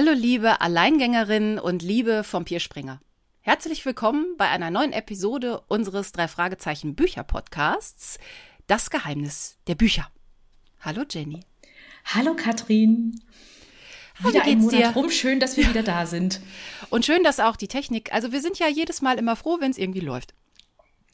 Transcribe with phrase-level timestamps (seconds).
[0.00, 3.02] Hallo liebe Alleingängerinnen und liebe vom Pierspringer.
[3.42, 8.18] Herzlich willkommen bei einer neuen Episode unseres drei Fragezeichen Bücher Podcasts.
[8.66, 10.08] Das Geheimnis der Bücher.
[10.80, 11.40] Hallo Jenny.
[12.06, 13.20] Hallo Katrin.
[14.20, 14.88] Wieder ein Monat dir?
[14.88, 15.10] rum.
[15.10, 15.70] Schön, dass wir ja.
[15.70, 16.40] wieder da sind.
[16.88, 18.10] Und schön, dass auch die Technik.
[18.14, 20.32] Also wir sind ja jedes Mal immer froh, wenn es irgendwie läuft.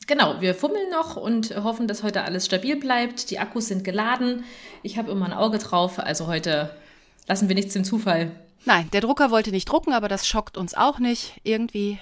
[0.06, 3.32] Genau, wir fummeln noch und hoffen, dass heute alles stabil bleibt.
[3.32, 4.44] Die Akkus sind geladen.
[4.84, 5.98] Ich habe immer ein Auge drauf.
[5.98, 6.70] Also heute
[7.26, 8.30] lassen wir nichts dem Zufall.
[8.66, 11.40] Nein, der Drucker wollte nicht drucken, aber das schockt uns auch nicht.
[11.44, 12.00] Irgendwie.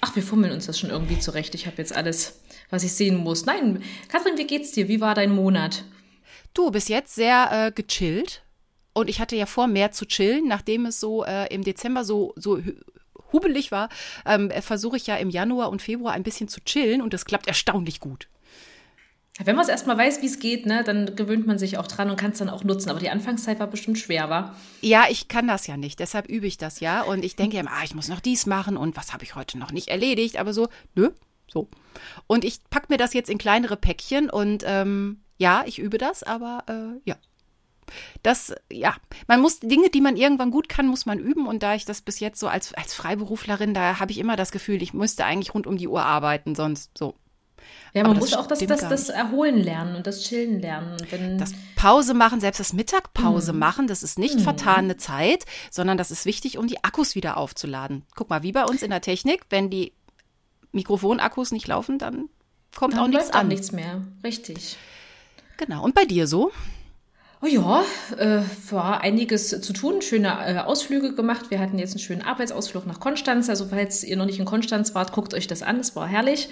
[0.00, 1.54] Ach, wir fummeln uns das schon irgendwie zurecht.
[1.54, 2.40] Ich habe jetzt alles,
[2.70, 3.46] was ich sehen muss.
[3.46, 4.88] Nein, Katrin, wie geht's dir?
[4.88, 5.84] Wie war dein Monat?
[6.54, 8.42] Du, bis jetzt sehr äh, gechillt.
[8.94, 12.34] Und ich hatte ja vor, mehr zu chillen, nachdem es so äh, im Dezember so,
[12.36, 12.60] so
[13.32, 13.88] hubelig war,
[14.26, 17.46] ähm, versuche ich ja im Januar und Februar ein bisschen zu chillen und das klappt
[17.46, 18.28] erstaunlich gut.
[19.38, 22.10] Wenn man es erstmal weiß, wie es geht, ne, dann gewöhnt man sich auch dran
[22.10, 22.90] und kann es dann auch nutzen.
[22.90, 24.56] Aber die Anfangszeit war bestimmt schwer, war?
[24.82, 26.00] Ja, ich kann das ja nicht.
[26.00, 27.00] Deshalb übe ich das ja.
[27.02, 29.58] Und ich denke immer, ah, ich muss noch dies machen und was habe ich heute
[29.58, 30.36] noch nicht erledigt.
[30.36, 31.10] Aber so, nö,
[31.50, 31.68] so.
[32.26, 36.22] Und ich packe mir das jetzt in kleinere Päckchen und ähm, ja, ich übe das,
[36.22, 37.16] aber äh, ja.
[38.22, 38.94] Das, ja,
[39.26, 41.46] man muss Dinge, die man irgendwann gut kann, muss man üben.
[41.46, 44.52] Und da ich das bis jetzt so als, als Freiberuflerin, da habe ich immer das
[44.52, 47.14] Gefühl, ich müsste eigentlich rund um die Uhr arbeiten, sonst so.
[47.94, 50.96] Ja, man muss auch das, das, das Erholen lernen und das Chillen lernen.
[51.38, 53.58] Das Pause machen, selbst das Mittagpause mhm.
[53.58, 54.40] machen, das ist nicht mhm.
[54.40, 58.04] vertane Zeit, sondern das ist wichtig, um die Akkus wieder aufzuladen.
[58.14, 59.92] Guck mal, wie bei uns in der Technik, wenn die
[60.72, 62.28] Mikrofonakkus nicht laufen, dann
[62.74, 63.46] kommt dann auch nichts an.
[63.46, 64.78] Auch nichts mehr, richtig.
[65.58, 65.84] Genau.
[65.84, 66.50] Und bei dir so?
[67.44, 67.84] Oh ja,
[68.18, 71.50] äh, war einiges zu tun, schöne äh, Ausflüge gemacht.
[71.50, 73.48] Wir hatten jetzt einen schönen Arbeitsausflug nach Konstanz.
[73.48, 75.80] Also falls ihr noch nicht in Konstanz wart, guckt euch das an.
[75.80, 76.48] Es war herrlich.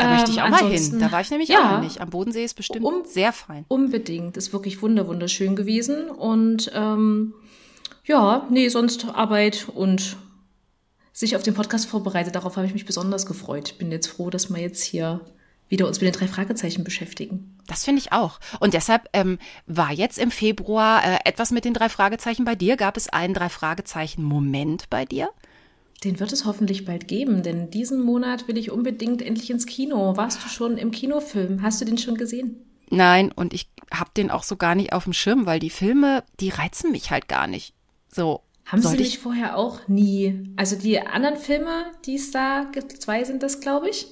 [0.00, 0.98] Da möchte ich auch ähm, mal hin.
[1.00, 2.00] Da war ich nämlich ja, auch noch nicht.
[2.00, 3.64] Am Bodensee ist bestimmt um, sehr fein.
[3.68, 4.36] Unbedingt.
[4.36, 6.10] Ist wirklich wunderschön gewesen.
[6.10, 7.34] Und ähm,
[8.04, 10.16] ja, nee, sonst Arbeit und
[11.12, 12.34] sich auf den Podcast vorbereitet.
[12.34, 13.70] Darauf habe ich mich besonders gefreut.
[13.72, 15.20] Ich bin jetzt froh, dass wir jetzt hier
[15.68, 17.56] wieder uns mit den drei Fragezeichen beschäftigen.
[17.66, 18.40] Das finde ich auch.
[18.58, 22.76] Und deshalb ähm, war jetzt im Februar äh, etwas mit den drei Fragezeichen bei dir.
[22.76, 25.30] Gab es einen drei Fragezeichen Moment bei dir?
[26.04, 30.16] Den wird es hoffentlich bald geben, denn diesen Monat will ich unbedingt endlich ins Kino.
[30.16, 31.60] Warst du schon im Kinofilm?
[31.62, 32.56] Hast du den schon gesehen?
[32.88, 36.24] Nein, und ich habe den auch so gar nicht auf dem Schirm, weil die Filme,
[36.40, 37.74] die reizen mich halt gar nicht.
[38.08, 38.42] So.
[38.64, 40.52] Haben sie mich vorher auch nie.
[40.56, 44.06] Also die anderen Filme, die es da gibt, zwei sind das, glaube ich.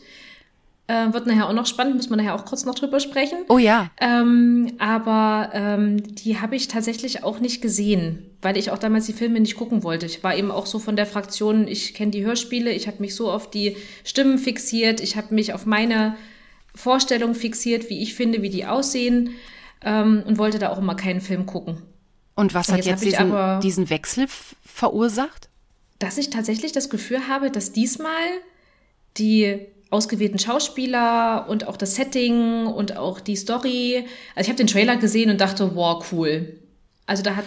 [0.91, 3.45] Äh, wird nachher auch noch spannend, muss man nachher auch kurz noch drüber sprechen.
[3.51, 3.91] Oh ja.
[4.01, 9.13] Ähm, aber ähm, die habe ich tatsächlich auch nicht gesehen, weil ich auch damals die
[9.13, 10.07] Filme nicht gucken wollte.
[10.07, 13.15] Ich war eben auch so von der Fraktion, ich kenne die Hörspiele, ich habe mich
[13.15, 16.17] so auf die Stimmen fixiert, ich habe mich auf meine
[16.75, 19.35] Vorstellung fixiert, wie ich finde, wie die aussehen
[19.83, 21.83] ähm, und wollte da auch immer keinen Film gucken.
[22.35, 24.27] Und was und hat jetzt, jetzt diesen, diesen Wechsel
[24.65, 25.51] verursacht?
[25.99, 28.25] Dass ich tatsächlich das Gefühl habe, dass diesmal
[29.19, 34.05] die ausgewählten Schauspieler und auch das Setting und auch die Story.
[34.35, 36.59] Also ich habe den Trailer gesehen und dachte, wow, cool.
[37.07, 37.45] Also da hat,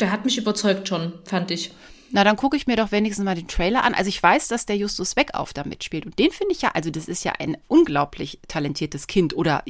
[0.00, 1.72] der hat mich überzeugt schon, fand ich.
[2.12, 3.94] Na, dann gucke ich mir doch wenigstens mal den Trailer an.
[3.94, 6.06] Also ich weiß, dass der Justus Weckauf da mitspielt.
[6.06, 9.62] Und den finde ich ja, also das ist ja ein unglaublich talentiertes Kind oder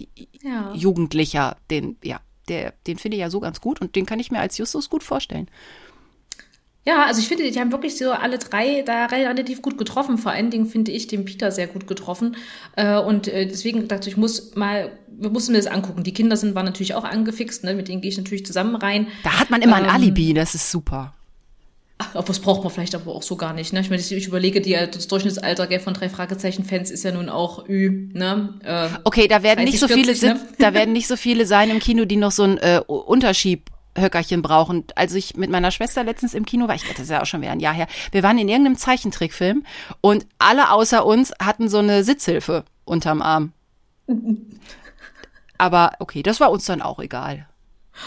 [0.42, 0.72] ja.
[0.74, 1.56] Jugendlicher.
[1.70, 4.40] Den, ja, der, den finde ich ja so ganz gut und den kann ich mir
[4.40, 5.48] als Justus gut vorstellen.
[6.86, 10.16] Ja, also ich finde, die haben wirklich so alle drei da relativ gut getroffen.
[10.16, 12.36] Vor allen Dingen finde ich den Peter sehr gut getroffen.
[12.74, 16.04] Äh, und äh, deswegen dachte ich, muss mal, wir mussten mir das angucken.
[16.04, 17.74] Die Kinder sind, waren natürlich auch angefixt, ne?
[17.74, 19.08] mit denen gehe ich natürlich zusammen rein.
[19.24, 21.12] Da hat man immer ein ähm, Alibi, das ist super.
[21.98, 23.74] Ach, das braucht man vielleicht aber auch so gar nicht.
[23.74, 23.80] Ne?
[23.80, 27.68] Ich meine, ich überlege, die, das Durchschnittsalter gell, von drei Fragezeichen-Fans ist ja nun auch
[27.68, 28.08] Ü.
[28.14, 28.54] Ne?
[28.64, 30.40] Äh, okay, da werden nicht so 40, viele, ne?
[30.58, 34.42] da werden nicht so viele sein im Kino, die noch so ein äh, Unterschieb Höckerchen
[34.42, 34.84] brauchen.
[34.94, 37.40] Als ich mit meiner Schwester letztens im Kino war, ich das ist ja auch schon
[37.42, 39.64] wieder ein Jahr her, wir waren in irgendeinem Zeichentrickfilm
[40.00, 43.52] und alle außer uns hatten so eine Sitzhilfe unterm Arm.
[45.58, 47.46] Aber okay, das war uns dann auch egal.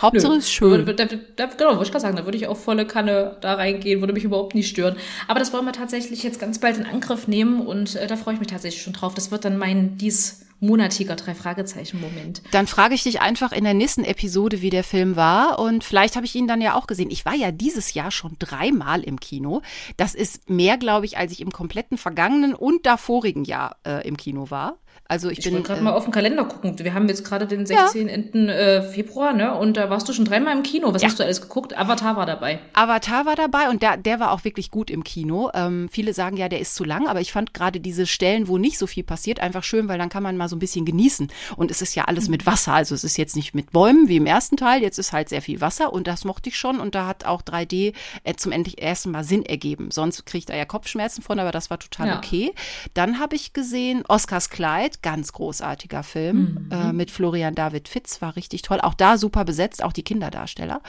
[0.02, 0.86] Hauptsache ist schön.
[0.86, 3.54] Da, da, da, genau, wollte ich gerade sagen, da würde ich auch volle Kanne da
[3.54, 4.96] reingehen, würde mich überhaupt nicht stören.
[5.28, 8.34] Aber das wollen wir tatsächlich jetzt ganz bald in Angriff nehmen und äh, da freue
[8.34, 9.14] ich mich tatsächlich schon drauf.
[9.14, 12.42] Das wird dann mein dies monatiger drei Fragezeichen Moment.
[12.52, 16.16] Dann frage ich dich einfach in der nächsten Episode, wie der Film war und vielleicht
[16.16, 17.12] habe ich ihn dann ja auch gesehen.
[17.12, 19.62] Ich war ja dieses Jahr schon dreimal im Kino.
[19.98, 24.18] Das ist mehr, glaube ich, als ich im kompletten vergangenen und davorigen Jahr äh, im
[24.18, 24.78] Kino war.
[25.14, 26.78] Also ich, ich bin gerade äh, mal auf den Kalender gucken.
[26.80, 28.08] Wir haben jetzt gerade den 16.
[28.08, 28.54] Ja.
[28.54, 29.54] Äh, Februar, ne?
[29.56, 30.94] Und da warst du schon dreimal im Kino.
[30.94, 31.10] Was ja.
[31.10, 31.78] hast du alles geguckt?
[31.78, 32.60] Avatar war dabei.
[32.74, 35.52] Avatar war dabei und der, der war auch wirklich gut im Kino.
[35.54, 38.58] Ähm, viele sagen ja, der ist zu lang, aber ich fand gerade diese Stellen, wo
[38.58, 40.86] nicht so viel passiert, einfach schön, weil dann kann man mal so so ein bisschen
[40.86, 41.32] genießen.
[41.58, 42.74] Und es ist ja alles mit Wasser.
[42.74, 44.82] Also es ist jetzt nicht mit Bäumen wie im ersten Teil.
[44.82, 46.80] Jetzt ist halt sehr viel Wasser und das mochte ich schon.
[46.80, 47.94] Und da hat auch 3D
[48.24, 49.90] äh, zum endlich ersten Mal Sinn ergeben.
[49.90, 52.18] Sonst kriegt er ja Kopfschmerzen von, aber das war total ja.
[52.18, 52.54] okay.
[52.94, 56.72] Dann habe ich gesehen Oscars Kleid, ganz großartiger Film mhm.
[56.72, 58.82] äh, mit Florian David Fitz, war richtig toll.
[58.82, 60.82] Auch da super besetzt, auch die Kinderdarsteller.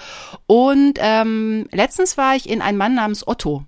[0.46, 3.66] Und ähm, letztens war ich in Ein Mann namens Otto.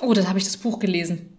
[0.00, 1.32] Oh, das habe ich das Buch gelesen.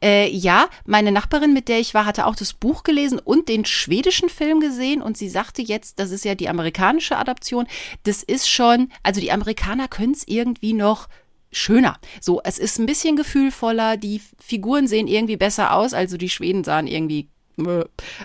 [0.00, 3.64] Äh, ja, meine Nachbarin, mit der ich war, hatte auch das Buch gelesen und den
[3.64, 7.66] schwedischen Film gesehen und sie sagte jetzt, das ist ja die amerikanische Adaption,
[8.04, 11.08] das ist schon, also die Amerikaner können es irgendwie noch
[11.50, 11.98] schöner.
[12.20, 16.64] So, es ist ein bisschen gefühlvoller, die Figuren sehen irgendwie besser aus, also die Schweden
[16.64, 17.28] sahen irgendwie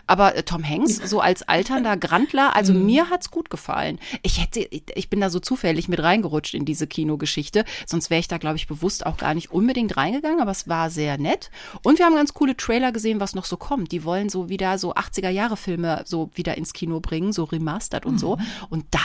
[0.06, 2.86] aber äh, Tom Hanks, so als alternder Grandler, also mhm.
[2.86, 4.00] mir hat's gut gefallen.
[4.22, 8.28] Ich hätte, ich bin da so zufällig mit reingerutscht in diese Kinogeschichte, sonst wäre ich
[8.28, 11.50] da, glaube ich, bewusst auch gar nicht unbedingt reingegangen, aber es war sehr nett.
[11.84, 13.92] Und wir haben ganz coole Trailer gesehen, was noch so kommt.
[13.92, 18.20] Die wollen so wieder so 80er-Jahre-Filme so wieder ins Kino bringen, so remastered und mhm.
[18.20, 18.38] so.
[18.70, 19.00] Und da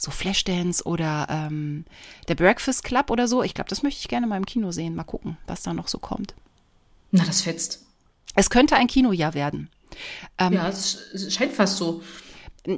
[0.00, 1.84] so Flashdance oder ähm,
[2.28, 3.42] der Breakfast Club oder so.
[3.42, 4.94] Ich glaube, das möchte ich gerne mal im Kino sehen.
[4.94, 6.34] Mal gucken, was da noch so kommt.
[7.10, 7.84] Na, das fetzt.
[8.34, 9.68] Es könnte ein Kinojahr werden.
[10.38, 12.02] Ähm, ja, es scheint fast so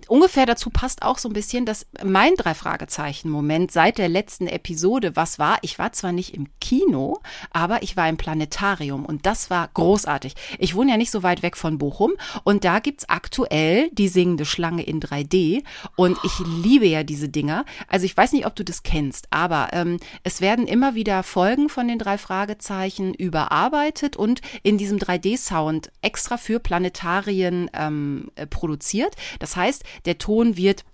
[0.09, 4.47] ungefähr dazu passt auch so ein bisschen, dass mein drei Fragezeichen Moment seit der letzten
[4.47, 5.59] Episode was war.
[5.63, 7.21] Ich war zwar nicht im Kino,
[7.51, 10.35] aber ich war im Planetarium und das war großartig.
[10.59, 12.13] Ich wohne ja nicht so weit weg von Bochum
[12.45, 15.65] und da gibt's aktuell die singende Schlange in 3D
[15.97, 17.65] und ich liebe ja diese Dinger.
[17.89, 21.69] Also ich weiß nicht, ob du das kennst, aber ähm, es werden immer wieder Folgen
[21.69, 29.17] von den drei Fragezeichen überarbeitet und in diesem 3D-Sound extra für Planetarien ähm, äh, produziert.
[29.39, 30.85] Das heißt, heißt, der Ton wird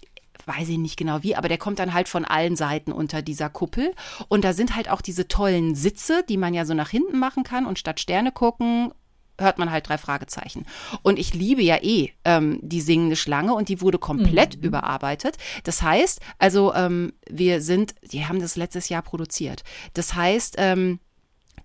[0.47, 3.51] weiß ich nicht genau wie, aber der kommt dann halt von allen Seiten unter dieser
[3.51, 3.93] Kuppel.
[4.29, 7.43] Und da sind halt auch diese tollen Sitze, die man ja so nach hinten machen
[7.43, 8.93] kann und statt Sterne gucken
[9.41, 10.67] hört man halt drei Fragezeichen.
[11.03, 14.65] Und ich liebe ja eh ähm, die singende Schlange und die wurde komplett mhm.
[14.65, 15.37] überarbeitet.
[15.63, 19.63] Das heißt, also ähm, wir sind, die haben das letztes Jahr produziert.
[19.95, 20.99] Das heißt, ähm,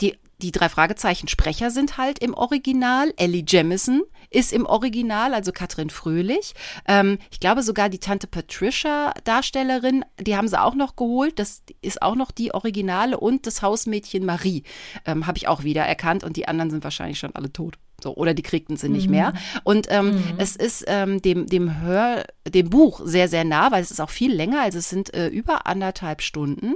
[0.02, 3.14] die die drei Fragezeichen Sprecher sind halt im Original.
[3.18, 6.54] Ellie Jemison ist im Original, also Katrin Fröhlich.
[6.88, 11.40] Ähm, ich glaube sogar die Tante Patricia Darstellerin, die haben sie auch noch geholt.
[11.40, 14.64] Das ist auch noch die Originale und das Hausmädchen Marie
[15.06, 17.78] ähm, habe ich auch wieder erkannt und die anderen sind wahrscheinlich schon alle tot.
[18.02, 19.12] So, oder die kriegten sie nicht mhm.
[19.12, 19.34] mehr.
[19.64, 20.24] Und ähm, mhm.
[20.38, 24.10] es ist ähm, dem, dem Hör, dem Buch sehr, sehr nah, weil es ist auch
[24.10, 26.76] viel länger, also es sind äh, über anderthalb Stunden.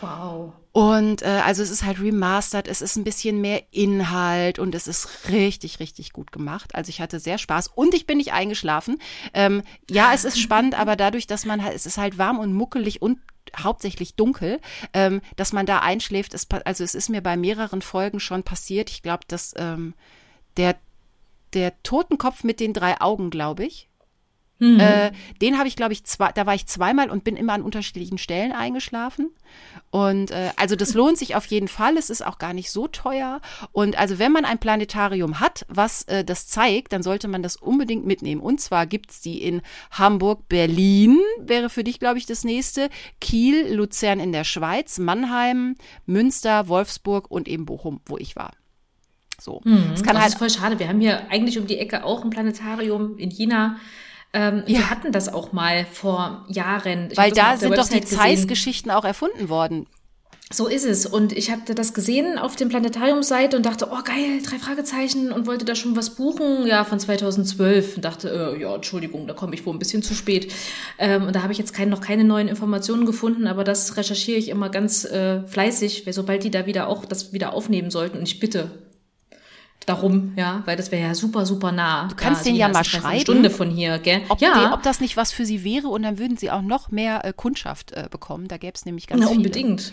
[0.00, 0.54] Wow.
[0.76, 4.86] Und äh, also es ist halt remastered, es ist ein bisschen mehr Inhalt und es
[4.86, 6.74] ist richtig, richtig gut gemacht.
[6.74, 8.98] Also ich hatte sehr Spaß und ich bin nicht eingeschlafen.
[9.32, 12.52] Ähm, ja, es ist spannend, aber dadurch, dass man halt, es ist halt warm und
[12.52, 13.20] muckelig und
[13.56, 14.60] hauptsächlich dunkel,
[14.92, 16.34] ähm, dass man da einschläft.
[16.34, 18.90] Ist, also es ist mir bei mehreren Folgen schon passiert.
[18.90, 19.94] Ich glaube, dass ähm,
[20.58, 20.76] der
[21.54, 23.88] der Totenkopf mit den drei Augen, glaube ich,
[24.58, 24.80] Mhm.
[24.80, 25.12] Äh,
[25.42, 28.18] den habe ich, glaube ich, zwei, da war ich zweimal und bin immer an unterschiedlichen
[28.18, 29.30] Stellen eingeschlafen.
[29.90, 31.96] Und äh, also das lohnt sich auf jeden Fall.
[31.96, 33.40] Es ist auch gar nicht so teuer.
[33.72, 37.56] Und also wenn man ein Planetarium hat, was äh, das zeigt, dann sollte man das
[37.56, 38.40] unbedingt mitnehmen.
[38.40, 42.88] Und zwar gibt's die in Hamburg, Berlin, wäre für dich, glaube ich, das nächste,
[43.20, 48.52] Kiel, Luzern in der Schweiz, Mannheim, Münster, Wolfsburg und eben Bochum, wo ich war.
[49.40, 49.60] So.
[49.64, 50.78] Mhm, es kann das halt ist voll schade.
[50.78, 53.76] Wir haben hier eigentlich um die Ecke auch ein Planetarium in China.
[54.36, 54.80] Ähm, ja.
[54.80, 57.08] Wir hatten das auch mal vor Jahren.
[57.10, 59.86] Ich Weil da sind doch die Zeiss-Geschichten auch erfunden worden.
[60.52, 61.06] So ist es.
[61.06, 65.46] Und ich hatte das gesehen auf dem Planetariumseite und dachte, oh geil, drei Fragezeichen und
[65.46, 66.66] wollte da schon was buchen.
[66.66, 67.96] Ja, von 2012.
[67.96, 70.52] Und dachte, äh, ja, Entschuldigung, da komme ich wohl ein bisschen zu spät.
[70.98, 74.38] Ähm, und da habe ich jetzt kein, noch keine neuen Informationen gefunden, aber das recherchiere
[74.38, 78.18] ich immer ganz äh, fleißig, weil sobald die da wieder auch das wieder aufnehmen sollten.
[78.18, 78.70] Und ich bitte,
[79.86, 82.08] darum, ja, weil das wäre ja super, super nah.
[82.08, 83.06] Du kannst ja, den ja mal schreiben.
[83.06, 84.22] Eine Stunde von hier, gell?
[84.28, 84.60] Ob, ja.
[84.60, 87.24] Den, ob das nicht was für sie wäre und dann würden sie auch noch mehr
[87.24, 88.48] äh, Kundschaft äh, bekommen.
[88.48, 89.38] Da gäbe es nämlich ganz Na, viele.
[89.38, 89.92] Unbedingt.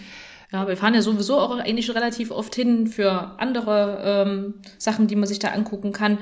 [0.51, 5.15] Ja, wir fahren ja sowieso auch eigentlich relativ oft hin für andere ähm, Sachen, die
[5.15, 6.17] man sich da angucken kann.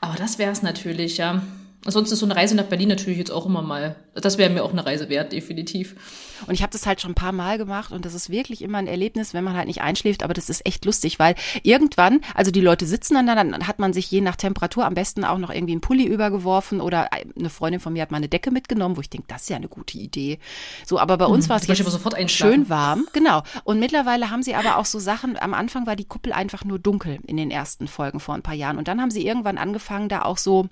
[0.00, 1.42] Aber das wäre es natürlich, ja.
[1.84, 4.64] Ansonsten ist so eine Reise nach Berlin natürlich jetzt auch immer mal, das wäre mir
[4.64, 5.96] auch eine Reise wert, definitiv.
[6.46, 8.78] Und ich habe das halt schon ein paar Mal gemacht und das ist wirklich immer
[8.78, 12.50] ein Erlebnis, wenn man halt nicht einschläft, aber das ist echt lustig, weil irgendwann, also
[12.50, 15.38] die Leute sitzen dann da, dann hat man sich je nach Temperatur am besten auch
[15.38, 18.96] noch irgendwie einen Pulli übergeworfen oder eine Freundin von mir hat mal eine Decke mitgenommen,
[18.96, 20.38] wo ich denke, das ist ja eine gute Idee.
[20.86, 21.78] So, aber bei uns hm, war es jetzt
[22.28, 23.42] schön warm, genau.
[23.64, 26.78] Und mittlerweile haben sie aber auch so Sachen, am Anfang war die Kuppel einfach nur
[26.78, 30.08] dunkel in den ersten Folgen vor ein paar Jahren und dann haben sie irgendwann angefangen,
[30.08, 30.68] da auch so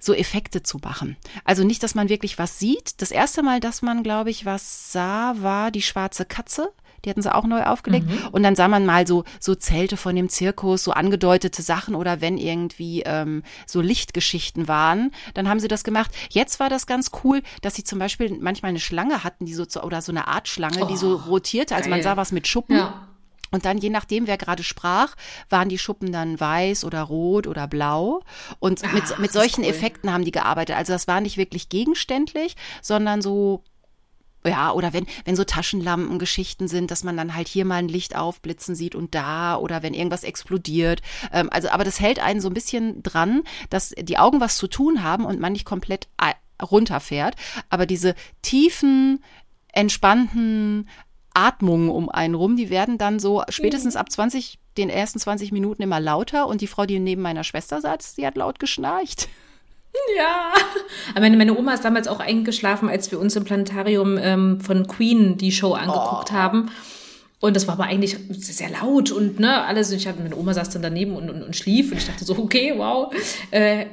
[0.00, 1.16] so Effekte zu machen.
[1.44, 3.00] Also nicht, dass man wirklich was sieht.
[3.02, 6.72] Das erste Mal, dass man, glaube ich, was sah, war die schwarze Katze
[7.04, 8.06] Die hatten sie auch neu aufgelegt.
[8.08, 8.28] Mhm.
[8.30, 12.20] Und dann sah man mal so, so Zelte von dem Zirkus, so angedeutete Sachen oder
[12.20, 16.12] wenn irgendwie ähm, so Lichtgeschichten waren, dann haben sie das gemacht.
[16.30, 19.64] Jetzt war das ganz cool, dass sie zum Beispiel manchmal eine Schlange hatten, die so
[19.82, 21.74] oder so eine Art Schlange, die so rotierte.
[21.74, 22.12] Also man Oh, geil.
[22.12, 22.76] sah was mit Schuppen.
[22.76, 23.08] Ja.
[23.52, 25.14] Und dann, je nachdem, wer gerade sprach,
[25.48, 28.22] waren die Schuppen dann weiß oder rot oder blau.
[28.58, 29.70] Und mit, Ach, mit ist solchen cool.
[29.70, 30.74] Effekten haben die gearbeitet.
[30.74, 33.62] Also das war nicht wirklich gegenständlich, sondern so,
[34.44, 38.16] ja, oder wenn, wenn so Taschenlampengeschichten sind, dass man dann halt hier mal ein Licht
[38.16, 41.00] aufblitzen sieht und da, oder wenn irgendwas explodiert.
[41.32, 44.66] Ähm, also, aber das hält einen so ein bisschen dran, dass die Augen was zu
[44.66, 47.36] tun haben und man nicht komplett ei- runterfährt.
[47.70, 49.22] Aber diese tiefen,
[49.72, 50.88] entspannten
[51.34, 55.82] Atmungen um einen rum, die werden dann so spätestens ab 20, den ersten 20 Minuten
[55.82, 59.28] immer lauter und die Frau, die neben meiner Schwester saß, die hat laut geschnarcht.
[60.16, 60.54] Ja.
[61.10, 64.86] Aber meine, meine Oma ist damals auch eingeschlafen, als wir uns im Planetarium ähm, von
[64.86, 66.34] Queen die Show angeguckt Oh.
[66.34, 66.70] haben.
[67.40, 69.90] Und das war aber eigentlich sehr laut und ne, alles.
[69.90, 72.24] Und ich hatte, meine Oma saß dann daneben und, und, und schlief und ich dachte
[72.24, 73.12] so, okay, wow.
[73.50, 73.84] Äh,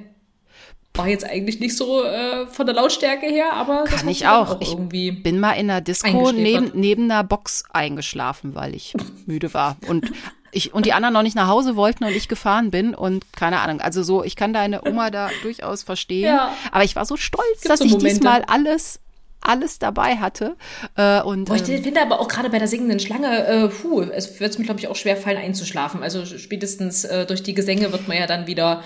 [1.00, 4.60] war jetzt eigentlich nicht so äh, von der Lautstärke her, aber Kann ich dann auch.
[4.60, 5.12] Ich irgendwie.
[5.12, 8.94] Bin mal in einer Disco neben, neben einer Box eingeschlafen, weil ich
[9.25, 9.77] müde war.
[9.88, 10.12] Und
[10.51, 13.60] ich, und die anderen noch nicht nach Hause wollten und ich gefahren bin und keine
[13.60, 13.82] Ahnung.
[13.82, 16.25] Also so, ich kann deine Oma da durchaus verstehen.
[16.25, 16.53] Ja.
[16.72, 18.15] Aber ich war so stolz, Gibt dass so ich Momente.
[18.15, 19.00] diesmal alles,
[19.39, 20.58] alles dabei hatte.
[20.98, 24.01] Äh, und, Boah, ich ähm, finde aber auch gerade bei der singenden Schlange, äh, puh,
[24.01, 26.03] es wird mir, glaube ich, auch schwer fallen einzuschlafen.
[26.03, 28.84] Also spätestens äh, durch die Gesänge wird man ja dann wieder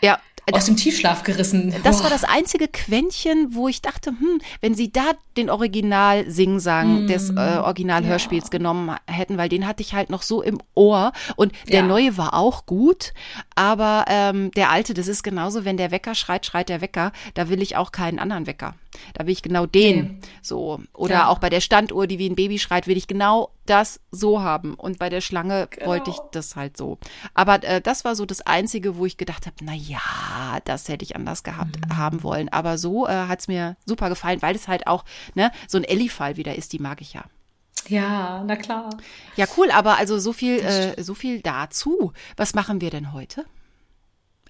[0.00, 0.20] ja,
[0.54, 1.74] aus dem Tiefschlaf gerissen.
[1.84, 2.04] Das Boah.
[2.04, 5.02] war das einzige Quäntchen, wo ich dachte, hm, wenn sie da
[5.36, 10.42] den Original Singsang des äh, Original-Hörspiels genommen hätten, weil den hatte ich halt noch so
[10.42, 11.86] im Ohr und der Ja.
[11.86, 13.12] neue war auch gut,
[13.54, 17.48] aber ähm, der alte, das ist genauso, wenn der Wecker schreit, schreit der Wecker, da
[17.48, 18.74] will ich auch keinen anderen Wecker.
[19.14, 20.18] Da will ich genau den Nee.
[20.42, 20.80] so.
[20.94, 21.28] Oder Ja.
[21.28, 24.74] auch bei der Standuhr, die wie ein Baby schreit, will ich genau das so haben.
[24.74, 26.98] Und bei der Schlange wollte ich das halt so.
[27.34, 31.04] Aber äh, das war so das Einzige, wo ich gedacht habe, na ja, das hätte
[31.04, 32.48] ich anders gehabt haben wollen.
[32.48, 36.36] Aber so äh, hat's mir super gefallen, weil es halt auch ne, so ein Ellie-Fall
[36.36, 37.24] wieder ist, die mag ich ja.
[37.88, 38.90] Ja, na klar.
[39.36, 42.12] Ja, cool, aber also so viel, äh, so viel dazu.
[42.36, 43.44] Was machen wir denn heute?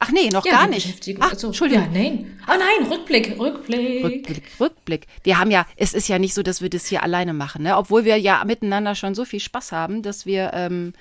[0.01, 1.17] Ach nee, noch Ja, gar nicht.
[1.21, 1.85] Ach, also, Entschuldigung.
[1.85, 2.41] Ja, nein.
[2.47, 4.05] Ah nein, Rückblick, Rückblick.
[4.05, 5.07] Rückblick, Rückblick.
[5.25, 7.77] Wir haben ja, es ist ja nicht so, dass wir das hier alleine machen, ne?
[7.77, 10.93] Obwohl wir ja miteinander schon so viel Spaß haben, dass wir, ähm,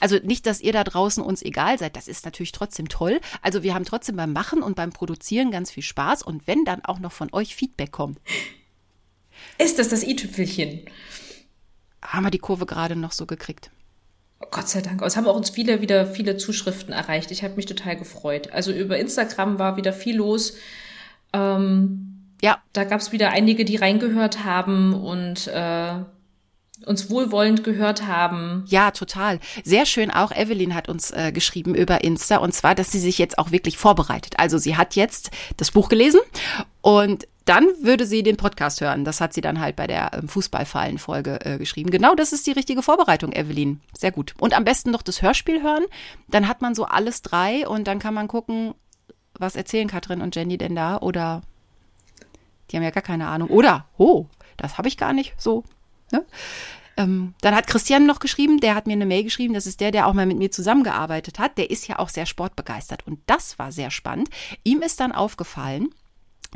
[0.00, 3.20] also nicht, dass ihr da draußen uns egal seid, das ist natürlich trotzdem toll.
[3.42, 6.84] Also wir haben trotzdem beim Machen und beim Produzieren ganz viel Spaß und wenn dann
[6.84, 8.18] auch noch von euch Feedback kommt,
[9.58, 10.80] Ist das das i-Tüpfelchen?
[12.02, 13.70] haben wir die Kurve gerade noch so gekriegt.
[14.50, 15.02] Gott sei Dank.
[15.02, 17.30] Es haben auch uns viele wieder viele Zuschriften erreicht.
[17.30, 18.52] Ich habe mich total gefreut.
[18.52, 20.56] Also über Instagram war wieder viel los.
[21.32, 22.12] Ähm,
[22.42, 25.94] Ja, da gab es wieder einige, die reingehört haben und äh,
[26.86, 28.64] uns wohlwollend gehört haben.
[28.68, 29.40] Ja, total.
[29.64, 30.32] Sehr schön auch.
[30.32, 33.76] Evelyn hat uns äh, geschrieben über Insta und zwar, dass sie sich jetzt auch wirklich
[33.76, 34.34] vorbereitet.
[34.38, 36.20] Also sie hat jetzt das Buch gelesen
[36.80, 39.04] und dann würde sie den Podcast hören.
[39.04, 41.90] Das hat sie dann halt bei der ähm, Fußballfallen-Folge äh, geschrieben.
[41.90, 43.80] Genau, das ist die richtige Vorbereitung, Evelyn.
[43.96, 44.34] Sehr gut.
[44.38, 45.84] Und am besten noch das Hörspiel hören.
[46.28, 48.74] Dann hat man so alles drei und dann kann man gucken,
[49.34, 51.42] was erzählen Katrin und Jenny denn da oder
[52.70, 53.48] die haben ja gar keine Ahnung.
[53.48, 54.26] Oder, oh,
[54.56, 55.62] das habe ich gar nicht so.
[56.12, 56.24] Ne?
[56.96, 59.90] Ähm, dann hat Christian noch geschrieben, der hat mir eine Mail geschrieben, das ist der,
[59.90, 61.58] der auch mal mit mir zusammengearbeitet hat.
[61.58, 64.28] Der ist ja auch sehr sportbegeistert und das war sehr spannend.
[64.64, 65.90] Ihm ist dann aufgefallen,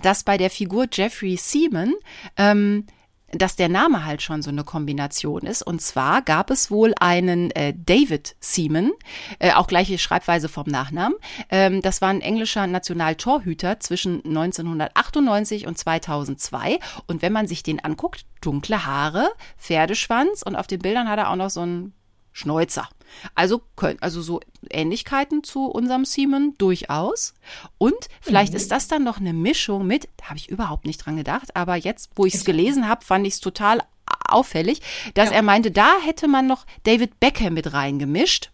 [0.02, 1.94] dass bei der Figur Jeffrey Seaman
[2.36, 2.86] ähm,
[3.32, 5.62] dass der Name halt schon so eine Kombination ist.
[5.62, 8.92] Und zwar gab es wohl einen äh, David Seaman,
[9.38, 11.16] äh, auch gleiche Schreibweise vom Nachnamen.
[11.48, 16.78] Ähm, das war ein englischer Nationaltorhüter zwischen 1998 und 2002.
[17.06, 21.30] Und wenn man sich den anguckt, dunkle Haare, Pferdeschwanz und auf den Bildern hat er
[21.30, 21.92] auch noch so einen
[22.32, 22.88] Schnäuzer.
[23.34, 23.60] Also
[24.00, 27.34] also so Ähnlichkeiten zu unserem Seaman durchaus.
[27.78, 31.16] Und vielleicht ist das dann noch eine Mischung mit, da habe ich überhaupt nicht dran
[31.16, 33.82] gedacht, aber jetzt, wo ich es gelesen habe, fand ich es total
[34.28, 34.80] auffällig,
[35.14, 35.36] dass Ja.
[35.36, 38.50] er meinte, da hätte man noch David Beckham mit reingemischt.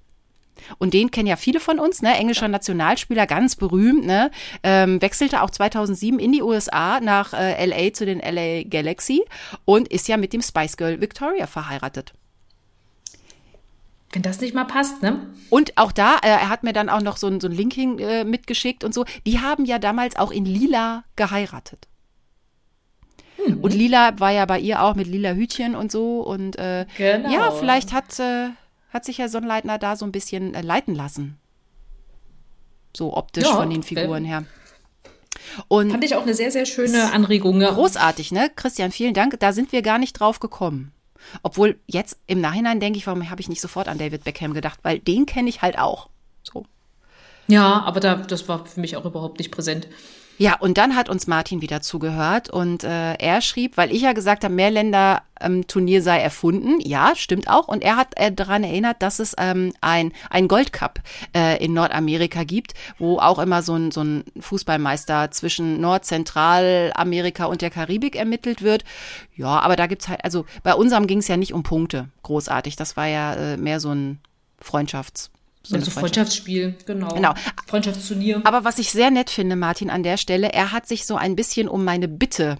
[0.78, 2.14] Und den kennen ja viele von uns, ne?
[2.16, 4.30] Englischer Nationalspieler, ganz berühmt, ne?
[4.62, 9.22] Ähm, wechselte auch 2007 in die USA nach äh, LA zu den LA Galaxy
[9.66, 12.14] und ist ja mit dem Spice Girl Victoria verheiratet.
[14.16, 15.26] Wenn das nicht mal passt, ne?
[15.50, 17.74] Und auch da, äh, er hat mir dann auch noch so, ein- so ein Link
[17.74, 19.04] hin, äh, mitgeschickt und so.
[19.26, 21.86] Die haben ja damals auch in Lila geheiratet.
[23.60, 26.20] Und Lila war ja bei ihr auch mit lila Hütchen und so.
[26.22, 27.30] Und äh, Genau.
[27.30, 28.48] ja, vielleicht hat, äh,
[28.88, 31.36] hat sich Herr Sonnleitner da so ein bisschen äh, leiten lassen.
[32.96, 34.44] So optisch Ja, von den Figuren her.
[35.68, 37.60] Und Fand ich auch eine sehr, sehr schöne Anregung.
[37.60, 37.72] Ja.
[37.72, 38.50] großartig, ne?
[38.56, 39.38] Christian, vielen Dank.
[39.40, 40.92] Da sind wir gar nicht drauf gekommen.
[41.42, 44.80] Obwohl jetzt im Nachhinein denke ich, warum habe ich nicht sofort an David Beckham gedacht?
[44.82, 46.08] Weil den kenne ich halt auch.
[46.42, 46.64] So.
[47.48, 49.88] Ja, aber da, das war für mich auch überhaupt nicht präsent.
[50.38, 54.12] Ja, und dann hat uns Martin wieder zugehört und äh, er schrieb, weil ich ja
[54.12, 56.78] gesagt habe, Mehrländer ähm, Turnier sei erfunden.
[56.80, 57.68] Ja, stimmt auch.
[57.68, 61.00] Und er hat äh, daran erinnert, dass es ähm, ein, ein Goldcup
[61.34, 67.46] äh, in Nordamerika gibt, wo auch immer so ein, so ein Fußballmeister zwischen Nord-, Zentralamerika
[67.46, 68.84] und der Karibik ermittelt wird.
[69.36, 72.76] Ja, aber da gibt's halt, also bei unserem ging es ja nicht um Punkte großartig.
[72.76, 74.20] Das war ja äh, mehr so ein
[74.62, 75.30] Freundschafts-
[75.68, 77.08] so also Freundschaftsspiel, genau.
[77.14, 77.34] genau.
[77.66, 78.40] Freundschaftsturnier.
[78.44, 81.36] Aber was ich sehr nett finde, Martin, an der Stelle, er hat sich so ein
[81.36, 82.58] bisschen um meine Bitte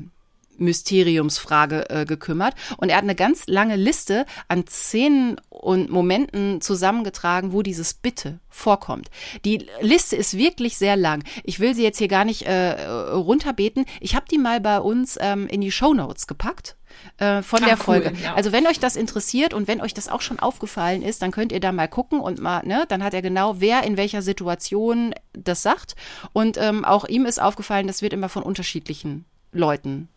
[0.59, 7.53] Mysteriumsfrage äh, gekümmert und er hat eine ganz lange Liste an Szenen und Momenten zusammengetragen,
[7.53, 9.11] wo dieses Bitte vorkommt.
[9.45, 11.25] Die Liste ist wirklich sehr lang.
[11.45, 13.85] Ich will sie jetzt hier gar nicht äh, runterbeten.
[14.01, 16.76] Ich habe die mal bei uns ähm, in die Show Notes gepackt
[17.19, 18.11] äh, von Ach, der Folge.
[18.11, 18.35] Cool, ja.
[18.35, 21.53] Also wenn euch das interessiert und wenn euch das auch schon aufgefallen ist, dann könnt
[21.53, 25.15] ihr da mal gucken und mal, ne, dann hat er genau, wer in welcher Situation
[25.33, 25.97] das sagt.
[26.33, 30.09] Und ähm, auch ihm ist aufgefallen, das wird immer von unterschiedlichen Leuten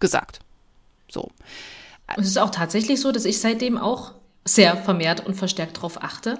[0.00, 0.40] gesagt.
[1.10, 1.30] So.
[2.16, 4.12] Und es ist auch tatsächlich so, dass ich seitdem auch
[4.44, 6.38] sehr vermehrt und verstärkt darauf achte.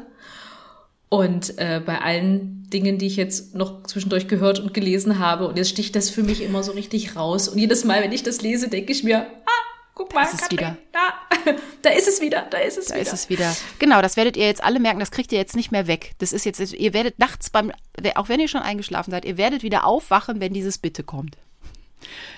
[1.08, 5.58] Und äh, bei allen Dingen, die ich jetzt noch zwischendurch gehört und gelesen habe, und
[5.58, 7.48] jetzt sticht das für mich immer so richtig raus.
[7.48, 9.61] Und jedes Mal, wenn ich das lese, denke ich mir, ah,
[9.94, 10.76] Guck mal, da ist es wieder.
[10.92, 13.02] Da, da ist es wieder, da ist es da wieder.
[13.02, 13.54] ist es wieder.
[13.78, 16.12] Genau, das werdet ihr jetzt alle merken, das kriegt ihr jetzt nicht mehr weg.
[16.18, 17.72] Das ist jetzt, ihr werdet nachts beim,
[18.14, 21.36] auch wenn ihr schon eingeschlafen seid, ihr werdet wieder aufwachen, wenn dieses Bitte kommt.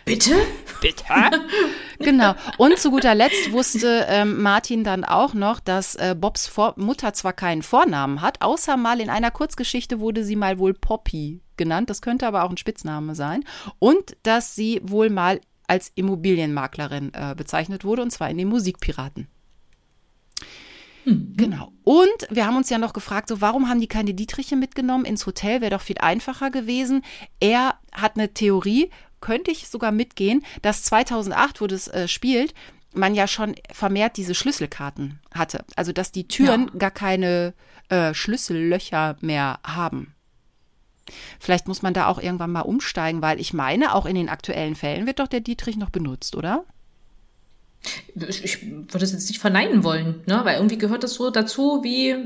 [0.04, 0.34] Bitte?
[0.80, 1.04] Bitte?
[1.99, 2.34] genau.
[2.58, 7.14] Und zu guter Letzt wusste ähm, Martin dann auch noch, dass äh, Bobs Vor Mutter
[7.14, 11.88] zwar keinen Vornamen hat, außer mal in einer Kurzgeschichte wurde sie mal wohl Poppy genannt.
[11.88, 13.45] Das könnte aber auch ein Spitzname sein.
[13.78, 19.29] Und dass sie wohl mal als Immobilienmaklerin äh, bezeichnet wurde, und zwar in den Musikpiraten.
[21.05, 21.35] Mhm.
[21.37, 21.73] Genau.
[21.83, 25.27] Und wir haben uns ja noch gefragt, so warum haben die keine Dietriche mitgenommen ins
[25.27, 25.61] Hotel?
[25.61, 27.03] Wäre doch viel einfacher gewesen.
[27.41, 32.55] Er hat eine Theorie, könnte ich sogar mitgehen, dass 2008, wo das äh, spielt,
[32.93, 35.65] man ja schon vermehrt diese Schlüsselkarten hatte.
[35.77, 36.79] Also dass die Türen ja.
[36.79, 37.55] gar keine
[37.89, 40.14] äh, Schlüssellöcher mehr haben.
[41.38, 44.75] Vielleicht muss man da auch irgendwann mal umsteigen, weil ich meine, auch in den aktuellen
[44.75, 46.64] Fällen wird doch der Dietrich noch benutzt, oder?
[48.14, 50.40] Ich würde es jetzt nicht verneinen wollen, ne?
[50.45, 52.17] weil irgendwie gehört das so dazu wie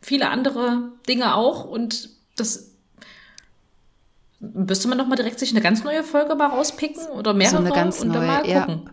[0.00, 2.72] viele andere Dinge auch und das
[4.40, 7.62] müsste man doch mal direkt sich eine ganz neue Folge mal rauspicken oder mehrere so
[7.62, 8.82] eine ganz und neue, dann mal gucken.
[8.84, 8.92] Ja.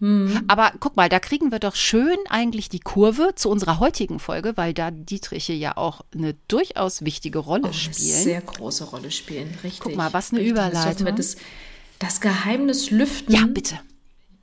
[0.00, 0.44] Mhm.
[0.46, 4.56] Aber guck mal, da kriegen wir doch schön eigentlich die Kurve zu unserer heutigen Folge,
[4.56, 8.14] weil da Dietriche ja auch eine durchaus wichtige Rolle oh, spielen.
[8.14, 9.80] Eine sehr große Rolle spielen, richtig.
[9.80, 10.52] Guck mal, was eine richtig.
[10.52, 11.06] Überleitung.
[11.06, 11.36] Wir das,
[11.98, 13.34] das Geheimnis lüften.
[13.34, 13.80] Ja, bitte.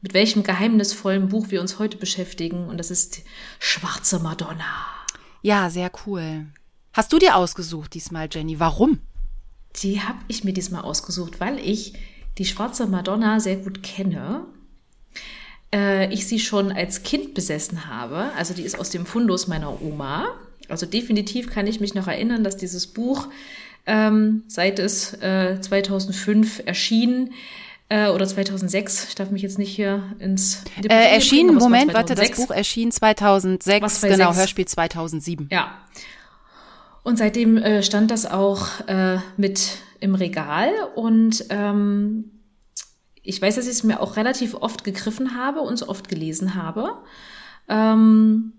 [0.02, 2.68] Mit welchem geheimnisvollen Buch wir uns heute beschäftigen.
[2.68, 3.22] Und das ist
[3.60, 4.86] Schwarze Madonna.
[5.42, 6.48] Ja, sehr cool.
[6.94, 8.60] Hast du dir ausgesucht diesmal, Jenny?
[8.60, 9.00] Warum?
[9.78, 11.94] Die habe ich mir diesmal ausgesucht, weil ich
[12.38, 14.46] die Schwarze Madonna sehr gut kenne
[15.76, 18.32] äh, ich sie schon als Kind besessen habe.
[18.38, 20.28] Also die ist aus dem Fundus meiner Oma.
[20.70, 23.28] Also definitiv kann ich mich noch erinnern, dass dieses Buch,
[23.86, 27.32] ähm, seit es äh, 2005 erschien,
[27.90, 30.64] äh, oder 2006, ich darf mich jetzt nicht hier ins...
[30.82, 34.18] In äh, erschien, bringen, Moment, warte, das Buch erschien 2006, was, 2006?
[34.18, 35.50] genau, Hörspiel 2007.
[35.52, 35.78] Ja.
[37.04, 42.32] Und seitdem äh, stand das auch äh, mit im Regal und ähm,
[43.26, 46.56] ich weiß, dass ich es mir auch relativ oft gegriffen habe und so oft gelesen
[46.56, 46.94] habe.
[47.68, 48.54] Ähm,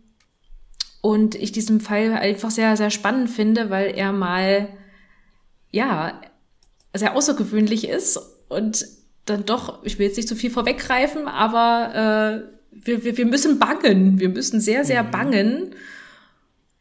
[1.00, 4.68] und ich diesen Fall einfach sehr, sehr spannend finde, weil er mal,
[5.70, 6.20] ja,
[6.92, 8.86] sehr außergewöhnlich ist und
[9.24, 13.58] dann doch, ich will jetzt nicht zu viel vorweggreifen, aber äh, wir, wir, wir müssen
[13.58, 14.18] bangen.
[14.18, 15.10] Wir müssen sehr, sehr mhm.
[15.10, 15.74] bangen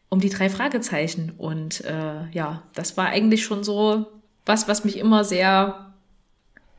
[0.10, 1.34] um die drei Fragezeichen.
[1.38, 4.08] Und äh, ja, das war eigentlich schon so
[4.46, 5.85] was, was mich immer sehr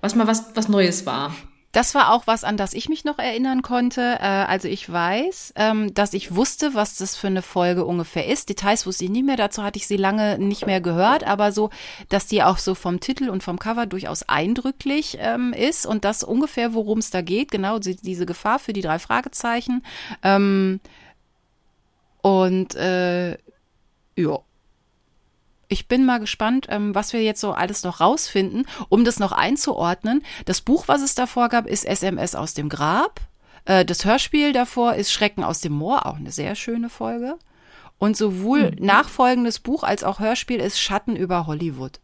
[0.01, 1.35] was mal was, was Neues war.
[1.77, 4.01] Das war auch was, an das ich mich noch erinnern konnte.
[4.01, 8.49] Äh, also ich weiß, ähm, dass ich wusste, was das für eine Folge ungefähr ist.
[8.49, 11.69] Details wusste ich nicht mehr, dazu hatte ich sie lange nicht mehr gehört, aber so,
[12.09, 16.25] dass die auch so vom Titel und vom Cover durchaus eindrücklich ähm, ist und das
[16.25, 19.85] ungefähr, worum es da geht, genau diese Gefahr für die drei Fragezeichen.
[20.23, 20.81] Ähm,
[22.23, 23.33] und äh,
[24.17, 24.39] ja,
[25.69, 29.33] ich bin mal gespannt, ähm, was wir jetzt so alles noch rausfinden, um das noch
[29.33, 30.23] einzuordnen.
[30.45, 33.21] Das Buch, was es davor gab, ist SMS aus dem Grab.
[33.65, 37.37] Äh, das Hörspiel davor ist Schrecken aus dem Moor, auch eine sehr schöne Folge.
[37.99, 38.85] Und sowohl mhm.
[38.85, 42.01] nachfolgendes Buch als auch Hörspiel ist Schatten über Hollywood.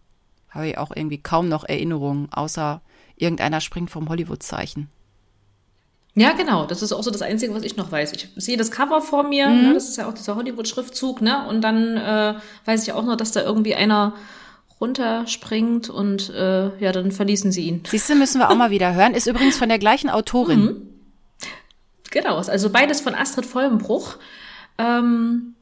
[0.51, 2.83] Habe ich auch irgendwie kaum noch Erinnerungen, außer
[3.17, 4.89] irgendeiner springt vom Hollywood-Zeichen.
[6.15, 6.67] Ja, genau.
[6.67, 8.13] Das ist auch so das Einzige, was ich noch weiß.
[8.13, 9.49] Ich sehe das Cover vor mir.
[9.49, 9.63] Mhm.
[9.63, 9.75] Ne?
[9.75, 11.23] Das ist ja auch dieser Hollywood-Schriftzug.
[11.23, 11.47] Ne?
[11.49, 12.35] Und dann äh,
[12.67, 14.15] weiß ich auch noch, dass da irgendwie einer
[14.81, 17.83] runterspringt und äh, ja, dann verließen sie ihn.
[17.87, 19.15] Siehst du, müssen wir auch mal wieder hören.
[19.15, 20.61] Ist übrigens von der gleichen Autorin.
[20.61, 20.89] Mhm.
[22.11, 24.17] Genau, also beides von Astrid Vollenbruch.
[24.79, 25.55] Ähm,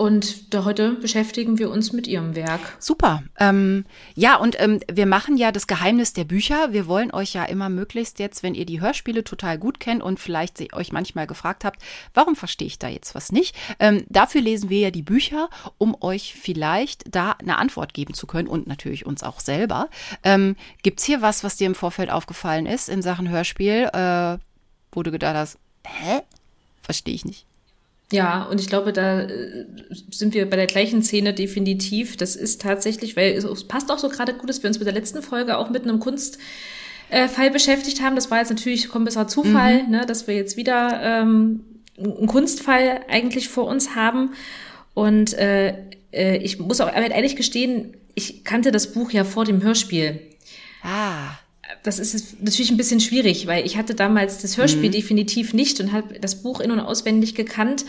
[0.00, 2.60] und da heute beschäftigen wir uns mit ihrem Werk.
[2.78, 3.22] Super.
[3.38, 3.84] Ähm,
[4.14, 6.72] ja, und ähm, wir machen ja das Geheimnis der Bücher.
[6.72, 10.18] Wir wollen euch ja immer möglichst jetzt, wenn ihr die Hörspiele total gut kennt und
[10.18, 11.82] vielleicht euch manchmal gefragt habt,
[12.14, 13.54] warum verstehe ich da jetzt was nicht?
[13.78, 18.26] Ähm, dafür lesen wir ja die Bücher, um euch vielleicht da eine Antwort geben zu
[18.26, 19.90] können und natürlich uns auch selber.
[20.24, 24.38] Ähm, gibt's hier was, was dir im Vorfeld aufgefallen ist in Sachen Hörspiel, äh,
[24.92, 26.22] wo du gedacht hast, hä?
[26.80, 27.49] Verstehe ich nicht.
[28.12, 29.66] Ja, und ich glaube, da äh,
[30.10, 32.16] sind wir bei der gleichen Szene definitiv.
[32.16, 34.94] Das ist tatsächlich, weil es- passt auch so gerade gut, dass wir uns mit der
[34.94, 36.40] letzten Folge auch mit einem Kunstfall
[37.10, 38.16] äh, beschäftigt haben.
[38.16, 41.64] Das war jetzt natürlich kommissar Zufall, ne, dass wir jetzt wieder ähm,
[41.98, 44.30] einen Kunstfall eigentlich vor uns haben.
[44.94, 45.74] Und äh,
[46.12, 50.20] äh, ich muss auch ehrlich gestehen, ich kannte das Buch ja vor dem Hörspiel
[50.82, 51.30] Ah,
[51.82, 55.92] das ist natürlich ein bisschen schwierig, weil ich hatte damals das Hörspiel definitiv nicht und
[55.92, 57.84] habe das Buch in- und auswendig gekannt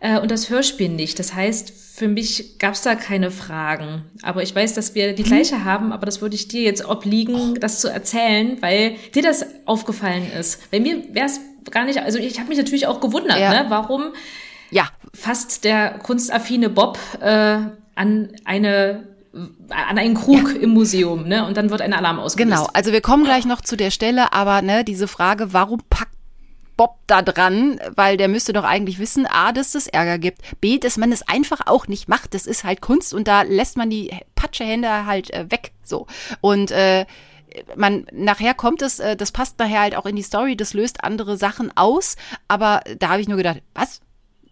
[0.00, 1.18] äh, und das Hörspiel nicht.
[1.18, 4.04] Das heißt, für mich gab es da keine Fragen.
[4.22, 7.54] Aber ich weiß, dass wir die gleiche haben, aber das würde ich dir jetzt obliegen,
[7.60, 10.70] das zu erzählen, weil dir das aufgefallen ist.
[10.70, 13.62] Bei mir wäre es gar nicht, also ich habe mich natürlich auch gewundert, Ja.
[13.62, 14.12] ne, warum
[14.70, 17.58] ja, fasst der kunstaffine Bob äh,
[17.94, 19.15] an eine
[19.70, 21.46] an einen Krug im Museum, ne?
[21.46, 22.56] Und dann wird ein Alarm ausgelöst.
[22.56, 26.16] Genau, also wir kommen gleich noch zu der Stelle, aber ne, diese Frage, warum packt
[26.76, 30.78] Bob da dran, weil der müsste doch eigentlich wissen, A, dass es Ärger gibt, B,
[30.78, 33.88] dass man es einfach auch nicht macht, das ist halt Kunst und da lässt man
[33.88, 36.06] die Patschehände halt äh, weg, so.
[36.40, 37.06] Und äh,
[37.76, 41.02] man nachher kommt es, äh, das passt nachher halt auch in die Story, das löst
[41.02, 42.16] andere Sachen aus,
[42.48, 44.00] aber da habe ich nur gedacht, was?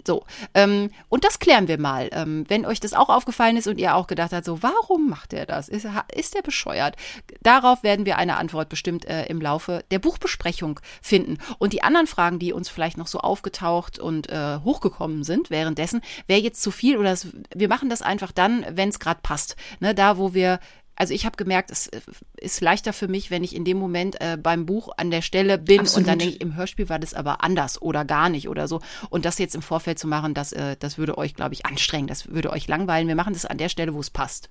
[0.07, 2.11] So, ähm, und das klären wir mal.
[2.13, 5.33] Ähm, wenn euch das auch aufgefallen ist und ihr auch gedacht habt, so, warum macht
[5.33, 5.69] er das?
[5.69, 6.97] Ist, er- ist der bescheuert?
[7.43, 11.39] Darauf werden wir eine Antwort bestimmt äh, im Laufe der Buchbesprechung finden.
[11.59, 16.03] Und die anderen Fragen, die uns vielleicht noch so aufgetaucht und äh, hochgekommen sind währenddessen,
[16.27, 19.57] wäre jetzt zu viel oder es, wir machen das einfach dann, wenn es gerade passt.
[19.81, 20.61] Ne, da, wo wir
[20.97, 22.01] also ich habe gemerkt, es äh,
[22.37, 25.59] ist leichter für mich, wenn ich in dem Moment äh, beim Buch an der Stelle
[25.59, 26.09] bin und Absolut.
[26.09, 28.81] dann denke ich, im Hörspiel war das aber anders oder gar nicht oder so.
[29.11, 32.07] Und das jetzt im Vorfeld zu machen, das, äh, das würde euch, glaube ich, anstrengen.
[32.07, 33.09] Das würde euch langweilen.
[33.09, 34.51] Wir machen das an der Stelle, wo es passt.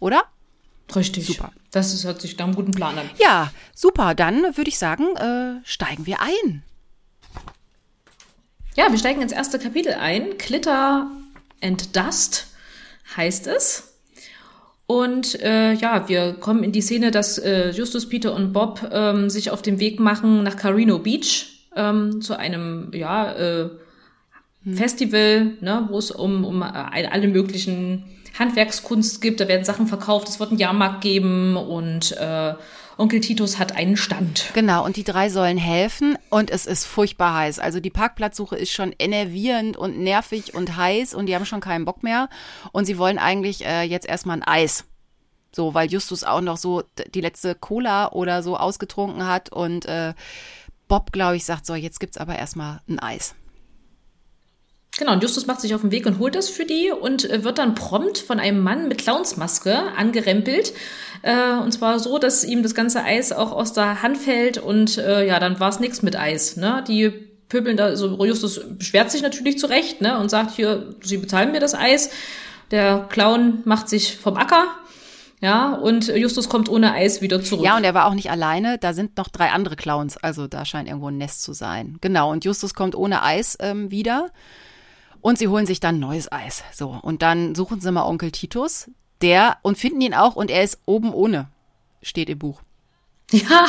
[0.00, 0.24] Oder?
[0.94, 1.26] Richtig.
[1.26, 1.52] Super.
[1.70, 3.08] Das ist, hört sich nach einem guten Plan an.
[3.18, 4.14] Ja, super.
[4.14, 6.62] Dann würde ich sagen, äh, steigen wir ein.
[8.76, 10.36] Ja, wir steigen ins erste Kapitel ein.
[10.38, 11.10] Glitter
[11.62, 12.48] and Dust
[13.16, 13.95] heißt es.
[14.86, 19.28] Und äh, ja, wir kommen in die Szene, dass äh, Justus, Peter und Bob ähm,
[19.28, 23.70] sich auf den Weg machen nach Carino Beach ähm, zu einem ja, äh,
[24.64, 28.04] Festival, ne, wo es um, um äh, alle möglichen
[28.38, 29.40] Handwerkskunst gibt.
[29.40, 32.54] Da werden Sachen verkauft, es wird einen Jahrmarkt geben und äh,
[32.98, 34.50] Onkel Titus hat einen Stand.
[34.54, 37.58] Genau, und die drei sollen helfen und es ist furchtbar heiß.
[37.58, 41.84] Also die Parkplatzsuche ist schon enervierend und nervig und heiß und die haben schon keinen
[41.84, 42.30] Bock mehr
[42.72, 44.84] und sie wollen eigentlich äh, jetzt erstmal ein Eis.
[45.52, 50.14] So, weil Justus auch noch so die letzte Cola oder so ausgetrunken hat und äh,
[50.88, 53.34] Bob, glaube ich, sagt so, jetzt gibt's aber erstmal ein Eis.
[54.98, 57.44] Genau, und Justus macht sich auf den Weg und holt das für die und äh,
[57.44, 60.72] wird dann prompt von einem Mann mit Clownsmaske angerempelt.
[61.22, 64.96] Äh, und zwar so, dass ihm das ganze Eis auch aus der Hand fällt und
[64.96, 66.56] äh, ja, dann war es nichts mit Eis.
[66.56, 66.82] Ne?
[66.88, 67.10] Die
[67.48, 70.18] pöbeln da, also Justus beschwert sich natürlich zurecht ne?
[70.18, 72.10] und sagt hier, sie bezahlen mir das Eis.
[72.70, 74.66] Der Clown macht sich vom Acker.
[75.42, 77.64] Ja, und Justus kommt ohne Eis wieder zurück.
[77.64, 78.78] Ja, und er war auch nicht alleine.
[78.78, 80.16] Da sind noch drei andere Clowns.
[80.16, 81.98] Also da scheint irgendwo ein Nest zu sein.
[82.00, 82.32] Genau.
[82.32, 84.30] Und Justus kommt ohne Eis ähm, wieder.
[85.26, 86.62] Und sie holen sich dann neues Eis.
[86.72, 87.00] So.
[87.02, 88.88] Und dann suchen sie mal Onkel Titus.
[89.22, 90.36] Der, und finden ihn auch.
[90.36, 91.48] Und er ist oben ohne.
[92.00, 92.60] Steht im Buch.
[93.32, 93.66] Ja,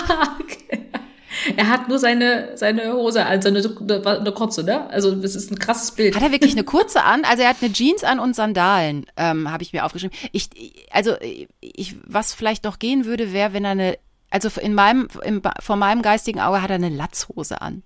[1.56, 4.88] er hat nur seine, seine Hose an, seine eine, eine kurze, ne?
[4.91, 6.15] Also das ist ein krasses Bild.
[6.15, 7.26] Hat er wirklich eine kurze an?
[7.26, 10.15] Also er hat eine Jeans an und Sandalen, ähm, habe ich mir aufgeschrieben.
[10.32, 10.50] Ich,
[10.91, 11.15] also
[11.60, 13.98] ich, was vielleicht noch gehen würde, wäre, wenn er eine,
[14.30, 17.82] also in meinem, im, vor meinem geistigen Auge hat er eine Latzhose an.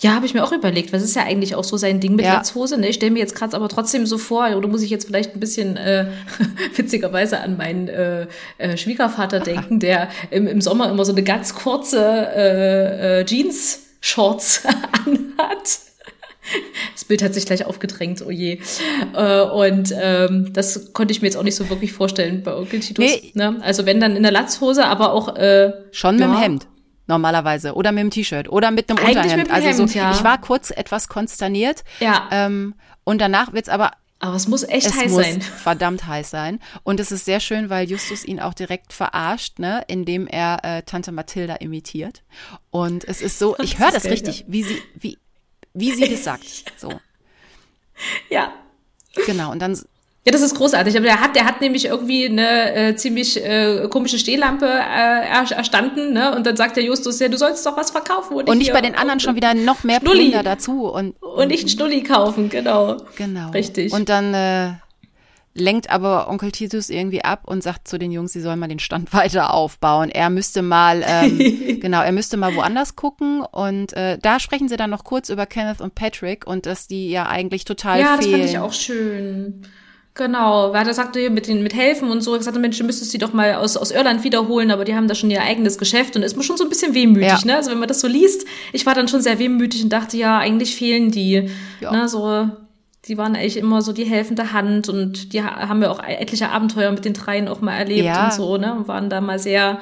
[0.00, 0.92] Ja, habe ich mir auch überlegt.
[0.92, 2.34] Was ist ja eigentlich auch so sein Ding mit Ja.
[2.34, 2.78] Latzhose?
[2.78, 2.88] Ne?
[2.88, 5.40] Ich stelle mir jetzt gerade aber trotzdem so vor, oder muss ich jetzt vielleicht ein
[5.40, 6.06] bisschen äh,
[6.76, 8.26] witzigerweise an meinen äh,
[8.58, 14.62] äh, Schwiegervater denken, der im, im Sommer immer so eine ganz kurze äh, äh, Jeans-Shorts
[15.06, 15.86] anhat.
[16.92, 18.60] Das Bild hat sich gleich aufgedrängt, oh je.
[19.14, 22.80] Äh, und ähm, das konnte ich mir jetzt auch nicht so wirklich vorstellen bei Onkel
[22.80, 23.04] Titus.
[23.04, 23.32] Nee.
[23.34, 23.56] Ne?
[23.62, 26.66] Also wenn dann in der Latzhose, aber auch äh, Schon mit ja, dem Hemd.
[27.06, 29.36] Normalerweise oder mit dem T-Shirt oder mit einem Eigentlich Unterhemd.
[29.36, 30.12] mit dem also so, ja.
[30.12, 31.84] ich war kurz etwas konsterniert.
[32.00, 32.28] Ja.
[32.30, 35.40] Ähm, und danach wird's aber Aber es muss echt es heiß muss sein.
[35.62, 36.58] verdammt heiß sein.
[36.82, 40.82] Und es ist sehr schön, weil Justus ihn auch direkt verarscht, ne, indem er äh,
[40.82, 42.22] Tante Mathilda imitiert.
[42.70, 45.18] Und es ist so, ich Das höre das geil, richtig, wie sie, wie,
[45.74, 46.46] wie sie das sagt.
[46.78, 46.98] So,
[48.30, 48.52] Ja.
[49.26, 49.52] genau.
[49.52, 49.78] Und dann
[50.26, 50.96] Ja, das ist großartig.
[50.96, 55.48] Aber der hat, der hat nämlich irgendwie eine äh, ziemlich äh, komische Stehlampe äh, er,
[55.56, 56.34] erstanden, ne?
[56.34, 58.34] Und dann sagt der Justus, ja, du sollst doch was verkaufen.
[58.34, 60.30] und nicht hier- bei den anderen schon wieder noch mehr Schnulli.
[60.30, 62.96] Plunder dazu und Und nicht einen Schnulli kaufen, genau.
[63.16, 63.50] Genau.
[63.50, 63.92] Richtig.
[63.92, 64.72] Und dann äh,
[65.54, 68.80] lenkt aber Onkel Titus irgendwie ab und sagt zu den Jungs, sie sollen mal den
[68.80, 70.10] Stand weiter aufbauen.
[70.10, 71.38] Er müsste mal, ähm,
[71.80, 73.42] genau, er müsste mal woanders gucken.
[73.42, 77.10] Und äh, da sprechen sie dann noch kurz über Kenneth und Patrick und dass die
[77.10, 78.40] ja eigentlich total Ja, das fehlen.
[78.40, 79.62] fand ich auch schön.
[80.16, 83.10] Genau, weil er sagte mit den mit helfen und so, er sagte, Mensch, du müsstest
[83.10, 86.16] sie doch mal aus, aus Irland wiederholen, aber die haben da schon ihr eigenes Geschäft
[86.16, 87.38] und ist mir schon so ein bisschen wehmütig, Ja.
[87.44, 87.56] ne?
[87.56, 90.38] Also wenn man das so liest, ich war dann schon sehr wehmütig und dachte, ja,
[90.38, 91.50] eigentlich fehlen die,
[91.80, 91.90] Ja.
[91.92, 92.48] ne, so
[93.08, 96.48] die waren eigentlich immer so die helfende Hand und die ha- haben ja auch etliche
[96.48, 98.24] Abenteuer mit den dreien auch mal erlebt Ja.
[98.24, 98.74] und so, ne?
[98.74, 99.78] Und waren da mal sehr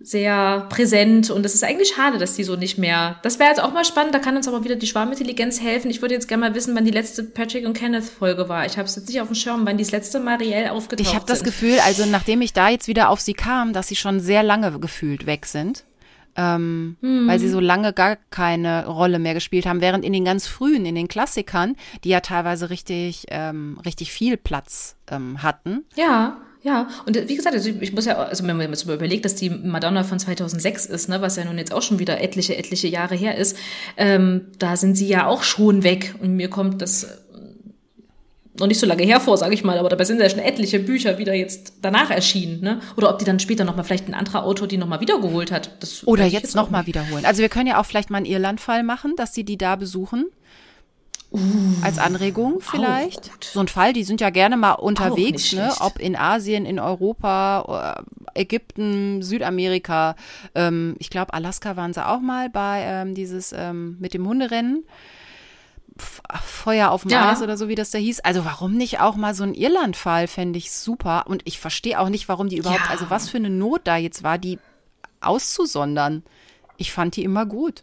[0.00, 3.16] sehr präsent und es ist eigentlich schade, dass die so nicht mehr.
[3.22, 5.90] Das wäre jetzt auch mal spannend, da kann uns aber wieder die Schwarmintelligenz helfen.
[5.90, 8.64] Ich würde jetzt gerne mal wissen, wann die letzte Patrick und Kenneth Folge war.
[8.64, 11.06] Ich habe es jetzt nicht auf dem Schirm, wann die das letzte Mal reell aufgetaucht
[11.06, 11.42] ich habe das.
[11.42, 14.78] Gefühl, also nachdem ich da jetzt wieder auf sie kam, dass sie schon sehr lange
[14.78, 15.84] gefühlt weg sind.
[16.36, 17.26] Ähm, Hm.
[17.26, 20.86] Weil sie so lange gar keine Rolle mehr gespielt haben, während in den ganz frühen,
[20.86, 26.88] in den Klassikern, die ja teilweise richtig, ähm, richtig viel Platz ähm, hatten, Ja, ja.
[27.06, 29.34] Und äh, wie gesagt, also ich muss ja, also wenn man jetzt mal überlegt, dass
[29.34, 32.88] die Madonna von 2006 ist, ne, was ja nun jetzt auch schon wieder etliche, etliche
[32.88, 33.56] Jahre her ist,
[33.96, 36.14] ähm, da sind sie ja auch schon weg.
[36.20, 37.08] Und mir kommt das äh,
[38.58, 41.18] noch nicht so lange hervor, sage ich mal, aber dabei sind ja schon etliche Bücher
[41.18, 42.80] wieder jetzt danach erschienen, ne?
[42.96, 45.70] Oder ob die dann später nochmal vielleicht ein anderer Autor die nochmal wiedergeholt hat.
[45.80, 47.24] Das Oder jetzt nochmal wiederholen.
[47.24, 50.26] Also wir können ja auch vielleicht mal einen Irland-Fall machen, dass sie die da besuchen.
[51.82, 53.30] Als Anregung vielleicht.
[53.32, 53.44] gut.
[53.44, 55.72] So ein Fall, die sind ja gerne mal unterwegs, ne?
[55.80, 60.16] Ob in Asien, in Europa, äh, Ägypten, Südamerika.
[60.54, 64.84] Ähm, ich glaube, Alaska waren sie auch mal bei ähm, dieses ähm, mit dem Hunderennen.
[66.00, 67.30] F Feuer auf dem Ja.
[67.32, 68.20] Eis oder so, wie das da hieß.
[68.20, 71.24] Also warum nicht auch mal so ein Irland-Fall, fände ich super.
[71.26, 72.90] Und ich verstehe auch nicht, warum die überhaupt, Ja.
[72.90, 74.58] also was für eine Not da jetzt war, die
[75.20, 76.22] auszusondern.
[76.76, 77.82] Ich fand die immer gut.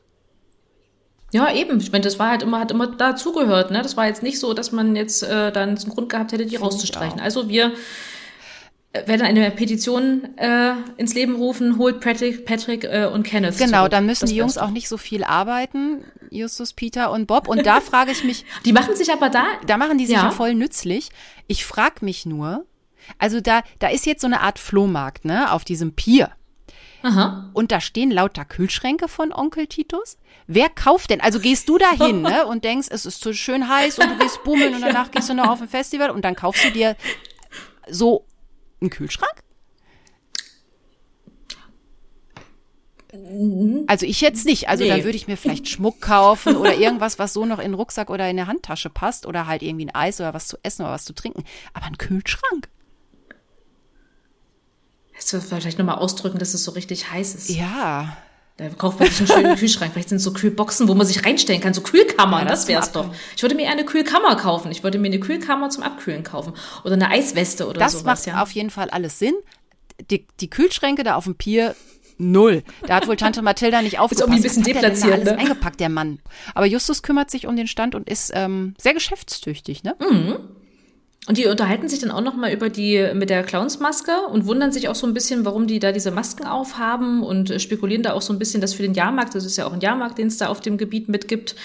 [1.35, 1.79] Ja, eben.
[1.81, 3.81] Ich meine, das war halt immer, hat immer dazugehört, ne?
[3.81, 6.55] Das war jetzt nicht so, dass man jetzt äh, dann einen Grund gehabt hätte, die
[6.55, 7.19] rauszustreichen.
[7.19, 7.73] Also wir
[8.93, 13.57] äh, werden eine Petition äh, ins Leben rufen, holt Patrick, Patrick äh, und Kenneth.
[13.57, 13.91] Genau, zurück.
[13.91, 17.49] dann müssen Das die Jungs auch nicht so viel arbeiten, Justus, Peter und Bob.
[17.49, 18.45] Und da frage ich mich.
[18.65, 19.43] Die machen sich aber da.
[19.67, 20.31] da machen die sich ja, Ja.
[20.31, 21.09] voll nützlich.
[21.47, 22.65] Ich frage mich nur,
[23.19, 26.29] also da, da ist jetzt so eine Art Flohmarkt, ne, auf diesem Pier.
[27.05, 27.51] Aha.
[27.53, 30.17] Und da stehen lauter Kühlschränke von Onkel Titus.
[30.47, 31.21] Wer kauft denn?
[31.21, 34.17] Also gehst du da hin ne, und denkst, es ist so schön heiß und du
[34.17, 36.95] gehst bummeln und danach gehst du noch auf ein Festival und dann kaufst du dir
[37.87, 38.25] so
[38.81, 39.43] einen Kühlschrank?
[43.87, 44.67] Also ich jetzt nicht.
[44.67, 45.03] Also da Nee.
[45.03, 48.29] würde ich mir vielleicht Schmuck kaufen oder irgendwas, was so noch in den Rucksack oder
[48.29, 51.05] in der Handtasche passt oder halt irgendwie ein Eis oder was zu essen oder was
[51.05, 51.43] zu trinken.
[51.73, 52.67] Aber ein Kühlschrank?
[55.15, 57.49] Jetzt wird vielleicht nochmal ausdrücken, dass es so richtig heiß ist.
[57.49, 58.17] Ja.
[58.57, 59.91] Da kauft man sich einen schönen Kühlschrank.
[59.93, 62.67] Vielleicht sind es so Kühlboxen, wo man sich reinstellen kann, so Kühlkammern, Ja, das das
[62.69, 63.15] wär's zum doch.
[63.35, 64.71] Ich würde mir eher eine Kühlkammer kaufen.
[64.71, 66.53] Ich würde mir eine Kühlkammer zum Abkühlen kaufen.
[66.85, 68.41] Oder eine Eisweste oder Das sowas, macht ja.
[68.41, 69.33] auf jeden Fall alles Sinn.
[70.09, 71.75] Die, die Kühlschränke da auf dem Pier,
[72.17, 72.63] null.
[72.87, 74.21] Da hat wohl Tante Mathilda nicht aufgepasst.
[74.21, 75.37] irgendwie ein bisschen deplatziert, alles ne?
[75.37, 76.19] eingepackt, der Mann.
[76.53, 79.95] Aber Justus kümmert sich um den Stand und ist ähm, sehr geschäftstüchtig, ne?
[79.99, 80.37] Mhm.
[81.27, 84.71] Und die unterhalten sich dann auch noch mal über die mit der Clownsmaske und wundern
[84.71, 88.13] sich auch so ein bisschen, warum die da diese Masken aufhaben und äh, spekulieren da
[88.13, 90.27] auch so ein bisschen, dass für den Jahrmarkt, das ist ja auch ein Jahrmarkt, den
[90.27, 91.55] es da auf dem Gebiet mitgibt,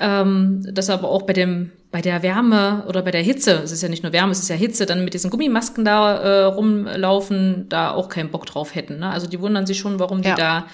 [0.00, 3.80] ähm, dass aber auch bei dem bei der Wärme oder bei der Hitze, es ist
[3.80, 7.68] ja nicht nur Wärme, es ist ja Hitze, dann mit diesen Gummimasken da äh, rumlaufen,
[7.68, 8.98] da auch keinen Bock drauf hätten.
[8.98, 9.10] Ne?
[9.10, 10.34] Also die wundern sich schon, warum die Ja.
[10.34, 10.66] da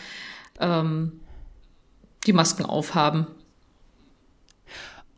[0.61, 1.21] ähm,
[2.27, 3.27] die Masken aufhaben.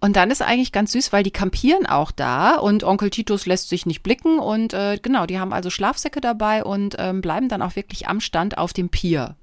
[0.02, 3.68] Und dann ist eigentlich ganz süß, weil die kampieren auch da und Onkel Titus lässt
[3.68, 7.62] sich nicht blicken und äh, genau, die haben also Schlafsäcke dabei und ähm, bleiben dann
[7.62, 9.36] auch wirklich am Stand auf dem Pier.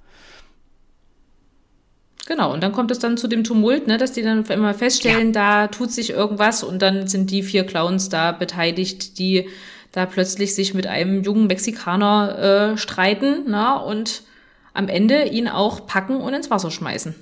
[2.27, 5.31] Genau, und dann kommt es dann zu dem Tumult, ne, dass die dann immer feststellen,
[5.31, 9.47] da tut sich irgendwas und dann sind die vier Clowns da beteiligt, die
[9.93, 14.23] da plötzlich sich mit einem jungen Mexikaner äh, streiten na, und
[14.73, 17.15] am Ende ihn auch packen und ins Wasser schmeißen.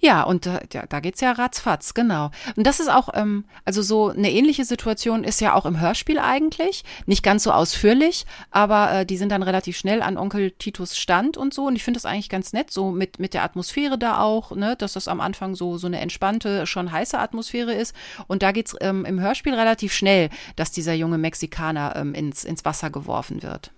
[0.00, 2.30] Ja, und da, ja, da geht's ja ratzfatz, genau.
[2.54, 6.20] Und das ist auch, ähm, also so eine ähnliche Situation ist ja auch im Hörspiel
[6.20, 6.84] eigentlich.
[7.06, 11.36] Nicht ganz so ausführlich, aber äh, die sind dann relativ schnell an Onkel Titus Stand
[11.36, 11.66] und so.
[11.66, 14.76] Und ich finde das eigentlich ganz nett, so mit, mit der Atmosphäre da auch, ne,
[14.76, 17.94] dass das am Anfang so, so eine entspannte, schon heiße Atmosphäre ist.
[18.28, 22.64] Und da geht's ähm, im Hörspiel relativ schnell, dass dieser junge Mexikaner ähm, ins, ins
[22.64, 23.72] Wasser geworfen wird.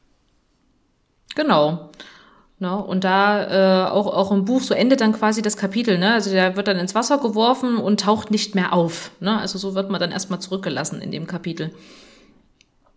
[1.35, 1.91] Genau.
[2.61, 2.77] Ne?
[2.77, 6.13] Und da äh, auch, auch im Buch, so endet dann quasi das Kapitel, ne?
[6.13, 9.13] Also der wird dann ins Wasser geworfen und taucht nicht mehr auf.
[9.19, 9.39] Ne?
[9.39, 11.73] Also so wird man dann erstmal zurückgelassen in dem Kapitel.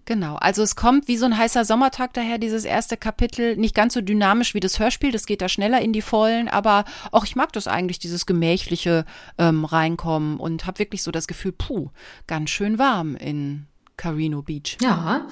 [0.03, 3.55] Genau, also es kommt wie so ein heißer Sommertag daher, dieses erste Kapitel.
[3.55, 6.83] Nicht ganz so dynamisch wie das Hörspiel, das geht da schneller in die Vollen, aber
[7.13, 9.05] auch ich mag das eigentlich, dieses gemächliche
[9.37, 11.89] ähm, Reinkommen und habe wirklich so das Gefühl, puh,
[12.27, 14.77] ganz schön warm in Carino Beach.
[14.81, 15.25] Ja,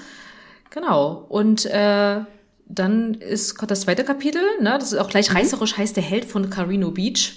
[0.69, 1.25] genau.
[1.27, 2.21] Und äh,
[2.73, 5.37] dann ist das zweite Kapitel, ne, das ist auch gleich mhm.
[5.37, 7.33] reißerisch, heißt der Held von Carino Beach.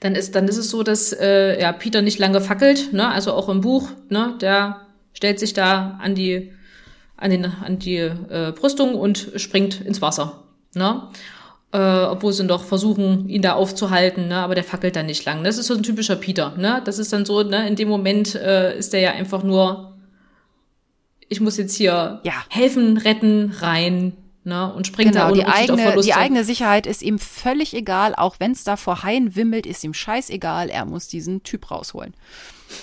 [0.00, 3.32] Dann ist, dann ist es so, dass äh, ja, Peter nicht lange fackelt, ne, also
[3.34, 6.52] auch im Buch, ne, der stellt sich da an die,
[7.16, 10.44] an, den, an die äh, Brüstung und springt ins Wasser.
[10.74, 11.08] Ne?
[11.72, 14.36] Äh, obwohl sie noch versuchen, ihn da aufzuhalten, ne?
[14.36, 15.44] aber der fackelt dann nicht lang.
[15.44, 16.56] Das ist so ein typischer Peter.
[16.56, 16.80] Ne?
[16.84, 17.68] Das ist dann so, ne?
[17.68, 19.89] in dem Moment äh, ist der ja einfach nur
[21.30, 22.44] ich muss jetzt hier ja.
[22.50, 24.12] helfen, retten, rein.
[24.42, 28.36] Ne, und springt genau, da die eigene, die eigene Sicherheit ist ihm völlig egal, auch
[28.38, 32.14] wenn es da vor Haien wimmelt, ist ihm scheißegal, er muss diesen Typ rausholen.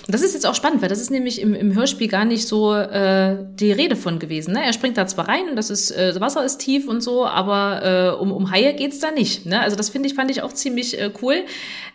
[0.06, 2.74] Das ist jetzt auch spannend, weil das ist nämlich im, im Hörspiel gar nicht so
[2.74, 4.52] äh, die Rede von gewesen.
[4.54, 4.64] Ne?
[4.64, 8.14] Er springt da zwar rein und das ist, äh, Wasser ist tief und so, aber
[8.16, 9.46] äh, um, um Haie geht's da nicht.
[9.46, 9.60] Ne?
[9.60, 11.44] Also das finde ich, fand ich auch ziemlich äh, cool,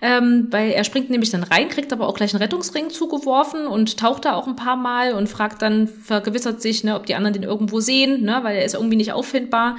[0.01, 3.97] ähm, weil er springt nämlich dann rein, kriegt aber auch gleich einen Rettungsring zugeworfen und
[3.97, 7.33] taucht da auch ein paar Mal und fragt dann, vergewissert sich, ne, ob die anderen
[7.33, 8.39] den irgendwo sehen, ne?
[8.43, 9.77] weil er ist irgendwie nicht auffindbar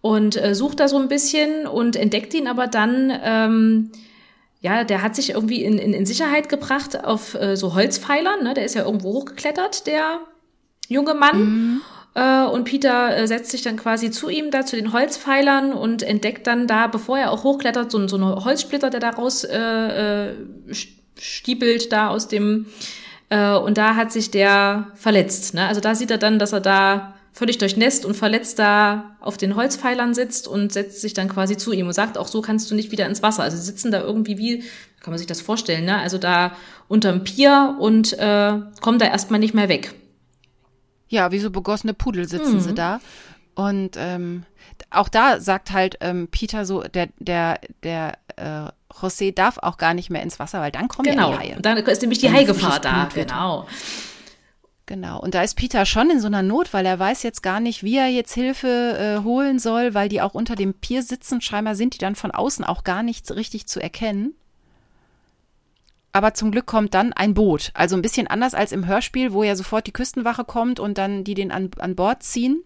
[0.00, 3.90] und äh, sucht da so ein bisschen und entdeckt ihn aber dann ähm,
[4.60, 8.42] ja, der hat sich irgendwie in, in, in Sicherheit gebracht auf äh, so Holzpfeilern.
[8.42, 8.54] Ne?
[8.54, 10.20] Der ist ja irgendwo hochgeklettert, der
[10.88, 11.40] junge Mann.
[11.40, 11.80] Mhm.
[12.14, 16.02] Äh, und Peter äh, setzt sich dann quasi zu ihm da, zu den Holzpfeilern und
[16.02, 20.30] entdeckt dann da, bevor er auch hochklettert, so, so eine Holzsplitter, der da raus äh,
[20.30, 20.34] äh,
[21.16, 22.66] stiepelt da aus dem
[23.30, 25.54] äh, und da hat sich der verletzt.
[25.54, 25.66] Ne?
[25.66, 29.54] Also da sieht er dann, dass er da völlig durchnässt und verletzt da auf den
[29.54, 32.74] Holzpfeilern sitzt und setzt sich dann quasi zu ihm und sagt, auch so kannst du
[32.74, 33.44] nicht wieder ins Wasser.
[33.44, 34.64] Also sie sitzen da irgendwie wie,
[34.98, 35.98] kann man sich das vorstellen, ne?
[35.98, 36.50] Also da
[36.88, 39.94] unterm Pier und äh, kommen da erstmal nicht mehr weg.
[41.08, 42.60] Ja, wie so begossene Pudel sitzen mhm.
[42.60, 43.00] sie da.
[43.54, 44.42] Und ähm,
[44.90, 49.94] auch da sagt halt ähm, Peter so, der, der, der äh, José darf auch gar
[49.94, 51.30] nicht mehr ins Wasser, weil dann kommen genau.
[51.30, 51.48] ja die Haie.
[51.50, 53.08] Genau, dann ist nämlich die Haigefahr da.
[53.14, 53.68] Genau.
[54.88, 55.20] Genau.
[55.20, 57.82] Und da ist Peter schon in so einer Not, weil er weiß jetzt gar nicht,
[57.82, 61.42] wie er jetzt Hilfe äh, holen soll, weil die auch unter dem Pier sitzen.
[61.42, 64.34] Scheinbar sind die dann von außen auch gar nicht richtig zu erkennen.
[66.12, 67.70] Aber zum Glück kommt dann ein Boot.
[67.74, 71.22] Also ein bisschen anders als im Hörspiel, wo ja sofort die Küstenwache kommt und dann
[71.22, 72.64] die den an, an Bord ziehen.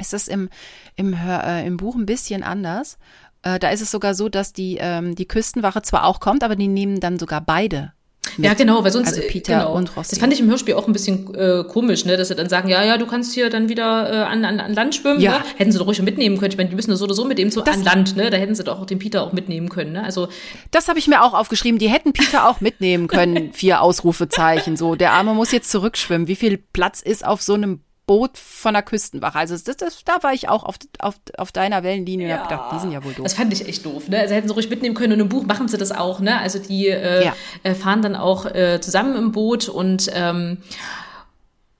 [0.00, 0.50] Ist das im,
[0.96, 2.98] im, Hör, äh, im Buch ein bisschen anders.
[3.42, 6.56] Äh, da ist es sogar so, dass die, ähm, die Küstenwache zwar auch kommt, aber
[6.56, 7.92] die nehmen dann sogar beide.
[8.38, 9.74] Ja, genau, weil sonst also Peter genau.
[9.74, 10.10] und Rossi.
[10.10, 12.68] Das fand ich im Hörspiel auch ein bisschen äh, komisch, ne, dass sie dann sagen,
[12.68, 15.20] ja, ja, du kannst hier dann wieder äh, an, an, an Land schwimmen.
[15.20, 15.38] Ja.
[15.38, 15.44] Ne?
[15.56, 16.50] Hätten sie doch ruhig mitnehmen können.
[16.50, 18.30] Ich meine, die müssen so oder so mit dem so das, an Land, ne?
[18.30, 20.04] Da hätten sie doch auch den Peter auch mitnehmen können, ne?
[20.04, 20.28] Also
[20.70, 21.78] das habe ich mir auch aufgeschrieben.
[21.78, 23.52] Die hätten Peter auch mitnehmen können.
[23.52, 24.76] Vier Ausrufezeichen.
[24.76, 26.28] So, der Arme muss jetzt zurückschwimmen.
[26.28, 29.38] Wie viel Platz ist auf so einem Boot von der Küstenwache.
[29.38, 32.34] Also das, das, da war ich auch auf, auf, auf deiner Wellenlinie ja.
[32.34, 33.24] und hab gedacht, die sind ja wohl doof.
[33.24, 34.08] Das fand ich echt doof.
[34.08, 34.18] Ne?
[34.18, 36.20] Also hätten sie ruhig mitnehmen können und im Buch machen sie das auch.
[36.20, 36.38] Ne?
[36.38, 37.34] Also die äh, ja.
[37.62, 40.58] Äh, fahren dann auch äh, zusammen im Boot und ähm,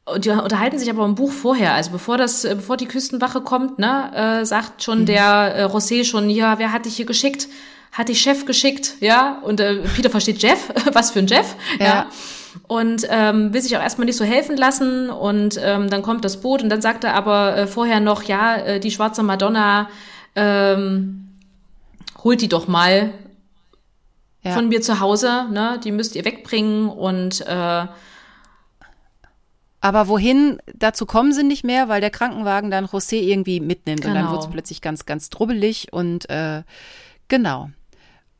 [0.06, 3.40] und die unterhalten sich aber im Buch vorher, also bevor das, äh, bevor die Küstenwache
[3.40, 5.06] kommt, ne, äh, sagt schon mhm.
[5.06, 7.48] der äh, José schon, ja, wer hat dich hier geschickt?
[7.90, 9.38] Hat dich Chef geschickt, ja?
[9.42, 11.86] Und äh, Peter versteht Jeff, was für ein Jeff, ja.
[11.86, 12.06] ja
[12.68, 16.40] und ähm, will sich auch erstmal nicht so helfen lassen und ähm, dann kommt das
[16.40, 19.88] Boot und dann sagt er aber äh, vorher noch, ja, äh, die schwarze Madonna
[20.34, 21.28] ähm,
[22.22, 23.12] holt die doch mal
[24.42, 24.52] ja.
[24.52, 25.80] von mir zu Hause, ne?
[25.82, 27.86] Die müsst ihr wegbringen und äh,
[29.84, 34.12] aber wohin, dazu kommen sie nicht mehr, weil der Krankenwagen dann José irgendwie mitnimmt genau.
[34.12, 34.32] und dann genau.
[34.32, 36.62] wird es plötzlich ganz, ganz drubbelig und äh,
[37.28, 37.68] genau.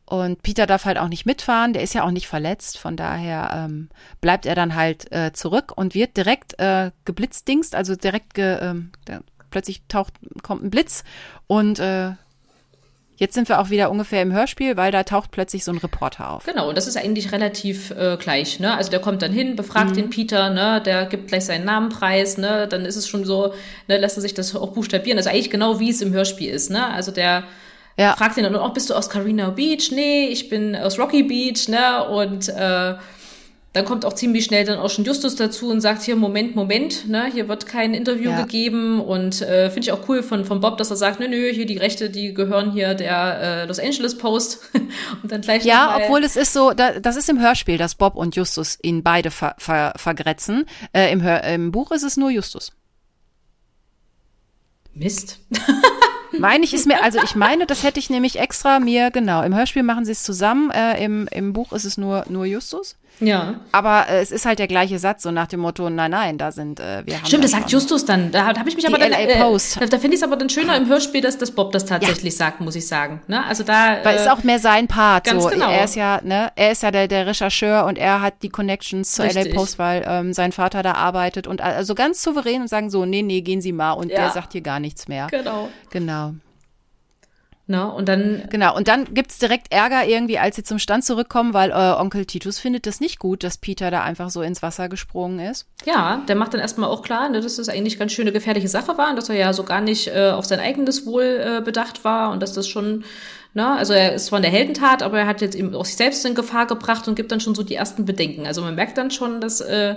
[0.07, 3.53] Und Peter darf halt auch nicht mitfahren, der ist ja auch nicht verletzt, von daher
[3.55, 3.89] ähm,
[4.21, 8.93] bleibt er dann halt äh, zurück und wird direkt äh, geblitzdingst, also direkt ge, ähm,
[9.51, 11.05] plötzlich taucht, kommt ein Blitz
[11.47, 12.13] und äh,
[13.17, 16.31] Jetzt sind wir auch wieder ungefähr im Hörspiel, weil da taucht plötzlich so ein Reporter
[16.31, 16.47] auf.
[16.47, 18.59] Genau, und das ist eigentlich relativ äh, gleich.
[18.59, 18.77] Ne?
[18.77, 19.95] Also der kommt dann hin, befragt mhm.
[19.95, 20.83] den Peter, ne?
[20.85, 22.67] der gibt gleich seinen Namen preis, ne?
[22.67, 23.55] dann ist es schon so,
[23.87, 25.17] ne, lässt er sich das auch buchstabieren.
[25.17, 26.71] Also eigentlich genau wie es im Hörspiel ist.
[26.71, 26.85] Ne?
[26.93, 27.45] Also der
[27.97, 28.15] ja.
[28.17, 29.91] fragt ihn dann auch, bist du aus Carino Beach?
[29.93, 32.09] Nee, ich bin aus Rocky Beach, ne?
[32.09, 32.95] Und äh,
[33.75, 37.09] dann kommt auch ziemlich schnell dann auch schon Justus dazu und sagt hier, Moment, Moment,
[37.09, 38.43] ne, hier wird kein Interview ja.
[38.43, 41.51] gegeben und äh, finde ich auch cool von, von Bob, dass er sagt, nö, nö,
[41.53, 44.61] hier die Rechte, die gehören hier der äh, Los Angeles Post
[45.23, 48.15] und dann gleich Ja, obwohl es ist so, da, das ist im Hörspiel, dass Bob
[48.15, 50.67] und Justus ihn beide ver, ver, vergrätzen.
[50.93, 52.71] Äh, im, Hör, Im Buch ist es nur Justus.
[54.93, 55.41] Mist.
[56.39, 59.55] Meine ich ist mir, also ich meine, das hätte ich nämlich extra mir, genau, im
[59.55, 62.97] Hörspiel machen sie es zusammen, äh, im, im Buch ist es nur, nur Justus.
[63.21, 63.61] Ja.
[63.73, 66.53] Aber äh, es ist halt der gleiche Satz, so nach dem Motto, nein, nein, da
[66.53, 67.27] sind äh, wir haben.
[67.27, 68.33] Stimmt, das sagt Justus dann.
[68.33, 69.11] Da habe ich mich aber dann.
[69.11, 69.81] LA äh, Post.
[69.81, 72.35] da, da finde ich es aber dann schöner im Hörspiel, dass, dass Bob das tatsächlich
[72.35, 72.39] ja.
[72.39, 73.21] sagt, muss ich sagen.
[73.27, 73.45] Ne?
[73.45, 73.99] Also da.
[74.03, 75.25] Weil äh, ist auch mehr sein Part.
[75.25, 75.49] Ganz so.
[75.49, 75.71] genau.
[75.71, 79.19] Er ist ja, ne, er ist ja der, der Rechercheur und er hat die Connections
[79.21, 79.47] Richtig.
[79.47, 83.05] LA Post, weil ähm, sein Vater da arbeitet und also ganz souverän und sagen so,
[83.05, 84.17] nee, nee, gehen Sie mal und ja.
[84.17, 85.29] der sagt hier gar nichts mehr.
[85.31, 85.69] Genau.
[85.91, 86.35] Genau.
[87.67, 87.91] Ne?
[87.91, 88.45] Und dann.
[88.51, 92.27] Genau, und dann gibt's direkt Ärger irgendwie, als sie zum Stand zurückkommen, weil äh, Onkel
[92.27, 95.67] Titus findet das nicht gut, dass Peter da einfach so ins Wasser gesprungen ist.
[95.87, 98.99] Ja, der macht dann erstmal auch klar, ne, dass das eigentlich ganz schöne gefährliche Sache
[98.99, 102.05] war und dass er ja so gar nicht äh, auf sein eigenes Wohl äh, bedacht
[102.05, 103.05] war und dass das schon
[103.55, 103.65] Ne?
[103.65, 106.35] Also er ist zwar eine Heldentat, aber er hat jetzt eben auch sich selbst in
[106.35, 108.47] Gefahr gebracht und gibt dann schon so die ersten Bedenken.
[108.47, 109.95] Also man merkt dann schon, dass äh,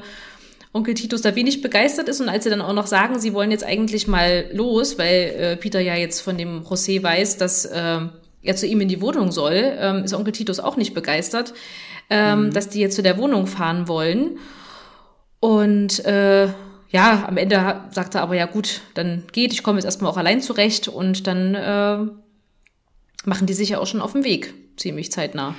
[0.77, 3.51] Onkel Titus da wenig begeistert ist und als sie dann auch noch sagen, sie wollen
[3.51, 7.99] jetzt eigentlich mal los, weil äh, Peter ja jetzt von dem José weiß, dass äh,
[8.43, 11.53] er zu ihm in die Wohnung soll, ähm, ist Onkel Titus auch nicht begeistert,
[12.09, 12.53] ähm, mhm.
[12.53, 14.37] dass die jetzt zu der Wohnung fahren wollen.
[15.39, 16.47] Und äh,
[16.89, 20.17] ja, am Ende sagt er aber, ja gut, dann geht, ich komme jetzt erstmal auch
[20.17, 21.97] allein zurecht und dann äh,
[23.25, 25.55] machen die sich ja auch schon auf den Weg, ziemlich zeitnah.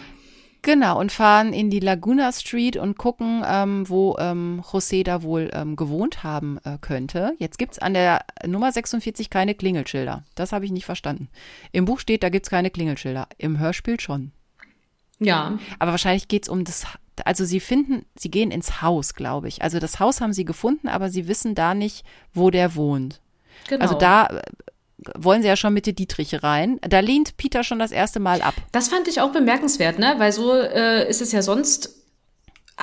[0.68, 5.48] Genau, und fahren in die Laguna Street und gucken, ähm, wo ähm, José da wohl
[5.54, 7.32] ähm, gewohnt haben äh, könnte.
[7.38, 10.24] Jetzt gibt's an der Nummer 46 keine Klingelschilder.
[10.34, 11.30] Das habe ich nicht verstanden.
[11.72, 13.28] Im Buch steht, da gibt's keine Klingelschilder.
[13.38, 14.32] Im Hörspiel schon.
[15.18, 15.58] Ja.
[15.78, 16.84] Aber wahrscheinlich geht's um das,
[17.24, 19.62] also sie finden, sie gehen ins Haus, glaube ich.
[19.62, 22.04] Also das Haus haben sie gefunden, aber sie wissen da nicht,
[22.34, 23.22] wo der wohnt.
[23.70, 23.80] Genau.
[23.80, 24.42] Also da
[25.16, 26.78] wollen sie ja schon mit der Dietrich rein.
[26.82, 28.54] Da lehnt Peter schon das erste Mal ab.
[28.72, 30.14] Das fand ich auch bemerkenswert, ne?
[30.18, 31.94] Weil so äh, ist es ja sonst.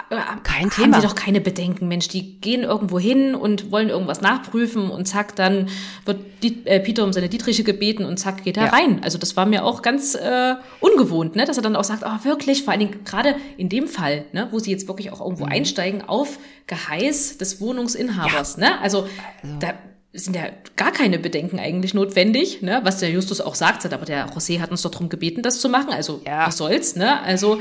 [0.10, 0.98] Äh, Kein Thema.
[0.98, 2.08] Haben die doch keine Bedenken, Mensch.
[2.08, 5.70] Die gehen irgendwo hin und wollen irgendwas nachprüfen und zack, dann
[6.06, 8.70] wird die, äh, Peter um seine Dietriche gebeten und zack, geht er ja.
[8.72, 9.02] rein.
[9.04, 11.46] Also das war mir auch ganz äh, ungewohnt, ne?
[11.46, 14.48] Dass er dann auch sagt, oh, wirklich, vor allen Dingen gerade in dem Fall, ne,
[14.52, 15.52] wo sie jetzt wirklich auch irgendwo mhm.
[15.52, 18.70] einsteigen auf Geheiß des Wohnungsinhabers, ja.
[18.70, 18.82] ne?
[18.82, 19.02] Also,
[19.42, 19.74] also da
[20.16, 22.82] sind ja gar keine Bedenken eigentlich notwendig, ne?
[22.84, 25.70] was der Justus auch sagt, aber der José hat uns doch darum gebeten, das zu
[25.70, 26.48] machen, also ja.
[26.48, 27.22] was soll's, ne?
[27.22, 27.60] Also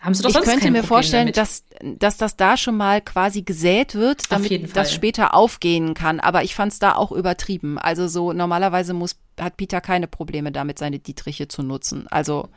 [0.00, 1.36] haben sie doch sonst Ich könnte mir Problem vorstellen, damit.
[1.36, 6.20] dass, dass das da schon mal quasi gesät wird, damit das später aufgehen kann.
[6.20, 7.78] Aber ich fand es da auch übertrieben.
[7.78, 12.06] Also so normalerweise muss, hat Peter keine Probleme damit, seine Dietriche zu nutzen.
[12.08, 12.48] Also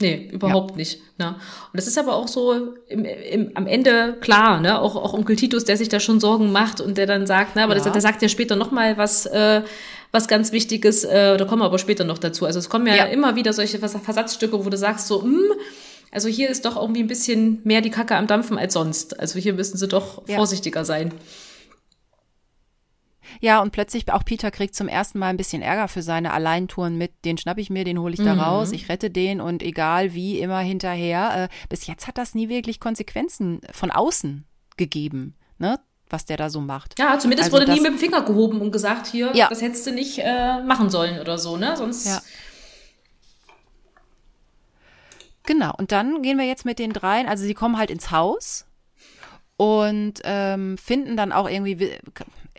[0.00, 0.76] Nee, überhaupt ja.
[0.76, 1.00] nicht.
[1.18, 1.28] Ne?
[1.28, 4.80] Und das ist aber auch so im, im, am Ende klar, ne?
[4.80, 7.64] Auch, auch Onkel Titus, der sich da schon Sorgen macht und der dann sagt, ne,
[7.64, 7.82] aber ja.
[7.82, 9.62] das, der sagt ja später nochmal was, äh,
[10.12, 12.46] was ganz Wichtiges, äh, da kommen wir aber später noch dazu.
[12.46, 13.04] Also es kommen ja, ja.
[13.06, 15.52] immer wieder solche Versatzstücke, wo du sagst so, hm,
[16.10, 19.18] also hier ist doch irgendwie ein bisschen mehr die Kacke am Dampfen als sonst.
[19.20, 21.12] Also hier müssen sie doch vorsichtiger sein.
[23.40, 26.96] Ja, und plötzlich auch Peter kriegt zum ersten Mal ein bisschen Ärger für seine Alleintouren
[26.96, 28.40] mit, den schnapp ich mir, den hole ich da mhm.
[28.40, 31.44] raus, ich rette den und egal wie, immer hinterher.
[31.44, 34.44] Äh, bis jetzt hat das nie wirklich Konsequenzen von außen
[34.76, 35.78] gegeben, ne?
[36.10, 36.98] was der da so macht.
[36.98, 39.48] Ja, zumindest also wurde nie mit dem Finger gehoben und gesagt, hier, ja.
[39.48, 41.76] das hättest du nicht äh, machen sollen oder so, ne?
[41.76, 42.06] Sonst.
[42.06, 42.22] Ja.
[45.44, 48.66] Genau, und dann gehen wir jetzt mit den dreien, also sie kommen halt ins Haus
[49.56, 51.98] und ähm, finden dann auch irgendwie,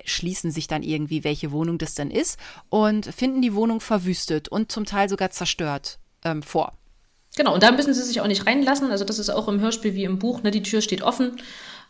[0.10, 2.38] schließen sich dann irgendwie, welche Wohnung das denn ist
[2.70, 6.74] und finden die Wohnung verwüstet und zum Teil sogar zerstört ähm, vor.
[7.36, 8.91] Genau, und da müssen sie sich auch nicht reinlassen.
[8.91, 10.43] Also das ist auch im Hörspiel wie im Buch.
[10.43, 10.51] Ne?
[10.51, 11.38] Die Tür steht offen,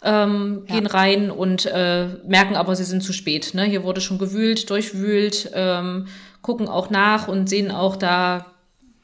[0.03, 0.75] ähm, ja.
[0.75, 3.53] gehen rein und äh, merken aber, sie sind zu spät.
[3.53, 3.63] Ne?
[3.63, 6.07] Hier wurde schon gewühlt, durchwühlt, ähm,
[6.41, 8.45] gucken auch nach und sehen auch da,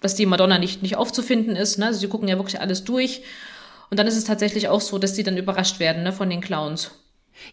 [0.01, 1.79] dass die Madonna nicht, nicht aufzufinden ist.
[1.79, 1.87] Ne?
[1.87, 3.23] Also sie gucken ja wirklich alles durch.
[3.89, 6.41] Und dann ist es tatsächlich auch so, dass die dann überrascht werden ne, von den
[6.41, 6.91] Clowns.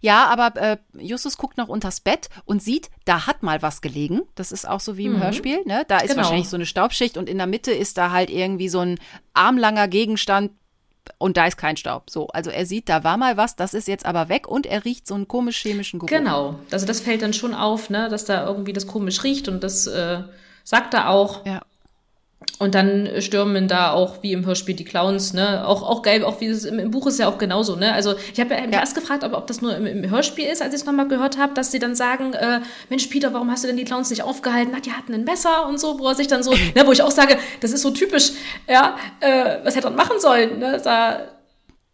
[0.01, 4.23] Ja, aber äh, Justus guckt noch unters Bett und sieht, da hat mal was gelegen.
[4.35, 5.23] Das ist auch so wie im mhm.
[5.23, 5.63] Hörspiel.
[5.65, 5.85] Ne?
[5.89, 6.23] Da ist genau.
[6.23, 8.99] wahrscheinlich so eine Staubschicht und in der Mitte ist da halt irgendwie so ein
[9.35, 10.53] armlanger Gegenstand
[11.19, 12.11] und da ist kein Staub.
[12.11, 14.85] So, also er sieht, da war mal was, das ist jetzt aber weg und er
[14.85, 16.11] riecht so einen komisch chemischen Geruch.
[16.11, 19.63] Genau, also das fällt dann schon auf, ne, dass da irgendwie das komisch riecht und
[19.65, 20.23] das äh,
[20.65, 21.45] sagt er auch.
[21.45, 21.63] Ja.
[22.59, 25.67] Und dann stürmen da auch wie im Hörspiel die Clowns, ne?
[25.67, 27.93] Auch, auch geil, auch wie es im, im Buch ist ja auch genauso, ne?
[27.93, 28.81] Also ich habe ja, ja.
[28.81, 31.39] erst gefragt, ob, ob das nur im, im Hörspiel ist, als ich es nochmal gehört
[31.39, 34.23] habe, dass sie dann sagen, äh, Mensch, Peter, warum hast du denn die Clowns nicht
[34.23, 34.71] aufgehalten?
[34.73, 37.03] Na, die hatten ein Messer und so, wo er sich dann so, ne, wo ich
[37.03, 38.33] auch sage, das ist so typisch,
[38.69, 40.81] ja, äh, was hätte er machen sollen, ne?
[40.85, 41.21] Da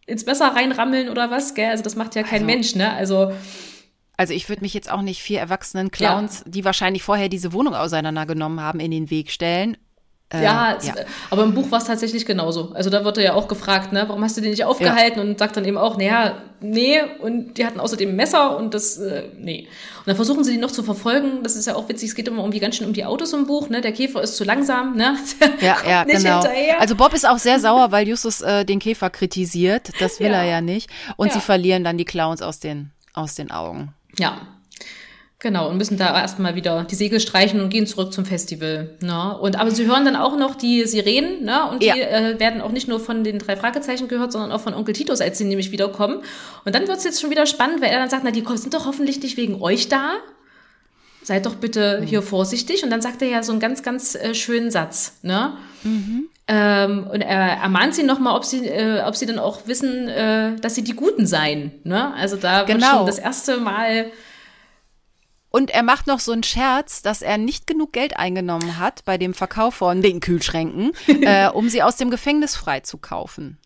[0.05, 1.69] ins Messer reinrammeln oder was, gell?
[1.69, 2.45] Also das macht ja kein also.
[2.45, 2.93] Mensch, ne?
[2.93, 3.31] Also
[4.17, 6.51] also ich würde mich jetzt auch nicht vier erwachsenen Clowns, ja.
[6.51, 9.77] die wahrscheinlich vorher diese Wohnung auseinandergenommen haben, in den Weg stellen.
[10.31, 10.93] Äh, ja, ja,
[11.31, 12.71] aber im Buch war es tatsächlich genauso.
[12.75, 15.17] Also da wird er ja auch gefragt, ne, warum hast du den nicht aufgehalten?
[15.17, 15.25] Ja.
[15.25, 18.97] Und sagt dann eben auch, naja, nee, und die hatten außerdem ein Messer und das,
[18.97, 19.67] äh, nee.
[19.97, 21.41] Und dann versuchen sie die noch zu verfolgen.
[21.41, 23.47] Das ist ja auch witzig, es geht immer irgendwie ganz schön um die Autos im
[23.47, 23.81] Buch, ne?
[23.81, 25.17] Der Käfer ist zu langsam, ne?
[25.61, 26.43] ja, ja, genau.
[26.43, 26.79] Hinterher.
[26.79, 29.89] Also Bob ist auch sehr sauer, weil Justus äh, den Käfer kritisiert.
[29.99, 30.43] Das will ja.
[30.43, 30.91] er ja nicht.
[31.17, 33.95] Und sie verlieren dann die Clowns aus den, aus den Augen.
[34.19, 34.41] Ja,
[35.41, 38.89] Genau, und müssen da erstmal wieder die Segel streichen und gehen zurück zum Festival.
[38.99, 39.37] Ne?
[39.37, 41.69] Und aber sie hören dann auch noch die Sirenen, ne?
[41.71, 41.95] Und die ja.
[41.95, 45.21] äh, werden auch nicht nur von den drei Fragezeichen gehört, sondern auch von Onkel Titus,
[45.21, 46.23] als sie nämlich wiederkommen.
[46.65, 48.85] Und dann wird's jetzt schon wieder spannend, weil er dann sagt, na, die sind doch
[48.85, 50.17] hoffentlich nicht wegen euch da.
[51.23, 52.07] Seid doch bitte mhm.
[52.07, 52.83] hier vorsichtig.
[52.83, 55.19] Und dann sagt er ja so einen ganz, ganz äh, schönen Satz.
[55.21, 55.53] Ne?
[55.83, 56.27] Mhm.
[56.47, 60.57] Ähm, und er ermahnt sie nochmal, ob sie, äh, ob sie dann auch wissen, äh,
[60.57, 61.71] dass sie die Guten seien.
[61.85, 62.13] Ne?
[62.15, 62.79] Also da genau.
[62.79, 64.11] wird schon das erste Mal
[65.49, 69.17] und er macht noch so einen Scherz, dass er nicht genug Geld eingenommen hat bei
[69.17, 73.57] dem Verkauf von den Kühlschränken, äh, um sie aus dem Gefängnis freizukaufen.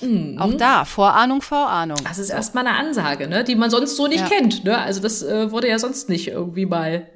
[0.00, 0.38] Mhm.
[0.38, 1.98] Auch da, Vorahnung, Vorahnung.
[2.04, 4.28] Das ist erstmal eine Ansage, ne, die man sonst so nicht ja.
[4.28, 4.64] kennt.
[4.64, 4.78] Ne?
[4.78, 7.08] Also das äh, wurde ja sonst nicht irgendwie mal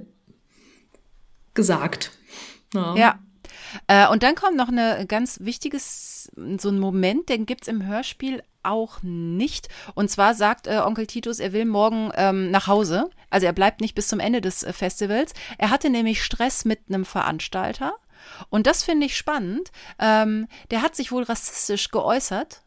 [1.55, 2.11] gesagt.
[2.75, 2.97] Ja.
[2.97, 3.19] ja.
[3.87, 5.39] Äh, und dann kommt noch eine ganz
[6.59, 9.69] so ein Moment, den gibt's im Hörspiel auch nicht.
[9.95, 13.11] Und zwar sagt äh, Onkel Titus, er will morgen ähm, nach Hause.
[13.31, 15.33] Also er bleibt nicht bis zum Ende des äh, Festivals.
[15.59, 17.95] Er hatte nämlich Stress mit einem Veranstalter.
[18.51, 19.73] Und das finde ich spannend.
[19.99, 22.62] Ähm, der hat sich wohl rassistisch geäußert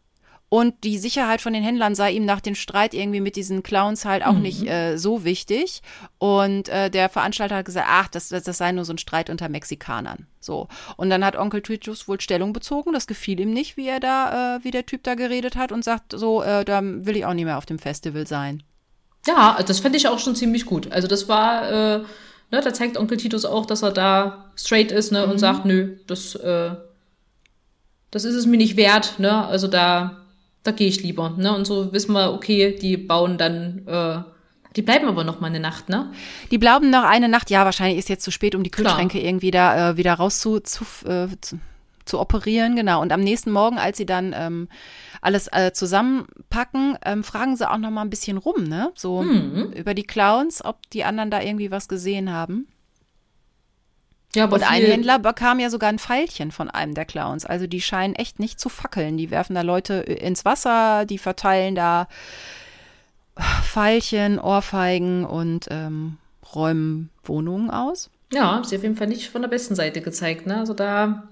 [0.56, 4.06] und die Sicherheit von den Händlern sei ihm nach dem Streit irgendwie mit diesen Clowns
[4.06, 4.42] halt auch mhm.
[4.42, 5.82] nicht äh, so wichtig.
[6.18, 9.30] Und äh, der Veranstalter hat gesagt, ach, das, das, das sei nur so ein Streit
[9.30, 10.28] unter Mexikanern.
[10.40, 10.70] So.
[10.96, 12.94] Und dann hat Onkel Titus wohl Stellung bezogen.
[12.94, 15.84] Das gefiel ihm nicht, wie er da, äh, wie der Typ da geredet hat und
[15.84, 18.64] sagt, so, äh, da will ich auch nicht mehr auf dem Festival sein.
[19.28, 20.90] Ja, das fände ich auch schon ziemlich gut.
[20.90, 25.12] Also das war, äh, ne, da zeigt Onkel Titus auch, dass er da straight ist,
[25.12, 25.34] ne, mhm.
[25.34, 26.76] und sagt, nö, das, äh,
[28.10, 29.46] das ist es mir nicht wert, ne?
[29.46, 30.22] Also da
[30.66, 31.36] da gehe ich lieber.
[31.38, 31.56] Ne?
[31.56, 34.18] Und so wissen wir, okay, die bauen dann, äh,
[34.76, 36.12] die bleiben aber noch mal eine Nacht, ne?
[36.52, 39.30] Die bleiben noch eine Nacht, ja, wahrscheinlich ist jetzt zu spät, um die Kühlschränke Klar.
[39.30, 41.60] irgendwie da äh, wieder raus zu, zu, äh, zu,
[42.04, 43.02] zu, operieren, genau.
[43.02, 44.68] Und am nächsten Morgen, als sie dann ähm,
[45.22, 48.92] alles äh, zusammenpacken, ähm, fragen sie auch noch mal ein bisschen rum, ne?
[48.96, 49.72] So mhm.
[49.74, 52.68] über die Clowns, ob die anderen da irgendwie was gesehen haben.
[54.36, 57.46] Ja, aber und ein Händler bekam ja sogar ein Pfeilchen von einem der Clowns.
[57.46, 59.18] Also die scheinen echt nicht zu fackeln.
[59.18, 62.08] Die werfen da Leute ins Wasser, die verteilen da
[63.64, 66.18] Pfeilchen, Ohrfeigen und ähm,
[66.54, 68.10] räumen Wohnungen aus.
[68.34, 70.48] Ja, sie auf jeden Fall nicht von der besten Seite gezeigt.
[70.48, 70.58] Ne?
[70.58, 71.28] Also da.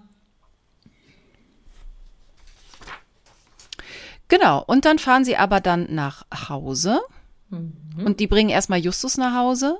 [4.28, 7.02] Genau, und dann fahren sie aber dann nach Hause.
[7.50, 8.06] Mhm.
[8.06, 9.80] Und die bringen erstmal Justus nach Hause.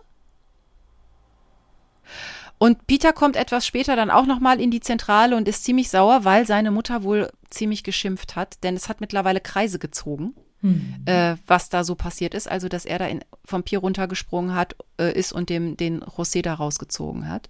[2.64, 6.24] Und Peter kommt etwas später dann auch nochmal in die Zentrale und ist ziemlich sauer,
[6.24, 11.02] weil seine Mutter wohl ziemlich geschimpft hat, denn es hat mittlerweile Kreise gezogen, mhm.
[11.04, 12.50] äh, was da so passiert ist.
[12.50, 16.42] Also, dass er da in, vom Pier runtergesprungen hat, äh, ist und dem, den José
[16.42, 17.50] da rausgezogen hat.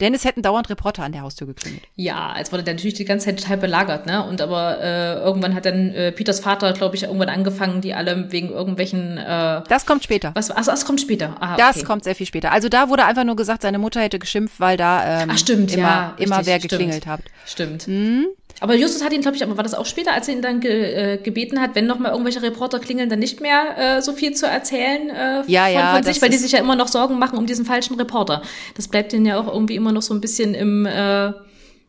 [0.00, 1.82] Denn es hätten dauernd Reporter an der Haustür geklingelt.
[1.94, 4.26] Ja, als wurde der natürlich die ganze Zeit total belagert, ne?
[4.26, 8.30] Und aber äh, irgendwann hat dann äh, Peters Vater, glaube ich, irgendwann angefangen, die alle
[8.30, 9.16] wegen irgendwelchen.
[9.16, 10.32] Äh, das kommt später.
[10.34, 10.50] Was?
[10.50, 11.36] Also das kommt später.
[11.40, 12.52] Aha, das kommt sehr viel später.
[12.52, 15.72] Also da wurde einfach nur gesagt, seine Mutter hätte geschimpft, weil da ähm, Ach, stimmt,
[15.72, 17.06] immer, ja, immer wer geklingelt stimmt.
[17.06, 17.20] hat.
[17.46, 17.88] Stimmt.
[17.88, 18.26] Mhm.
[18.60, 20.60] Aber Justus hat ihn, glaube ich, aber war das auch später, als er ihn dann
[20.60, 24.12] ge, äh, gebeten hat, wenn noch mal irgendwelche Reporter klingeln, dann nicht mehr äh, so
[24.12, 26.88] viel zu erzählen äh, ja, von, ja, von sich, weil die sich ja immer noch
[26.88, 28.42] Sorgen machen um diesen falschen Reporter.
[28.74, 31.32] Das bleibt ihnen ja auch irgendwie immer noch so ein bisschen im äh,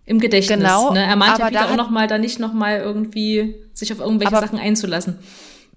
[0.08, 0.58] im Gedächtnis.
[0.58, 0.94] Genau.
[0.94, 1.04] Ne?
[1.04, 4.36] Er meint ja wieder auch noch mal, da nicht noch mal irgendwie sich auf irgendwelche
[4.36, 5.20] Sachen einzulassen.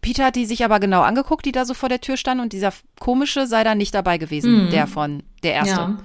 [0.01, 2.53] Peter hat die sich aber genau angeguckt, die da so vor der Tür standen und
[2.53, 4.71] dieser komische sei da nicht dabei gewesen, mhm.
[4.71, 5.81] der von der erste.
[5.81, 5.99] Ja.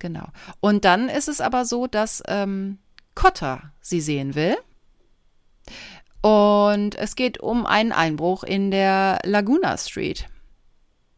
[0.00, 0.26] Genau.
[0.60, 2.78] Und dann ist es aber so, dass ähm,
[3.18, 4.56] Cotter sie sehen will.
[6.22, 10.26] Und es geht um einen Einbruch in der Laguna Street.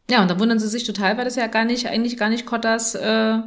[0.09, 2.47] Ja, und da wundern sie sich total, weil das ja gar nicht, eigentlich gar nicht
[2.47, 3.37] Cotters äh,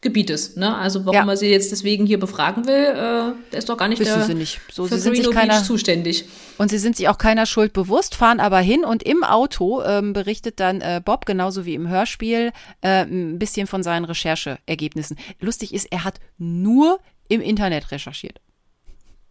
[0.00, 0.56] Gebietes.
[0.56, 0.74] Ne?
[0.76, 1.24] Also warum Ja.
[1.24, 4.24] man sie jetzt deswegen hier befragen will, äh, der ist doch gar nicht Wissen der
[4.26, 4.60] sie nicht.
[4.70, 6.24] So, für sie sind sich keiner- Beach zuständig.
[6.58, 10.12] Und sie sind sich auch keiner Schuld bewusst, fahren aber hin und im Auto ähm,
[10.12, 12.50] berichtet dann äh, Bob, genauso wie im Hörspiel,
[12.80, 15.16] äh, ein bisschen von seinen Rechercheergebnissen.
[15.40, 16.98] Lustig ist, er hat nur
[17.32, 18.40] im Internet recherchiert.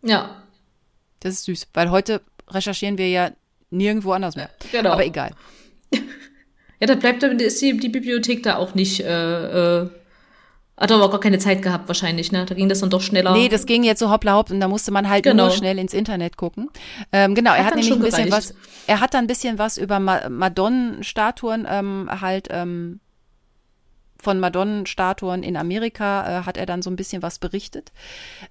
[0.03, 0.41] Ja,
[1.19, 3.31] Das ist süß, weil heute recherchieren wir ja
[3.69, 4.49] nirgendwo anders mehr.
[4.71, 4.91] genau.
[4.91, 5.31] Aber egal.
[6.79, 9.01] Ja, da bleibt dann ist die, die Bibliothek da auch nicht.
[9.01, 9.89] Äh, äh,
[10.77, 12.43] hat aber auch gar keine Zeit gehabt wahrscheinlich, ne?
[12.47, 13.33] Da ging das dann doch schneller.
[13.33, 15.43] Nee, das ging jetzt so hoppla hopp und da musste man halt Genau.
[15.45, 16.71] nur schnell ins Internet gucken.
[17.11, 18.49] Ähm, genau, er Hat hat dann nämlich ein bisschen gereicht.
[18.49, 22.99] was, er hat dann ein bisschen was über Ma Madonnenstatuen ähm, halt ähm,
[24.21, 27.91] von Madonnenstatuen in Amerika äh, hat er dann so ein bisschen was berichtet.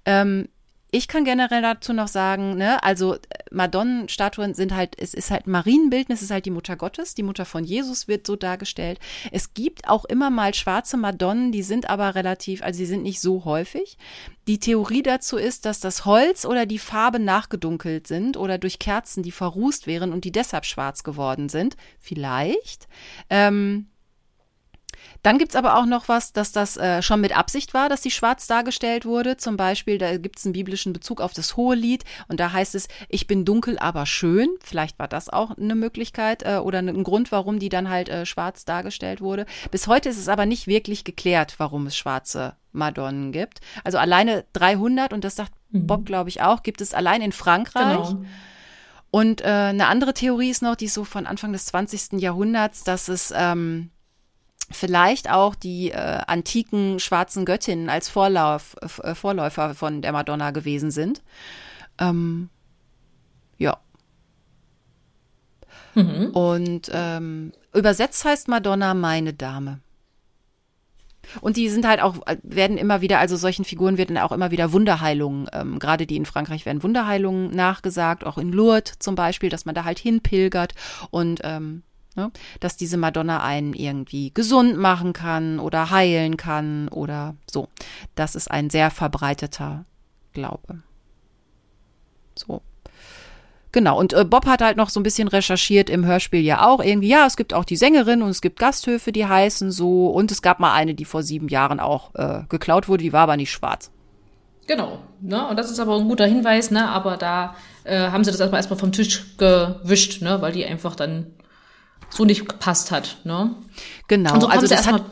[0.04, 0.48] Ähm,
[0.92, 3.18] ich kann generell dazu noch sagen, ne, also äh,
[3.52, 7.44] Madonnenstatuen sind halt, es ist halt Marienbildnis, es ist halt die Mutter Gottes, die Mutter
[7.44, 8.98] von Jesus wird so dargestellt.
[9.30, 13.20] Es gibt auch immer mal schwarze Madonnen, die sind aber relativ, also die sind nicht
[13.20, 13.98] so häufig.
[14.48, 19.22] Die Theorie dazu ist, dass das Holz oder die Farbe nachgedunkelt sind oder durch Kerzen,
[19.22, 21.76] die verrußt wären und die deshalb schwarz geworden sind.
[22.00, 22.88] Vielleicht.
[23.28, 23.86] Ähm,
[25.22, 28.10] dann gibt's aber auch noch was, dass das äh, schon mit Absicht war, dass sie
[28.10, 29.36] schwarz dargestellt wurde.
[29.36, 33.26] Zum Beispiel, da gibt's einen biblischen Bezug auf das Hohelied und da heißt es, ich
[33.26, 34.48] bin dunkel, aber schön.
[34.62, 38.24] Vielleicht war das auch eine Möglichkeit äh, oder ein Grund, warum die dann halt äh,
[38.24, 39.46] schwarz dargestellt wurde.
[39.70, 43.60] Bis heute ist es aber nicht wirklich geklärt, warum es schwarze Madonnen gibt.
[43.84, 48.08] Also alleine 300, und das sagt Bob, glaube ich, auch, gibt es allein in Frankreich.
[48.08, 48.24] genau.
[49.12, 52.20] Und äh, eine andere Theorie ist noch, die ist so von Anfang des 20.
[52.20, 53.90] Jahrhunderts, dass es ähm,
[54.70, 60.90] vielleicht auch die äh, antiken schwarzen Göttinnen als Vorlauf, äh, Vorläufer von der Madonna gewesen
[60.90, 61.22] sind.
[61.98, 62.48] Ähm,
[63.58, 63.78] ja.
[65.94, 69.80] Und ähm, übersetzt heißt Madonna meine Dame.
[71.40, 74.72] Und die sind halt auch, werden immer wieder, also solchen Figuren werden auch immer wieder
[74.72, 79.64] Wunderheilungen, ähm, gerade die in Frankreich werden Wunderheilungen nachgesagt, auch in Lourdes zum Beispiel, dass
[79.64, 80.74] man da halt hinpilgert
[81.10, 81.82] und ähm,
[82.16, 82.30] ne,
[82.60, 87.68] dass diese Madonna einen irgendwie gesund machen kann oder heilen kann oder so.
[88.14, 89.84] Das ist ein sehr verbreiteter
[90.32, 90.82] Glaube.
[92.34, 92.62] So.
[93.72, 96.82] Genau, und äh, Bob hat halt noch so ein bisschen recherchiert im Hörspiel ja auch
[96.82, 100.32] irgendwie, ja, es gibt auch die Sängerin und es gibt Gasthöfe, die heißen so und
[100.32, 103.36] es gab mal eine, die vor sieben Jahren auch äh, geklaut wurde, die war aber
[103.36, 103.92] nicht schwarz.
[104.66, 104.98] Genau.
[105.20, 105.48] Ne?
[105.48, 106.88] Und das ist aber ein guter Hinweis, ne?
[106.88, 110.40] Aber da äh, haben sie das erstmal erstmal vom Tisch gewischt, ne?
[110.40, 111.26] Weil die einfach dann
[112.10, 113.54] so nicht gepasst hat, ne?
[114.08, 115.04] Genau, so also das hat,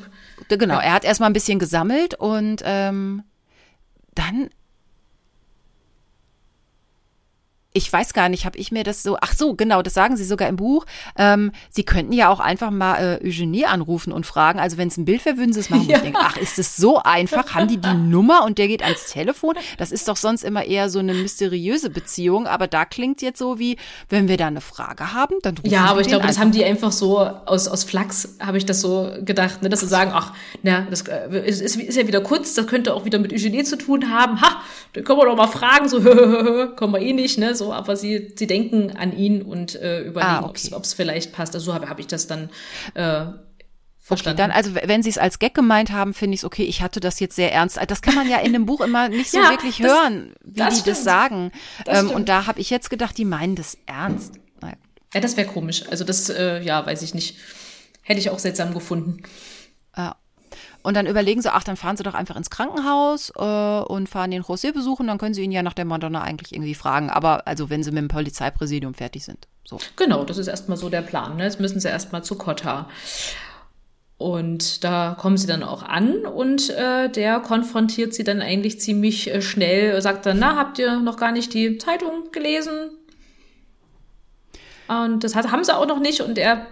[0.48, 3.22] genau, er hat erstmal ein bisschen gesammelt und ähm,
[4.14, 4.50] dann
[7.78, 10.24] ich weiß gar nicht, habe ich mir das so, ach so, genau, das sagen sie
[10.24, 10.84] sogar im Buch.
[11.16, 14.96] Ähm, sie könnten ja auch einfach mal äh, Eugenie anrufen und fragen, also wenn es
[14.96, 15.82] ein Bild wäre, würden sie es machen.
[15.82, 15.96] Und Ja.
[15.98, 17.54] ich denke, ach, ist es so einfach?
[17.54, 19.54] Haben die die Nummer und der geht ans Telefon?
[19.78, 23.58] Das ist doch sonst immer eher so eine mysteriöse Beziehung, aber da klingt jetzt so
[23.60, 23.76] wie,
[24.08, 26.50] wenn wir da eine Frage haben, dann rufen Ja, wir aber ich glaube, das haben
[26.50, 30.10] die einfach so aus, aus Flachs, habe ich das so gedacht, ne, dass sie sagen,
[30.12, 30.32] ach,
[30.64, 33.62] na, das äh, ist, ist, ist ja wieder Kunst, das könnte auch wieder mit Eugenie
[33.62, 34.40] zu tun haben.
[34.40, 34.62] Ha,
[34.94, 36.00] da können wir doch mal fragen, so,
[36.76, 40.30] können wir eh nicht, ne, so, aber sie, sie denken an ihn und äh, überlegen,
[40.32, 40.70] Ah, okay.
[40.72, 41.54] ob es vielleicht passt.
[41.54, 42.50] Also so habe hab ich das dann
[42.94, 43.26] äh,
[44.10, 44.38] Okay, verstanden.
[44.38, 46.62] dann, also wenn Sie es als Gag gemeint haben, finde ich es okay.
[46.64, 47.78] Ich hatte das jetzt sehr ernst.
[47.88, 50.60] Das kann man ja in dem Buch immer nicht so Ja, wirklich das- hören, wie
[50.60, 51.04] das die das stimmt.
[51.04, 51.52] sagen.
[51.84, 54.34] Das Ähm, und da habe ich jetzt gedacht, die meinen das ernst.
[54.62, 54.76] Naja.
[55.12, 55.84] ja, das wäre komisch.
[55.90, 57.36] Also das, äh, ja, weiß ich nicht.
[58.02, 59.22] Hätte ich auch seltsam gefunden.
[59.94, 60.16] Ja.
[60.88, 64.30] Und dann überlegen sie, ach, dann fahren sie doch einfach ins Krankenhaus äh, und fahren
[64.30, 67.10] den José besuchen, dann können sie ihn ja nach der Madonna eigentlich irgendwie fragen.
[67.10, 69.48] Aber also wenn sie mit dem Polizeipräsidium fertig sind.
[69.66, 69.76] So.
[69.96, 71.36] Genau, das ist erstmal so der Plan.
[71.36, 71.44] Ne?
[71.44, 72.88] Jetzt müssen sie erstmal zu Kotta.
[74.16, 79.28] Und da kommen sie dann auch an und äh, der konfrontiert sie dann eigentlich ziemlich
[79.28, 82.92] äh, schnell, sagt dann, na, habt ihr noch gar nicht die Zeitung gelesen?
[84.88, 86.66] Und das hat, haben sie auch noch nicht und er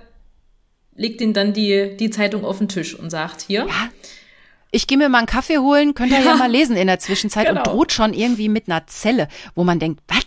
[0.96, 3.66] legt ihnen dann die, die Zeitung auf den Tisch und sagt, hier,
[4.72, 6.36] Ich gehe mir mal einen Kaffee holen, könnt ihr ja, Ja.
[6.36, 7.60] mal lesen in der Zwischenzeit Genau.
[7.60, 10.18] und droht schon irgendwie mit einer Zelle, wo man denkt, was?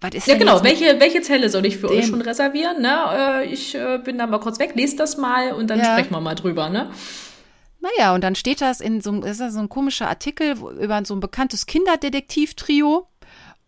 [0.00, 0.62] Was ist Ja, denn genau.
[0.62, 2.82] Welche, welche Zelle soll ich für dem- euch schon reservieren?
[2.82, 3.44] Ne?
[3.50, 5.92] Ich äh, bin da mal kurz weg, lest das mal und dann Ja.
[5.94, 6.68] sprechen wir mal drüber.
[6.68, 6.90] Ne?
[7.80, 11.02] Naja, und dann steht das in so, einem- ist das so ein komischer Artikel über
[11.04, 13.06] so ein bekanntes Kinderdetektiv-Trio.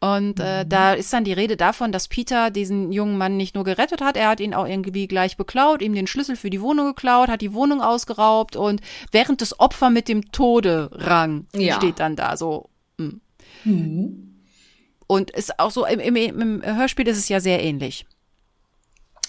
[0.00, 3.64] Und äh, da ist dann die Rede davon, dass Peter diesen jungen Mann nicht nur
[3.64, 6.86] gerettet hat, er hat ihn auch irgendwie gleich beklaut, ihm den Schlüssel für die Wohnung
[6.86, 8.80] geklaut, hat die Wohnung ausgeraubt und
[9.10, 11.76] während das Opfer mit dem Tode rang, Ja.
[11.76, 12.68] steht dann da so.
[12.98, 13.18] mm.
[15.08, 18.06] Und ist auch so, im, im, im Hörspiel ist es ja sehr ähnlich.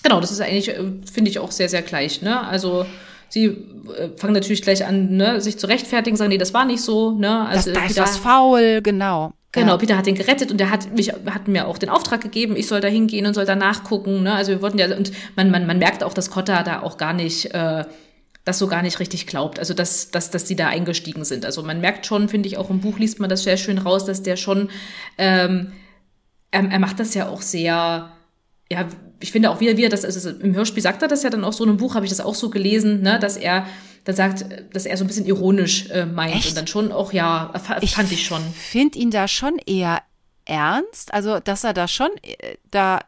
[0.04, 2.22] Genau, das ist eigentlich, äh, finde ich auch sehr, sehr gleich.
[2.22, 2.40] Ne?
[2.42, 2.86] Also
[3.30, 6.82] sie äh, fangen natürlich gleich an, ne, sich zu rechtfertigen, sagen, nee, das war nicht
[6.82, 7.48] so, ne?
[7.48, 9.34] Also, das, da ist was faul, genau.
[9.52, 9.78] Genau, ja.
[9.78, 12.68] Peter hat den gerettet und er hat mich, hat mir auch den Auftrag gegeben, ich
[12.68, 14.22] soll da hingehen und soll da nachgucken.
[14.22, 14.34] Ne?
[14.34, 17.14] Also wir wollten ja, und man, man, man merkt auch, dass Cotta da auch gar
[17.14, 17.86] nicht, äh,
[18.46, 19.58] das so gar nicht richtig glaubt.
[19.58, 21.46] Also dass, dass, dass die da eingestiegen sind.
[21.46, 24.06] Also man merkt schon, finde ich, auch im Buch liest man das sehr schön raus,
[24.06, 24.70] dass der schon,
[25.18, 25.72] ähm,
[26.52, 28.12] er, er macht das ja auch sehr,
[28.72, 28.88] ja,
[29.20, 31.32] ich finde auch, wie er, wie er das, also im Hörspiel sagt er das ja
[31.32, 33.66] dann auch so, in einem Buch habe ich das auch so gelesen, ne, dass er
[34.04, 36.50] dann sagt, dass er so ein bisschen ironisch äh, meint Echt?
[36.50, 38.42] und dann schon auch, ja, fand ich, ich schon.
[38.42, 40.02] finde ihn da schon eher
[40.46, 43.00] ernst, also dass er da schon äh, da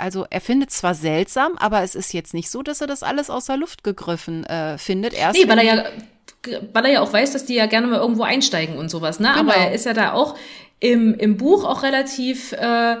[0.00, 3.30] also er findet zwar seltsam, aber es ist jetzt nicht so, dass er das alles
[3.30, 5.12] aus der Luft gegriffen äh, findet.
[5.12, 5.84] Erst nee, weil er ja
[6.72, 9.28] weil er ja auch weiß, dass die ja gerne mal irgendwo einsteigen und sowas, ne?
[9.28, 9.40] Genau.
[9.40, 10.36] Aber er ist ja da auch
[10.80, 12.96] im, im Buch auch relativ äh,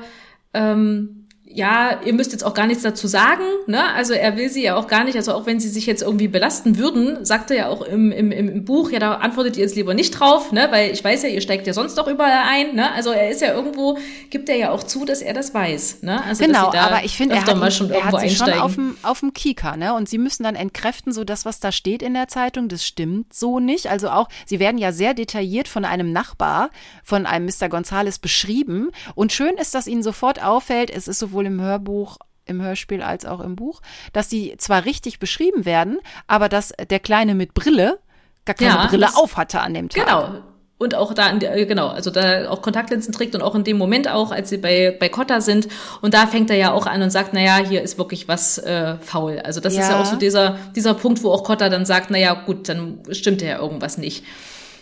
[0.54, 1.17] ähm,
[1.54, 3.92] ja, ihr müsst jetzt auch gar nichts dazu sagen, ne?
[3.94, 6.28] Also er will sie ja auch gar nicht, also auch wenn sie sich jetzt irgendwie
[6.28, 9.74] belasten würden, sagt er ja auch im, im, im Buch, ja, da antwortet ihr jetzt
[9.74, 10.68] lieber nicht drauf, ne?
[10.70, 12.92] Weil ich weiß ja, ihr steigt ja sonst doch überall ein, ne?
[12.92, 13.98] Also er ist ja irgendwo,
[14.30, 16.22] gibt er ja auch zu, dass er das weiß, ne?
[16.24, 18.96] Also, genau, aber ich finde, er hat, mal schon er hat sie schon auf dem,
[19.02, 19.94] auf dem Kieker, ne?
[19.94, 23.32] Und sie müssen dann entkräften, so das, was da steht in der Zeitung, das stimmt
[23.32, 23.88] so nicht.
[23.88, 26.70] Also auch, sie werden ja sehr detailliert von einem Nachbar,
[27.02, 27.68] von einem Mr.
[27.68, 28.90] Gonzales beschrieben.
[29.14, 33.02] Und schön ist, dass ihnen sofort auffällt, es ist sowohl sowohl im Hörbuch im Hörspiel
[33.02, 33.82] als auch im Buch,
[34.14, 37.98] dass die zwar richtig beschrieben werden, aber dass der Kleine mit Brille
[38.46, 40.06] gar keine ja, Brille auf hatte an dem Tag.
[40.06, 40.42] Genau.
[40.78, 44.08] Und auch da, äh, genau, also da auch Kontaktlinsen trägt und auch in dem Moment
[44.08, 45.68] auch, als sie bei, bei Cotta sind.
[46.00, 48.58] Und da fängt er ja auch an und sagt, na ja, hier ist wirklich was
[48.58, 49.40] äh, faul.
[49.40, 49.82] Also das ja.
[49.82, 52.68] ist ja auch so dieser, dieser Punkt, wo auch Cotta dann sagt, na ja, gut,
[52.68, 54.24] dann stimmt ja irgendwas nicht.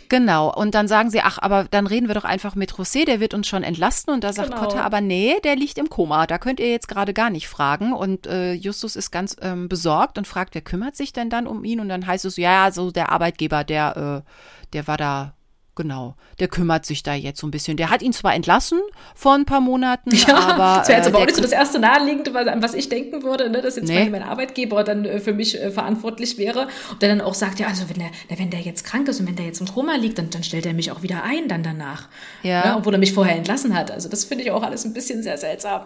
[0.09, 0.55] Genau.
[0.55, 3.35] Und dann sagen sie, ach, aber dann reden wir doch einfach mit José, der wird
[3.35, 4.13] uns schon entlasten.
[4.13, 4.63] Und da sagt genau.
[4.63, 6.27] Kotta, aber nee, der liegt im Koma.
[6.27, 7.93] Da könnt ihr jetzt gerade gar nicht fragen.
[7.93, 11.65] Und äh, Justus ist ganz ähm, besorgt und fragt, wer kümmert sich denn dann um
[11.65, 11.81] ihn?
[11.81, 14.31] Und dann heißt es, ja, so der Arbeitgeber, der, äh,
[14.73, 15.36] der war da
[15.77, 17.77] Genau, der kümmert sich da jetzt so ein bisschen.
[17.77, 18.81] Der hat ihn zwar entlassen
[19.15, 20.79] vor ein paar Monaten, ja, aber.
[20.79, 23.23] Das wäre jetzt äh, aber auch nicht so das erste Naheliegende, an was ich denken
[23.23, 24.09] würde, ne, dass jetzt nee.
[24.09, 26.69] mein Arbeitgeber dann äh, für mich äh, verantwortlich wäre.
[26.91, 29.29] Und der dann auch sagt, ja, also wenn der, wenn der jetzt krank ist und
[29.29, 31.63] wenn der jetzt im Koma liegt, dann, dann stellt er mich auch wieder ein dann
[31.63, 32.09] danach.
[32.43, 32.65] Ja.
[32.65, 33.91] Ne, obwohl er mich vorher entlassen hat.
[33.91, 35.83] Also das finde ich auch alles ein bisschen sehr seltsam.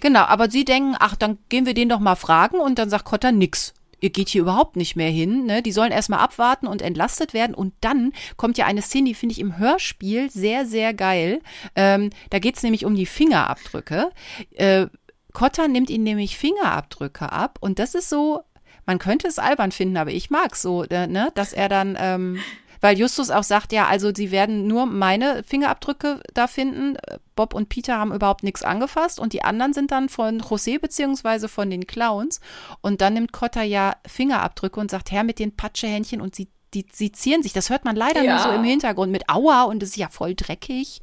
[0.00, 3.04] Genau, aber sie denken, ach, dann gehen wir den doch mal fragen und dann sagt
[3.04, 5.46] Kotter nix ihr geht hier überhaupt nicht mehr hin.
[5.46, 5.62] Ne?
[5.62, 7.54] Die sollen erstmal abwarten und entlastet werden.
[7.54, 11.40] Und dann kommt ja eine Szene, die finde ich im Hörspiel sehr, sehr geil.
[11.76, 14.10] Ähm, da geht es nämlich um die Fingerabdrücke.
[14.52, 14.86] Äh,
[15.32, 17.58] Kotter nimmt ihnen nämlich Fingerabdrücke ab.
[17.60, 18.42] Und das ist so,
[18.86, 21.30] man könnte es albern finden, aber ich mag so, äh, ne?
[21.34, 21.96] dass er dann.
[22.00, 22.40] Ähm,
[22.80, 26.96] weil Justus auch sagt, ja, also sie werden nur meine Fingerabdrücke da finden.
[27.36, 31.48] Bob und Peter haben überhaupt nichts angefasst und die anderen sind dann von José beziehungsweise
[31.48, 32.40] von den Clowns.
[32.80, 36.86] Und dann nimmt Cotta ja Fingerabdrücke und sagt, Herr mit den Patschehändchen und sie die,
[36.92, 37.52] sie zieren sich.
[37.52, 38.34] Das hört man leider ja.
[38.34, 41.00] nur so im Hintergrund mit Aua und es ist ja voll dreckig.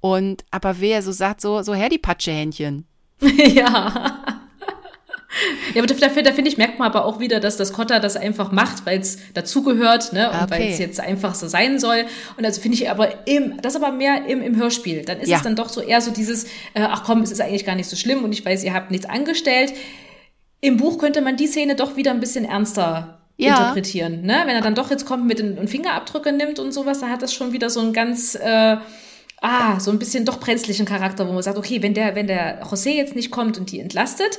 [0.00, 2.86] Und aber wer so sagt, so, so her die Patschehändchen.
[3.20, 4.39] ja.
[5.74, 8.16] Ja, aber da, da finde ich, merkt man aber auch wieder, dass das Kotter das
[8.16, 10.28] einfach macht, weil es dazugehört, ne?
[10.30, 10.50] Und okay.
[10.50, 12.04] weil es jetzt einfach so sein soll.
[12.36, 15.04] Und also finde ich aber im, das aber mehr im, im Hörspiel.
[15.04, 15.36] Dann ist ja.
[15.36, 17.88] es dann doch so eher so dieses, äh, ach komm, es ist eigentlich gar nicht
[17.88, 19.72] so schlimm und ich weiß, ihr habt nichts angestellt.
[20.60, 23.56] Im Buch könnte man die Szene doch wieder ein bisschen ernster ja.
[23.56, 24.22] interpretieren.
[24.22, 24.42] Ne?
[24.46, 27.32] Wenn er dann doch jetzt kommt mit den Fingerabdrücke nimmt und sowas, da hat das
[27.32, 28.76] schon wieder so ein ganz äh,
[29.40, 32.62] ah, so ein bisschen doch brenzlichen Charakter, wo man sagt, okay, wenn der, wenn der
[32.64, 34.38] José jetzt nicht kommt und die entlastet,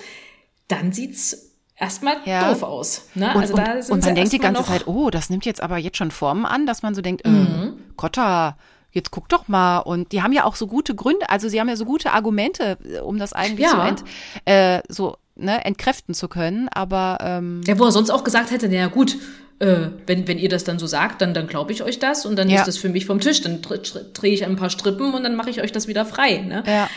[0.72, 2.50] dann sieht's erstmal ja.
[2.50, 3.08] doof aus.
[3.16, 3.32] Ne?
[3.34, 5.78] Und, also da und, und man denkt die ganze Zeit, oh, das nimmt jetzt aber
[5.78, 7.64] jetzt schon Formen an, dass man so denkt, ähm, mhm.
[7.64, 8.58] äh, Kotta,
[8.92, 9.80] jetzt guck doch mal.
[9.80, 12.78] Und die haben ja auch so gute Gründe, also sie haben ja so gute Argumente,
[12.84, 13.72] äh, um das eigentlich ja.
[13.72, 14.04] so, ent,
[14.46, 16.70] äh, so ne, entkräften zu können.
[16.70, 19.18] Aber ähm, ja, wo er sonst auch gesagt hätte, na gut,
[19.60, 22.36] äh, wenn, wenn ihr das dann so sagt, dann, dann glaube ich euch das und
[22.36, 22.60] dann ja.
[22.60, 23.42] ist das für mich vom Tisch.
[23.42, 26.38] Dann drehe ich ein paar Strippen und dann mache ich euch das wieder frei.
[26.38, 26.64] Ne?
[26.68, 26.90] Ja.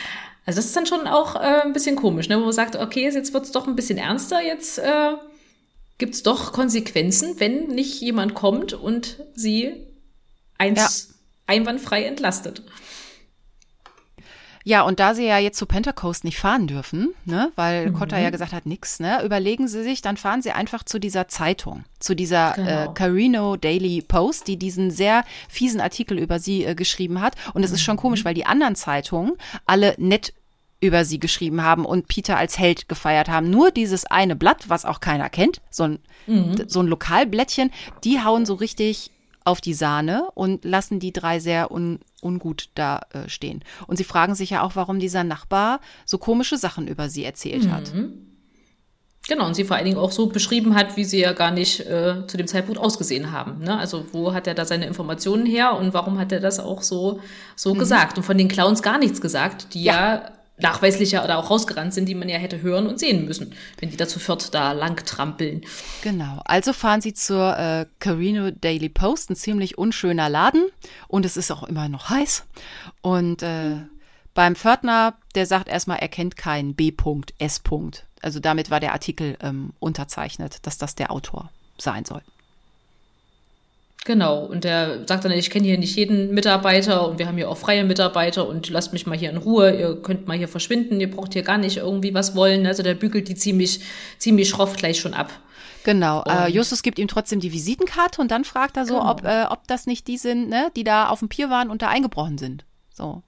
[0.45, 2.39] Also das ist dann schon auch äh, ein bisschen komisch, ne?
[2.39, 5.13] wo man sagt, okay, jetzt wird's doch ein bisschen ernster, jetzt äh,
[5.97, 9.73] gibt's doch Konsequenzen, wenn nicht jemand kommt und sie
[10.57, 11.15] eins ja.
[11.55, 12.61] einwandfrei entlastet.
[14.67, 17.93] Ja, und da sie ja jetzt zu Pentecost nicht fahren dürfen, ne, weil mhm.
[17.93, 21.27] Cotta ja gesagt hat, nix, ne, überlegen sie sich, dann fahren sie einfach zu dieser
[21.27, 22.83] Zeitung, zu dieser äh, genau.
[22.83, 27.35] äh, Carino Daily Post, die diesen sehr fiesen Artikel über sie äh, geschrieben hat.
[27.53, 27.75] Und es mhm.
[27.75, 28.25] ist schon komisch, mhm.
[28.25, 29.33] weil die anderen Zeitungen
[29.67, 30.33] alle nett
[30.81, 33.51] über sie geschrieben haben und Peter als Held gefeiert haben.
[33.51, 36.55] Nur dieses eine Blatt, was auch keiner kennt, so ein, mhm.
[36.67, 37.71] so ein Lokalblättchen,
[38.03, 39.11] die hauen so richtig
[39.45, 43.63] auf die Sahne und lassen die drei sehr un, ungut da äh, stehen.
[43.87, 47.65] Und sie fragen sich ja auch, warum dieser Nachbar so komische Sachen über sie erzählt
[47.65, 47.71] mhm.
[47.71, 47.93] hat.
[49.27, 51.79] Genau, und sie vor allen Dingen auch so beschrieben hat, wie sie ja gar nicht
[51.79, 53.63] äh, zu dem Zeitpunkt ausgesehen haben.
[53.63, 53.77] Ne?
[53.77, 57.19] Also wo hat er da seine Informationen her und warum hat er das auch so,
[57.55, 57.79] so mhm.
[57.79, 58.17] gesagt?
[58.17, 62.07] Und von den Clowns gar nichts gesagt, die ja, ja nachweislicher oder auch rausgerannt sind,
[62.07, 65.65] die man ja hätte hören und sehen müssen, wenn die dazu viert da lang trampeln.
[66.01, 66.41] Genau.
[66.45, 70.65] Also fahren sie zur äh, Carino Daily Post, ein ziemlich unschöner Laden
[71.07, 72.45] und es ist auch immer noch heiß.
[73.01, 73.77] Und äh,
[74.33, 77.61] beim Pförtner, der sagt erstmal, er kennt keinen B.S.
[78.21, 82.21] Also damit war der Artikel ähm, unterzeichnet, dass das der Autor sein soll.
[84.05, 87.49] Genau, und der sagt dann, ich kenne hier nicht jeden Mitarbeiter und wir haben hier
[87.49, 91.01] auch freie Mitarbeiter und lasst mich mal hier in Ruhe, ihr könnt mal hier verschwinden,
[91.01, 92.67] ihr braucht hier gar nicht irgendwie was wollen.
[92.67, 93.79] Also der bügelt die ziemlich,
[94.19, 95.31] ziemlich schroff gleich schon ab.
[95.83, 99.09] Genau, äh, Justus gibt ihm trotzdem die Visitenkarte und dann fragt er so, genau.
[99.09, 101.81] ob, äh, ob das nicht die sind, ne, die da auf dem Pier waren und
[101.81, 102.63] da eingebrochen sind.
[102.93, 103.23] So.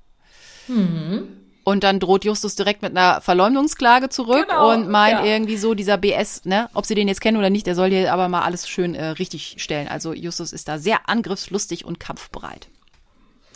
[0.67, 1.27] Mhm.
[1.67, 5.25] Und dann droht Justus direkt mit einer Verleumdungsklage zurück genau, und meint ja.
[5.25, 8.13] irgendwie so, dieser BS, ne, ob sie den jetzt kennen oder nicht, der soll hier
[8.13, 9.89] aber mal alles schön äh, richtig stellen.
[9.89, 12.69] Also Justus ist da sehr angriffslustig und kampfbereit.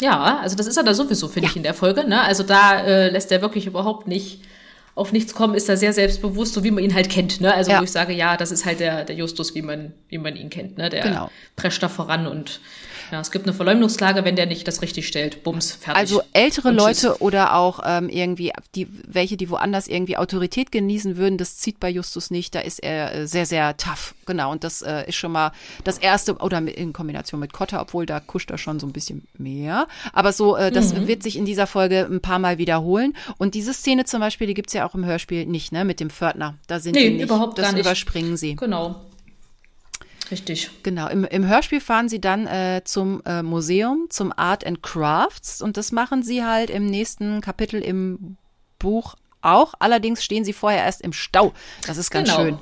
[0.02, 1.52] Ja, also das ist er da sowieso, finde ja.
[1.52, 2.06] ich, in der Folge.
[2.06, 2.22] Ne?
[2.22, 4.42] Also da äh, lässt er wirklich überhaupt nicht
[4.94, 7.40] auf nichts kommen, ist da sehr selbstbewusst, so wie man ihn halt kennt.
[7.40, 7.54] Ne?
[7.54, 7.80] Also ja.
[7.80, 10.50] wo ich sage, ja, das ist halt der, der Justus, wie man, wie man ihn
[10.50, 10.78] kennt.
[10.78, 10.90] Ne?
[10.90, 11.32] Der genau.
[11.56, 12.60] prescht da voran und
[13.12, 15.44] ja, es gibt eine Verleumdungsklage, wenn der nicht das richtig stellt.
[15.44, 16.00] Bums, fertig.
[16.00, 17.22] Also ältere Und Leute tschüss.
[17.22, 21.90] oder auch ähm, irgendwie, die, welche, die woanders irgendwie Autorität genießen würden, das zieht bei
[21.90, 22.56] Justus nicht.
[22.56, 24.16] Da ist er äh, sehr, sehr tough.
[24.26, 24.52] Genau.
[24.52, 25.52] Und das äh, ist schon mal
[25.84, 29.28] das erste, oder in Kombination mit Kotter, obwohl da kuscht er schon so ein bisschen
[29.38, 29.88] mehr.
[30.14, 31.08] Aber so, äh, das mhm.
[31.08, 33.14] wird sich in dieser Folge ein paar Mal wiederholen.
[33.38, 36.10] Und diese Szene zum Beispiel, die gibt's ja auch im Hörspiel nicht, ne, mit dem
[36.10, 36.56] Pförtner.
[36.68, 37.24] Da sind nee, die nicht.
[37.24, 37.82] Überhaupt das gar nicht.
[37.82, 38.56] überspringen sie.
[38.56, 38.96] Genau.
[40.32, 40.72] Richtig.
[40.84, 41.08] Genau.
[41.10, 45.76] Im, im Hörspiel fahren sie dann äh, zum äh, Museum, zum Art and Crafts und
[45.76, 48.38] das machen sie halt im nächsten Kapitel im
[48.80, 49.74] Buch auch.
[49.80, 51.54] Allerdings stehen sie vorher erst im Stau.
[51.86, 52.44] Das ist ganz genau.
[52.44, 52.60] schön.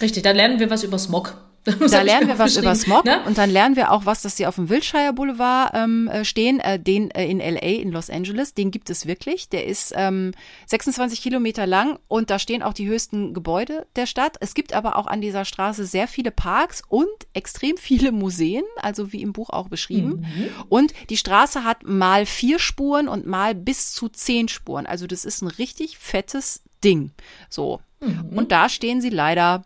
[0.00, 1.36] Richtig, da lernen wir was über Smog.
[1.90, 3.22] Da lernen wir was über Smog ne?
[3.24, 6.60] und dann lernen wir auch was, dass sie auf dem Wilshire Boulevard ähm, äh, stehen,
[6.60, 8.54] äh, den äh, in LA, in Los Angeles.
[8.54, 9.48] Den gibt es wirklich.
[9.48, 10.32] Der ist ähm,
[10.66, 14.36] 26 Kilometer lang und da stehen auch die höchsten Gebäude der Stadt.
[14.40, 19.12] Es gibt aber auch an dieser Straße sehr viele Parks und extrem viele Museen, also
[19.12, 20.20] wie im Buch auch beschrieben.
[20.20, 20.48] Mhm.
[20.68, 24.86] Und die Straße hat mal vier Spuren und mal bis zu zehn Spuren.
[24.86, 27.12] Also das ist ein richtig fettes Ding.
[27.48, 27.80] So.
[28.00, 28.36] Mhm.
[28.36, 29.64] Und da stehen sie leider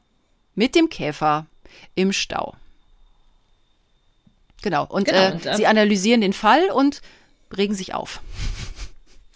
[0.55, 1.47] mit dem Käfer
[1.95, 2.55] im Stau.
[4.63, 4.87] Genau.
[4.89, 7.01] Und, genau, äh, und sie analysieren den Fall und
[7.57, 8.21] regen sich auf.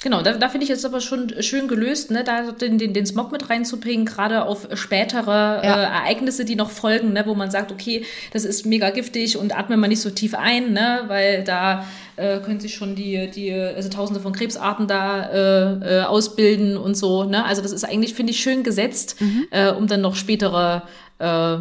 [0.03, 3.07] Genau, da, da finde ich jetzt aber schon schön gelöst, ne, da den, den, den
[3.07, 5.81] Smog mit reinzubringen, gerade auf spätere ja.
[5.81, 9.57] äh, Ereignisse, die noch folgen, ne, wo man sagt, okay, das ist mega giftig und
[9.57, 11.87] atme mal nicht so tief ein, ne, weil da
[12.17, 16.97] äh, können sich schon die, die also Tausende von Krebsarten da äh, äh, ausbilden und
[16.97, 17.23] so.
[17.23, 17.45] Ne?
[17.45, 19.47] Also das ist eigentlich, finde ich, schön gesetzt, mhm.
[19.51, 20.83] äh, um dann noch spätere
[21.21, 21.59] äh,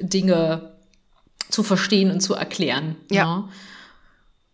[0.00, 0.72] Dinge
[1.48, 2.96] zu verstehen und zu erklären.
[3.10, 3.16] Ja.
[3.16, 3.36] ja.
[3.36, 3.44] Ne?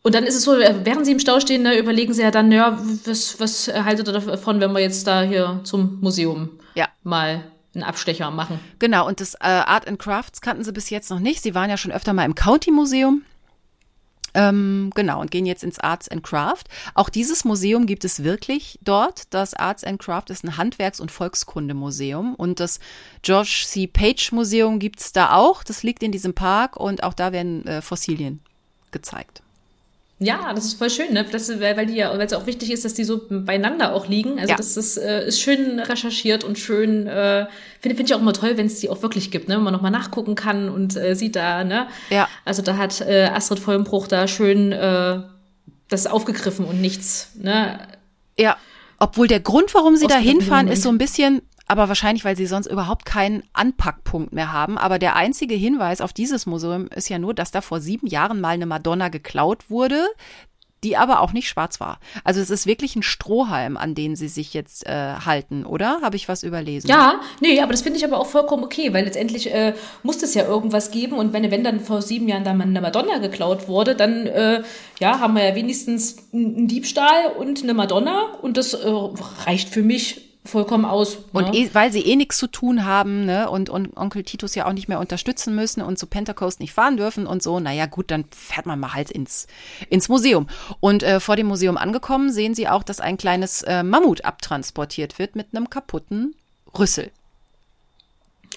[0.05, 2.51] Und dann ist es so, während sie im Stau stehen, ne, überlegen sie ja dann,
[2.51, 6.89] ja, was, was haltet ihr davon, wenn wir jetzt da hier zum Museum ja.
[7.05, 8.59] mal einen Abstecher machen?
[8.81, 11.41] Genau, und das äh, Art and Crafts kannten sie bis jetzt noch nicht.
[11.41, 13.23] Sie waren ja schon öfter mal im County Museum.
[14.35, 16.65] Ähm, genau, und gehen jetzt ins Arts and Craft.
[16.95, 19.25] Auch dieses Museum gibt es wirklich dort.
[19.31, 22.35] Das Arts and Craft ist ein Handwerks- und Volkskundemuseum.
[22.35, 22.81] Und das
[23.23, 23.87] George C.
[23.87, 25.63] Page Museum gibt es da auch.
[25.65, 28.41] Das liegt in diesem Park und auch da werden äh, Fossilien
[28.91, 29.43] gezeigt.
[30.23, 31.25] Ja, das ist voll schön, ne?
[31.31, 34.39] Das, weil die ja, weil es auch wichtig ist, dass die so beieinander auch liegen.
[34.39, 34.57] Also ja.
[34.57, 37.47] das ist, äh, ist schön recherchiert und schön, äh,
[37.81, 39.57] finde find ich auch immer toll, wenn es die auch wirklich gibt, ne?
[39.57, 41.89] Wenn man nochmal nachgucken kann und äh, sieht da, ne?
[42.11, 42.29] Ja.
[42.45, 45.21] Also da hat äh, Astrid Vollenbruch da schön äh,
[45.89, 47.81] das aufgegriffen und nichts, ne?
[48.39, 48.57] Ja.
[48.99, 51.43] Obwohl der Grund, warum sie da hinfahren, ist so ein bisschen,
[51.73, 54.77] aber wahrscheinlich, weil sie sonst überhaupt keinen Anpackpunkt mehr haben.
[54.77, 58.43] Aber der einzige Hinweis auf dieses Museum ist ja nur, dass da vor sieben Jahren
[58.43, 60.05] mal eine Madonna geklaut wurde,
[60.85, 61.99] die aber auch nicht schwarz war.
[62.25, 66.01] Also es ist wirklich ein Strohhalm, an den sie sich jetzt äh, halten, oder?
[66.03, 66.91] Habe ich was überlesen?
[66.91, 70.35] Ja, nee, aber das finde ich aber auch vollkommen okay, weil letztendlich äh, muss es
[70.35, 73.67] ja irgendwas geben und wenn, wenn dann vor sieben Jahren da mal eine Madonna geklaut
[73.67, 74.63] wurde, dann äh,
[75.01, 78.93] ja, haben wir ja wenigstens einen Diebstahl und eine Madonna und das äh,
[79.47, 81.19] reicht für mich vollkommen aus.
[81.33, 81.57] Und ne?
[81.57, 84.73] eh, weil sie eh nichts zu tun haben, ne, und, und Onkel Titus ja auch
[84.73, 88.25] nicht mehr unterstützen müssen und zu Pentecost nicht fahren dürfen und so, naja, gut, dann
[88.25, 89.47] fährt man mal halt ins,
[89.89, 90.49] ins Museum.
[90.81, 95.19] Und äh, vor dem Museum angekommen, sehen sie auch, dass ein kleines äh, Mammut abtransportiert
[95.19, 96.35] wird mit einem kaputten
[96.77, 97.11] Rüssel.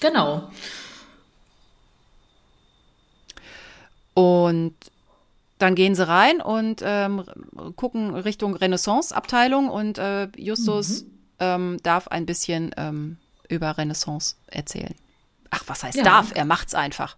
[0.00, 0.50] Genau.
[4.14, 4.74] Und
[5.58, 7.24] dann gehen sie rein und ähm,
[7.76, 13.18] gucken Richtung Renaissance-Abteilung und äh, Justus mhm ähm, darf ein bisschen ähm,
[13.48, 14.94] über Renaissance erzählen.
[15.50, 16.04] Ach, was heißt ja.
[16.04, 16.32] darf?
[16.34, 17.16] Er macht's einfach.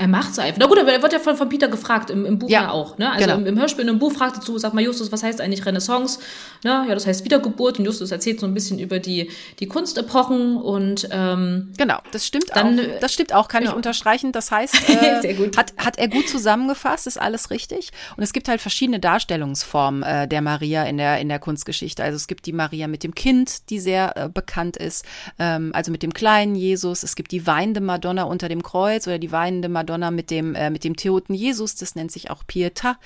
[0.00, 0.58] Er macht es einfach.
[0.58, 2.70] Na gut, aber er wird ja von, von Peter gefragt, im, im Buch ja, ja
[2.70, 2.96] auch.
[2.96, 3.12] Ne?
[3.12, 3.36] Also genau.
[3.36, 6.20] im, im, Hörspiel, im Buch fragt er zu, sag mal, Justus, was heißt eigentlich Renaissance?
[6.64, 6.86] Ne?
[6.88, 7.78] Ja, das heißt Wiedergeburt.
[7.78, 12.46] Und Justus erzählt so ein bisschen über die, die Kunstepochen und ähm, Genau, das stimmt
[12.54, 12.84] dann, auch.
[13.02, 13.72] Das stimmt auch, kann genau.
[13.72, 14.32] ich unterstreichen.
[14.32, 17.90] Das heißt, äh, Hat, hat er gut zusammengefasst, ist alles richtig.
[18.16, 22.02] Und es gibt halt verschiedene Darstellungsformen äh, der Maria in der, in der Kunstgeschichte.
[22.02, 25.04] Also es gibt die Maria mit dem Kind, die sehr äh, bekannt ist,
[25.38, 27.02] ähm, also mit dem kleinen Jesus.
[27.02, 30.54] Es gibt die weinende Madonna unter dem Kreuz oder die weinende Madonna Madonna mit dem,
[30.54, 32.96] äh, mit dem Toten Jesus, das nennt sich auch Pietà.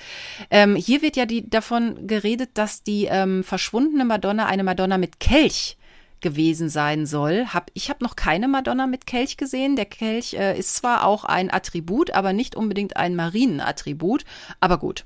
[0.51, 5.19] Ähm, hier wird ja die, davon geredet, dass die ähm, verschwundene Madonna eine Madonna mit
[5.19, 5.77] Kelch
[6.21, 7.47] gewesen sein soll.
[7.47, 9.75] Hab, ich habe noch keine Madonna mit Kelch gesehen.
[9.75, 14.23] Der Kelch äh, ist zwar auch ein Attribut, aber nicht unbedingt ein Marienattribut.
[14.59, 15.05] Aber gut,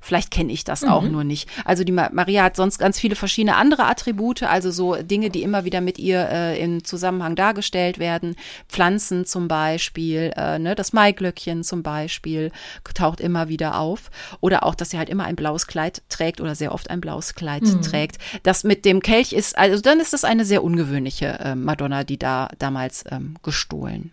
[0.00, 0.88] Vielleicht kenne ich das mhm.
[0.88, 1.48] auch nur nicht.
[1.64, 5.64] Also die Maria hat sonst ganz viele verschiedene andere Attribute, also so Dinge, die immer
[5.64, 8.36] wieder mit ihr äh, im Zusammenhang dargestellt werden.
[8.68, 12.52] Pflanzen zum Beispiel, äh, ne, das Maiglöckchen zum Beispiel
[12.94, 14.10] taucht immer wieder auf.
[14.40, 17.34] Oder auch, dass sie halt immer ein blaues Kleid trägt oder sehr oft ein blaues
[17.34, 17.82] Kleid mhm.
[17.82, 18.18] trägt.
[18.42, 22.18] Das mit dem Kelch ist, also dann ist das eine sehr ungewöhnliche äh, Madonna, die
[22.18, 24.12] da damals ähm, gestohlen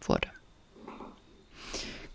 [0.00, 0.28] wurde.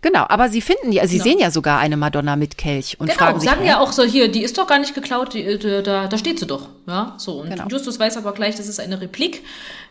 [0.02, 1.24] Genau, aber sie finden ja, sie genau.
[1.24, 4.02] sehen ja sogar eine Madonna mit Kelch und genau, fragen sich, sagen ja auch so
[4.02, 7.14] hier, die ist doch gar nicht geklaut, die, die, da, da steht sie doch, ja,
[7.18, 7.68] so und genau.
[7.68, 9.42] Justus weiß aber gleich, das ist eine Replik,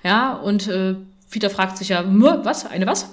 [0.04, 0.96] ja und äh,
[1.32, 3.10] Peter fragt sich ja, was, eine was?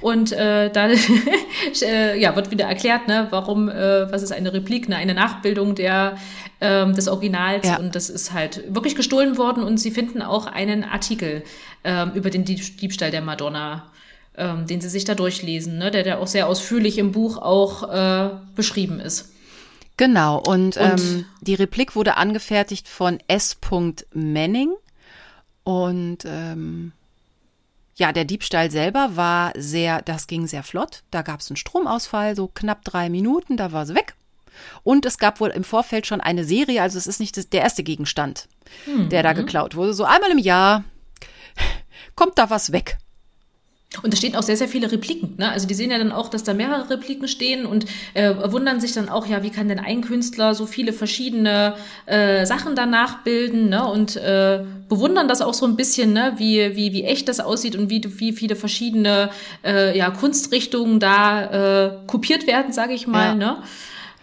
[0.00, 0.88] Und äh, da
[1.82, 5.74] äh, ja, wird wieder erklärt, ne, warum, äh, was ist eine Replik, ne, eine Nachbildung
[5.74, 6.16] der
[6.62, 7.78] ähm, des Originals ja.
[7.78, 11.44] und das ist halt wirklich gestohlen worden und sie finden auch einen Artikel
[11.84, 13.84] ähm, über den Diebstahl der Madonna
[14.38, 15.90] ähm, den sie sich da durchlesen, ne?
[15.90, 19.32] der, der auch sehr ausführlich im Buch auch äh, beschrieben ist.
[19.96, 23.58] Genau, und, und ähm, die Replik wurde angefertigt von S.
[24.14, 24.72] Manning
[25.64, 26.92] und ähm,
[27.96, 31.02] ja, der Diebstahl selber war sehr, das ging sehr flott.
[31.10, 34.14] Da gab es einen Stromausfall, so knapp drei Minuten, da war sie weg.
[34.84, 37.62] Und es gab wohl im Vorfeld schon eine Serie, also es ist nicht das, der
[37.62, 38.48] erste Gegenstand,
[38.86, 39.08] mhm.
[39.08, 39.94] der da geklaut wurde.
[39.94, 40.84] So einmal im Jahr
[42.14, 42.98] kommt da was weg.
[44.02, 45.34] Und da stehen auch sehr, sehr viele Repliken.
[45.38, 45.50] Ne?
[45.50, 48.92] Also die sehen ja dann auch, dass da mehrere Repliken stehen und äh, wundern sich
[48.92, 51.74] dann auch, ja, wie kann denn ein Künstler so viele verschiedene
[52.04, 53.90] äh, Sachen danach bilden ne?
[53.90, 56.34] und äh, bewundern das auch so ein bisschen, ne?
[56.36, 59.30] wie, wie, wie echt das aussieht und wie, wie viele verschiedene
[59.64, 63.28] äh, ja, Kunstrichtungen da äh, kopiert werden, sage ich mal.
[63.28, 63.34] Ja.
[63.34, 63.62] Ne?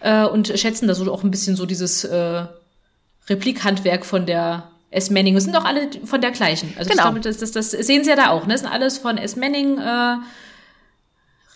[0.00, 2.44] Äh, und schätzen da so auch ein bisschen so dieses äh,
[3.28, 5.10] Replikhandwerk von der S.
[5.10, 5.34] Manning.
[5.34, 6.72] Das sind doch alle von der gleichen.
[6.78, 7.04] Also genau.
[7.04, 8.46] Glaube, das, das, das sehen Sie ja da auch.
[8.46, 8.54] Ne?
[8.54, 9.36] Das sind alles von S.
[9.36, 10.16] Manning äh,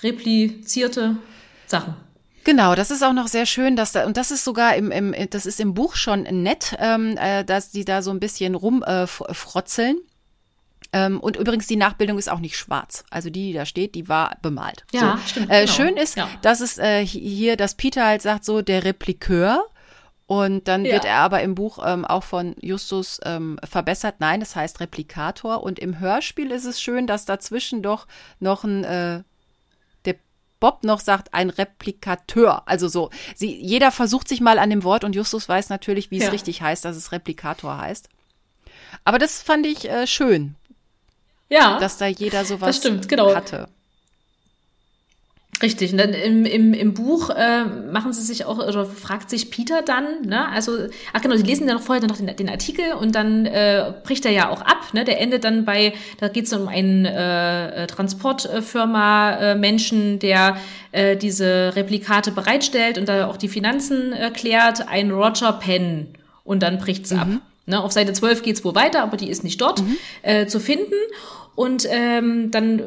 [0.02, 1.16] replizierte
[1.66, 1.94] Sachen.
[2.44, 5.14] Genau, das ist auch noch sehr schön, dass da, und das ist sogar im, im
[5.30, 9.96] das ist im Buch schon nett, ähm, äh, dass die da so ein bisschen rumfrotzeln.
[9.96, 10.10] Äh,
[10.92, 13.04] ähm, und übrigens, die Nachbildung ist auch nicht schwarz.
[13.10, 14.84] Also die, die da steht, die war bemalt.
[14.92, 15.28] Ja, so.
[15.28, 15.50] stimmt.
[15.50, 15.72] Äh, genau.
[15.72, 16.28] Schön ist, ja.
[16.42, 19.64] dass es äh, hier, dass Peter halt sagt, so der Replikeur
[20.30, 20.92] und dann ja.
[20.92, 24.20] wird er aber im Buch ähm, auch von Justus ähm, verbessert.
[24.20, 25.64] Nein, das heißt Replikator.
[25.64, 28.06] Und im Hörspiel ist es schön, dass dazwischen doch
[28.38, 29.24] noch ein äh,
[30.04, 30.14] der
[30.60, 32.62] Bob noch sagt, ein Replikateur.
[32.68, 36.18] Also so, sie, jeder versucht sich mal an dem Wort und Justus weiß natürlich, wie
[36.18, 36.26] ja.
[36.26, 38.08] es richtig heißt, dass es Replikator heißt.
[39.02, 40.54] Aber das fand ich äh, schön.
[41.48, 41.80] Ja.
[41.80, 43.34] Dass da jeder sowas das stimmt, genau.
[43.34, 43.68] hatte.
[45.62, 49.50] Richtig, und dann im, im, im Buch äh, machen sie sich auch, oder fragt sich
[49.50, 50.72] Peter dann, ne, also,
[51.12, 54.24] ach genau, sie lesen ja noch vorher noch den, den Artikel und dann äh, bricht
[54.24, 57.86] er ja auch ab, ne, der endet dann bei, da geht es um einen äh,
[57.88, 60.56] Transportfirma äh, Menschen, der
[60.92, 66.08] äh, diese Replikate bereitstellt und da auch die Finanzen erklärt, ein Roger Penn.
[66.42, 67.18] Und dann bricht's mhm.
[67.18, 67.28] ab.
[67.66, 69.96] Ne, auf Seite 12 geht's wohl weiter, aber die ist nicht dort mhm.
[70.22, 70.94] äh, zu finden.
[71.54, 72.82] Und ähm, dann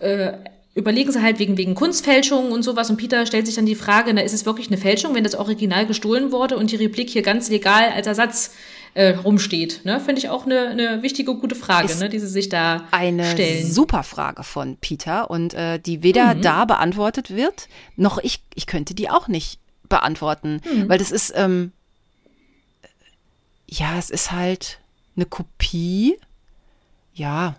[0.00, 0.32] äh,
[0.78, 2.88] überlegen sie halt wegen, wegen Kunstfälschung und sowas.
[2.88, 5.34] Und Peter stellt sich dann die Frage, na, ist es wirklich eine Fälschung, wenn das
[5.34, 8.52] Original gestohlen wurde und die Replik hier ganz legal als Ersatz
[8.94, 9.84] äh, rumsteht?
[9.84, 9.98] Ne?
[9.98, 13.64] Finde ich auch eine, eine wichtige, gute Frage, ne, die sie sich da eine stellen.
[13.64, 16.42] Eine super Frage von Peter und äh, die weder mhm.
[16.42, 19.58] da beantwortet wird, noch ich, ich könnte die auch nicht
[19.88, 20.88] beantworten, mhm.
[20.88, 21.72] weil das ist, ähm,
[23.66, 24.78] ja, es ist halt
[25.16, 26.16] eine Kopie.
[27.14, 27.56] Ja,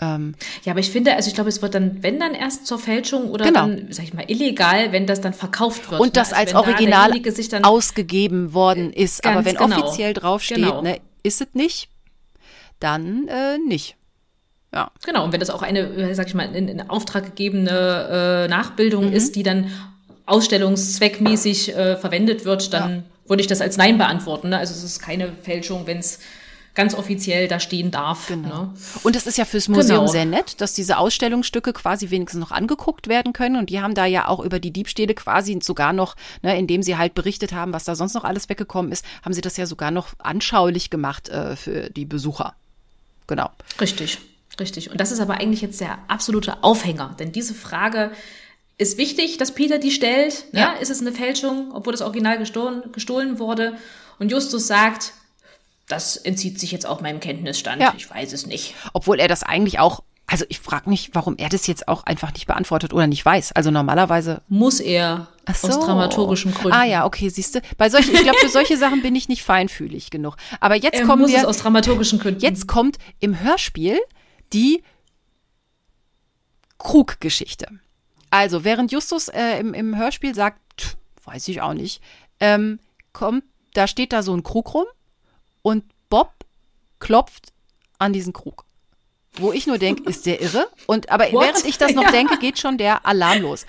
[0.00, 0.34] ähm,
[0.64, 3.30] ja, aber ich finde, also ich glaube, es wird dann, wenn dann erst zur Fälschung
[3.30, 3.66] oder genau.
[3.66, 6.00] dann, sag ich mal, illegal, wenn das dann verkauft wird.
[6.00, 6.38] Und das ne?
[6.38, 9.26] also als Original da ausgegeben worden äh, ist.
[9.26, 9.78] Aber wenn genau.
[9.78, 10.80] offiziell draufsteht, genau.
[10.80, 11.90] ne, ist es nicht,
[12.78, 13.96] dann äh, nicht.
[14.72, 14.90] Ja.
[15.04, 18.48] Genau, und wenn das auch eine, äh, sag ich mal, in, in Auftrag gegebene äh,
[18.48, 19.12] Nachbildung mhm.
[19.12, 19.70] ist, die dann
[20.24, 23.02] ausstellungszweckmäßig äh, verwendet wird, dann ja.
[23.26, 24.50] würde ich das als Nein beantworten.
[24.50, 24.58] Ne?
[24.58, 26.20] Also es ist keine Fälschung, wenn es
[26.80, 28.26] ganz offiziell da stehen darf.
[28.26, 28.48] Genau.
[28.62, 28.74] Ne?
[29.02, 30.10] Und es ist ja fürs Museum Genau.
[30.10, 33.56] sehr nett, dass diese Ausstellungsstücke quasi wenigstens noch angeguckt werden können.
[33.56, 36.96] Und die haben da ja auch über die Diebstähle quasi sogar noch, ne, indem sie
[36.96, 39.90] halt berichtet haben, was da sonst noch alles weggekommen ist, haben sie das ja sogar
[39.90, 42.54] noch anschaulich gemacht äh, für die Besucher.
[43.26, 43.50] Genau.
[43.78, 44.18] Richtig,
[44.58, 44.90] richtig.
[44.90, 48.10] Und das ist aber eigentlich jetzt der absolute Aufhänger, denn diese Frage
[48.78, 50.46] ist wichtig, dass Peter die stellt.
[50.54, 50.60] Ne?
[50.60, 50.72] Ja.
[50.80, 53.76] Ist es eine Fälschung, obwohl das Original gestohlen, gestohlen wurde?
[54.18, 55.12] Und Justus sagt,
[55.90, 57.80] das entzieht sich jetzt auch meinem Kenntnisstand.
[57.82, 57.92] Ja.
[57.96, 58.74] Ich weiß es nicht.
[58.92, 62.32] Obwohl er das eigentlich auch, also ich frage mich, warum er das jetzt auch einfach
[62.32, 63.52] nicht beantwortet oder nicht weiß.
[63.52, 65.68] Also normalerweise Muss er so.
[65.68, 66.72] aus dramaturgischen Gründen.
[66.76, 67.60] Ah ja, okay, siehst du.
[67.76, 70.36] Bei solchen, ich glaube, für solche Sachen bin ich nicht feinfühlig genug.
[70.60, 71.38] Aber jetzt Er kommen muss wir.
[71.38, 72.40] es aus dramaturgischen Gründen.
[72.40, 73.98] Jetzt kommt im Hörspiel
[74.52, 74.82] die
[76.78, 77.68] Krug-Geschichte.
[78.30, 82.00] Also, während Justus äh, im, im Hörspiel sagt, "Tch, weiß ich auch nicht,
[82.38, 82.78] ähm,
[83.12, 84.84] kommt, da steht da so ein Krug rum
[85.62, 86.32] und Bob
[86.98, 87.52] klopft
[87.98, 88.64] an diesen Krug.
[89.34, 90.66] Wo ich nur denke, ist der irre?
[90.86, 91.44] Und aber What?
[91.44, 92.10] während ich das noch Ja.
[92.10, 93.64] denke, geht schon der Alarm los.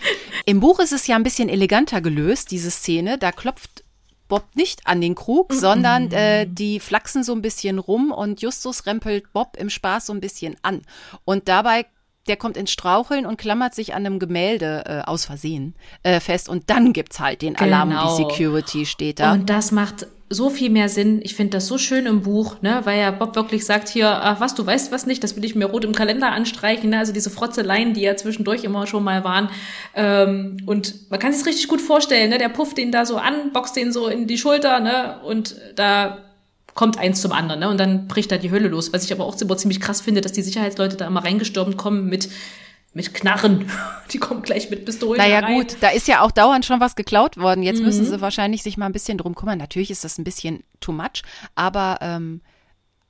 [0.46, 3.18] Im Buch ist es ja ein bisschen eleganter gelöst, diese Szene.
[3.20, 3.84] Da klopft
[4.28, 8.86] Bob nicht an den Krug, sondern äh, die flachsen so ein bisschen rum und Justus
[8.88, 10.82] rempelt Bob im Spaß so ein bisschen an.
[11.26, 11.86] Und dabei,
[12.28, 16.50] der kommt ins Straucheln und klammert sich an einem Gemälde äh, aus Versehen äh, fest.
[16.50, 18.18] Und dann gibt's halt den Alarm und Genau.
[18.18, 19.34] die Security steht da.
[19.34, 21.20] Und das macht so viel mehr Sinn.
[21.24, 24.40] Ich finde das so schön im Buch, ne, weil ja Bob wirklich sagt hier, ach
[24.40, 27.00] was, du weißt was nicht, das will ich mir rot im Kalender anstreichen, ne?
[27.00, 29.50] also diese Frotzeleien, die ja zwischendurch immer schon mal waren.
[29.94, 33.52] Ähm, und man kann sich richtig gut vorstellen, ne, der pufft den da so an,
[33.52, 36.20] boxt den so in die Schulter, ne, und da
[36.74, 38.94] kommt eins zum anderen, ne, und dann bricht da die Hölle los.
[38.94, 42.30] Was ich aber auch ziemlich krass finde, dass die Sicherheitsleute da immer reingestürmt kommen mit
[42.94, 43.70] mit Knarren.
[44.12, 45.56] Die kommen gleich mit Pistolen Naja rein.
[45.56, 47.64] gut, da ist ja auch dauernd schon was geklaut worden.
[47.64, 47.86] Jetzt Mhm.
[47.86, 49.58] müssen sie wahrscheinlich sich mal ein bisschen drum kümmern.
[49.58, 51.24] Natürlich ist das ein bisschen too much,
[51.56, 52.42] aber ähm,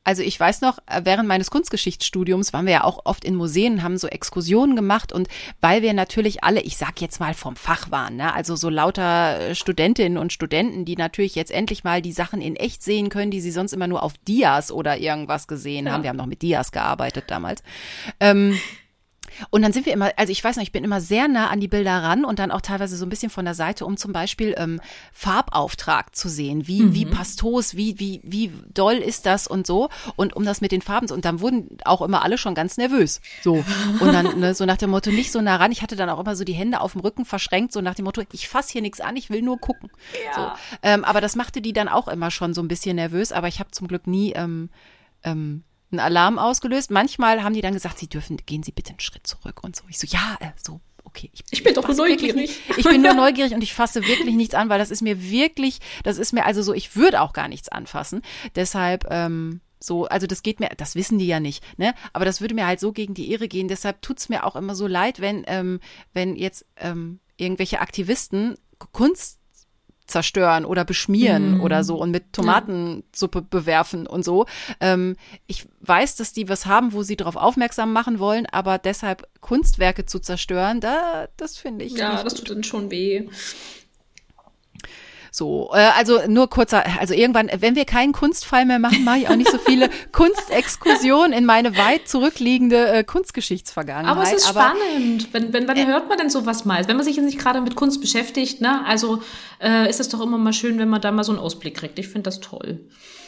[0.04, 3.84] also ich weiß noch, äh, während meines Kunstgeschichtsstudiums waren wir ja auch oft in Museen,
[3.84, 5.28] haben so Exkursionen gemacht und
[5.62, 8.34] weil wir natürlich alle, ich sag jetzt mal vom Fach waren, ne?
[8.34, 12.56] also so lauter äh, Studentinnen und Studenten, die natürlich jetzt endlich mal die Sachen in
[12.56, 16.02] echt sehen können, die sie sonst immer nur auf Dias oder irgendwas gesehen haben.
[16.02, 17.62] Wir haben noch mit Dias gearbeitet damals.
[18.20, 18.58] Ähm,
[19.50, 21.60] und dann sind wir immer, also ich weiß noch, ich bin immer sehr nah an
[21.60, 24.14] die Bilder ran und dann auch teilweise so ein bisschen von der Seite, um zum
[24.14, 24.82] Beispiel ähm,
[25.14, 26.68] Farbauftrag zu sehen.
[26.68, 29.90] Wie, wie pastos, wie, wie, wie doll ist das und so.
[30.16, 32.78] Und um das mit den Farben, zu- und dann wurden auch immer alle schon ganz
[32.78, 33.22] nervös.
[33.44, 33.64] So.
[34.00, 35.72] Und dann, ne, so nach dem Motto, nicht so nah ran.
[35.72, 38.06] Ich hatte dann auch immer so die Hände auf dem Rücken verschränkt, so nach dem
[38.06, 39.90] Motto, ich fass hier nichts an, ich will nur gucken.
[40.36, 40.52] So.
[40.84, 43.60] Ähm, aber das machte die dann auch immer schon so ein bisschen nervös, aber ich
[43.60, 44.70] habe zum Glück nie ähm,
[45.24, 46.92] ähm, einen Alarm ausgelöst.
[46.92, 49.84] Manchmal haben die dann gesagt, sie dürfen, gehen Sie bitte einen Schritt zurück und so.
[49.90, 51.30] Ich so, ja, äh, so, okay.
[51.52, 52.36] Ich bin doch fass nur neugierig.
[52.36, 55.22] nicht- Ich bin nur neugierig und ich fasse wirklich nichts an, weil das ist mir
[55.30, 58.22] wirklich, das ist mir also so, ich würde auch gar nichts anfassen.
[58.56, 61.96] Deshalb, ähm, so, also das geht mir, das wissen die ja nicht, ne?
[62.14, 63.68] Aber das würde mir halt so gegen die Ehre gehen.
[63.68, 65.80] Deshalb tut's mir auch immer so leid, wenn, ähm,
[66.14, 68.56] wenn jetzt ähm, irgendwelche Aktivisten
[68.92, 69.40] Kunst
[70.12, 74.46] zerstören oder beschmieren oder so und mit Tomatensuppe bewerfen und so.
[74.80, 75.16] Ähm,
[75.48, 80.06] ich weiß, dass die was haben, wo sie darauf aufmerksam machen wollen, aber deshalb Kunstwerke
[80.06, 83.28] zu zerstören, da, das finde ich Ja, das tut dann schon weh.
[85.34, 89.30] So, äh, also nur kurzer, also irgendwann, wenn wir keinen Kunstfall mehr machen, mache ich
[89.30, 94.12] auch nicht so viele Kunstexkursionen in meine weit zurückliegende äh, Kunstgeschichtsvergangenheit.
[94.14, 95.30] Aber es ist spannend.
[95.32, 96.86] Wenn, wenn, wann hört man denn sowas mal?
[96.90, 98.86] Wenn man sich jetzt nicht gerade mit Kunst beschäftigt, ne?
[98.86, 99.24] Also
[99.62, 101.98] äh, ist es doch immer mal schön, wenn man da mal so einen Ausblick kriegt.
[101.98, 102.82] Ich finde das toll.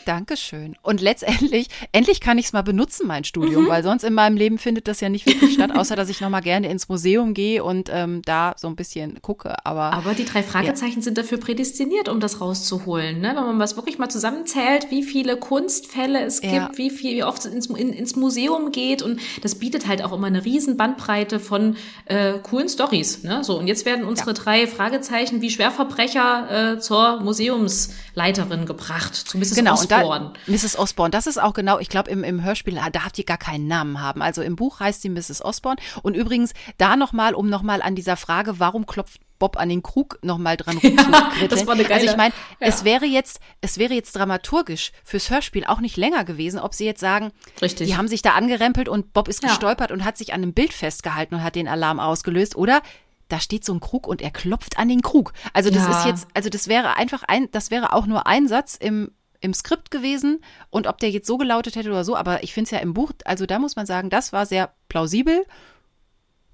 [0.06, 0.76] Dankeschön.
[0.82, 3.26] Und letztendlich, endlich kann ich es mal benutzen, mein Mhm.
[3.26, 6.20] Studium, weil sonst in meinem Leben findet das ja nicht wirklich statt, außer dass ich
[6.22, 9.56] noch mal gerne ins Museum gehe und ähm, da so ein bisschen gucke.
[9.66, 13.20] Aber, Aber die drei Fragezeichen sind dafür prädestiniert, um das rauszuholen.
[13.22, 13.30] Ne?
[13.30, 16.66] Wenn man was wirklich mal zusammenzählt, wie viele Kunstfälle es Ja.
[16.68, 20.04] gibt, wie viel, wie oft es ins, in, ins Museum geht und das bietet halt
[20.04, 21.76] auch immer eine riesen Bandbreite von
[22.06, 23.24] äh, coolen Stories.
[23.24, 23.44] Ne?
[23.44, 29.56] So und jetzt werden unsere drei Fragezeichen wie Schwerverbrecher äh, zur Museumsleiterin gebracht, zu Mrs.
[29.56, 30.34] genau, und Osborne.
[30.46, 30.78] da, Mrs.
[30.78, 33.68] Osborne, das ist auch genau, ich glaube, im, im Hörspiel, ah, darf die gar keinen
[33.68, 34.22] Namen haben.
[34.22, 35.44] Also im Buch heißt sie Mrs.
[35.44, 35.78] Osborne.
[36.02, 40.20] Und übrigens, da nochmal, um nochmal an dieser Frage, warum klopft Bob an den Krug
[40.22, 41.50] nochmal dran rumzukritteln.
[41.50, 42.68] das war eine geile- also ich meine, ja.
[42.68, 46.86] es wäre jetzt, es wäre jetzt dramaturgisch fürs Hörspiel auch nicht länger gewesen, ob sie
[46.86, 47.88] jetzt sagen, Richtig.
[47.88, 49.50] die haben sich da angerempelt und Bob ist Ja.
[49.50, 52.56] gestolpert und hat sich an einem Bild festgehalten und hat den Alarm ausgelöst.
[52.56, 52.82] Oder
[53.28, 55.34] da steht so ein Krug und er klopft an den Krug.
[55.52, 56.00] Also das Ja.
[56.00, 59.12] ist jetzt, also das wäre einfach ein, das wäre auch nur ein Satz im
[59.44, 60.40] im Skript gewesen
[60.70, 62.94] und ob der jetzt so gelautet hätte oder so, aber ich finde es ja im
[62.94, 65.44] Buch, also da muss man sagen, das war sehr plausibel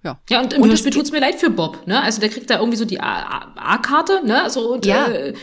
[0.02, 0.18] Ja.
[0.30, 2.02] Ja, und im und Hörspiel tut's mir leid für Bob, ne?
[2.02, 4.42] Also der kriegt da irgendwie so die A-Karte, ne?
[4.42, 5.08] Also und ja.
[5.08, 5.34] äh,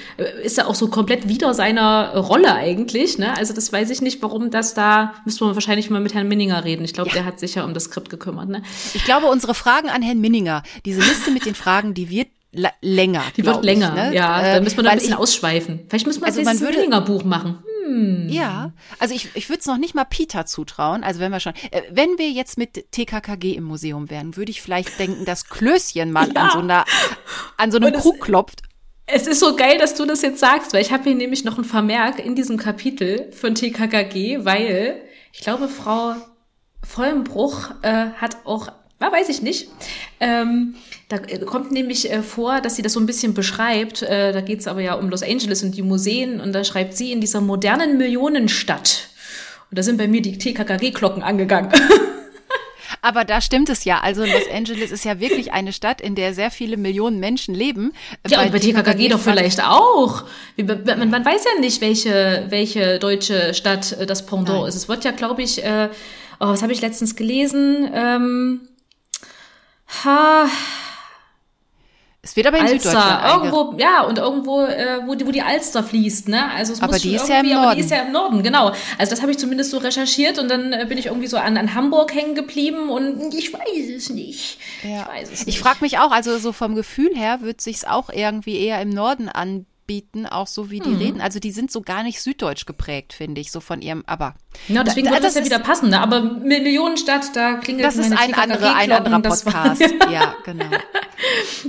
[0.42, 3.36] ist ja auch so komplett wieder seiner Rolle eigentlich, ne?
[3.36, 6.64] Also das weiß ich nicht, warum das da, müsste man wahrscheinlich mal mit Herrn Minninger
[6.64, 6.86] reden.
[6.86, 7.16] Ich glaube, ja.
[7.16, 8.62] der hat sich ja um das Skript gekümmert, ne?
[8.94, 12.28] Ich glaube, unsere Fragen an Herrn Minninger, diese Liste mit den Fragen, die wird
[12.80, 13.22] länger.
[13.36, 14.14] Die wird länger, ich, ne?
[14.14, 14.40] ja.
[14.40, 15.80] Äh, da müssen wir da ein bisschen ich, ausschweifen.
[15.88, 17.58] Vielleicht müssen wir also man würde, Minninger Buch machen.
[17.84, 18.28] Hm.
[18.28, 21.04] Ja, also ich, ich würde es noch nicht mal Peter zutrauen.
[21.04, 24.62] Also wenn wir schon, äh, wenn wir jetzt mit TKKG im Museum wären, würde ich
[24.62, 26.42] vielleicht denken, dass Klößchen mal ja.
[26.42, 26.84] an so einer,
[27.56, 28.62] an so einem Krug klopft.
[29.06, 31.56] Es ist so geil, dass du das jetzt sagst, weil ich habe hier nämlich noch
[31.56, 35.00] einen Vermerk in diesem Kapitel von TKKG, weil
[35.32, 36.16] ich glaube, Frau
[36.82, 39.68] Vollenbruch äh, hat auch war, weiß ich nicht.
[40.20, 40.74] Ähm,
[41.08, 44.02] da kommt nämlich äh, vor, dass sie das so ein bisschen beschreibt.
[44.02, 46.40] Äh, da geht es aber ja um Los Angeles und die Museen.
[46.40, 49.08] Und da schreibt sie in dieser modernen Millionenstadt.
[49.70, 51.72] Und da sind bei mir die TKKG-Glocken angegangen.
[53.02, 54.00] Aber da stimmt es ja.
[54.00, 57.92] Also Los Angeles ist ja wirklich eine Stadt, in der sehr viele Millionen Menschen leben.
[58.28, 60.24] Ja, bei und bei TKKG doch vielleicht auch.
[60.56, 64.68] Man, man, weiß ja nicht, welche, welche deutsche Stadt äh, das Pendant Nein.
[64.68, 64.74] ist.
[64.74, 65.88] Es wird ja, glaube ich, äh,
[66.40, 67.88] oh, was habe ich letztens gelesen?
[67.94, 68.60] Ähm,
[70.04, 70.46] ha,
[72.26, 75.42] es wird aber in Alster, Süddeutschland irgendwo, ja, und irgendwo, äh, wo, die, wo die
[75.42, 76.50] Alster fließt, ne?
[76.50, 77.64] Also es aber muss die ist ja im Norden.
[77.64, 78.72] Aber die ist ja im Norden, genau.
[78.98, 81.56] Also das habe ich zumindest so recherchiert und dann äh, bin ich irgendwie so an,
[81.56, 84.58] an Hamburg hängen geblieben und ich weiß es nicht.
[84.82, 85.02] Ja.
[85.02, 85.54] Ich weiß es nicht.
[85.54, 88.90] Ich frage mich auch, also so vom Gefühl her wird sich's auch irgendwie eher im
[88.90, 90.98] Norden anbieten bieten, auch so wie die mhm.
[90.98, 91.20] reden.
[91.20, 94.34] Also die sind so gar nicht süddeutsch geprägt, finde ich, so von ihrem, aber.
[94.68, 96.00] Ja, deswegen da, wird das, das ja wieder passen, ne?
[96.00, 100.66] aber Millionenstadt, da klingelt Das ist ein, andere, ein anderer Podcast, ja, genau.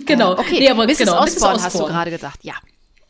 [0.05, 0.33] genau.
[0.33, 0.97] Uh, okay, nee, aber Mrs.
[0.99, 2.53] Genau, Osborne hast du gerade gesagt, ja.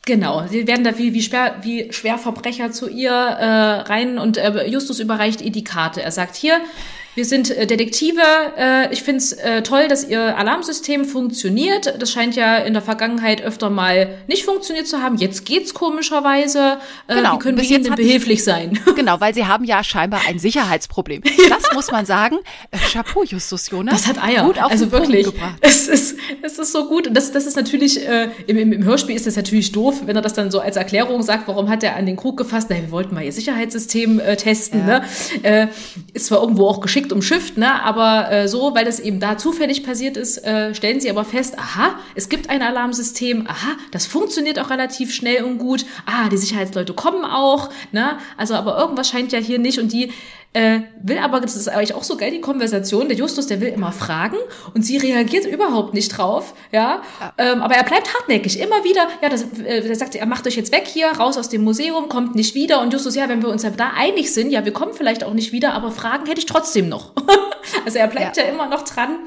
[0.04, 4.66] Genau, sie werden da wie, wie, schwer, wie Schwerverbrecher zu ihr äh, rein und äh,
[4.66, 6.02] Justus überreicht ihr die Karte.
[6.02, 6.62] Er sagt hier,
[7.18, 8.22] wir sind äh, Detektive.
[8.56, 12.00] Äh, ich finde es äh, toll, dass Ihr Alarmsystem funktioniert.
[12.00, 15.16] Das scheint ja in der Vergangenheit öfter mal nicht funktioniert zu haben.
[15.16, 16.78] Jetzt geht's komischerweise.
[17.08, 17.34] Genau.
[17.34, 18.78] Wie können Bis wir Ihnen behilflich sein?
[18.98, 21.22] Genau, weil Sie haben ja scheinbar ein Sicherheitsproblem.
[21.38, 21.56] Ja.
[21.56, 22.36] Das muss man sagen.
[22.92, 24.02] Chapeau, Justus Jonas.
[24.02, 24.44] Das hat Eier.
[24.44, 25.24] Gut auf also wirklich.
[25.24, 25.56] Gebracht.
[25.60, 27.06] Es ist, es ist so gut.
[27.06, 30.16] Und das, das ist natürlich, äh, im, im, im Hörspiel ist das natürlich doof, wenn
[30.16, 32.68] er das dann so als Erklärung sagt, warum hat er an den Krug gefasst?
[32.70, 34.80] Na, wir wollten mal Ihr Sicherheitssystem äh, testen.
[34.80, 35.00] Ja.
[35.00, 35.04] Ne?
[35.42, 35.66] Äh,
[36.12, 37.82] ist zwar irgendwo auch geschickt geschickt umschifft, ne?
[37.82, 41.58] aber äh, so, weil das eben da zufällig passiert ist, äh, stellen sie aber fest,
[41.58, 46.36] aha, es gibt ein Alarmsystem, aha, das funktioniert auch relativ schnell und gut, ah, die
[46.36, 48.18] Sicherheitsleute kommen auch, ne?
[48.36, 50.12] also aber irgendwas scheint ja hier nicht und die
[50.58, 53.68] äh, will aber, das ist eigentlich auch so geil, die Konversation, der Justus, der will
[53.68, 54.36] immer fragen
[54.74, 57.32] und sie reagiert überhaupt nicht drauf, ja, ja.
[57.38, 60.56] Ähm, aber er bleibt hartnäckig, immer wieder, ja, das, äh, der sagt, er macht euch
[60.56, 63.50] jetzt weg hier, raus aus dem Museum, kommt nicht wieder und Justus, ja, wenn wir
[63.50, 66.40] uns ja da einig sind, ja, wir kommen vielleicht auch nicht wieder, aber Fragen hätte
[66.40, 67.12] ich trotzdem noch.
[67.84, 68.42] also er bleibt ja.
[68.42, 69.20] ja immer noch dran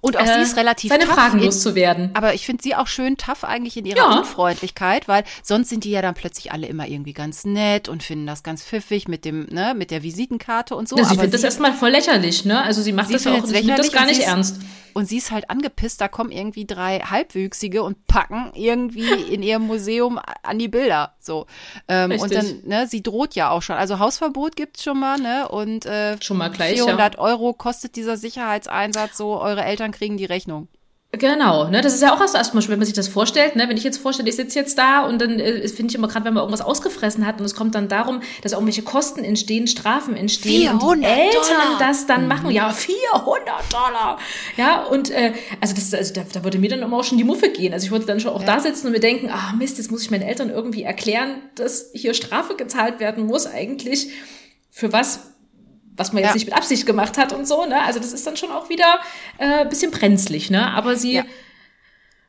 [0.00, 2.10] und auch äh, sie ist relativ seine tough Fragen loszuwerden.
[2.14, 4.18] Aber ich finde sie auch schön tough eigentlich in ihrer ja.
[4.18, 8.26] Unfreundlichkeit, weil sonst sind die ja dann plötzlich alle immer irgendwie ganz nett und finden
[8.26, 10.96] das ganz pfiffig mit dem, ne, mit der Visitenkarte und so.
[10.96, 12.62] Ja, sie findet das erstmal voll lächerlich, ne?
[12.62, 14.60] Also sie macht sie das auch, sie nimmt das gar nicht ernst.
[14.92, 19.62] Und sie ist halt angepisst, da kommen irgendwie drei Halbwüchsige und packen irgendwie in ihrem
[19.66, 21.14] Museum an die Bilder.
[21.20, 21.46] So.
[21.88, 23.76] Ähm, und dann, ne, sie droht ja auch schon.
[23.76, 25.48] Also Hausverbot gibt's schon mal, ne?
[25.48, 27.20] Und äh, schon mal gleich, 400 ja.
[27.20, 30.68] Euro kostet dieser Sicherheitseinsatz so, eure Eltern kriegen die Rechnung.
[31.12, 33.68] Genau, ne, das ist ja auch erst erstmal schwer, wenn man sich das vorstellt, ne,
[33.68, 36.24] wenn ich jetzt vorstelle, ich sitze jetzt da und dann äh, finde ich immer gerade,
[36.24, 40.16] wenn man irgendwas ausgefressen hat und es kommt dann darum, dass irgendwelche Kosten entstehen, Strafen
[40.16, 41.78] entstehen und die Eltern Dollar.
[41.80, 42.28] das dann mhm.
[42.28, 44.18] machen, ja, 400 Dollar,
[44.56, 47.24] ja, und äh, also das, also da, da würde mir dann immer auch schon die
[47.24, 48.54] Muffe gehen, also ich würde dann schon auch ja.
[48.54, 51.90] da sitzen und mir denken, ah Mist, jetzt muss ich meinen Eltern irgendwie erklären, dass
[51.92, 54.10] hier Strafe gezahlt werden muss eigentlich,
[54.70, 55.29] für was
[56.00, 56.34] was man jetzt ja.
[56.34, 57.80] nicht mit Absicht gemacht hat und so, ne?
[57.82, 58.98] Also das ist dann schon auch wieder
[59.38, 60.72] äh, bisschen brenzlig, ne?
[60.72, 61.24] Aber sie ja.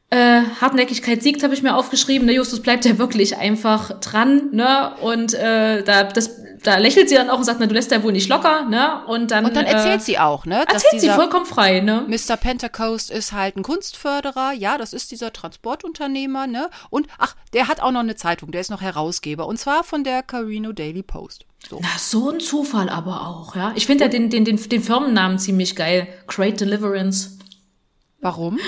[0.09, 2.27] äh, Hartnäckigkeit siegt, habe ich mir aufgeschrieben.
[2.27, 2.33] Ne?
[2.33, 4.95] Justus bleibt ja wirklich einfach dran, ne?
[5.01, 8.03] Und äh, da das da lächelt sie dann auch und sagt, na, du lässt ja
[8.03, 9.03] wohl nicht locker, ne?
[9.07, 10.63] Und dann, und dann erzählt äh, sie auch, ne?
[10.67, 12.05] Erzählt sie vollkommen frei, ne?
[12.07, 12.37] Mr.
[12.37, 16.69] Pentecost ist halt ein Kunstförderer, ja, das ist dieser Transportunternehmer, ne?
[16.89, 20.03] Und ach, der hat auch noch eine Zeitung, der ist noch Herausgeber und zwar von
[20.03, 21.45] der Carino Daily Post.
[21.69, 21.79] So.
[21.81, 23.71] Na, so ein Zufall aber auch, ja.
[23.75, 26.07] Ich finde ja den, den, den, den Firmennamen ziemlich geil.
[26.27, 27.37] Great Deliverance.
[28.19, 28.59] Warum?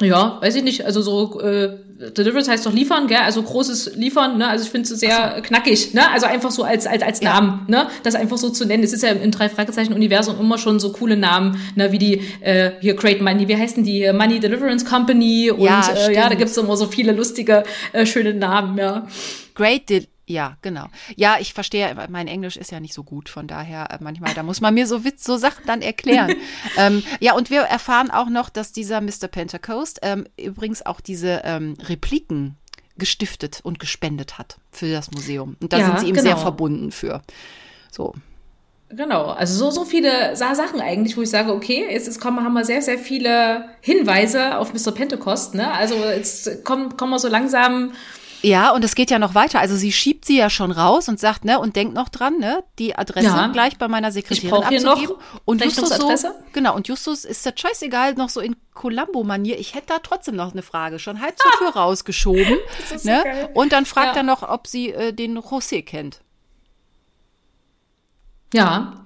[0.00, 0.84] Ja, weiß ich nicht.
[0.84, 1.76] Also so äh,
[2.16, 3.18] Deliverance heißt doch liefern, gell?
[3.18, 4.48] Also großes Liefern, ne?
[4.48, 5.42] Also ich finde es sehr so.
[5.42, 6.10] knackig, ne?
[6.10, 7.84] Also einfach so als als als Namen, ja.
[7.84, 7.90] ne?
[8.02, 8.82] Das einfach so zu nennen.
[8.82, 11.92] Es ist ja im drei Fragezeichen Universum immer schon so coole Namen, ne?
[11.92, 16.14] Wie die äh, hier Great Money, wie heißen die Money Deliverance Company und ja, äh,
[16.14, 19.06] ja da gibt's immer so viele lustige äh, schöne Namen, ja.
[19.54, 20.86] Great De Ja, genau.
[21.16, 24.44] Ja, ich verstehe, mein Englisch ist ja nicht so gut, von daher äh, manchmal, da
[24.44, 26.36] muss man mir so Witz, so Sachen dann erklären.
[26.76, 29.26] ähm, ja, und wir erfahren auch noch, dass dieser Mr.
[29.28, 32.56] Pentecost ähm, übrigens auch diese ähm, Repliken
[32.96, 35.56] gestiftet und gespendet hat für das Museum.
[35.60, 36.22] Und da Ja, sind sie ihm genau.
[36.28, 37.22] sehr verbunden für.
[37.90, 38.14] So.
[38.90, 42.44] Genau, also so, so viele Sa- Sachen eigentlich, wo ich sage, okay, jetzt, jetzt kommen,
[42.44, 44.92] haben wir sehr, sehr viele Hinweise auf Mr.
[44.92, 45.72] Pentecost, ne?
[45.72, 47.92] Also jetzt kommen, kommen wir so langsam,
[48.42, 49.60] Ja, und es geht ja noch weiter.
[49.60, 52.64] Also sie schiebt sie ja schon raus und sagt, ne, und denkt noch dran, ne,
[52.78, 53.46] die Adresse Ja.
[53.48, 55.16] gleich bei meiner Sekretärin abzugeben.
[55.44, 56.08] und Justus so,
[56.52, 59.58] genau, und Justus ist das scheißegal, noch so in Columbo-Manier.
[59.58, 62.56] Ich hätte da trotzdem noch eine Frage, schon halb zur Tür rausgeschoben.
[62.78, 63.50] Das ist so ne?
[63.54, 64.22] Und dann fragt Ja.
[64.22, 66.20] er noch, ob sie äh, den José kennt.
[68.54, 69.04] ja,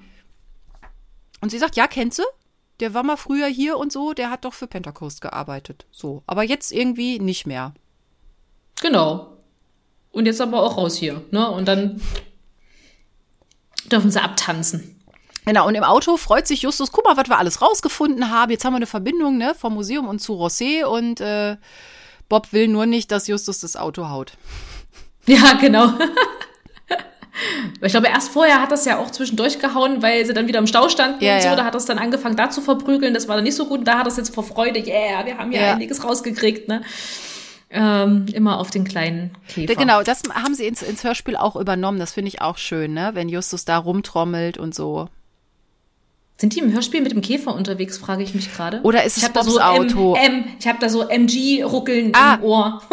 [1.40, 2.23] Und sie sagt, ja, kennt sie?
[2.81, 5.86] Der war mal früher hier und so, der hat doch für Pentecost gearbeitet.
[5.93, 6.23] So.
[6.27, 7.74] Aber jetzt irgendwie nicht mehr.
[8.81, 9.37] Genau.
[10.13, 11.51] Und jetzt aber auch raus hier, ne?
[11.51, 12.01] Und dann
[13.91, 14.91] dürfen sie abtanzen.
[15.47, 18.51] Genau, und im Auto freut sich Justus, guck mal, was wir alles rausgefunden haben.
[18.51, 21.57] Jetzt haben wir eine Verbindung, ne, vom Museum und zu Rosé und äh,
[22.31, 24.33] Bob will nur nicht, dass Justus das Auto haut.
[25.27, 25.93] Ja, genau.
[27.83, 30.69] Ich glaube, erst vorher hat das ja auch zwischendurch gehauen, weil sie dann wieder im
[30.69, 31.49] Stau standen Ja, und so.
[31.49, 31.57] ja.
[31.57, 33.13] Da hat das dann angefangen, da zu verprügeln.
[33.13, 33.81] Das war dann nicht so gut.
[33.81, 35.73] Und da hat das jetzt vor Freude, yeah, wir haben ja, Ja.
[35.75, 36.83] einiges rausgekriegt, ne?
[37.77, 39.75] Ähm, immer auf den kleinen Käfer.
[39.75, 41.99] Genau, das haben sie ins, ins Hörspiel auch übernommen.
[41.99, 45.09] Das finde ich auch schön, ne, wenn Justus da rumtrommelt und so.
[46.37, 48.81] Sind die im Hörspiel mit dem Käfer unterwegs, frage ich mich gerade.
[48.83, 50.15] Oder ist es ich da Bobs so Auto?
[50.17, 52.35] M, M, ich habe da so MG-Ruckeln Ah.
[52.35, 52.83] im Ohr.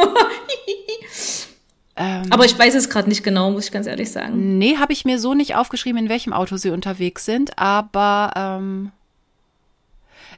[1.98, 4.58] Ähm, Aber ich weiß es gerade nicht genau, muss ich ganz ehrlich sagen.
[4.58, 8.91] nee, habe ich mir so nicht aufgeschrieben, in welchem Auto sie unterwegs sind, aber ähm,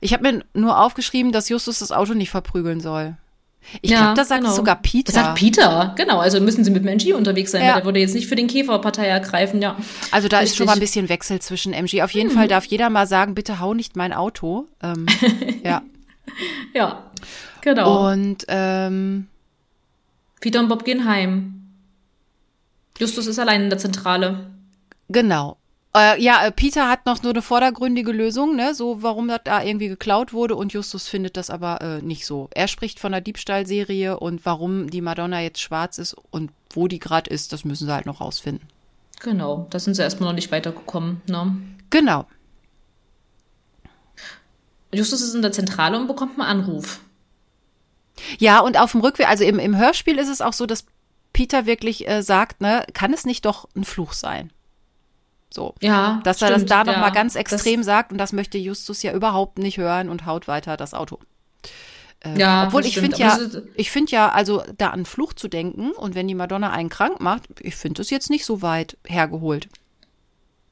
[0.01, 3.17] ich habe mir nur aufgeschrieben, dass Justus das Auto nicht verprügeln soll.
[3.81, 4.53] Ich Ja, glaube, das sagt genau.
[4.53, 5.11] sogar Peter.
[5.11, 6.19] Das sagt Peter, genau.
[6.19, 7.69] Also müssen sie mit dem MG unterwegs sein, Ja.
[7.69, 9.75] weil der würde jetzt nicht für den Käferpartei ergreifen, ja.
[10.11, 10.65] Also da ist schon Richtig.
[10.67, 12.01] Mal ein bisschen Wechsel zwischen MG.
[12.03, 14.67] Auf jeden Fall darf jeder mal sagen, bitte hau nicht mein Auto.
[14.81, 15.05] Ähm,
[15.63, 15.81] ja.
[16.73, 17.03] Ja,
[17.61, 18.11] genau.
[18.11, 19.27] Und ähm,
[20.41, 21.59] Peter und Bob gehen heim.
[22.99, 24.47] Justus ist allein in der Zentrale.
[25.09, 25.57] genau.
[25.95, 29.63] Äh, ja, äh, Peter hat noch so eine vordergründige Lösung, ne, so warum das da
[29.63, 32.49] irgendwie geklaut wurde und Justus findet das aber äh, nicht so.
[32.55, 36.97] Er spricht von der Diebstahlserie und warum die Madonna jetzt schwarz ist und wo die
[36.97, 38.67] gerade ist, das müssen sie halt noch rausfinden.
[39.19, 41.21] Genau, da sind sie erstmal noch nicht weitergekommen.
[41.27, 41.57] Ne?
[41.91, 42.25] Genau.
[44.91, 47.01] Justus ist in der Zentrale und bekommt einen Anruf.
[48.39, 50.85] Ja, und auf dem Rückweg, also im, im Hörspiel ist es auch so, dass
[51.33, 54.51] Peter wirklich äh, sagt, ne, kann es nicht doch ein Fluch sein?
[55.53, 55.75] So.
[55.81, 56.99] Ja, Dass er das stimmt, da noch ja.
[56.99, 60.47] mal ganz Das- extrem sagt und das möchte Justus ja überhaupt nicht hören und haut
[60.47, 61.19] weiter das Auto.
[62.21, 65.05] Äh, Ja, obwohl das ich stimmt, finde ja, das ich finde ja, also da an
[65.05, 68.45] Fluch zu denken und wenn die Madonna einen krank macht, ich finde es jetzt nicht
[68.45, 69.67] so weit hergeholt.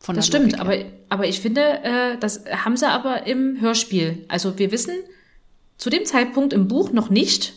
[0.07, 0.77] Das stimmt, aber,
[1.09, 4.25] aber ich finde, äh, das haben sie aber im Hörspiel.
[4.29, 4.95] Also wir wissen
[5.77, 7.53] zu dem Zeitpunkt im Buch noch nicht,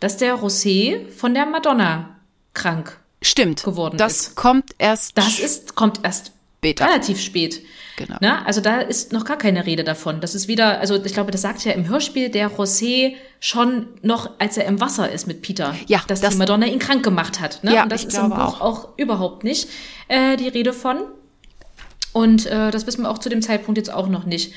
[0.00, 2.16] dass der Rosé von der Madonna
[2.54, 2.98] krank.
[3.22, 3.62] Stimmt.
[3.64, 4.36] geworden das ist.
[4.36, 6.86] kommt erst Das ist, kommt erst später.
[6.86, 7.62] relativ spät.
[7.96, 8.16] Genau.
[8.20, 8.44] Ne?
[8.44, 10.20] Also da ist noch gar keine Rede davon.
[10.20, 14.32] Das ist wieder, also ich glaube, das sagt ja im Hörspiel der José schon noch,
[14.38, 17.40] als er im Wasser ist mit Peter, Ja, dass das- die Madonna ihn krank gemacht
[17.40, 17.64] hat.
[17.64, 17.74] Ne?
[17.74, 18.88] Ja, Und das ich ist im Buch auch.
[18.98, 19.68] überhaupt nicht
[20.08, 20.98] äh, die Rede von.
[22.12, 24.52] Und äh, das wissen wir auch zu dem Zeitpunkt jetzt auch noch nicht.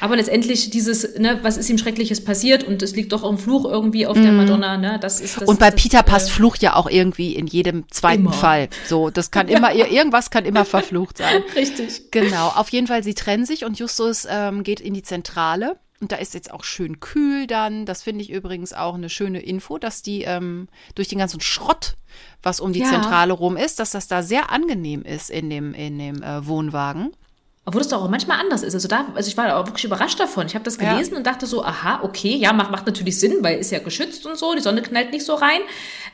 [0.00, 3.64] Aber letztendlich dieses, ne, was ist ihm Schreckliches passiert und es liegt doch ein Fluch
[3.64, 4.98] irgendwie auf der Madonna, ne?
[5.00, 5.42] Das ist das.
[5.42, 5.48] Mhm.
[5.48, 8.32] Und bei das, Peter passt äh, Fluch ja auch irgendwie in jedem zweiten Immer.
[8.32, 8.68] Fall.
[8.86, 11.42] So, das kann immer, irgendwas kann immer verflucht sein.
[11.56, 12.10] Richtig.
[12.10, 15.76] Genau, auf jeden Fall, sie trennen sich und Justus ähm, geht in die Zentrale.
[16.00, 17.84] Und da ist jetzt auch schön kühl dann.
[17.84, 21.96] Das finde ich übrigens auch eine schöne Info, dass die ähm, durch den ganzen Schrott,
[22.40, 22.88] was um die Ja.
[22.88, 27.10] Zentrale rum ist, dass das da sehr angenehm ist in dem, in dem äh, Wohnwagen.
[27.68, 28.72] Obwohl das doch auch manchmal anders ist.
[28.72, 30.46] Also da, also ich war auch wirklich überrascht davon.
[30.46, 30.94] Ich habe das Ja.
[30.94, 34.24] gelesen und dachte so, aha, okay, ja, macht, macht natürlich Sinn, weil ist ja geschützt
[34.24, 35.60] und so, die Sonne knallt nicht so rein.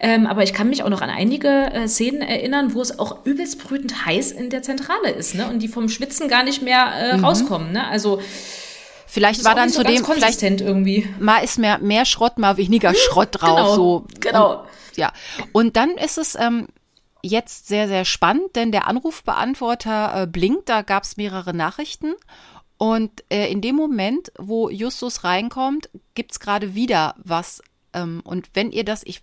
[0.00, 3.24] Ähm, aber ich kann mich auch noch an einige äh, Szenen erinnern, wo es auch
[3.24, 5.46] übelst brütend heiß in der Zentrale ist, ne?
[5.46, 7.86] Und die vom Schwitzen gar nicht mehr äh, rauskommen, ne?
[7.86, 8.20] Also
[9.06, 11.08] Vielleicht war dann so zudem, vielleicht konsistent irgendwie.
[11.20, 13.48] mal ist mehr, mehr Schrott, mal weniger Schrott drauf.
[13.48, 14.04] Genau, so.
[14.18, 14.52] genau.
[14.62, 15.12] Und, ja.
[15.52, 16.66] Und dann ist es ähm,
[17.24, 22.14] jetzt sehr, sehr spannend, denn der Anrufbeantworter äh, blinkt, da gab es mehrere Nachrichten.
[22.76, 27.62] Und äh, in dem Moment, wo Justus reinkommt, gibt's gerade wieder was.
[27.92, 29.22] Ähm, und wenn ihr das, ich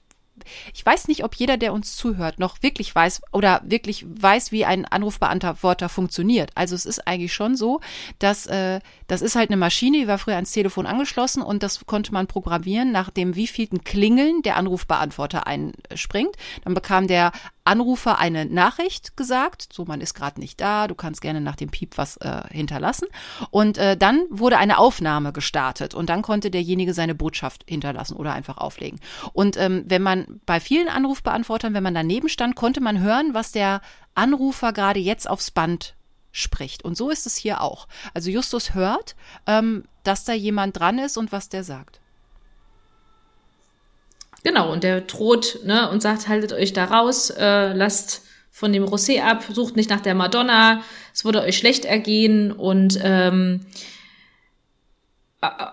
[0.74, 4.66] ich weiß nicht, ob jeder, der uns zuhört, noch wirklich weiß oder wirklich weiß, wie
[4.66, 6.52] ein Anrufbeantworter funktioniert.
[6.56, 7.82] Also es ist eigentlich schon so,
[8.20, 11.86] dass äh, das ist halt eine Maschine, die war früher ans Telefon angeschlossen und das
[11.86, 16.36] konnte man programmieren, nach dem wievielten Klingeln der Anrufbeantworter einspringt.
[16.64, 17.32] Dann bekam der
[17.64, 21.70] Anrufer eine Nachricht gesagt, so man ist gerade nicht da, du kannst gerne nach dem
[21.70, 23.08] Piep was äh, hinterlassen.
[23.52, 28.34] Und äh, dann wurde eine Aufnahme gestartet und dann konnte derjenige seine Botschaft hinterlassen oder
[28.34, 29.00] einfach auflegen.
[29.34, 33.52] Und ähm, wenn man bei vielen Anrufbeantwortern, wenn man daneben stand, konnte man hören, was
[33.52, 33.82] der
[34.16, 35.96] Anrufer gerade jetzt aufs Band
[36.32, 36.84] spricht.
[36.84, 37.88] Und so ist es hier auch.
[38.14, 39.16] Also Justus hört,
[39.48, 42.01] ähm, dass da jemand dran ist und was der sagt.
[44.44, 48.84] Genau, und der droht ne, und sagt, haltet euch da raus, äh, lasst von dem
[48.84, 53.62] Rosé ab, sucht nicht nach der Madonna, es würde euch schlecht ergehen und ähm,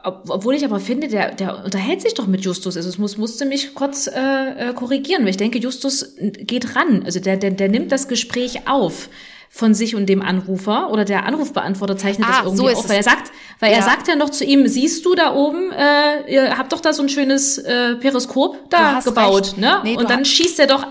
[0.01, 2.77] obwohl ich aber finde, der, der unterhält sich doch mit Justus.
[2.79, 7.03] Also es muss, musste mich kurz äh, äh, korrigieren, weil ich denke, Justus geht ran.
[7.05, 9.11] Also der, der, der nimmt das Gespräch auf
[9.51, 12.97] von sich und dem Anrufer oder der Anrufbeantworter zeichnet ah, das irgendwie so auf, weil
[12.97, 13.79] er sagt, weil ja.
[13.79, 16.93] er sagt ja noch zu ihm, siehst du da oben, äh, ihr habt doch da
[16.93, 19.59] so ein schönes äh, Periskop da gebaut, recht.
[19.59, 19.81] ne?
[19.83, 20.87] Nee, und dann schießt er doch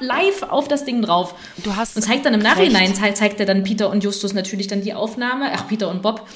[0.00, 1.34] live auf das Ding drauf.
[1.58, 4.68] Du hast und zeigt dann im Nachhinein zeigt, zeigt er dann Peter und Justus natürlich
[4.68, 6.26] dann die Aufnahme, ach Peter und Bob.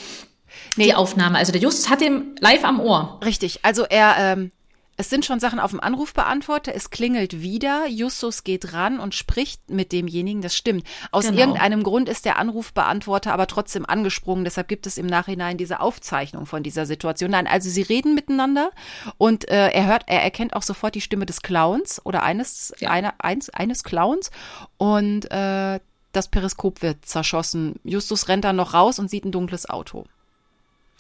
[0.77, 0.87] Nee.
[0.87, 1.39] Die Aufnahme.
[1.39, 3.19] Also der Justus hat ihm live am Ohr.
[3.25, 3.61] Richtig.
[3.63, 4.53] Also er ähm,
[5.01, 9.71] es sind schon Sachen auf dem Anrufbeantworter, es klingelt wieder, Justus geht ran und spricht
[9.71, 10.87] mit demjenigen, das stimmt.
[11.11, 11.39] Aus genau.
[11.39, 16.45] irgendeinem Grund ist der Anrufbeantworter aber trotzdem angesprungen, deshalb gibt es im Nachhinein diese Aufzeichnung
[16.45, 17.31] von dieser Situation.
[17.31, 18.73] Nein, also sie reden miteinander
[19.17, 22.91] und äh, er hört, er erkennt auch sofort die Stimme des Clowns oder eines, ja.
[22.91, 24.31] eine, eins, eines Clowns
[24.77, 25.81] und äh,
[26.13, 27.77] das Periskop wird zerschossen.
[27.85, 30.05] Justus rennt dann noch raus und sieht ein dunkles Auto.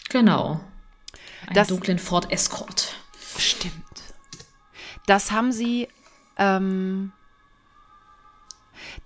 [0.08, 0.58] Genau.
[1.46, 2.94] Einen das, dunklen Ford Escort.
[3.38, 3.89] Stimmt.
[5.06, 5.88] Das haben sie,
[6.36, 7.12] ähm,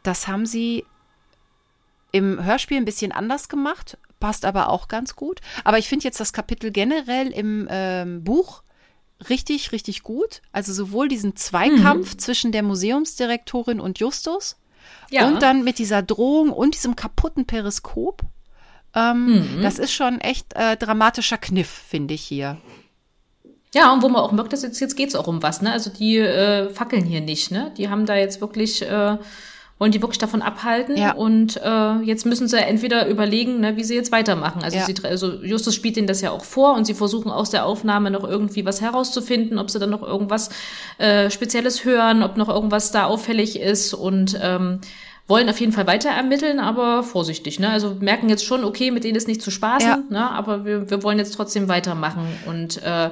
[0.02, 0.84] das haben sie
[2.12, 5.40] im Hörspiel ein bisschen anders gemacht, passt aber auch ganz gut.
[5.64, 8.62] Aber ich finde jetzt das Kapitel generell im ähm, Buch
[9.28, 10.42] richtig, richtig gut.
[10.52, 12.18] Also sowohl diesen Zweikampf mhm.
[12.18, 14.56] zwischen der Museumsdirektorin und Justus
[15.10, 15.26] ja.
[15.26, 18.22] und dann mit dieser Drohung und diesem kaputten Periskop.
[18.94, 19.62] Ähm, mhm.
[19.62, 22.58] Das ist schon echt äh, dramatischer Kniff, finde ich hier.
[23.74, 25.72] Ja, und wo man auch merkt, dass jetzt, jetzt geht's auch um was, ne?
[25.72, 27.72] Also die äh, fackeln hier nicht, ne?
[27.76, 29.18] Die haben da jetzt wirklich, äh,
[29.80, 31.12] wollen die wirklich davon abhalten ja.
[31.12, 34.62] und äh, jetzt müssen sie entweder überlegen, ne, wie sie jetzt weitermachen.
[34.62, 34.84] Also, ja.
[34.84, 38.12] sie, also Justus spielt ihnen das ja auch vor und sie versuchen aus der Aufnahme
[38.12, 40.50] noch irgendwie was herauszufinden, ob sie dann noch irgendwas
[40.98, 44.80] äh, Spezielles hören, ob noch irgendwas da auffällig ist und ähm,
[45.26, 47.58] wollen auf jeden Fall weiter ermitteln, aber vorsichtig.
[47.58, 47.70] Ne?
[47.70, 50.02] Also merken jetzt schon, okay, mit denen ist nicht zu spaßen, ja.
[50.08, 50.30] ne?
[50.30, 53.10] aber wir, wir wollen jetzt trotzdem weitermachen und äh,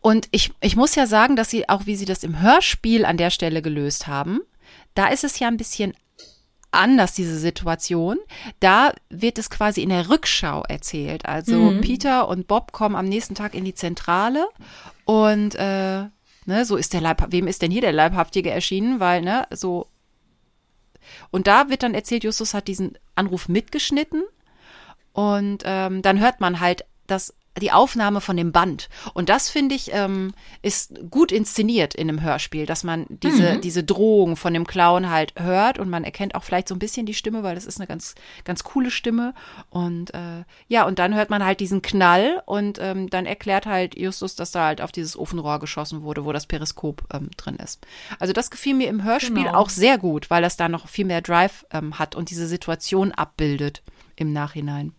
[0.00, 3.16] und ich, ich muss ja sagen, dass sie, auch wie sie das im Hörspiel an
[3.16, 4.40] der Stelle gelöst haben,
[4.94, 5.94] da ist es ja ein bisschen
[6.70, 8.18] anders, diese Situation.
[8.60, 11.26] Da wird es quasi in der Rückschau erzählt.
[11.26, 11.80] Also mhm.
[11.80, 14.48] Peter und Bob kommen am nächsten Tag in die Zentrale
[15.04, 16.04] und äh,
[16.44, 19.00] ne, so ist der Leib, wem ist denn hier der Leibhaftige erschienen?
[19.00, 19.86] Weil, ne, so.
[21.30, 24.24] Und da wird dann erzählt, Justus hat diesen Anruf mitgeschnitten
[25.12, 28.88] und ähm, dann hört man halt, dass die Aufnahme von dem Band.
[29.14, 30.32] Und das finde ich ähm,
[30.62, 33.60] ist gut inszeniert in einem Hörspiel, dass man diese mhm.
[33.60, 37.06] diese Drohung von dem Clown halt hört und man erkennt auch vielleicht so ein bisschen
[37.06, 38.14] die Stimme, weil das ist eine ganz
[38.44, 39.34] ganz coole Stimme.
[39.70, 43.98] Und äh, ja, und dann hört man halt diesen Knall und ähm, dann erklärt halt
[43.98, 47.86] Justus, dass da halt auf dieses Ofenrohr geschossen wurde, wo das Periskop ähm, drin ist.
[48.18, 49.54] Also das gefiel mir im Hörspiel genau.
[49.54, 53.12] auch sehr gut, weil das da noch viel mehr Drive ähm, hat und diese Situation
[53.12, 53.82] abbildet
[54.16, 54.92] im Nachhinein.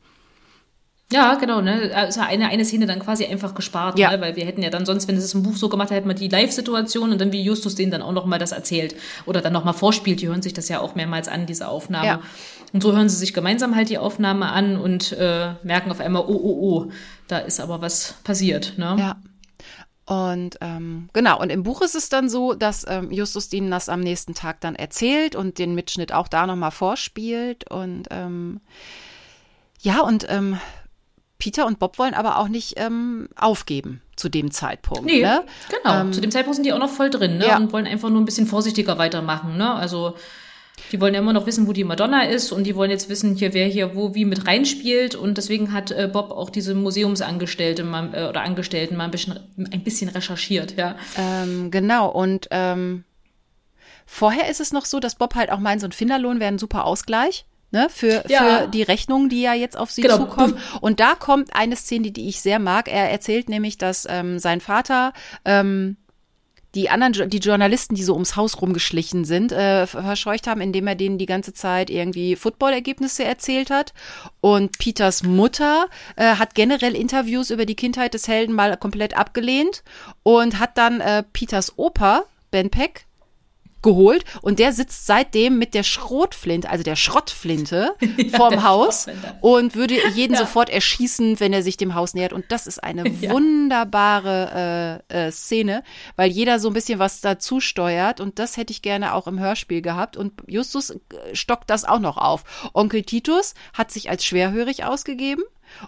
[1.11, 1.91] Ja, genau, ne?
[1.95, 4.11] Also eine, eine Szene dann quasi einfach gespart, ja.
[4.11, 4.21] ne?
[4.21, 6.27] weil wir hätten ja dann sonst, wenn es im Buch so gemacht hätte, man die
[6.27, 8.95] Live-Situation und dann wie Justus denen dann auch nochmal das erzählt
[9.25, 10.21] oder dann nochmal vorspielt.
[10.21, 12.05] Die hören sich das ja auch mehrmals an, diese Aufnahme.
[12.05, 12.21] Ja.
[12.73, 16.23] Und so hören sie sich gemeinsam halt die Aufnahme an und äh, merken auf einmal,
[16.27, 16.91] oh, oh, oh,
[17.27, 18.95] da ist aber was passiert, ne?
[18.99, 19.17] Ja.
[20.05, 23.89] Und ähm, genau, und im Buch ist es dann so, dass ähm, Justus ihnen das
[23.89, 27.69] am nächsten Tag dann erzählt und den Mitschnitt auch da nochmal vorspielt.
[27.69, 28.59] Und ähm,
[29.81, 30.57] ja, und ähm,
[31.39, 35.05] Peter und Bob wollen aber auch nicht ähm, aufgeben zu dem Zeitpunkt.
[35.05, 35.45] Nee, ne?
[35.69, 36.01] genau.
[36.01, 37.47] Ähm, zu dem Zeitpunkt sind die auch noch voll drin ne?
[37.47, 37.57] Ja.
[37.57, 39.57] und wollen einfach nur ein bisschen vorsichtiger weitermachen.
[39.57, 39.73] Ne?
[39.73, 40.15] Also
[40.91, 43.35] die wollen ja immer noch wissen, wo die Madonna ist und die wollen jetzt wissen,
[43.35, 47.83] hier wer hier wo wie mit reinspielt und deswegen hat äh, Bob auch diese Museumsangestellte
[47.83, 49.39] mal, äh, oder Angestellten mal ein bisschen,
[49.71, 50.95] ein bisschen recherchiert, ja.
[51.17, 53.05] Ähm, genau und ähm,
[54.05, 56.59] vorher ist es noch so, dass Bob halt auch meint, so ein Finderlohn wäre ein
[56.59, 58.61] super Ausgleich ne, für, ja.
[58.61, 60.17] für die Rechnungen, die ja jetzt auf sie genau.
[60.17, 60.57] zukommen.
[60.81, 62.87] Und da kommt eine Szene, die ich sehr mag.
[62.87, 65.13] Er erzählt nämlich, dass ähm, sein Vater
[65.45, 65.97] ähm,
[66.75, 70.95] die anderen, die Journalisten, die so ums Haus rumgeschlichen sind, äh, verscheucht haben, indem er
[70.95, 73.93] denen die ganze Zeit irgendwie Footballergebnisse erzählt hat.
[74.39, 79.83] Und Peters Mutter äh, hat generell Interviews über die Kindheit des Helden mal komplett abgelehnt
[80.21, 83.05] und hat dann äh, Peters Opa, Ben Peck,
[83.81, 87.95] geholt und der sitzt seitdem mit der Schrotflinte, also der Schrottflinte
[88.35, 89.07] vorm der Haus
[89.41, 90.39] und würde jeden Ja.
[90.41, 92.33] sofort erschießen, wenn er sich dem Haus nähert.
[92.33, 93.31] Und das ist eine Ja.
[93.31, 95.83] wunderbare äh, äh, Szene,
[96.15, 99.39] weil jeder so ein bisschen was dazu steuert und das hätte ich gerne auch im
[99.39, 100.17] Hörspiel gehabt.
[100.17, 100.97] Und Justus äh,
[101.33, 102.69] stockt das auch noch auf.
[102.73, 105.43] Onkel Titus hat sich als schwerhörig ausgegeben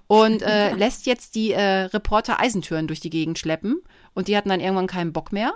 [0.07, 3.81] und äh, lässt jetzt die äh, Reporter Eisentüren durch die Gegend schleppen
[4.13, 5.53] und die hatten dann irgendwann keinen Bock mehr.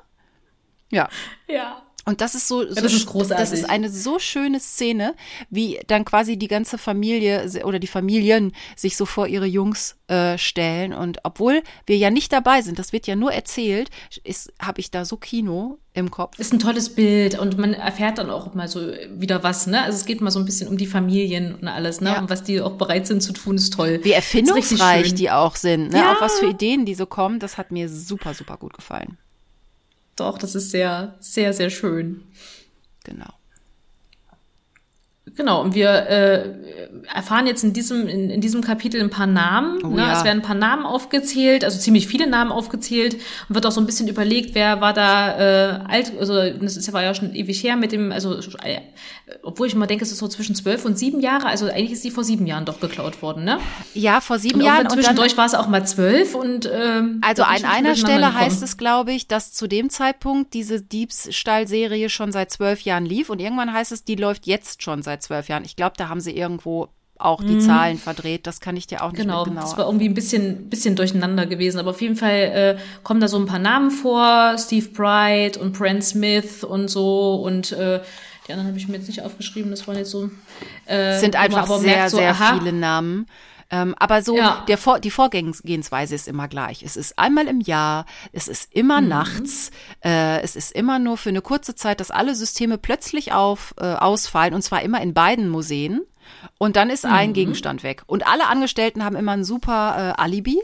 [0.91, 1.09] Ja,
[1.47, 1.81] Ja.
[2.06, 3.32] Und das ist so, so das ist.
[3.32, 5.15] Das ist eine so schöne Szene,
[5.49, 10.38] wie dann quasi die ganze Familie oder die Familien sich so vor ihre Jungs äh,
[10.38, 10.94] stellen.
[10.94, 13.90] Und obwohl wir ja nicht dabei sind, das wird ja nur erzählt,
[14.23, 16.38] ist habe ich da so Kino im Kopf.
[16.38, 19.82] Ist ein tolles Bild und man erfährt dann auch mal so wieder was, ne?
[19.82, 22.10] Also es geht mal so ein bisschen um die Familien und alles, ne?
[22.10, 22.19] Ja.
[22.19, 23.99] Und was die auch bereit sind zu tun, ist toll.
[24.03, 25.98] Wie erfindungsreich die auch sind, ne?
[25.98, 26.11] Ja.
[26.14, 29.18] Auf was für Ideen die so kommen, das hat mir super, super gut gefallen.
[30.15, 32.23] Doch, das ist sehr, sehr, sehr schön.
[33.03, 33.33] Genau.
[35.35, 36.49] Genau, und wir äh,
[37.13, 39.83] erfahren jetzt in diesem, in, in diesem Kapitel ein paar Namen.
[39.83, 40.01] Oh ne?
[40.01, 40.13] ja.
[40.13, 43.15] Es werden ein paar Namen aufgezählt, also ziemlich viele Namen aufgezählt
[43.49, 46.93] und wird auch so ein bisschen überlegt, wer war da äh, alt, also das ist,
[46.93, 48.79] war ja schon ewig her mit dem, also äh,
[49.43, 52.05] obwohl ich immer denke, es ist so zwischen zwölf und sieben Jahre, also eigentlich ist
[52.05, 53.59] die vor sieben Jahren doch geklaut worden, ne?
[53.93, 57.43] Ja, vor sieben Und Jahren und zwischendurch war es auch mal zwölf und ähm, Also
[57.43, 62.51] an einer Stelle heißt es, glaube ich, dass zu dem Zeitpunkt diese Diebstahlserie schon seit
[62.51, 65.65] zwölf Jahren lief und irgendwann heißt es, die läuft jetzt schon seit zwölf Jahren.
[65.65, 68.45] Ich glaube, da haben sie irgendwo auch die Zahlen verdreht.
[68.45, 69.27] Das kann ich dir auch nicht Mhm.
[69.27, 71.80] Genau, mehr das war irgendwie ein bisschen, bisschen durcheinander gewesen.
[71.80, 74.57] Aber auf jeden Fall äh, kommen da so ein paar Namen vor.
[74.57, 77.35] Steve Bright und Brent Smith und so.
[77.35, 78.02] Und äh,
[78.47, 79.72] die anderen habe ich mir jetzt nicht aufgeschrieben.
[79.72, 80.30] Das waren jetzt so.
[80.85, 83.27] Äh, sind einfach aber sehr, merkt, so, sehr aha, viele Namen.
[83.71, 84.63] Ähm, aber so, Ja.
[84.67, 86.83] der Vor die Vorgehensweise ist immer gleich.
[86.83, 89.07] Es ist einmal im Jahr, es ist immer Mhm.
[89.07, 89.71] nachts,
[90.03, 93.85] äh, es ist immer nur für eine kurze Zeit, dass alle Systeme plötzlich auf, äh,
[93.95, 96.01] ausfallen und zwar immer in beiden Museen.
[96.57, 97.11] Und dann ist Mhm.
[97.13, 98.03] ein Gegenstand weg.
[98.07, 100.59] Und alle Angestellten haben immer ein super äh, Alibi.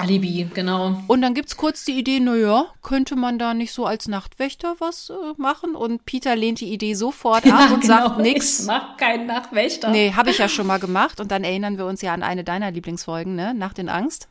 [0.00, 1.02] Alibi, genau.
[1.06, 4.76] Und dann gibt's kurz die Idee, na ja, könnte man da nicht so als Nachtwächter
[4.78, 5.74] was äh, machen?
[5.74, 8.66] Und Peter lehnt die Idee sofort ab und sagt Ich nix.
[8.66, 9.90] mach keinen Nachtwächter.
[9.90, 11.20] Nee, habe ich ja schon mal gemacht.
[11.20, 13.54] Und dann erinnern wir uns ja an eine deiner Lieblingsfolgen, ne?
[13.54, 14.28] Nacht in Angst.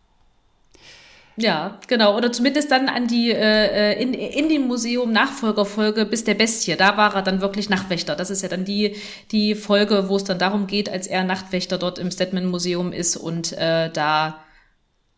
[1.42, 2.18] Ja, genau.
[2.18, 6.76] Oder zumindest dann an die äh, in, in dem Museum Nachfolgerfolge bis der Bestie.
[6.76, 8.16] Da war er dann wirklich Nachtwächter.
[8.16, 8.96] Das ist ja dann die,
[9.32, 13.16] die Folge, wo es dann darum geht, als er Nachtwächter dort im Stedman Museum ist
[13.16, 14.40] und äh, da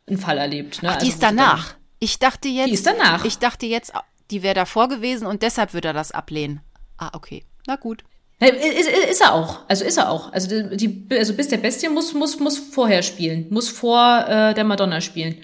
[0.08, 0.82] einen Fall erlebt.
[0.84, 0.90] Ne?
[0.90, 1.76] Ach, die Also, ist danach.
[2.00, 2.68] Ich dachte jetzt.
[2.68, 3.26] Die ist danach.
[3.26, 3.94] Ich dachte jetzt,
[4.32, 6.62] die wäre davor gewesen und deshalb würde er das ablehnen.
[6.98, 7.44] Ah, okay.
[7.68, 8.04] Na gut.
[8.40, 9.60] Dann, ist, ist, er auch.
[9.68, 10.34] Also ist er auch.
[10.34, 13.46] Also, die, also bis der Bestie muss, muss, muss vorher spielen.
[13.52, 15.38] Muss vor äh, der Madonna spielen.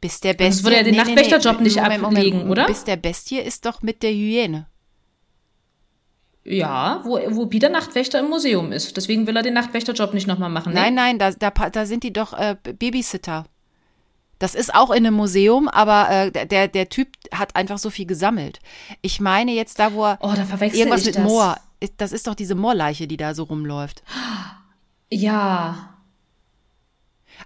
[0.00, 0.62] Bis der Bestie.
[0.62, 2.18] würde er den Nachtwächterjob nicht Moment, Moment.
[2.18, 2.66] ablegen, oder?
[2.66, 4.68] Bis der Bestie ist doch mit der Hyäne.
[6.48, 8.96] Ja, wo, wo Peter Nachtwächter im Museum ist.
[8.96, 10.72] Deswegen will er den Nachtwächterjob nicht nochmal machen.
[10.72, 10.80] ne?
[10.80, 13.46] Nein, nein, da, da, da sind die doch äh, Babysitter.
[14.38, 18.06] Das ist auch in einem Museum, aber äh, der, der Typ hat einfach so viel
[18.06, 18.60] gesammelt.
[19.02, 21.22] Ich meine jetzt da, wo er Oh, da irgendwas mit das.
[21.24, 21.56] Moor.
[21.96, 24.02] Das ist doch diese Moorleiche, die da so rumläuft.
[25.10, 25.94] Ja,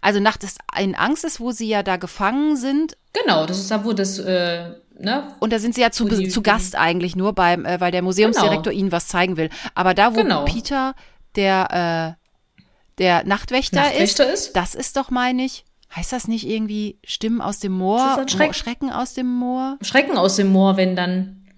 [0.01, 2.97] Also Nacht ist in Angst ist, wo sie ja da gefangen sind.
[3.13, 3.47] genau.
[3.47, 5.35] Das ist da, wo das, äh, ne?
[5.41, 8.03] Und da sind sie ja zu, die- zu Gast eigentlich nur beim, äh, weil der
[8.03, 9.51] Museumsdirektor ihnen was zeigen will.
[9.75, 10.45] Aber da, wo Genau.
[10.45, 10.95] Peter
[11.37, 12.61] der, äh,
[12.99, 14.57] der Nachtwächter, Nachtwächter ist, ist?
[14.57, 15.65] das ist doch, meine ich,
[15.97, 18.55] heißt das nicht irgendwie Stimmen aus dem Ist Moor, das ein Schreck?
[18.55, 19.79] Schrecken aus dem Moor?
[19.83, 21.49] Schrecken aus dem Moor, wenn dann.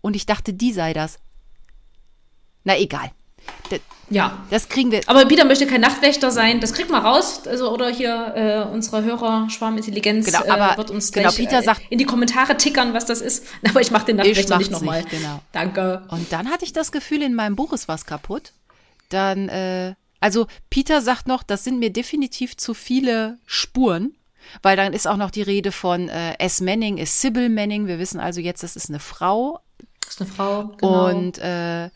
[0.00, 1.18] Und ich dachte, die sei das.
[2.64, 3.10] Na egal.
[4.10, 4.44] Ja.
[4.50, 5.00] Das kriegen wir.
[5.06, 6.60] Aber Peter möchte kein Nachtwächter sein.
[6.60, 7.46] Das kriegt man raus.
[7.46, 11.60] Also, oder hier äh, unsere Hörer Schwarmintelligenz Genau, aber- äh, wird uns genau, gleich Peter
[11.60, 13.46] äh, sagt- in die Kommentare tickern, was das ist.
[13.68, 15.04] Aber ich mache den Nachtwächter nicht nochmal.
[15.04, 15.40] genau.
[15.52, 16.02] Danke.
[16.10, 18.52] Und dann hatte ich das Gefühl, in meinem Buch ist was kaputt.
[19.08, 24.14] Dann, äh, also Peter sagt noch, das sind mir definitiv zu viele Spuren,
[24.62, 26.60] weil dann ist auch noch die Rede von äh, S.
[26.60, 27.86] Manning ist Sybil Manning.
[27.86, 29.60] Wir wissen also jetzt, das ist eine Frau.
[30.04, 30.64] Das ist eine Frau.
[30.78, 31.08] Genau.
[31.08, 31.88] Und äh,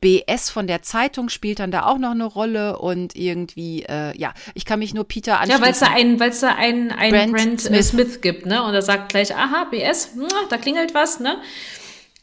[0.00, 4.34] BS von der Zeitung spielt dann da auch noch eine Rolle und irgendwie, äh, ja,
[4.54, 5.62] ich kann mich nur Peter ja, anschließen.
[5.62, 8.20] weil es da einen, weil es da einen, einen Brent Brent, Smith.
[8.20, 8.62] Gibt, ne?
[8.62, 11.36] Und er sagt gleich, aha, BS, mua, da klingelt was, ne?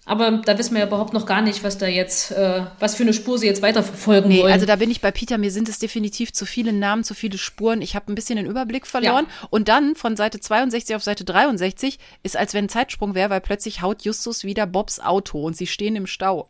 [0.06, 3.04] Aber da wissen wir ja überhaupt noch gar nicht, was da jetzt, äh, was für
[3.04, 4.52] eine Spur sie jetzt weiterverfolgen Nee, wollen.
[4.52, 7.38] also da bin ich bei Peter, mir sind es definitiv zu viele Namen, zu viele
[7.38, 7.82] Spuren.
[7.82, 9.28] Ich habe ein bisschen den Überblick verloren.
[9.50, 13.42] Und dann von Seite 62 auf Seite 63 ist, als wenn ein Zeitsprung wäre, weil
[13.42, 16.50] plötzlich haut Justus wieder Bobs Auto und sie stehen im Stau.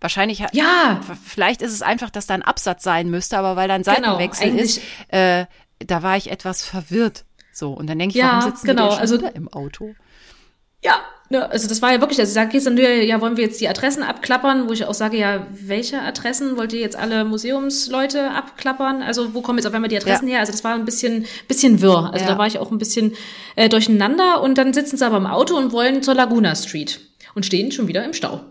[0.00, 1.00] Wahrscheinlich, Ja.
[1.24, 3.94] vielleicht ist es einfach, dass da ein Absatz sein müsste, aber weil da ein Genau,
[4.18, 4.80] Seitenwechsel ist,
[5.10, 5.46] eigentlich- äh,
[5.86, 7.24] da war ich etwas verwirrt.
[7.52, 9.94] So, und dann denke ich, Ja, warum sitzen genau, die also- im Auto?
[10.84, 11.00] Ja,
[11.30, 13.66] ne, also das war ja wirklich, also da gehst dann, ja, wollen wir jetzt die
[13.68, 19.02] Adressen abklappern, wo ich auch sage, ja, welche Adressen wollt ihr jetzt alle Museumsleute abklappern?
[19.02, 20.32] Also wo kommen jetzt auf einmal die Adressen Ja.
[20.34, 20.40] her?
[20.40, 22.10] Also das war ein bisschen, bisschen wirr.
[22.12, 22.32] Also Ja.
[22.32, 23.14] da war ich auch ein bisschen
[23.56, 27.00] äh, durcheinander und dann sitzen sie aber im Auto und wollen zur Laguna Street
[27.34, 28.42] und stehen schon wieder im Stau.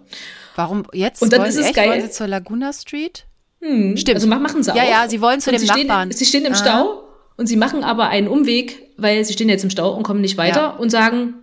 [0.56, 1.22] Warum jetzt?
[1.22, 1.76] Und dann wollen ist es echt?
[1.76, 1.90] geil.
[1.90, 3.26] Wollen sie zur Laguna Street?
[3.62, 4.10] Stimmt.
[4.16, 4.76] Also ma- machen sie auch.
[4.76, 6.12] Ja, ja, sie wollen zu Und dem sie stehen, Nachbarn.
[6.12, 6.60] Sie stehen im Aha.
[6.62, 7.04] Stau
[7.38, 10.38] und sie machen aber einen Umweg, weil sie stehen jetzt im Stau und kommen nicht
[10.38, 10.70] weiter Ja.
[10.70, 11.36] und sagen,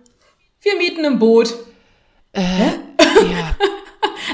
[0.61, 1.53] wir mieten ein Boot.
[2.35, 2.73] Ja.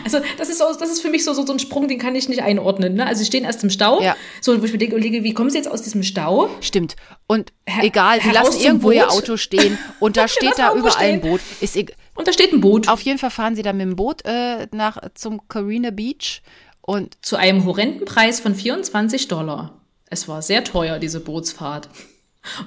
[0.03, 2.15] Also das ist so, das ist für mich so, so, so ein Sprung, den kann
[2.15, 2.93] ich nicht einordnen.
[2.95, 3.05] Ne?
[3.05, 4.15] Also sie stehen erst im Stau, Ja.
[4.39, 6.49] so wo ich mir denke, überlege, wie kommen sie jetzt aus diesem Stau?
[6.61, 6.95] Stimmt.
[7.27, 9.11] Und Her- egal, sie lassen irgendwo ihr.
[9.11, 11.21] Auto stehen und da steht da überall ein stehen.
[11.21, 11.41] Boot.
[11.59, 11.95] Ist egal.
[12.19, 14.67] Und da steht ein Boot Auf jeden Fall fahren sie dann mit dem Boot äh,
[14.73, 16.41] nach zum Carina Beach
[16.81, 19.79] und zu einem horrenden Preis von 24 Dollar.
[20.09, 21.87] Es war sehr teuer, diese Bootsfahrt.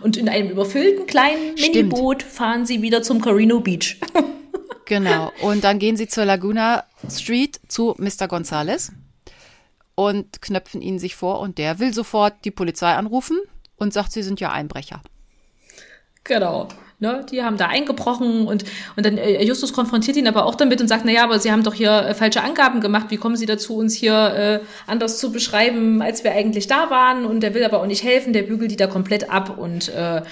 [0.01, 1.55] Und in einem überfüllten kleinen.
[1.57, 4.01] Miniboot fahren sie wieder zum Carino Beach.
[4.87, 5.31] genau.
[5.43, 8.29] Und dann gehen sie zur Laguna Street zu Mr.
[8.29, 8.93] Gonzales
[9.95, 13.39] und knöpfen ihn sich vor und der will sofort die Polizei anrufen
[13.77, 15.03] und sagt, sie sind ja Einbrecher.
[16.25, 16.69] Genau.
[17.03, 18.63] Ne, die haben da eingebrochen und,
[18.95, 21.51] und dann äh, Justus konfrontiert ihn aber auch damit und sagt, na ja, aber Sie
[21.51, 23.07] haben doch hier äh, falsche Angaben gemacht.
[23.09, 27.27] Wie kommen Sie dazu, uns hier äh, anders zu beschreiben, als wir eigentlich da waren?
[27.27, 30.23] Und der will aber auch nicht helfen, der bügelt die da komplett ab und äh,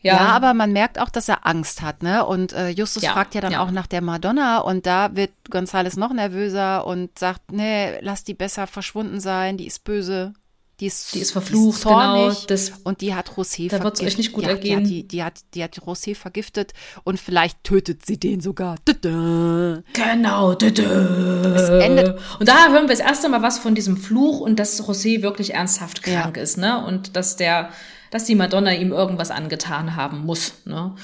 [0.00, 2.24] ja, Ja, aber man merkt auch, dass er Angst hat, ne?
[2.24, 3.60] Und äh, Justus Ja, fragt ja dann ja.
[3.60, 8.34] auch nach der Madonna und da wird Gonzales noch nervöser und sagt, nee, lass die
[8.34, 10.32] besser verschwunden sein, die ist böse.
[10.80, 14.32] Die ist, Die ist verflucht, genau, das- und die hat José Da wird's euch nicht
[14.32, 14.84] gut ja, ergehen.
[14.84, 16.72] Die, hat die, die, hat, die hat José vergiftet
[17.02, 18.76] und vielleicht tötet sie den sogar.
[18.84, 20.52] Genau.
[20.52, 24.80] Es endet- und da hören wir das erste Mal was von diesem Fluch und dass
[24.80, 26.20] José wirklich ernsthaft Ja.
[26.22, 26.84] krank ist, ne?
[26.84, 27.70] Und dass der,
[28.12, 30.94] dass die Madonna ihm irgendwas angetan haben muss, ne?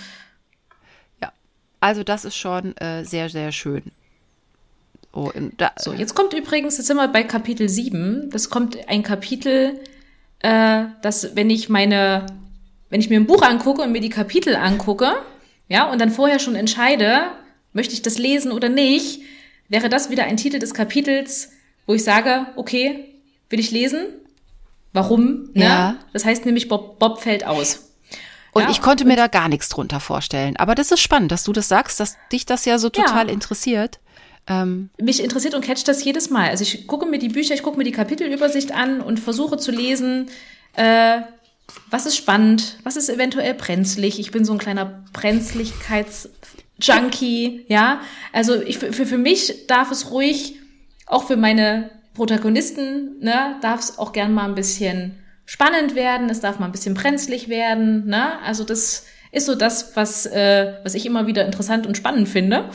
[1.21, 1.33] Ja,
[1.81, 3.83] also das ist schon äh, sehr, sehr schön.
[5.15, 8.31] Oh, und So, jetzt kommt übrigens, jetzt sind wir bei Kapitel 7.
[8.33, 9.81] Das kommt ein Kapitel,
[10.41, 12.27] äh, das, wenn ich meine,
[12.91, 15.13] wenn ich mir ein Buch angucke und mir die Kapitel angucke,
[15.69, 17.23] ja, und dann vorher schon entscheide,
[17.73, 19.23] möchte ich das lesen oder nicht,
[19.69, 21.51] wäre das wieder ein Titel des Kapitels,
[21.87, 23.05] wo ich sage, okay,
[23.51, 24.07] will ich lesen?
[24.93, 25.51] Warum?
[25.55, 25.65] Ne?
[25.65, 25.97] Ja.
[26.13, 27.91] Das heißt nämlich, Bob, Bob fällt aus.
[28.53, 30.57] Und Ja, ich konnte mir da gar nichts drunter vorstellen.
[30.57, 33.33] Aber das ist spannend, dass du das sagst, dass dich das ja so total Ja.
[33.33, 33.99] interessiert.
[34.47, 36.51] Ähm, mich interessiert und catcht das jedes Mal.
[36.51, 39.71] Also ich gucke mir die Bücher, ich gucke mir die Kapitelübersicht an und versuche zu
[39.71, 40.29] lesen,
[40.75, 41.23] äh,
[41.91, 44.19] was ist spannend, was ist eventuell brenzlig.
[44.19, 48.01] Ich bin so ein kleiner Brenzligkeits-Junkie, ja.
[48.33, 50.57] Also ich, für, für mich darf es ruhig,
[51.07, 56.41] auch für meine Protagonisten, ne, darf es auch gern mal ein bisschen spannend werden, es
[56.41, 58.39] darf mal ein bisschen brenzlig werden, ne.
[58.41, 62.71] Also das ist so das, was, äh, was ich immer wieder interessant und spannend finde.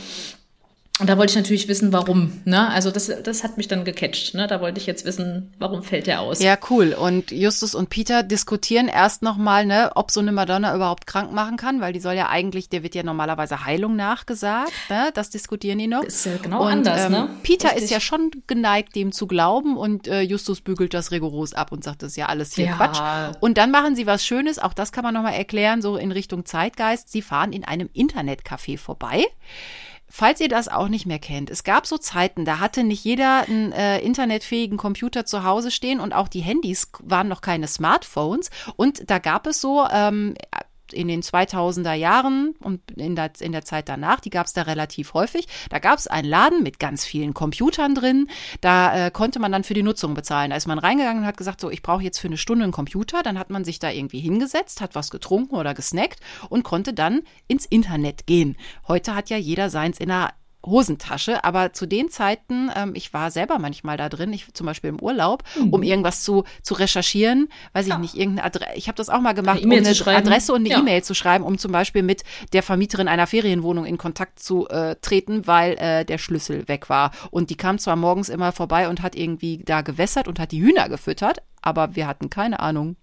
[0.99, 2.41] Und da wollte ich natürlich wissen, warum.
[2.43, 2.69] Ne?
[2.69, 4.33] Also das, das hat mich dann gecatcht.
[4.33, 4.47] Ne?
[4.47, 6.41] Da wollte ich jetzt wissen, warum fällt der aus.
[6.41, 6.93] ja, cool.
[6.93, 11.55] Und Justus und Peter diskutieren erst nochmal, ne, ob so eine Madonna überhaupt krank machen
[11.55, 14.73] kann, weil die soll ja eigentlich, der wird ja normalerweise Heilung nachgesagt.
[14.89, 15.11] Ne?
[15.13, 16.03] Das diskutieren die noch.
[16.03, 17.29] Ist ja genau und, anders, ähm, ne?
[17.43, 17.85] Peter Richtig.
[17.85, 21.83] ist ja schon geneigt, dem zu glauben und äh, Justus bügelt das rigoros ab und
[21.83, 22.75] sagt, das ist ja alles hier Ja.
[22.75, 23.37] Quatsch.
[23.39, 26.45] Und dann machen sie was Schönes, auch das kann man nochmal erklären, so in Richtung
[26.45, 27.09] Zeitgeist.
[27.09, 29.25] Sie fahren in einem Internetcafé vorbei.
[30.11, 33.41] Falls ihr das auch nicht mehr kennt, es gab so Zeiten, da hatte nicht jeder
[33.47, 38.49] einen äh, internetfähigen Computer zu Hause stehen und auch die Handys waren noch keine Smartphones.
[38.75, 40.33] Und da gab es so ähm,
[40.93, 44.63] in den 2000er Jahren und in der, in der Zeit danach, die gab es da
[44.63, 45.47] relativ häufig.
[45.69, 48.27] Da gab es einen Laden mit ganz vielen Computern drin.
[48.61, 50.51] Da äh, konnte man dann für die Nutzung bezahlen.
[50.51, 52.73] Da ist man reingegangen und hat gesagt, so, ich brauche jetzt für eine Stunde einen
[52.73, 53.23] Computer.
[53.23, 57.21] Dann hat man sich da irgendwie hingesetzt, hat was getrunken oder gesnackt und konnte dann
[57.47, 58.57] ins Internet gehen.
[58.87, 60.33] Heute hat ja jeder seins in der
[60.65, 64.89] Hosentasche, aber zu den Zeiten, ähm, ich war selber manchmal da drin, ich zum Beispiel
[64.89, 65.69] im Urlaub, Mhm.
[65.73, 69.33] um irgendwas zu, zu recherchieren, weiß ich nicht, irgendeine Adresse, ich habe das auch mal
[69.33, 70.17] gemacht, Eine um eine.
[70.17, 70.79] Adresse und eine Ja.
[70.79, 72.23] E-Mail zu schreiben, um zum Beispiel mit
[72.53, 77.11] der Vermieterin einer Ferienwohnung in Kontakt zu äh, treten, weil äh, der Schlüssel weg war.
[77.31, 80.61] Und die kam zwar morgens immer vorbei und hat irgendwie da gewässert und hat die
[80.61, 82.97] Hühner gefüttert, aber wir hatten keine Ahnung,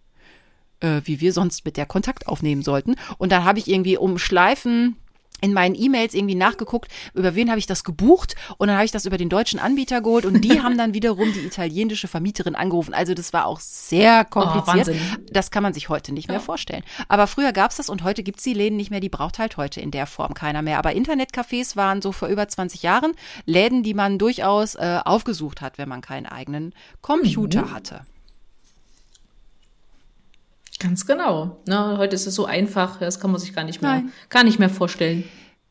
[0.80, 2.96] äh, wie wir sonst mit der Kontakt aufnehmen sollten.
[3.16, 4.96] Und dann habe ich irgendwie um Schleifen
[5.40, 8.90] in meinen E-Mails irgendwie nachgeguckt, über wen habe ich das gebucht und dann habe ich
[8.90, 12.94] das über den deutschen Anbieter geholt und die haben dann wiederum die italienische Vermieterin angerufen.
[12.94, 14.88] Also das war auch sehr kompliziert.
[14.88, 15.00] Wahnsinn.
[15.30, 16.82] das kann man sich heute nicht mehr vorstellen.
[17.08, 19.80] Aber früher gab's das und heute gibt's die Läden nicht mehr, die braucht halt heute
[19.80, 20.78] in der Form keiner mehr.
[20.78, 23.12] Aber Internetcafés waren so vor über 20 Jahren
[23.44, 28.06] Läden, die man durchaus äh, aufgesucht hat, wenn man keinen eigenen Computer hatte.
[30.86, 31.60] Ganz genau.
[31.66, 31.98] Ne?
[31.98, 34.12] Heute ist es so einfach, das kann man sich gar nicht mehr, Nein.
[34.28, 35.24] gar nicht mehr vorstellen.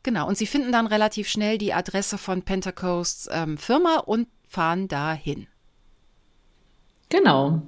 [0.03, 4.89] Genau, und sie finden dann relativ schnell die Adresse von Pentecosts ähm, Firma und fahren
[4.89, 5.47] dahin.
[7.07, 7.61] Genau.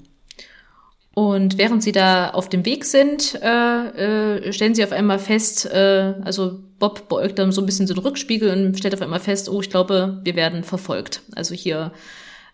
[1.13, 5.65] Und während sie da auf dem Weg sind, äh, äh, stellen sie auf einmal fest,
[5.67, 9.21] äh, also Bob beäugt dann so ein bisschen so den Rückspiegel und stellt auf einmal
[9.21, 11.21] fest, oh, ich glaube, wir werden verfolgt.
[11.33, 11.93] Also hier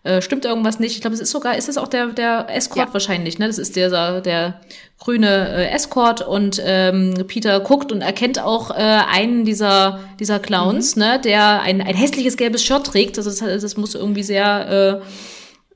[0.04, 0.94] äh, stimmt irgendwas nicht.
[0.94, 2.92] Ich glaube, es ist sogar, ist es auch der, der Escort ja.
[2.92, 3.46] wahrscheinlich, ne?
[3.46, 4.60] Das ist der, der
[4.98, 10.96] grüne äh, Escort und ähm, Peter guckt und erkennt auch äh, einen dieser, dieser Clowns,
[10.96, 11.02] mhm.
[11.02, 13.16] ne, der ein, ein hässliches gelbes Shirt trägt.
[13.16, 15.06] Das, ist, das muss irgendwie sehr äh,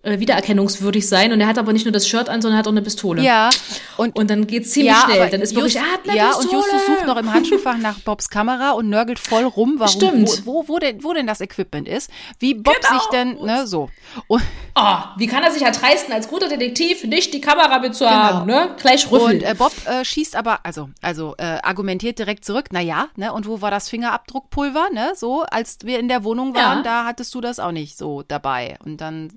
[0.02, 1.32] äh, wiedererkennungswürdig sein.
[1.32, 3.20] Und er hat aber nicht nur das Shirt an, sondern er hat auch eine Pistole.
[3.22, 3.50] Ja.
[3.96, 5.28] Und, und dann geht's ziemlich ja, schnell.
[5.28, 6.48] Dann ist wirklich, er hat eine ja, Pistole.
[6.48, 10.46] und Justus sucht noch im Handschuhfach nach Bobs Kamera und nörgelt voll rum, warum, Stimmt.
[10.46, 12.10] Wo, wo, wo, denn, wo denn das Equipment ist.
[12.38, 13.00] Wie Bob genau.
[13.00, 13.90] sich denn, ne, so.
[14.28, 14.42] Und,
[14.76, 18.66] oh, wie kann er sich erdreisten, als guter Detektiv nicht die Kamera mitzuhaben, genau.
[18.66, 18.76] ne?
[18.80, 19.38] Gleich rüffeln.
[19.38, 23.32] Und äh, Bob äh, schießt aber, also, also äh, argumentiert direkt zurück, na ja, ne,
[23.32, 26.82] und wo war das Fingerabdruckpulver, ne, so, als wir in der Wohnung waren, ja.
[26.84, 28.76] da hattest du das auch nicht so dabei.
[28.84, 29.32] Und dann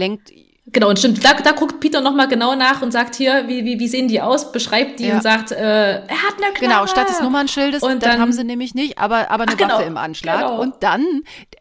[0.00, 0.32] lenkt
[0.72, 3.80] Genau, und stimmt, da, da guckt Peter nochmal genau nach und sagt hier, wie, wie,
[3.80, 5.16] wie sehen die aus, beschreibt die ja.
[5.16, 6.60] und sagt, äh, er hat eine Knarre.
[6.60, 9.74] Genau, statt des Nummernschildes, und dann, haben sie nämlich nicht, aber, aber eine Ach, genau,
[9.74, 10.40] Waffe im Anschlag.
[10.40, 10.60] Genau.
[10.60, 11.04] Und dann,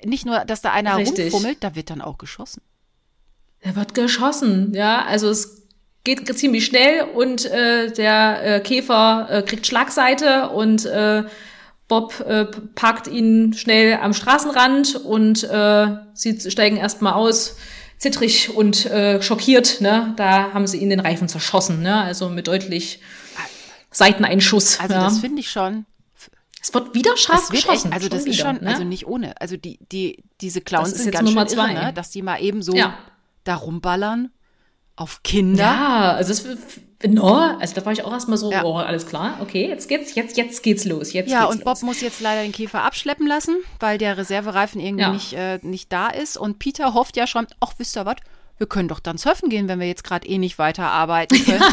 [0.03, 1.33] nicht nur, dass da einer Richtig.
[1.33, 2.61] rumfummelt, da wird dann auch geschossen.
[3.63, 5.67] Da wird geschossen, ja, also es
[6.03, 11.23] geht ziemlich schnell und äh, der äh, Käfer äh, kriegt Schlagseite und äh,
[11.87, 12.45] Bob äh,
[12.75, 17.57] parkt ihn schnell am Straßenrand und äh, sie steigen erstmal aus
[17.99, 19.81] zittrig und äh, schockiert.
[19.81, 20.13] Ne?
[20.15, 22.01] Da haben sie ihn den Reifen zerschossen, ne?
[22.01, 22.99] also mit deutlich
[23.91, 24.79] Seiteneinschuss.
[24.79, 25.03] Also ja.
[25.03, 25.85] das finde ich schon.
[26.61, 27.87] Es wird wieder scharf wird geschossen.
[27.91, 28.71] Echt, also das wieder, ist schon, ne?
[28.71, 29.39] also nicht ohne.
[29.39, 31.73] Also die, die, diese Clowns sind ganz Nummer schön zwei.
[31.73, 31.93] Irre, ne?
[31.93, 32.97] dass die mal eben so ja.
[33.43, 34.31] da rumballern
[34.95, 35.63] auf Kinder.
[35.63, 36.45] Ja, also es
[37.07, 38.65] No, also da war ich auch erstmal so, ja.
[38.65, 41.13] oh, alles klar, okay, jetzt geht's, jetzt, jetzt geht's los.
[41.13, 44.81] Jetzt ja, geht's und Bob muss jetzt leider den Käfer abschleppen lassen, weil der Reservereifen
[44.81, 45.13] irgendwie ja.
[45.13, 46.35] nicht, äh, nicht da ist.
[46.35, 48.17] Und Peter hofft ja schon, ach, wisst ihr was?
[48.57, 51.63] Wir können doch dann surfen gehen, wenn wir jetzt gerade eh nicht weiterarbeiten können.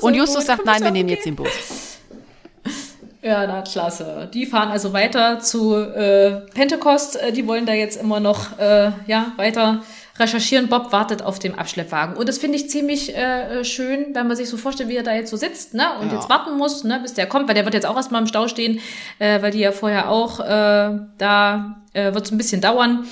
[0.00, 0.46] und Justus gut.
[0.46, 1.48] sagt, nein, wir nehmen jetzt den Bus.
[3.22, 4.28] Ja, na klasse.
[4.34, 7.16] Die fahren also weiter zu äh, Pentecost.
[7.16, 9.82] Äh, die wollen da jetzt immer noch äh, ja weiter
[10.18, 10.68] recherchieren.
[10.68, 12.16] Bob wartet auf dem Abschleppwagen.
[12.16, 15.14] Und das finde ich ziemlich äh, schön, wenn man sich so vorstellt, wie er da
[15.14, 15.86] jetzt so sitzt, ne?
[16.00, 16.14] Und ja.
[16.14, 18.48] jetzt warten muss, ne, bis der kommt, weil der wird jetzt auch erstmal im Stau
[18.48, 18.80] stehen,
[19.18, 23.06] äh, weil die ja vorher auch äh, da äh, wird es ein bisschen dauern.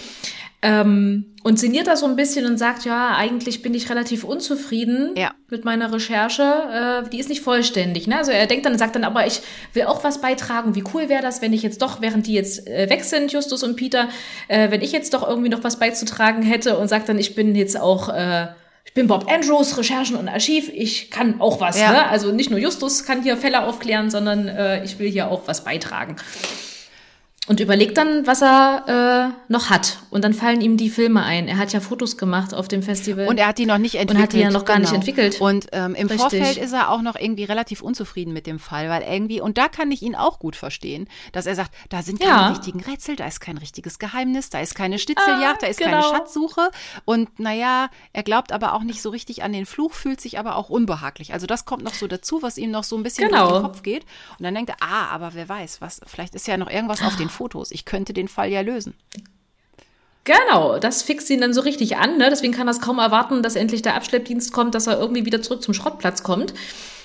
[0.64, 5.10] Ähm, und sinniert da so ein bisschen und sagt, ja, eigentlich bin ich relativ unzufrieden
[5.16, 5.32] ja.
[5.50, 7.02] mit meiner Recherche.
[7.04, 8.06] Äh, die ist nicht vollständig.
[8.06, 8.16] Ne?
[8.16, 9.40] Also er denkt dann und sagt dann, aber ich
[9.72, 10.76] will auch was beitragen.
[10.76, 13.64] Wie cool wäre das, wenn ich jetzt doch, während die jetzt äh, weg sind, Justus
[13.64, 14.08] und Peter,
[14.46, 17.56] äh, wenn ich jetzt doch irgendwie noch was beizutragen hätte und sagt dann, ich bin
[17.56, 18.46] jetzt auch äh,
[18.84, 21.80] ich bin Bob Andrews, Recherchen und Archiv, ich kann auch was.
[21.80, 21.92] Ja.
[21.92, 22.08] Ne?
[22.08, 25.64] Also nicht nur Justus kann hier Fälle aufklären, sondern äh, ich will hier auch was
[25.64, 26.16] beitragen
[27.48, 29.98] und überlegt dann, was er äh, noch hat.
[30.10, 31.48] Und dann fallen ihm die Filme ein.
[31.48, 33.26] Er hat ja Fotos gemacht auf dem Festival.
[33.26, 34.16] Und er hat die noch nicht entwickelt.
[34.16, 34.88] Und hat die ja noch gar genau.
[34.88, 35.40] nicht entwickelt.
[35.40, 36.20] Und ähm, im Richtig.
[36.20, 39.66] Vorfeld ist er auch noch irgendwie relativ unzufrieden mit dem Fall, weil irgendwie, und da
[39.66, 42.48] kann ich ihn auch gut verstehen, dass er sagt, da sind keine ja.
[42.50, 46.00] richtigen Rätsel, da ist kein richtiges Geheimnis, da ist keine Schnitzeljagd, ah, da ist genau.
[46.00, 46.70] keine Schatzsuche.
[47.04, 50.54] Und naja, er glaubt aber auch nicht so richtig an den Fluch, fühlt sich aber
[50.54, 51.32] auch unbehaglich.
[51.32, 53.48] Also das kommt noch so dazu, was ihm noch so ein bisschen genau.
[53.48, 54.04] durch den Kopf geht.
[54.38, 57.16] Und dann denkt er, ah, aber wer weiß, was, vielleicht ist ja noch irgendwas auf
[57.16, 57.41] den Fotos.
[57.70, 58.94] Ich könnte den Fall ja lösen.
[60.24, 62.16] Genau, das fixt ihn dann so richtig an.
[62.16, 62.28] Ne?
[62.30, 65.42] Deswegen kann er es kaum erwarten, dass endlich der Abschleppdienst kommt, dass er irgendwie wieder
[65.42, 66.54] zurück zum Schrottplatz kommt.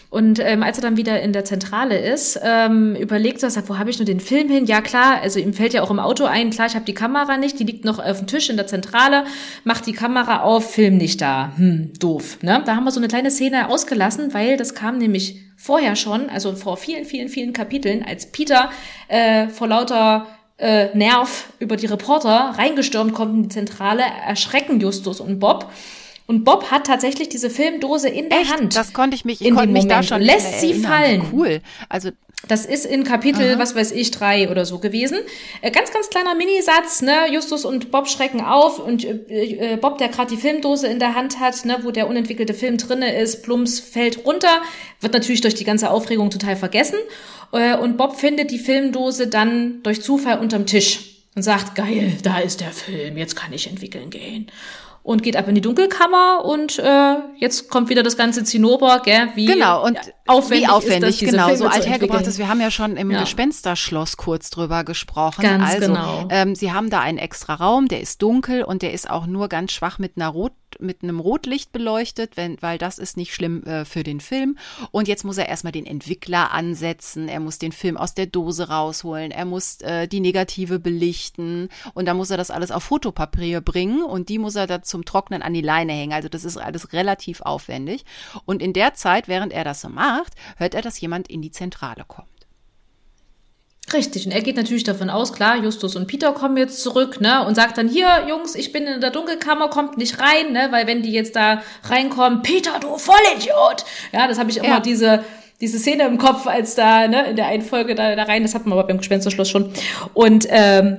[0.09, 3.77] Und ähm, als er dann wieder in der Zentrale ist, ähm, überlegt er, sagt, wo
[3.77, 4.65] habe ich nur den Film hin?
[4.65, 7.37] Ja klar, also ihm fällt ja auch im Auto ein, klar, ich habe die Kamera
[7.37, 9.25] nicht, die liegt noch auf dem Tisch in der Zentrale,
[9.65, 11.51] macht die Kamera auf, Film nicht da.
[11.57, 12.41] Hm, doof.
[12.41, 12.63] Ne?
[12.65, 16.55] Da haben wir so eine kleine Szene ausgelassen, weil das kam nämlich vorher schon, also
[16.55, 18.71] vor vielen, vielen, vielen Kapiteln, als Peter
[19.09, 20.27] äh, vor lauter
[20.57, 25.71] äh, Nerv über die Reporter reingestürmt kommt in die Zentrale, erschrecken Justus und Bob.
[26.27, 28.53] Und Bob hat tatsächlich diese Filmdose in der Echt?
[28.53, 28.75] Hand.
[28.75, 31.23] Das konnte ich mich, ich konnte mich da schon lässt sie fallen.
[31.31, 31.61] Cool.
[31.87, 32.09] Also
[32.47, 33.59] das ist in Kapitel, Aha.
[33.59, 35.17] was weiß ich, drei oder so gewesen.
[35.61, 37.31] Äh, ganz, ganz kleiner Minisatz, ne?
[37.31, 41.15] Justus und Bob schrecken auf und äh, äh Bob, der gerade die Filmdose in der
[41.15, 44.61] Hand hat, ne, wo der unentwickelte Film drinne ist, plumps fällt runter,
[45.01, 46.99] wird natürlich durch die ganze Aufregung total vergessen.
[47.51, 52.59] Und Bob findet die Filmdose dann durch Zufall unterm Tisch und sagt, geil, da ist
[52.59, 54.51] der Film, jetzt kann ich entwickeln gehen
[55.07, 59.29] und geht ab in die Dunkelkammer und äh, jetzt kommt wieder das ganze Zinnober, gell,
[59.35, 59.97] wie genau, und
[60.27, 63.21] aufwendig, wie aufwendig ist das, genau, so althergebracht Wir haben ja schon im ja.
[63.21, 65.43] Gespensterschloss kurz drüber gesprochen.
[65.43, 66.27] Ganz also, genau.
[66.29, 69.47] Ähm, sie haben da einen extra Raum, der ist dunkel und der ist auch nur
[69.47, 73.63] ganz schwach mit einer Rot mit einem Rotlicht beleuchtet, wenn, weil das ist nicht schlimm
[73.63, 74.57] äh, für den Film.
[74.91, 78.69] Und jetzt muss er erstmal den Entwickler ansetzen, er muss den Film aus der Dose
[78.69, 83.61] rausholen, er muss äh, die Negative belichten und dann muss er das alles auf Fotopapier
[83.61, 86.13] bringen und die muss er dann zum Trocknen an die Leine hängen.
[86.13, 88.05] Also das ist alles relativ aufwendig.
[88.45, 91.51] Und in der Zeit, während er das so macht, hört er, dass jemand in die
[91.51, 92.36] Zentrale kommt.
[93.93, 97.45] Richtig, und er geht natürlich davon aus, klar, Justus und Peter kommen jetzt zurück, ne,
[97.45, 100.87] und sagt dann, hier, Jungs, ich bin in der Dunkelkammer, kommt nicht rein, ne, weil
[100.87, 103.85] wenn die jetzt da reinkommen, Peter, du Vollidiot!
[104.11, 104.79] Ja, das habe ich immer ja.
[104.81, 105.23] diese,
[105.61, 108.55] diese Szene im Kopf, als da, ne, in der einen Folge da, da rein, das
[108.55, 109.71] hatten wir aber beim Gespensterschloss schon.
[110.13, 110.97] Und ähm,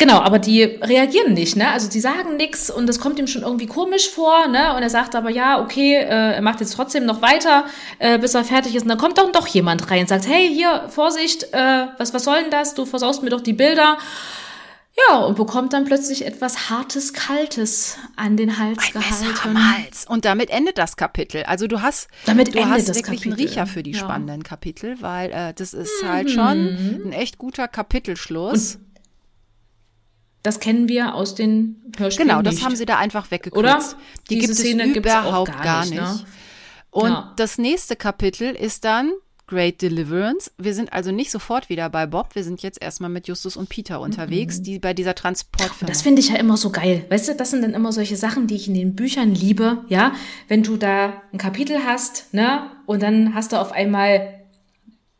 [0.00, 1.68] Genau, aber die reagieren nicht, ne?
[1.70, 4.74] Also die sagen nichts und das kommt ihm schon irgendwie komisch vor, ne?
[4.74, 7.66] Und er sagt aber ja, okay, äh, er macht jetzt trotzdem noch weiter,
[7.98, 8.82] äh, bis er fertig ist.
[8.84, 12.24] Und dann kommt dann doch jemand rein und sagt, hey, hier, Vorsicht, äh, was, was
[12.24, 12.74] soll denn das?
[12.74, 13.98] Du versaust mir doch die Bilder.
[15.10, 19.28] Ja, und bekommt dann plötzlich etwas Hartes, Kaltes an den Hals Ein gehalten.
[19.28, 20.06] Messer am Hals.
[20.08, 21.42] Und damit endet das Kapitel.
[21.44, 23.32] Also du hast, damit du hast das wirklich Kapitel.
[23.38, 23.98] einen Riecher für die Ja.
[23.98, 28.78] spannenden Kapitel, weil äh, das ist halt schon ein echt guter Kapitelschluss.
[30.42, 32.64] Das kennen wir aus den Hörspielen Genau, das nicht.
[32.64, 33.58] haben sie da einfach weggekürzt.
[33.58, 33.78] Oder?
[34.30, 36.20] Die Diese gibt Szene es überhaupt gar gar nicht, ne?
[36.90, 37.32] Und Ja.
[37.36, 39.12] das nächste Kapitel ist dann
[39.46, 40.50] Great Deliverance.
[40.58, 42.34] Wir sind also nicht sofort wieder bei Bob.
[42.34, 45.88] Wir sind jetzt erstmal mit Justus und Peter unterwegs, die bei dieser Transportfirma.
[45.88, 45.92] Mhm.
[45.92, 47.04] Das finde ich ja immer so geil.
[47.10, 50.12] Weißt du, das sind dann immer solche Sachen, die ich in den Büchern liebe, ja?
[50.48, 52.70] Wenn du da ein Kapitel hast, ne?
[52.86, 54.34] Und dann hast du auf einmal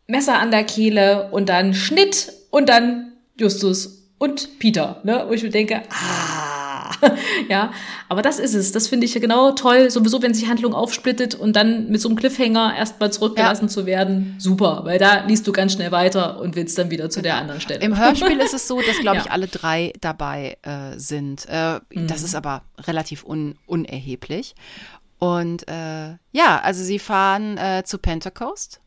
[0.07, 5.25] Messer an der Kehle und dann Schnitt und dann Justus und Peter, ne?
[5.27, 6.91] Wo ich mir denke, ah,
[7.49, 7.73] ja.
[8.11, 8.71] Aber das ist es.
[8.71, 9.91] Das finde ich ja genau toll.
[9.91, 14.35] Sowieso, wenn sich Handlung aufsplittet und dann mit so einem Cliffhanger erstmal zurückgelassen zu werden.
[14.39, 14.83] Super.
[14.85, 17.81] Weil da liest du ganz schnell weiter und willst dann wieder zu der anderen Stelle.
[17.81, 19.31] Im Hörspiel ist es so, dass, glaube ich, Ja.
[19.33, 21.49] alle drei dabei äh, sind.
[21.49, 24.55] Äh, Das ist aber relativ un unerheblich.
[25.19, 28.81] Und äh, ja, also sie fahren äh, zu Pentecost.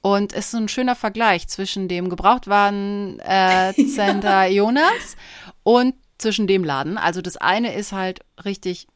[0.00, 5.16] Und es ist so ein schöner Vergleich zwischen dem Gebrauchtwarencenter Jonas
[5.62, 6.98] und zwischen dem Laden.
[6.98, 8.86] Also das eine ist halt richtig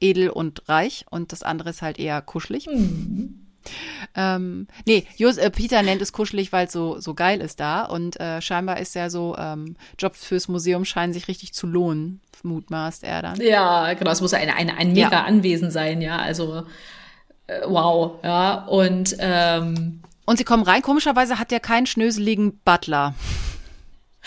[0.00, 2.68] edel und reich und das andere ist halt eher kuschelig.
[4.14, 7.84] Ähm, nee, Jos, äh, Peter nennt es kuschelig, weil es so, so geil ist da.
[7.84, 12.20] Und äh, scheinbar ist ja so, ähm, Jobs fürs Museum scheinen sich richtig zu lohnen,
[12.42, 13.40] mutmaßt er dann.
[13.40, 15.24] Ja, genau, es muss eine, eine, ein mega Ja.
[15.24, 16.62] Anwesen sein, ja, also äh,
[17.66, 23.14] wow, ja, und ähm, Und sie kommen rein, komischerweise hat der keinen schnöseligen Butler.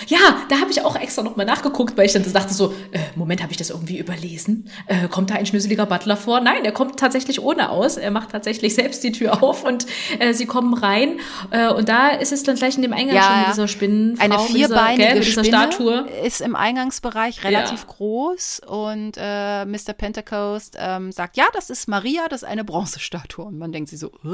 [0.07, 0.19] Ja,
[0.49, 3.51] da habe ich auch extra nochmal nachgeguckt, weil ich dann dachte so, äh, Moment, habe
[3.51, 4.69] ich das irgendwie überlesen?
[4.87, 6.39] Äh, kommt da ein schnöseliger Butler vor?
[6.41, 9.85] Nein, er kommt tatsächlich ohne aus, er macht tatsächlich selbst die Tür auf und
[10.19, 11.19] äh, sie kommen rein
[11.51, 14.23] äh, und da ist es dann gleich in dem Eingang Ja, schon mit dieser Spinnenfrau,
[14.25, 16.05] Eine vierbeinige mit dieser Spinne Statue.
[16.23, 17.87] ist im Eingangsbereich relativ Ja.
[17.87, 19.93] groß und äh, Mr.
[19.97, 23.45] Pentecost ähm, sagt, ja, das ist Maria, das ist eine Bronzestatue.
[23.45, 24.11] Und man denkt sich so.
[24.23, 24.33] Und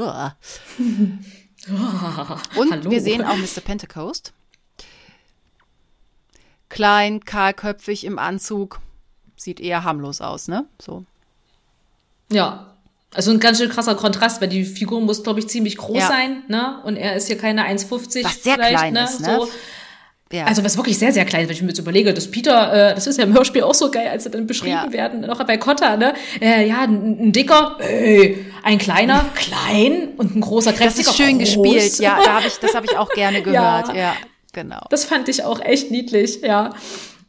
[2.72, 2.92] Hallo.
[2.92, 3.62] wir sehen auch Mr.
[3.64, 4.34] Pentecost.
[6.70, 8.80] Klein, kahlköpfig im Anzug.
[9.36, 10.66] Sieht eher harmlos aus, ne?
[10.82, 11.06] So.
[12.32, 12.74] Ja.
[13.14, 16.08] Also ein ganz schön krasser Kontrast, weil die Figur muss, glaube ich, ziemlich groß Ja.
[16.08, 16.82] sein, ne?
[16.84, 18.24] Und er ist hier keine 1,50.
[18.26, 19.04] Was sehr vielleicht, klein ne?
[19.06, 19.38] ist, ne?
[19.40, 19.50] So.
[20.34, 20.44] Ja.
[20.46, 22.96] Also was wirklich sehr, sehr klein ist, wenn ich mir jetzt überlege, dass Peter, äh,
[22.96, 24.92] das ist ja im Hörspiel auch so geil, als sie dann beschrieben Ja.
[24.92, 26.14] werden, noch bei Cotta, ne?
[26.42, 31.16] Äh, ja, ein, ein dicker, ey, ein kleiner, klein und ein großer, das kräftiger, ist
[31.16, 31.48] schön groß.
[31.64, 32.00] gespielt.
[32.00, 33.88] Ja, da hab ich, das habe ich auch gerne gehört.
[33.90, 33.96] Ja.
[33.96, 34.14] Ja,
[34.58, 34.82] genau.
[34.90, 36.74] Das fand ich auch echt niedlich, ja.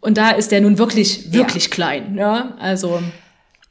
[0.01, 2.55] Und da ist der nun wirklich, wirklich klein, ja.
[2.59, 3.03] Also,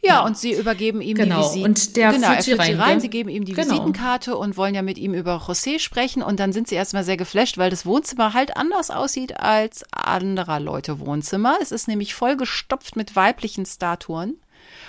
[0.04, 1.64] Ja, und sie übergeben ihm Genau, die Visiten.
[1.66, 3.68] und der genau, führt er sie führt sie rein, rein, sie geben ihm die Genau.
[3.70, 6.22] Visitenkarte und wollen ja mit ihm über José sprechen.
[6.22, 10.60] Und dann sind sie erstmal sehr geflasht, weil das Wohnzimmer halt anders aussieht als anderer
[10.60, 11.58] Leute Wohnzimmer.
[11.62, 14.38] Es ist nämlich voll gestopft mit weiblichen Statuen.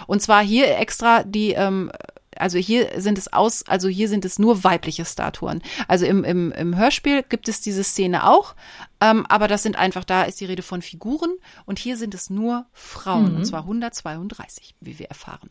[0.06, 1.90] Und zwar hier extra die, ähm,
[2.38, 5.62] also hier sind es aus, also hier sind es nur weibliche Statuen.
[5.86, 8.54] Also im, im, im Hörspiel gibt es diese Szene auch,
[9.00, 11.30] ähm, aber das sind einfach, da ist die Rede von Figuren
[11.66, 13.36] und hier sind es nur Frauen, Mhm.
[13.38, 15.50] und zwar 132, wie wir erfahren.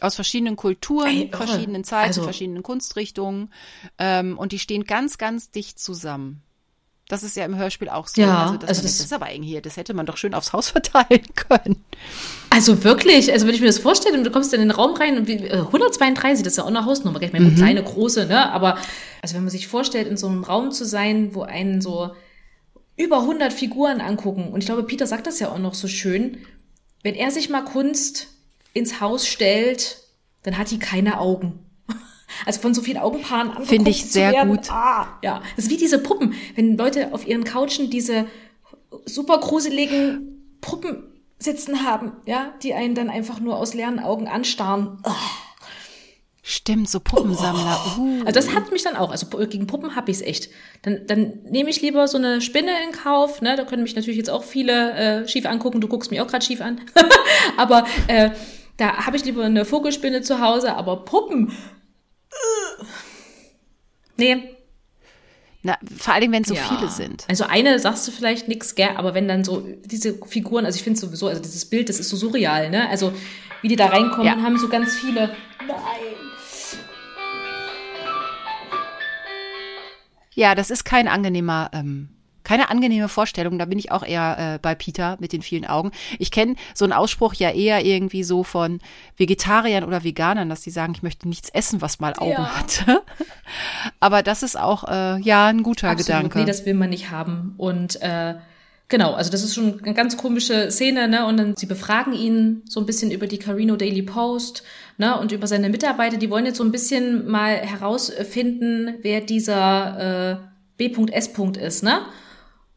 [0.00, 3.50] Aus verschiedenen Kulturen, Ey, verschiedenen Zeiten, Also- verschiedenen Kunstrichtungen
[3.98, 6.42] ähm, und die stehen ganz, ganz dicht zusammen.
[7.08, 8.20] Das ist ja im Hörspiel auch so.
[8.20, 10.34] Ja, also, also das- denkt, das ist aber eng hier, das hätte man doch schön
[10.34, 11.84] aufs Haus verteilen können.
[12.50, 15.28] Also wirklich, also wenn ich mir das vorstelle, du kommst in den Raum rein und
[15.28, 17.38] wie, äh, 132, das ist ja auch eine Hausnummer, ich Mhm.
[17.44, 18.50] meine, kleine, große, ne?
[18.50, 18.78] Aber
[19.22, 22.10] also wenn man sich vorstellt, in so einem Raum zu sein, wo einen so
[22.96, 26.38] über 100 Figuren angucken, und ich glaube, Peter sagt das ja auch noch so schön,
[27.02, 28.28] wenn er sich mal Kunst
[28.72, 29.98] ins Haus stellt,
[30.42, 31.60] dann hat die keine Augen.
[32.44, 34.70] Also von so vielen Augenpaaren angeguckt Finde ich sehr werden, gut.
[34.70, 35.42] Ah, ja.
[35.56, 36.34] Das ist wie diese Puppen.
[36.54, 38.26] Wenn Leute auf ihren Couchen diese
[39.04, 41.04] super gruseligen Puppen
[41.38, 44.98] sitzen haben, ja, die einen dann einfach nur aus leeren Augen anstarren.
[45.04, 45.12] Oh.
[46.48, 47.98] Stimmt, so Puppensammler.
[47.98, 48.20] Uh.
[48.20, 49.10] Also das hat mich dann auch.
[49.10, 50.48] Also gegen Puppen habe ich es echt.
[50.82, 53.42] Dann, dann nehme ich lieber so eine Spinne in Kauf.
[53.42, 53.56] Ne?
[53.56, 55.80] Da können mich natürlich jetzt auch viele äh, schief angucken.
[55.80, 56.80] Du guckst mich auch gerade schief an.
[57.56, 58.30] aber äh,
[58.76, 60.76] da habe ich lieber eine Vogelspinne zu Hause.
[60.76, 61.50] Aber Puppen.
[64.16, 64.56] Nee,
[65.66, 66.62] na, vor allem, wenn es so ja.
[66.62, 67.24] viele sind.
[67.28, 70.84] Also eine sagst du vielleicht nix, gell, aber wenn dann so diese Figuren, also ich
[70.84, 72.88] finde sowieso, also dieses Bild, das ist so surreal, ne?
[72.88, 73.12] Also
[73.62, 74.40] wie die da reinkommen, ja.
[74.40, 75.34] haben so ganz viele.
[75.66, 75.76] Nein.
[80.34, 82.10] Ja, das ist kein angenehmer, ähm,
[82.46, 83.58] keine angenehme Vorstellung.
[83.58, 85.90] Da bin ich auch eher äh, bei Peter mit den vielen Augen.
[86.20, 88.78] Ich kenne so einen Ausspruch ja eher irgendwie so von
[89.16, 92.56] Vegetariern oder Veganern, dass sie sagen, ich möchte nichts essen, was mal Augen ja.
[92.56, 92.86] hat.
[94.00, 96.06] Aber das ist auch äh, ja ein guter Absolut.
[96.06, 96.38] Gedanke.
[96.38, 97.54] Nee, das will man nicht haben.
[97.56, 98.36] Und äh,
[98.88, 101.26] Genau, also das ist schon eine ganz komische Szene, ne?
[101.26, 104.62] Und dann sie befragen ihn so ein bisschen über die Carino Daily Post,
[104.96, 105.18] ne?
[105.18, 106.18] Und über seine Mitarbeiter.
[106.18, 110.36] Die wollen jetzt so ein bisschen mal herausfinden, wer dieser äh,
[110.76, 111.30] B.S.
[111.60, 112.02] ist, ne?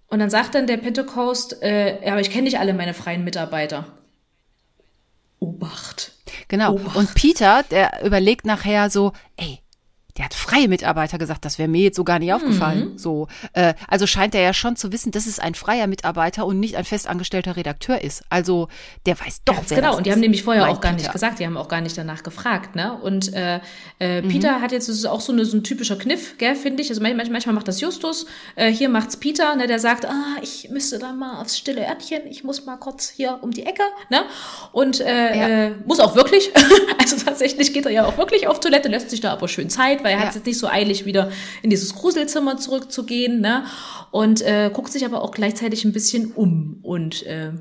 [0.10, 3.24] Und dann sagt dann der Pentecost, äh, ja, aber ich kenne nicht alle meine freien
[3.24, 3.86] Mitarbeiter.
[5.40, 6.14] Obacht.
[6.48, 6.74] Genau.
[6.74, 6.96] Obacht.
[6.96, 9.60] Und Peter, der überlegt nachher so, ey,
[10.18, 12.94] der hat freie Mitarbeiter gesagt, das wäre mir jetzt so gar nicht aufgefallen.
[12.94, 12.98] Mhm.
[12.98, 16.60] So, äh, also scheint er ja schon zu wissen, dass es ein freier Mitarbeiter und
[16.60, 18.24] nicht ein festangestellter Redakteur ist.
[18.30, 18.68] Also
[19.06, 19.98] der weiß doch, Ganz wer genau.
[19.98, 21.04] und die haben nämlich vorher auch gar Peter.
[21.04, 22.98] nicht gesagt, die haben auch gar nicht danach gefragt, ne?
[23.02, 23.60] Und äh,
[24.00, 24.30] äh, mhm.
[24.30, 26.90] Peter hat jetzt das ist auch so, eine, so ein typischer Kniff, gell, finde ich.
[26.90, 28.26] Also manchmal, manchmal macht das Justus,
[28.56, 29.68] äh, hier macht's Peter, ne?
[29.68, 33.40] Der sagt, ah, ich müsste da mal aufs stille Örtchen, ich muss mal kurz hier
[33.42, 34.24] um die Ecke, ne?
[34.72, 35.48] Und äh, ja.
[35.68, 36.52] äh, muss auch wirklich.
[37.00, 39.99] also tatsächlich geht er ja auch wirklich auf Toilette, lässt sich da aber schön Zeit,
[40.04, 40.24] weil weil er ja.
[40.24, 41.32] hat es jetzt nicht so eilig, wieder
[41.62, 43.66] in dieses Gruselzimmer zurückzugehen, ne?
[44.12, 47.52] Und äh, guckt sich aber auch gleichzeitig ein bisschen um und äh,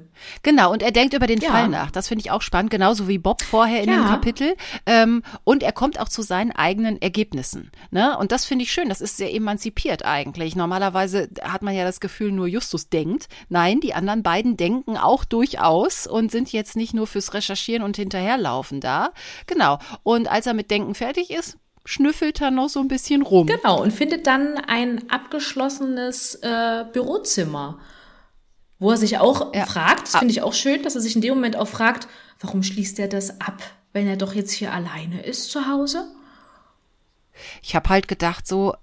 [0.43, 1.51] Genau, und er denkt über den ja.
[1.51, 1.91] Fall nach.
[1.91, 3.97] Das finde ich auch spannend, genauso wie Bob vorher in ja.
[3.97, 4.57] dem Kapitel.
[4.87, 7.71] Ähm, und er kommt auch zu seinen eigenen Ergebnissen.
[7.91, 8.17] Ne?
[8.17, 8.89] Und das finde ich schön.
[8.89, 10.57] Das ist sehr emanzipiert eigentlich.
[10.57, 13.29] Normalerweise hat man ja das Gefühl, nur Justus denkt.
[13.51, 17.97] Nein, die anderen beiden denken auch durchaus und sind jetzt nicht nur fürs Recherchieren und
[17.97, 19.11] Hinterherlaufen da.
[19.47, 19.79] Genau.
[20.03, 21.59] Und als er mit Denken fertig ist,
[21.89, 23.47] schnüffelt er noch so ein bisschen rum.
[23.47, 27.79] Genau, und findet dann ein abgeschlossenes äh, Bürozimmer,
[28.79, 29.65] wo er sich auch ja.
[29.65, 32.07] fragt, das finde ich auch schön, dass er sich in dem Moment auch fragt,
[32.41, 33.63] warum schließt er das ab,
[33.95, 36.07] wenn er doch jetzt hier alleine ist zu Hause?
[37.63, 38.75] Ich habe halt gedacht, so,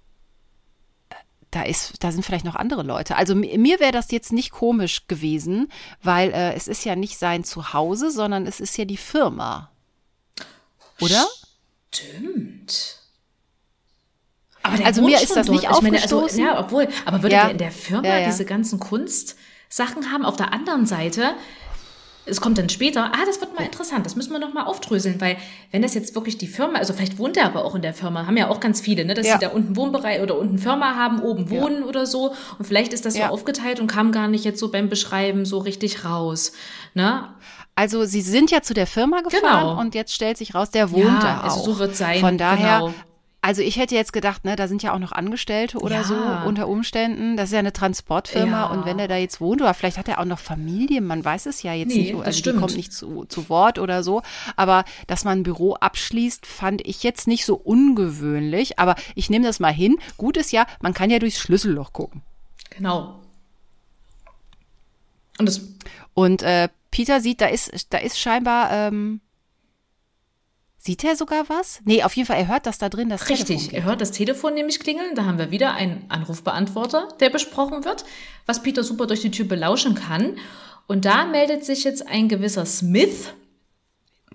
[1.52, 3.18] da ist, da sind vielleicht noch andere Leute.
[3.18, 5.72] Also mir wäre das jetzt nicht komisch gewesen,
[6.02, 9.70] weil äh, es ist ja nicht sein Zuhause, sondern es ist ja die Firma.
[11.00, 11.24] Oder?
[11.96, 12.98] Stimmt.
[14.64, 15.60] Aber also mir ist das dort.
[15.60, 16.12] nicht aufgestoßen.
[16.12, 17.44] Meine, also, ja, obwohl, aber würde ja.
[17.44, 18.26] der in der Firma ja, ja.
[18.26, 20.26] diese ganzen Kunstsachen haben?
[20.26, 21.36] Auf der anderen Seite,
[22.26, 25.22] es kommt dann später, ah, das wird mal interessant, das müssen wir noch mal aufdröseln,
[25.22, 25.38] weil
[25.72, 28.26] wenn das jetzt wirklich die Firma, also vielleicht wohnt er aber auch in der Firma,
[28.26, 31.22] haben ja auch ganz viele, ne, dass sie da unten Wohnbereich oder unten Firma haben,
[31.22, 34.60] oben wohnen oder so und vielleicht ist das so aufgeteilt und kam gar nicht jetzt
[34.60, 36.54] so beim Beschreiben so richtig raus,
[36.96, 37.30] ne?
[37.76, 39.80] Also sie sind ja zu der Firma gefahren genau.
[39.80, 41.60] und jetzt stellt sich raus, der wohnt ja, da also auch.
[41.60, 42.22] Also so wird sein.
[42.22, 42.94] Von daher, genau.
[43.42, 46.04] also ich hätte jetzt gedacht, ne, da sind ja auch noch Angestellte oder ja.
[46.06, 46.16] so
[46.48, 47.36] unter Umständen.
[47.36, 48.66] Das ist ja eine Transportfirma ja.
[48.68, 51.48] und wenn er da jetzt wohnt oder vielleicht hat er auch noch Familie, man weiß
[51.48, 54.22] es ja jetzt nee, nicht, also die kommt nicht zu, zu Wort oder so.
[54.56, 58.80] Aber dass man ein Büro abschließt, fand ich jetzt nicht so ungewöhnlich.
[58.80, 59.98] Aber ich nehme das mal hin.
[60.16, 62.22] Gut ist ja, man kann ja durchs Schlüsselloch gucken.
[62.70, 63.20] Genau.
[65.38, 65.62] Und das
[66.14, 69.20] und äh, Peter sieht, da ist, da ist scheinbar, ähm,
[70.78, 71.82] sieht er sogar was?
[71.84, 74.54] Nee, auf jeden Fall, er hört das da drin, das Richtig, er hört das Telefon
[74.54, 75.14] nämlich klingeln.
[75.14, 78.06] Da haben wir wieder einen Anrufbeantworter, der besprochen wird,
[78.46, 80.38] was Peter super durch die Tür belauschen kann.
[80.88, 83.34] Und da meldet sich jetzt ein gewisser Smith,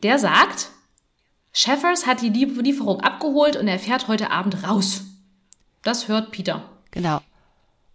[0.02, 0.68] der sagt,
[1.54, 5.04] Sheffers hat die Lieferung abgeholt und er fährt heute Abend raus.
[5.82, 6.68] Das hört Peter.
[6.90, 7.22] Genau.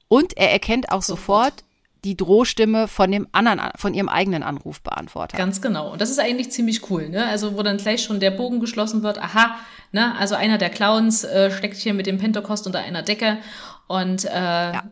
[0.07, 1.64] Und er erkennt auch sofort, sofort
[2.05, 5.37] die Drohstimme von dem anderen, von ihrem eigenen Anrufbeantworter.
[5.37, 5.91] Ganz genau.
[5.91, 7.25] Und das ist eigentlich ziemlich cool, ne?
[7.25, 9.17] Also, wo dann gleich schon der Bogen geschlossen wird.
[9.17, 9.55] Aha,
[9.91, 10.15] ne?
[10.17, 13.39] Also einer der Clowns äh, steckt hier mit dem Pentecost unter einer Decke.
[13.87, 14.83] Und äh, ja.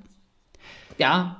[0.97, 1.37] ja.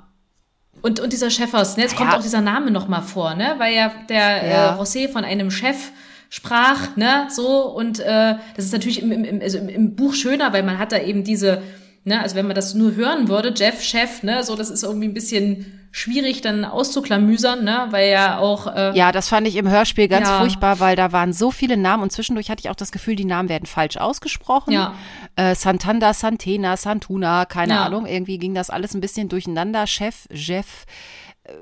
[0.80, 1.82] Und, und dieser Chefers, ne?
[1.82, 1.98] Jetzt ja.
[1.98, 3.56] kommt auch dieser Name nochmal vor, ne?
[3.58, 4.76] Weil ja der äh, ja.
[4.76, 5.90] Äh, José von einem Chef
[6.30, 7.26] sprach, ne?
[7.30, 7.62] So.
[7.66, 10.92] Und äh, das ist natürlich im, im, also im, im Buch schöner, weil man hat
[10.92, 11.62] da eben diese
[12.06, 15.08] Ne, also wenn man das nur hören würde, Jeff, Chef, ne, so das ist irgendwie
[15.08, 19.70] ein bisschen schwierig dann auszuklamüsern, ne, weil ja auch äh, Ja, das fand ich im
[19.70, 20.38] Hörspiel ganz ja.
[20.38, 23.24] furchtbar, weil da waren so viele Namen und zwischendurch hatte ich auch das Gefühl, die
[23.24, 24.72] Namen werden falsch ausgesprochen.
[24.72, 24.94] Ja.
[25.36, 27.84] Äh, Santander, Santena, Santuna, keine ja.
[27.84, 29.86] Ahnung, irgendwie ging das alles ein bisschen durcheinander.
[29.86, 30.84] Chef, Jeff,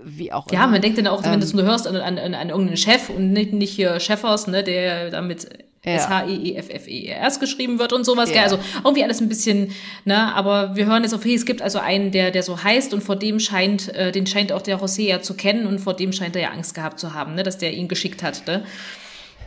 [0.04, 0.60] wie auch immer.
[0.60, 3.10] Ja, man denkt dann auch, wenn du es nur hörst, an, an, an irgendeinen Chef
[3.10, 5.46] und nicht, nicht hier Cheffers, ne, der damit
[5.84, 5.96] ja.
[5.96, 8.32] S-H-E-E-F-F-E-R-S geschrieben wird und sowas.
[8.32, 8.42] Ja.
[8.42, 9.72] Also irgendwie alles ein bisschen,
[10.04, 12.94] ne, aber wir hören jetzt auf, hey, es gibt also einen, der, der so heißt
[12.94, 15.94] und vor dem scheint, äh, den scheint auch der José ja zu kennen und vor
[15.94, 18.64] dem scheint er ja Angst gehabt zu haben, ne, dass der ihn geschickt hat, ne.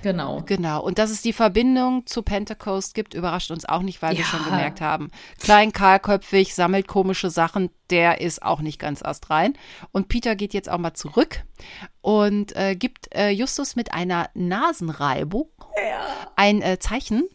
[0.05, 0.43] Genau.
[0.45, 0.83] Genau.
[0.83, 4.19] Und dass es die Verbindung zu Pentecost gibt, überrascht uns auch nicht, weil ja.
[4.19, 5.09] wir schon gemerkt haben,
[5.39, 9.53] klein, kahlköpfig, sammelt komische Sachen, der ist auch nicht ganz astrein.
[9.91, 11.43] Und Peter geht jetzt auch mal zurück
[12.01, 16.05] und äh, gibt äh, Justus mit einer Nasenreibung ja.
[16.35, 17.27] ein äh, Zeichen.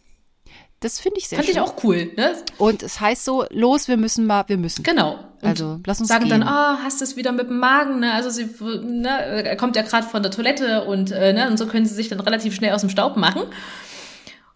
[0.81, 1.57] Das finde ich sehr Fand schön.
[1.57, 2.13] Fand ich auch cool.
[2.17, 2.35] Ne?
[2.57, 4.83] Und es heißt so, los, wir müssen mal, wir müssen.
[4.83, 5.19] Genau.
[5.43, 6.41] Und also lass uns sagen gehen.
[6.41, 8.01] dann, oh, hast du es wieder mit dem Magen?
[8.01, 8.13] Ne?
[8.13, 8.49] Also sie,
[8.83, 11.95] ne, er kommt ja gerade von der Toilette und, äh, ne, und so können sie
[11.95, 13.43] sich dann relativ schnell aus dem Staub machen.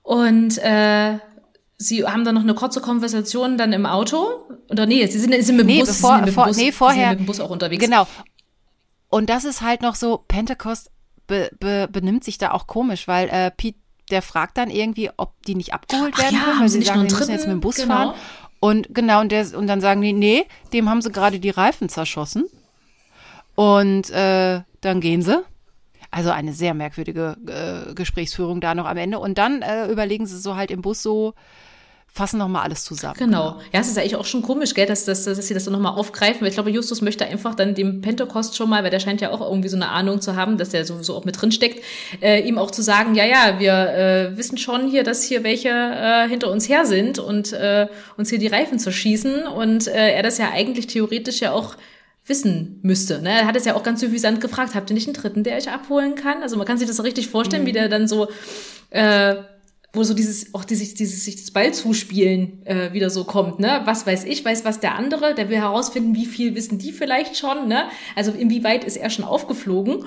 [0.03, 1.19] Und äh,
[1.77, 4.47] sie haben dann noch eine kurze Konversation dann im Auto.
[4.71, 6.57] Oder nee, sie sind, sie sind mit dem nee, Bus, bevor, mit vor, dem Bus,
[6.57, 7.85] nee, vorher, sie sind mit dem Bus auch unterwegs.
[7.85, 8.07] Genau.
[9.09, 10.91] Und das ist halt noch so, Pentecost
[11.27, 13.79] be, be, benimmt sich da auch komisch, weil äh, Pete
[14.11, 17.15] der fragt dann irgendwie, ob die nicht abgeholt werden ja, können, weil sie sagen, die
[17.15, 17.95] müssen jetzt mit dem Bus genau.
[17.95, 18.15] fahren.
[18.61, 21.89] Und genau, und, der, und dann sagen die, nee, dem haben sie gerade die Reifen
[21.89, 22.45] zerschossen.
[23.55, 25.45] Und äh, dann gehen sie.
[26.11, 29.19] Also eine sehr merkwürdige äh, Gesprächsführung da noch am Ende.
[29.19, 31.35] Und dann äh, überlegen sie so halt im Bus so,
[32.15, 33.17] fassen nochmal alles zusammen.
[33.19, 33.61] Genau.
[33.73, 35.99] Ja, es ist eigentlich auch schon komisch, gell, dass, dass, dass sie das so nochmal
[35.99, 36.43] aufgreifen.
[36.43, 39.33] Weil ich glaube, Justus möchte einfach dann dem Pentecost schon mal, weil der scheint ja
[39.33, 41.85] auch irgendwie so eine Ahnung zu haben, dass der sowieso auch mit drin steckt,
[42.23, 45.71] äh, ihm auch zu sagen, ja, ja, wir äh, wissen schon hier, dass hier welche
[45.71, 49.49] äh, hinter uns her sind und äh, uns hier die Reifen zerschießen.
[49.49, 51.75] Und äh, er das ja eigentlich theoretisch ja auch
[52.27, 53.23] wissen müsste.
[53.23, 53.31] Ne?
[53.41, 55.69] Er hat es ja auch ganz suffisant gefragt, habt ihr nicht einen Dritten, der euch
[55.69, 56.43] abholen kann?
[56.43, 57.67] Also man kann sich das so richtig vorstellen, mhm.
[57.67, 58.29] wie der dann so
[58.91, 59.35] äh,
[59.95, 63.83] wo so dieses, auch dieses, dieses sich das Ball zuspielen äh, wieder so kommt, ne?
[63.85, 67.37] Was weiß ich, weiß was der andere, der will herausfinden, wie viel wissen die vielleicht
[67.37, 67.85] schon, ne?
[68.17, 70.05] Also inwieweit ist er schon aufgeflogen.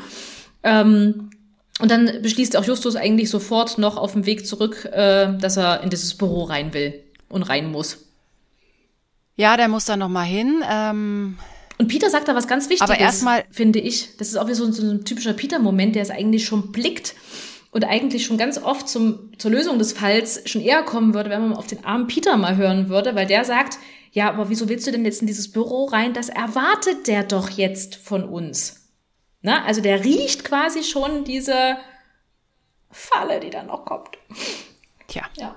[0.64, 1.30] Ähm,
[1.80, 5.82] und dann beschließt auch Justus eigentlich sofort noch auf dem Weg zurück, äh, dass er
[5.84, 8.06] in dieses Büro rein will und rein muss.
[9.36, 10.64] Ja, der muss da noch mal hin.
[10.70, 11.38] Ähm
[11.78, 14.18] und Peter sagt da was ganz Wichtiges, aber erstmal finde ich.
[14.18, 17.14] Das ist auch wie so ein, so ein typischer Peter-Moment, der es eigentlich schon blickt
[17.78, 21.48] und eigentlich schon ganz oft zum, zur Lösung des Falls schon eher kommen würde, wenn
[21.48, 23.78] man auf den armen Peter mal hören würde, weil der sagt,
[24.12, 26.16] ja, aber wieso willst du denn jetzt in dieses Büro rein?
[26.16, 28.90] Das erwartet der doch jetzt von uns.
[29.44, 31.78] Na, also der riecht quasi schon diese
[32.90, 34.18] Falle, die dann noch kommt.
[35.08, 35.22] Tja.
[35.38, 35.56] Ja.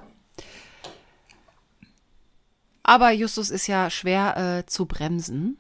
[2.83, 5.57] Aber Justus ist ja schwer äh, zu bremsen.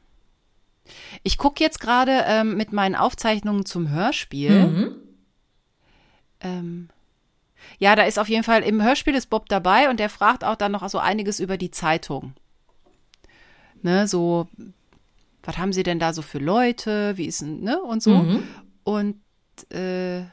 [1.23, 4.66] Ich gucke jetzt gerade ähm, mit meinen Aufzeichnungen zum Hörspiel.
[4.66, 5.10] Mhm.
[6.41, 6.89] Ähm,
[7.79, 10.57] ja, da ist auf jeden Fall, im Hörspiel ist Bob dabei und der fragt auch
[10.57, 12.35] dann noch so einiges über die Zeitung.
[13.83, 14.49] Ne, so,
[15.43, 18.15] was haben sie denn da so für Leute, wie ist denn, ne, und so.
[18.15, 18.43] Mhm.
[18.85, 19.17] Und
[19.71, 20.25] äh,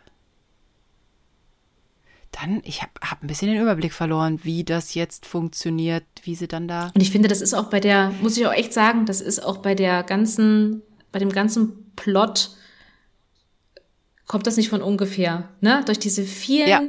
[2.31, 6.47] dann, ich habe hab ein bisschen den Überblick verloren, wie das jetzt funktioniert, wie sie
[6.47, 6.91] dann da.
[6.93, 9.43] Und ich finde, das ist auch bei der, muss ich auch echt sagen, das ist
[9.43, 10.81] auch bei der ganzen,
[11.11, 12.51] bei dem ganzen Plot
[14.27, 15.49] kommt das nicht von ungefähr.
[15.61, 15.81] Ne?
[15.85, 16.81] Durch diese vielen ja.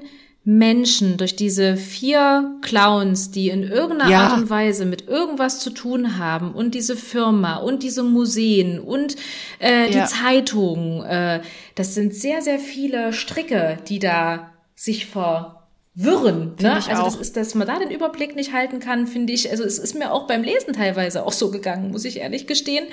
[0.45, 4.21] Menschen, durch diese vier Clowns, die in irgendeiner ja.
[4.21, 9.17] Art und Weise mit irgendwas zu tun haben und diese Firma und diese Museen und
[9.59, 10.07] äh, die ja.
[10.07, 11.43] Zeitung, äh,
[11.75, 16.55] das sind sehr, sehr viele Stricke, die da sich verwirren.
[16.61, 16.75] Ne?
[16.89, 19.51] Also das ist, dass man da den Überblick nicht halten kann, finde ich.
[19.51, 22.87] Also es ist mir auch beim Lesen teilweise auch so gegangen, muss ich ehrlich gestehen.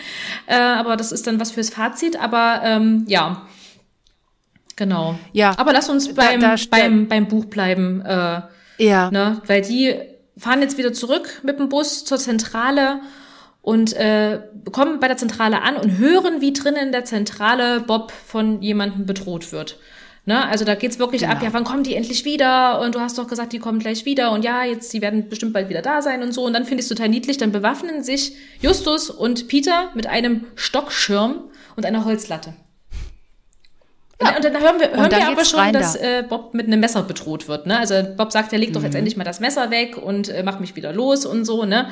[0.48, 2.20] Äh, aber das ist dann was fürs Fazit.
[2.20, 3.48] Aber ähm, ja,
[4.76, 5.18] Genau.
[5.32, 5.58] Ja.
[5.58, 8.02] Aber lass uns beim, da, da beim, beim Buch bleiben.
[8.02, 8.42] Äh,
[8.78, 9.10] ja.
[9.12, 9.42] Ne?
[9.46, 9.96] Weil die
[10.38, 13.00] fahren jetzt wieder zurück mit dem Bus zur Zentrale
[13.62, 14.42] und äh,
[14.72, 19.06] kommen bei der Zentrale an und hören, wie drinnen in der Zentrale Bob von jemandem
[19.06, 19.80] bedroht wird.
[20.26, 20.46] Ne?
[20.46, 21.34] Also da geht's wirklich genau.
[21.34, 22.82] ab, ja, wann kommen die endlich wieder?
[22.82, 25.54] Und du hast doch gesagt, die kommen gleich wieder und ja, jetzt, die werden bestimmt
[25.54, 26.44] bald wieder da sein und so.
[26.44, 30.46] Und dann finde ich es total niedlich, dann bewaffnen sich Justus und Peter mit einem
[30.56, 31.44] Stockschirm
[31.76, 32.54] und einer Holzlatte.
[34.22, 34.36] Ja.
[34.36, 37.48] Und dann hören wir, hören wir aber schon, dass äh, Bob mit einem Messer bedroht
[37.50, 37.66] wird.
[37.66, 37.78] Ne?
[37.78, 39.00] Also Bob sagt, er legt doch jetzt mhm.
[39.00, 41.66] endlich mal das Messer weg und äh, macht mich wieder los und so.
[41.66, 41.90] Ne?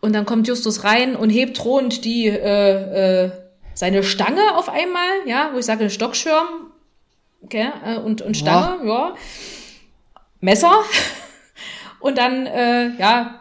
[0.00, 3.30] Und dann kommt Justus rein und hebt drohend die äh, äh,
[3.74, 6.72] seine Stange auf einmal, ja, wo ich sage Stockschirm,
[7.42, 9.14] okay, äh, und und Stange, ja, ja.
[10.40, 10.72] Messer.
[11.98, 13.40] Und dann, äh, ja,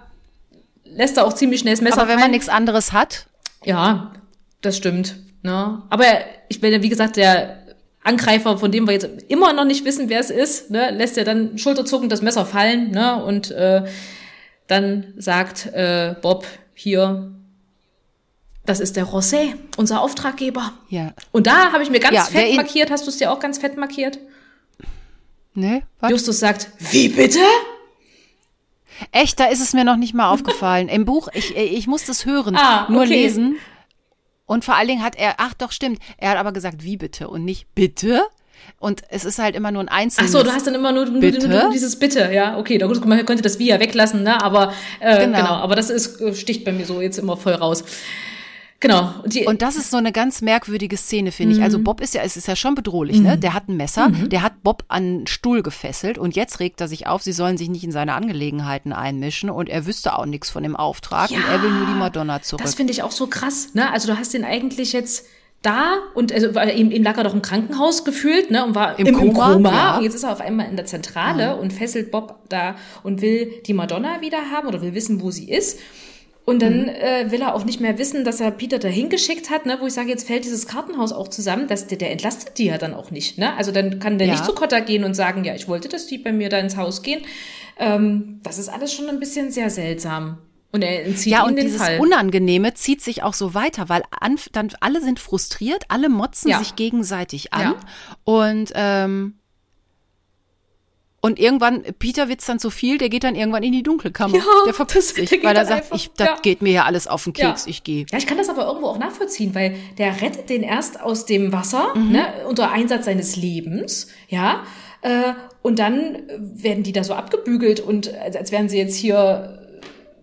[0.86, 2.02] lässt er auch ziemlich schnell das Messer.
[2.02, 3.28] Aber wenn man nichts anderes hat.
[3.64, 4.14] Ja,
[4.62, 5.18] das stimmt.
[5.44, 5.84] Ne?
[5.90, 6.06] Aber
[6.48, 7.65] ich bin ja, wie gesagt, der
[8.06, 11.24] Angreifer, von dem wir jetzt immer noch nicht wissen, wer es ist, ne, lässt er
[11.26, 13.84] dann schulterzuckend das Messer fallen ne, und äh,
[14.68, 17.32] dann sagt äh, Bob hier,
[18.66, 20.74] Das ist der Rosé, unser Auftraggeber.
[20.90, 21.14] Ja.
[21.32, 22.90] Und da habe ich mir ganz Ja, fett markiert.
[22.92, 24.18] Hast du es dir auch ganz fett markiert?
[25.54, 25.84] Ne?
[26.00, 26.12] Was?
[26.12, 27.40] Justus sagt, wie bitte?
[29.12, 30.90] Echt, da ist es mir noch nicht mal aufgefallen.
[30.90, 33.10] Im Buch, ich, ich muss das hören, Ah, nur okay.
[33.24, 33.58] lesen.
[34.46, 37.28] Und vor allen Dingen hat er, ach doch, stimmt, er hat aber gesagt, wie bitte
[37.28, 38.24] und nicht bitte.
[38.80, 40.32] Und es ist halt immer nur ein Ach einzelnes.
[40.32, 41.48] so, du hast dann immer nur, nur, Bitte?
[41.48, 44.74] nur dieses Bitte, ja, okay, da gut, man könnte das Wie ja weglassen, ne, aber
[45.00, 45.38] äh, genau.
[45.38, 45.50] Genau.
[45.50, 47.84] aber das ist äh, sticht bei mir so jetzt immer voll raus.
[48.88, 49.14] Genau.
[49.24, 51.60] Und Und das ist so eine ganz merkwürdige Szene, finde ich.
[51.60, 51.64] Mhm.
[51.64, 53.38] Also Bob ist ja, es ist ja schon bedrohlich, ne?
[53.38, 56.88] Der hat ein Messer, der hat Bob an einen Stuhl gefesselt und jetzt regt er
[56.88, 60.50] sich auf, sie sollen sich nicht in seine Angelegenheiten einmischen und er wüsste auch nichts
[60.50, 62.64] von dem Auftrag und er will nur die Madonna zurück.
[62.64, 63.92] das finde ich auch so krass, ne?
[63.92, 65.26] Also du hast den eigentlich jetzt
[65.62, 68.66] da und also weil ihm, ihm lag er doch im Krankenhaus gefühlt, ne?
[68.66, 69.72] Und war Im im, Koma, Koma.
[69.72, 69.98] ja.
[69.98, 73.52] Und jetzt ist er auf einmal in der Zentrale und fesselt Bob da und will
[73.66, 75.80] die Madonna wieder haben oder will wissen, wo sie ist.
[76.46, 76.90] Und dann Mhm.
[76.90, 79.88] äh, will er auch nicht mehr wissen, dass er Peter dahin geschickt hat, ne, wo
[79.88, 82.94] ich sage, jetzt fällt dieses Kartenhaus auch zusammen, dass der, der entlastet die ja dann
[82.94, 83.40] auch nicht.
[83.40, 83.56] Ne?
[83.56, 84.34] Also dann kann der Ja.
[84.34, 86.78] nicht zu Cotta gehen und sagen, ja, ich wollte, dass die bei mir da ins
[86.78, 87.22] Haus gehen.
[87.78, 90.38] Ähm, das ist alles schon ein bisschen sehr seltsam.
[90.72, 92.00] Und er entzieht Ja, und den dieses Fall.
[92.00, 96.60] Unangenehme zieht sich auch so weiter, weil an, dann alle sind frustriert, alle motzen Ja.
[96.60, 97.62] sich gegenseitig an.
[97.62, 97.76] Ja.
[98.24, 99.36] Und, ähm,
[101.26, 104.36] und irgendwann, Peter wird's dann zu viel, der geht dann irgendwann in die Dunkelkammer.
[104.38, 106.36] Ja, der verpisst sich, weil er sagt, einfach- ich, das ja.
[106.42, 107.70] geht mir hier alles auf den Keks, Ja.
[107.72, 108.06] ich gehe.
[108.12, 111.52] Ja, ich kann das aber irgendwo auch nachvollziehen, weil der rettet den erst aus dem
[111.52, 112.12] Wasser, Mhm.
[112.12, 114.64] ne, unter Einsatz seines Lebens, ja.
[115.02, 119.60] Äh, und dann werden die da so abgebügelt und als, als wären sie jetzt hier,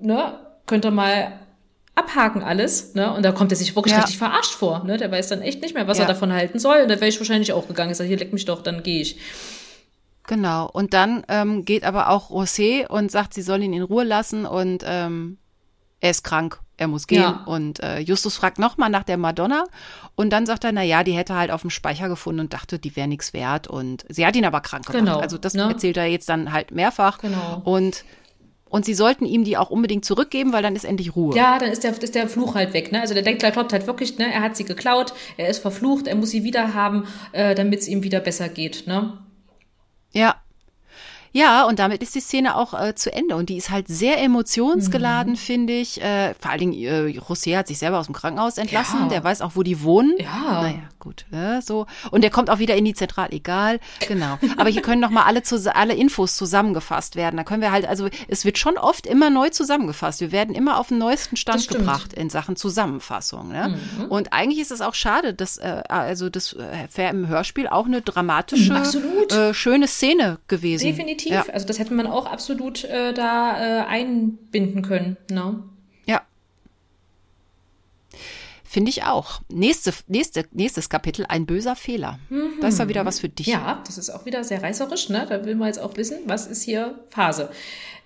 [0.00, 1.32] ne, könnt ihr mal
[1.94, 3.12] abhaken alles, ne?
[3.14, 4.00] Und da kommt er sich wirklich Ja.
[4.00, 4.96] richtig verarscht vor, ne?
[4.96, 6.04] Der weiß dann echt nicht mehr, was Ja.
[6.04, 6.78] er davon halten soll.
[6.82, 7.90] Und da wäre ich wahrscheinlich auch gegangen.
[7.90, 9.18] Ich sage, hier leck mich doch, dann gehe ich.
[10.26, 10.68] Genau.
[10.70, 14.46] Und dann ähm, geht aber auch Rosé und sagt, sie soll ihn in Ruhe lassen
[14.46, 15.38] und ähm,
[16.00, 17.22] er ist krank, er muss gehen.
[17.22, 17.44] Ja.
[17.46, 19.64] Und äh, Justus fragt nochmal nach der Madonna
[20.14, 22.78] und dann sagt er, na ja, die hätte halt auf dem Speicher gefunden und dachte,
[22.78, 23.68] die wäre nichts wert.
[23.68, 25.04] Und sie hat ihn aber krank gemacht.
[25.04, 25.62] Genau, Also das ne?
[25.62, 27.18] erzählt er jetzt dann halt mehrfach.
[27.18, 27.62] Genau.
[27.64, 28.04] Und
[28.72, 31.36] und sie sollten ihm die auch unbedingt zurückgeben, weil dann ist endlich Ruhe.
[31.36, 32.90] Ja, dann ist der, ist der Fluch halt weg.
[32.90, 33.02] Ne?
[33.02, 34.32] Also der denkt, der glaubt halt wirklich, ne?
[34.32, 37.88] er hat sie geklaut, er ist verflucht, er muss sie wieder haben, äh, damit es
[37.88, 38.86] ihm wieder besser geht.
[38.86, 39.18] Ne?
[40.12, 40.36] Ja.
[41.34, 43.36] Ja, und damit ist die Szene auch äh, zu Ende.
[43.36, 44.24] Und die ist halt sehr Mhm.
[44.24, 45.98] emotionsgeladen, finde ich.
[46.02, 49.00] Äh, vor allen Dingen, äh, José hat sich selber aus dem Krankenhaus entlassen.
[49.04, 49.08] Ja.
[49.08, 50.12] Der weiß auch, wo die wohnen.
[50.18, 50.62] Ja.
[50.62, 51.26] Naja, gut.
[51.32, 51.86] Äh, so.
[52.10, 53.80] Und der kommt auch wieder in die Zentral, egal.
[54.06, 54.38] Genau.
[54.56, 57.36] Aber hier können nochmal alle, zus- alle Infos zusammengefasst werden.
[57.36, 60.20] Da können wir halt, also es wird schon oft immer neu zusammengefasst.
[60.20, 63.48] Wir werden immer auf den neuesten Stand gebracht in Sachen Zusammenfassung.
[63.48, 63.76] Ne?
[63.98, 64.04] Mhm.
[64.06, 67.86] Und eigentlich ist es auch schade, dass äh, also das äh, wäre im Hörspiel auch
[67.86, 68.72] eine dramatische.
[69.30, 70.84] Äh, schöne Szene gewesen.
[70.86, 71.32] Definitiv.
[71.32, 71.44] Ja.
[71.52, 75.16] Also das hätte man auch absolut äh, da äh, einbinden können.
[75.30, 75.62] Ne?
[76.06, 76.22] Ja.
[78.72, 79.42] Finde ich auch.
[79.50, 82.18] Nächste, nächste, nächstes Kapitel, ein böser Fehler.
[82.62, 83.46] Da ist doch wieder was für dich.
[83.46, 85.10] Ja, das ist auch wieder sehr reißerisch.
[85.10, 85.26] Ne?
[85.28, 87.50] Da will man jetzt auch wissen, was ist hier Phase.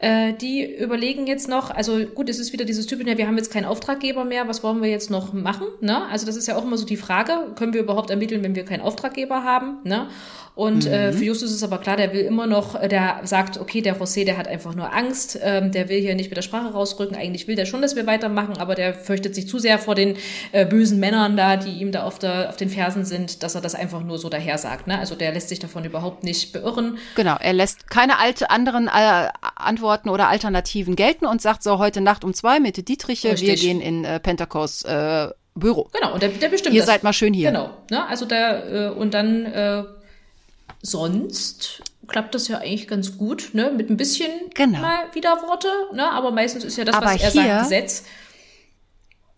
[0.01, 3.37] Äh, die überlegen jetzt noch, also gut, es ist wieder dieses Typ, ja, wir haben
[3.37, 5.69] jetzt keinen Auftraggeber mehr, was wollen wir jetzt noch machen?
[5.81, 6.05] Ne?
[6.09, 8.65] Also das ist ja auch immer so die Frage, können wir überhaupt ermitteln, wenn wir
[8.65, 9.79] keinen Auftraggeber haben?
[9.85, 10.09] Ne?
[10.57, 13.83] Und äh, für Justus ist aber klar, der will immer noch, äh, der sagt, okay,
[13.83, 16.73] der José, der hat einfach nur Angst, ähm, der will hier nicht mit der Sprache
[16.73, 17.15] rausrücken.
[17.15, 20.17] Eigentlich will der schon, dass wir weitermachen, aber der fürchtet sich zu sehr vor den
[20.53, 23.61] äh, bösen Männern da, die ihm da auf, der, auf den Fersen sind, dass er
[23.61, 24.87] das einfach nur so daher sagt.
[24.87, 24.99] Ne?
[24.99, 26.97] Also der lässt sich davon überhaupt nicht beirren.
[27.17, 32.01] Genau, er lässt keine alte anderen äh, Antworten oder Alternativen gelten und sagt so, heute
[32.01, 33.61] Nacht um zwei mit Dietriche, wir Richtig.
[33.61, 35.89] gehen in äh, Pentecost äh, Büro.
[35.93, 36.87] Genau, und der, der bestimmt Ihr das.
[36.87, 37.51] seid mal schön hier.
[37.51, 38.07] Genau, ne?
[38.07, 39.85] also der, äh, und dann äh,
[40.91, 43.71] sonst klappt das ja eigentlich ganz gut, ne?
[43.71, 44.79] mit ein bisschen Genau.
[44.81, 46.11] mal Widerworte, ne?
[46.11, 48.05] aber meistens ist ja das, Aber was er hier- sagt, Gesetz.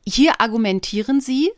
[0.07, 1.51] Hier argumentieren sie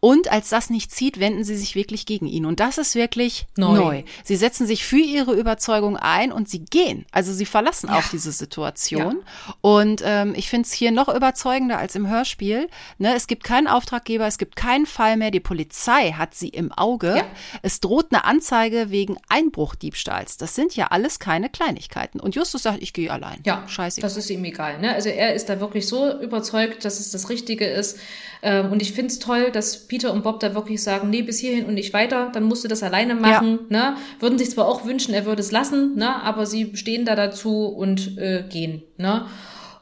[0.00, 2.46] und als das nicht zieht, wenden sie sich wirklich gegen ihn.
[2.46, 3.74] Und das ist wirklich Neu.
[3.74, 4.02] neu.
[4.22, 7.04] Sie setzen sich für ihre Überzeugung ein und sie gehen.
[7.10, 7.98] Also sie verlassen Ja.
[7.98, 9.22] auch diese Situation.
[9.60, 12.68] Und ähm, ich finde es hier noch überzeugender als im Hörspiel.
[12.98, 15.30] Ne, es gibt keinen Auftraggeber, es gibt keinen Fall mehr.
[15.32, 17.16] Die Polizei hat sie im Auge.
[17.16, 17.26] Ja.
[17.62, 20.36] Es droht eine Anzeige wegen Einbruchdiebstahls.
[20.36, 22.20] Das sind ja alles keine Kleinigkeiten.
[22.20, 23.40] Und Justus sagt, ich gehe allein.
[23.44, 24.00] Ja, scheiße.
[24.00, 24.78] das ist ihm egal.
[24.80, 24.94] Ne?
[24.94, 27.98] Also er ist da wirklich so überzeugt, dass es das Richtige ist.
[28.42, 31.38] Ähm, und ich finde es toll, dass Peter und Bob da wirklich sagen, nee, bis
[31.38, 33.60] hierhin und nicht weiter, dann musst du das alleine machen.
[33.70, 33.96] Ne?
[34.20, 36.22] Würden sich zwar auch wünschen, er würde es lassen, ne?
[36.22, 38.82] aber sie stehen da dazu und äh, gehen.
[38.98, 39.24] Ne?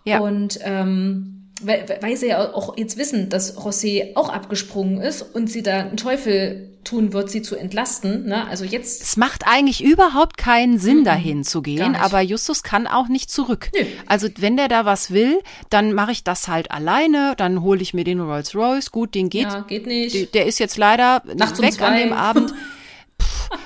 [0.04, 0.20] Ja.
[0.20, 1.35] Und ähm,
[1.66, 5.80] weil, weil sie ja auch jetzt wissen, dass José auch abgesprungen ist und sie da
[5.80, 8.26] einen Teufel tun wird, sie zu entlasten.
[8.26, 8.46] Ne?
[8.46, 9.02] Also jetzt.
[9.02, 13.30] Es macht eigentlich überhaupt keinen Sinn, mhm, dahin zu gehen, aber Justus kann auch nicht
[13.30, 13.70] zurück.
[13.74, 13.84] Nö.
[14.06, 17.92] Also wenn der da was will, dann mache ich das halt alleine, dann hole ich
[17.92, 18.92] mir den Rolls Royce.
[18.92, 19.44] Gut, den geht.
[19.44, 20.34] Ja, geht nicht.
[20.34, 22.54] Der ist jetzt leider Nachts weg an dem Abend.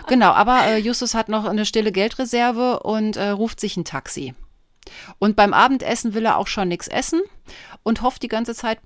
[0.09, 4.35] Genau, aber äh, Justus hat noch eine stille Geldreserve und äh, ruft sich ein Taxi.
[5.18, 7.22] Und beim Abendessen will er auch schon nichts essen
[7.82, 8.78] und hofft die ganze Zeit,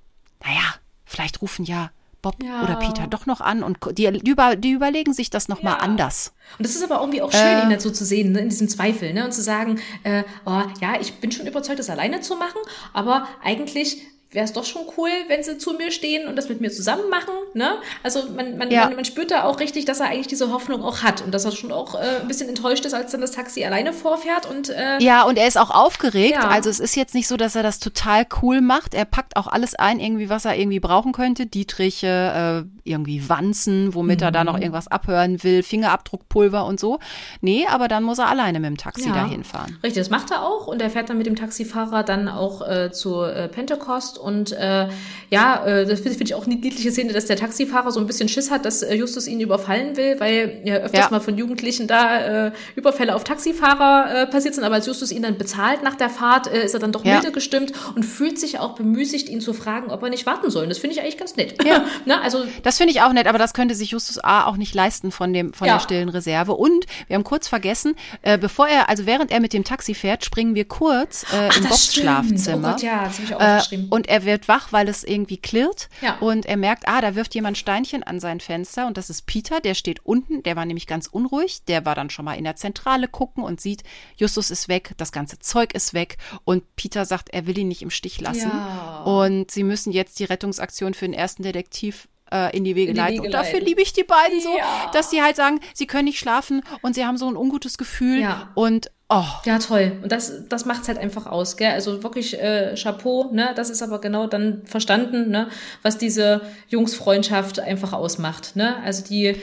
[0.43, 1.91] naja, vielleicht rufen ja
[2.21, 2.63] Bob ja.
[2.63, 5.79] oder Peter doch noch an und die, die, über, die überlegen sich das nochmal ja.
[5.79, 6.33] anders.
[6.57, 8.67] Und das ist aber irgendwie auch schön, äh, ihn dazu zu sehen, ne, in diesem
[8.67, 12.35] Zweifel, ne, und zu sagen, äh, oh, ja, ich bin schon überzeugt, das alleine zu
[12.35, 12.59] machen,
[12.93, 14.01] aber eigentlich
[14.35, 17.09] wäre es doch schon cool, wenn sie zu mir stehen und das mit mir zusammen
[17.09, 17.33] machen.
[17.53, 17.75] Ne?
[18.03, 18.85] Also man, man, ja.
[18.85, 21.45] man, man, spürt da auch richtig, dass er eigentlich diese Hoffnung auch hat und dass
[21.45, 24.49] er schon auch äh, ein bisschen enttäuscht ist, als dann das Taxi alleine vorfährt.
[24.49, 26.33] Und, äh, ja, und er ist auch aufgeregt.
[26.33, 26.49] Ja.
[26.49, 28.93] Also es ist jetzt nicht so, dass er das total cool macht.
[28.93, 31.45] Er packt auch alles ein, irgendwie, was er irgendwie brauchen könnte.
[31.45, 34.25] Dietriche, äh, irgendwie Wanzen, womit mhm.
[34.25, 34.61] er da noch mhm.
[34.61, 36.99] irgendwas abhören will, Fingerabdruckpulver und so.
[37.41, 39.15] Nee, aber dann muss er alleine mit dem Taxi ja.
[39.15, 39.77] dahin fahren.
[39.83, 42.91] Richtig, das macht er auch und er fährt dann mit dem Taxifahrer dann auch äh,
[42.91, 44.87] zu äh, Pentecost und äh,
[45.29, 48.07] ja, äh, das finde find ich auch eine niedliche Szene, dass der Taxifahrer so ein
[48.07, 51.11] bisschen Schiss hat, dass äh, Justus ihn überfallen will, weil ja öfters ja.
[51.11, 54.63] mal von Jugendlichen da äh, Überfälle auf Taxifahrer äh, passiert sind.
[54.63, 57.15] Aber als Justus ihn dann bezahlt nach der Fahrt, äh, ist er dann doch ja.
[57.15, 60.67] milde gestimmt und fühlt sich auch bemüßigt, ihn zu fragen, ob er nicht warten soll.
[60.67, 61.63] das finde ich eigentlich ganz nett.
[61.65, 61.85] Ja.
[62.05, 64.45] Na, also, das finde ich auch nett, aber das könnte sich Justus A.
[64.45, 65.75] auch nicht leisten von, dem, von ja.
[65.75, 66.53] der stillen Reserve.
[66.53, 70.25] Und wir haben kurz vergessen, äh, bevor er, also während er mit dem Taxi fährt,
[70.25, 72.69] springen wir kurz äh, Ach, im Bobs Schlafzimmer.
[72.69, 75.89] Oh Gott, ja, das ich auch äh, und er wird wach, weil es irgendwie klirrt.
[76.01, 76.17] Ja.
[76.19, 78.87] Und er merkt, ah, da wirft jemand Steinchen an sein Fenster.
[78.87, 80.41] Und das ist Peter, der steht unten.
[80.43, 81.65] Der war nämlich ganz unruhig.
[81.67, 83.83] Der war dann schon mal in der Zentrale gucken und sieht,
[84.15, 86.17] Justus ist weg, das ganze Zeug ist weg.
[86.45, 88.51] Und Peter sagt, er will ihn nicht im Stich lassen.
[88.51, 89.03] Ja.
[89.03, 93.19] Und sie müssen jetzt die Rettungsaktion für den ersten Detektiv äh, in die Wege leiten.
[93.19, 94.89] Und dafür liebe ich die beiden so, ja.
[94.93, 98.21] dass sie halt sagen, sie können nicht schlafen und sie haben so ein ungutes Gefühl.
[98.21, 98.51] Ja.
[98.55, 99.23] Und Oh.
[99.45, 99.99] Ja, toll.
[100.01, 101.71] Und das, das macht's halt einfach aus, gell?
[101.71, 103.51] Also wirklich äh, Chapeau, ne?
[103.55, 105.49] Das ist aber genau dann verstanden, ne?
[105.83, 108.77] Was diese Jungsfreundschaft einfach ausmacht, ne?
[108.83, 109.35] Also die,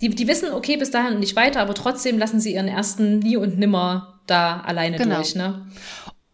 [0.00, 3.18] die, die wissen, okay, bis dahin und nicht weiter, aber trotzdem lassen sie ihren ersten
[3.18, 5.16] nie und nimmer da alleine genau.
[5.16, 5.66] durch, ne?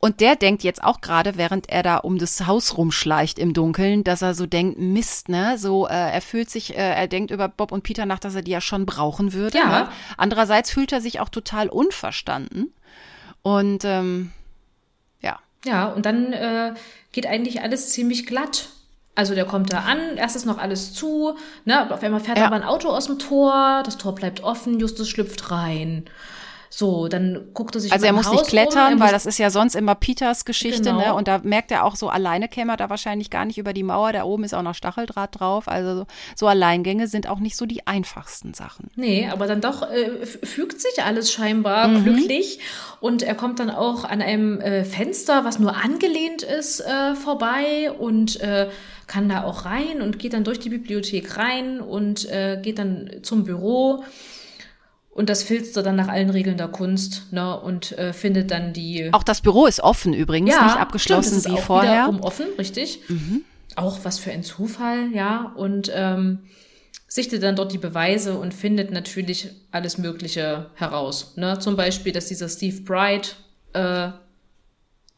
[0.03, 4.03] Und der denkt jetzt auch gerade, während er da um das Haus rumschleicht im Dunkeln,
[4.03, 5.59] dass er so denkt, Mist, ne?
[5.59, 8.41] So, äh, er fühlt sich, äh, er denkt über Bob und Peter nach, dass er
[8.41, 9.59] die ja schon brauchen würde.
[9.59, 9.67] Ja.
[9.69, 9.89] Ne?
[10.17, 12.73] Andererseits fühlt er sich auch total unverstanden.
[13.43, 14.33] Und ähm,
[15.21, 15.39] ja.
[15.67, 16.73] Ja, und dann äh,
[17.13, 18.71] geht eigentlich alles ziemlich glatt.
[19.15, 21.37] Also der kommt da an, erst ist noch alles zu,
[21.67, 21.93] ne?
[21.93, 22.47] Auf einmal fährt ja.
[22.47, 26.07] aber ein Auto aus dem Tor, das Tor bleibt offen, Justus schlüpft rein.
[26.73, 29.39] So, dann guckt er sich Also er muss Haus nicht klettern, um, weil das ist
[29.39, 30.91] ja sonst immer Peters Geschichte, ne?
[30.93, 31.07] genau.
[31.09, 31.15] ne?
[31.15, 33.83] Und da merkt er auch so, alleine käme er da wahrscheinlich gar nicht über die
[33.83, 34.13] Mauer.
[34.13, 35.67] Da oben ist auch noch Stacheldraht drauf.
[35.67, 36.07] Also
[36.37, 38.89] so Alleingänge sind auch nicht so die einfachsten Sachen.
[38.95, 42.05] Nee, aber dann doch äh, fügt sich alles scheinbar mhm.
[42.05, 42.61] glücklich.
[43.01, 47.91] Und er kommt dann auch an einem äh, Fenster, was nur angelehnt ist, äh, vorbei
[47.99, 48.69] und äh,
[49.09, 53.11] kann da auch rein und geht dann durch die Bibliothek rein und äh, geht dann
[53.23, 54.05] zum Büro
[55.11, 59.13] und das filzt dann nach allen Regeln der Kunst ne, und äh, findet dann die.
[59.13, 62.09] Auch das Büro ist offen übrigens, ja, nicht abgeschlossen stimmt, wie vorher.
[62.09, 63.01] Wieder offen, richtig.
[63.09, 63.43] Mhm.
[63.77, 65.53] Auch was für ein Zufall, ja.
[65.57, 66.41] Und ähm,
[67.09, 71.37] sichtet dann dort die Beweise und findet natürlich alles Mögliche heraus.
[71.37, 71.59] Ne?
[71.59, 73.37] Zum Beispiel, dass dieser Steve Bright
[73.73, 74.11] äh,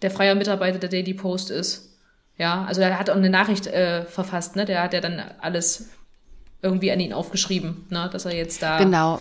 [0.01, 1.90] der freie Mitarbeiter der Daily Post ist.
[2.39, 4.64] Ja, also er hat auch eine Nachricht äh, verfasst, ne?
[4.64, 5.90] Der hat ja dann alles
[6.62, 8.09] irgendwie an ihn aufgeschrieben, ne?
[8.12, 8.78] dass er jetzt da.
[8.78, 9.20] Genau.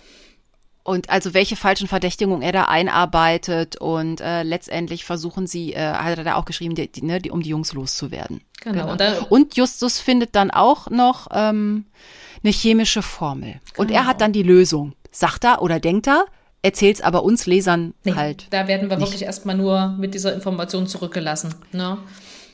[0.84, 6.18] Und also welche falschen Verdächtigungen er da einarbeitet und äh, letztendlich versuchen sie, äh, hat
[6.18, 8.40] er da auch geschrieben, die, die, ne, die, um die Jungs loszuwerden.
[8.60, 8.80] Genau.
[8.80, 8.92] genau.
[8.92, 11.84] Und, dann, und, Justus findet dann auch noch ähm,
[12.42, 13.52] eine chemische Formel.
[13.52, 13.60] Genau.
[13.76, 14.26] Und er hat genau.
[14.26, 14.94] dann die Lösung.
[15.12, 16.24] Sagt er oder denkt er,
[16.62, 18.46] erzählt's aber uns Lesern nee, halt.
[18.50, 19.06] Da werden wir nicht.
[19.06, 21.54] wirklich erstmal nur mit dieser Information zurückgelassen.
[21.72, 21.98] Ne?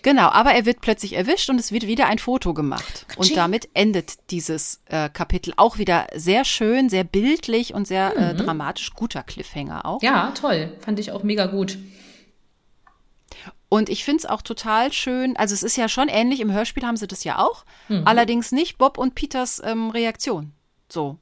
[0.09, 3.05] Genau, aber er wird plötzlich erwischt und es wird wieder ein Foto gemacht.
[3.19, 8.33] Und damit endet dieses äh, Kapitel auch wieder sehr schön, sehr bildlich und sehr äh,
[8.33, 8.41] mhm.
[8.41, 8.95] äh, dramatisch.
[8.95, 10.03] Guter Cliffhanger auch.
[10.03, 10.73] Ja, toll.
[10.81, 11.77] Fand ich auch mega gut.
[13.69, 15.37] Und ich finde es auch total schön.
[15.37, 17.67] Also es ist ja schon ähnlich, im Hörspiel haben sie das ja auch.
[17.91, 18.07] Mhm.
[18.07, 20.53] Allerdings nicht Bob und Peters ähm, Reaktion.
[20.89, 21.19] So.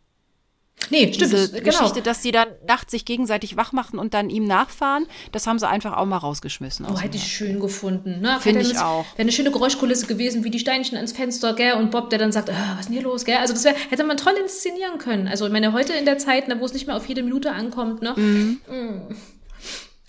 [0.90, 1.32] Nee, stimmt.
[1.32, 1.64] Diese genau.
[1.64, 5.58] Geschichte, dass sie dann nachts sich gegenseitig wach machen und dann ihm nachfahren, das haben
[5.58, 6.86] sie einfach auch mal rausgeschmissen.
[6.88, 8.20] Oh, hätte ich schön gefunden.
[8.20, 8.38] Ne?
[8.40, 9.04] Finde ich auch.
[9.14, 11.72] Wäre eine schöne Geräuschkulisse gewesen, wie die Steinchen ans Fenster, gell?
[11.74, 13.38] Und Bob, der dann sagt, ah, was ist denn hier los, gell?
[13.38, 15.26] Also das wär, hätte man toll inszenieren können.
[15.28, 17.52] Also ich meine, heute in der Zeit, ne, wo es nicht mehr auf jede Minute
[17.52, 18.14] ankommt, ne?
[18.16, 18.60] Mhm.
[18.68, 19.14] Mm.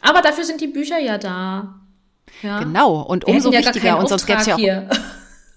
[0.01, 1.79] Aber dafür sind die Bücher ja da.
[2.43, 2.59] Ja.
[2.59, 4.89] Genau, und Wir umso ja wichtiger, und sonst gäbe es ja auch, hier.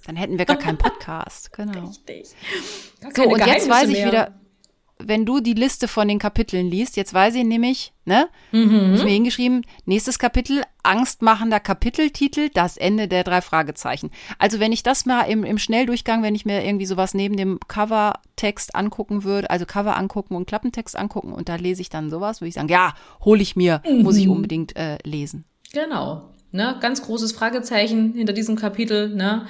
[0.06, 1.50] dann hätten wir gar keinen Podcast.
[1.56, 1.88] Genau.
[1.88, 2.28] Richtig.
[3.02, 4.06] Gar So, und jetzt weiß ich mehr.
[4.06, 4.40] wieder,
[5.04, 8.94] wenn du die Liste von den Kapiteln liest, jetzt weiß ich nämlich, ne, Mhm.
[8.94, 14.10] ich mir hingeschrieben, nächstes Kapitel, angstmachender Kapiteltitel, das Ende der drei Fragezeichen.
[14.38, 17.58] Also wenn ich das mal im, im Schnelldurchgang, wenn ich mir irgendwie sowas neben dem
[17.68, 22.40] Covertext angucken würde, also Cover angucken und Klappentext angucken und da lese ich dann sowas,
[22.40, 22.94] würde ich sagen, ja,
[23.24, 24.20] hole ich mir, muss Mhm.
[24.20, 25.44] ich unbedingt äh, lesen.
[25.72, 26.22] Genau.
[26.52, 29.08] Ne, ganz großes Fragezeichen hinter diesem Kapitel.
[29.14, 29.46] Ne?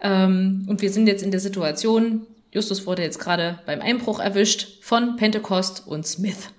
[0.00, 4.78] Ähm, und wir sind jetzt in der Situation, Justus wurde jetzt gerade beim Einbruch erwischt
[4.80, 6.50] von Pentecost und Smith.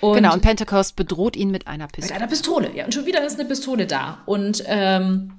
[0.00, 2.16] Und genau, und Pentecost bedroht ihn mit einer mit Pistole.
[2.18, 2.70] einer Pistole.
[2.74, 4.22] Ja, und schon wieder ist eine Pistole da.
[4.24, 5.32] Und ähm,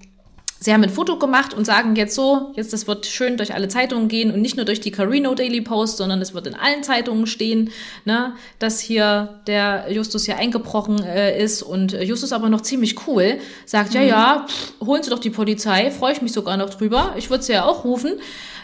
[0.60, 3.68] sie haben ein Foto gemacht und sagen jetzt so, jetzt das wird schön durch alle
[3.68, 6.84] Zeitungen gehen und nicht nur durch die Carino Daily Post, sondern es wird in allen
[6.84, 7.72] Zeitungen stehen,
[8.06, 13.08] ne, dass hier der Justus hier eingebrochen äh, ist und äh, Justus aber noch ziemlich
[13.08, 16.70] cool sagt, ja, ja, pff, holen Sie doch die Polizei, freue ich mich sogar noch
[16.70, 17.16] drüber.
[17.18, 18.14] Ich würde sie ja auch rufen.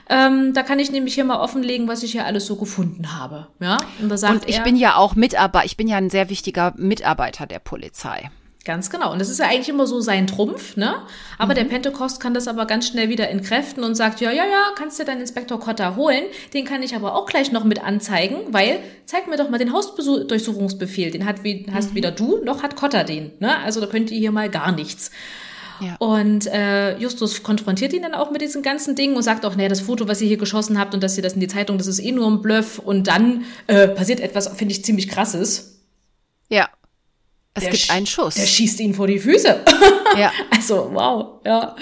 [0.10, 3.48] Ähm, da kann ich nämlich hier mal offenlegen, was ich hier alles so gefunden habe.
[3.60, 6.10] Ja, und da sagt Und ich er, bin ja auch Mitarbeiter, ich bin ja ein
[6.10, 8.32] sehr wichtiger Mitarbeiter der Polizei.
[8.66, 9.12] Ganz genau.
[9.14, 10.96] Und das ist ja eigentlich immer so sein Trumpf, ne?
[11.38, 11.58] Aber Mhm.
[11.58, 15.00] der Pentecost kann das aber ganz schnell wieder entkräften und sagt, ja, ja, ja, kannst
[15.00, 16.24] du deinen Inspektor Cotta holen.
[16.54, 19.72] Den kann ich aber auch gleich noch mit anzeigen, weil zeig mir doch mal den
[19.74, 21.10] Hausdurchsuchungsbefehl.
[21.12, 21.74] Den hat wie, Mhm.
[21.74, 23.58] hast weder du noch hat Cotta den, ne?
[23.60, 25.10] Also da könnt ihr hier mal gar nichts.
[25.82, 25.96] Ja.
[26.00, 29.70] Und äh, Justus konfrontiert ihn dann auch mit diesen ganzen Dingen und sagt auch, naja,
[29.70, 31.88] das Foto, was ihr hier geschossen habt und dass ihr das in die Zeitung, das
[31.88, 32.80] ist eh nur ein Bluff.
[32.80, 35.80] Und dann äh, passiert etwas, finde ich, ziemlich krasses.
[36.50, 36.70] Ja.
[37.54, 38.36] Es Der gibt einen Schuss.
[38.36, 39.60] Der schießt ihn vor die Füße.
[40.18, 40.32] Ja.
[40.52, 41.76] Also, wow, ja.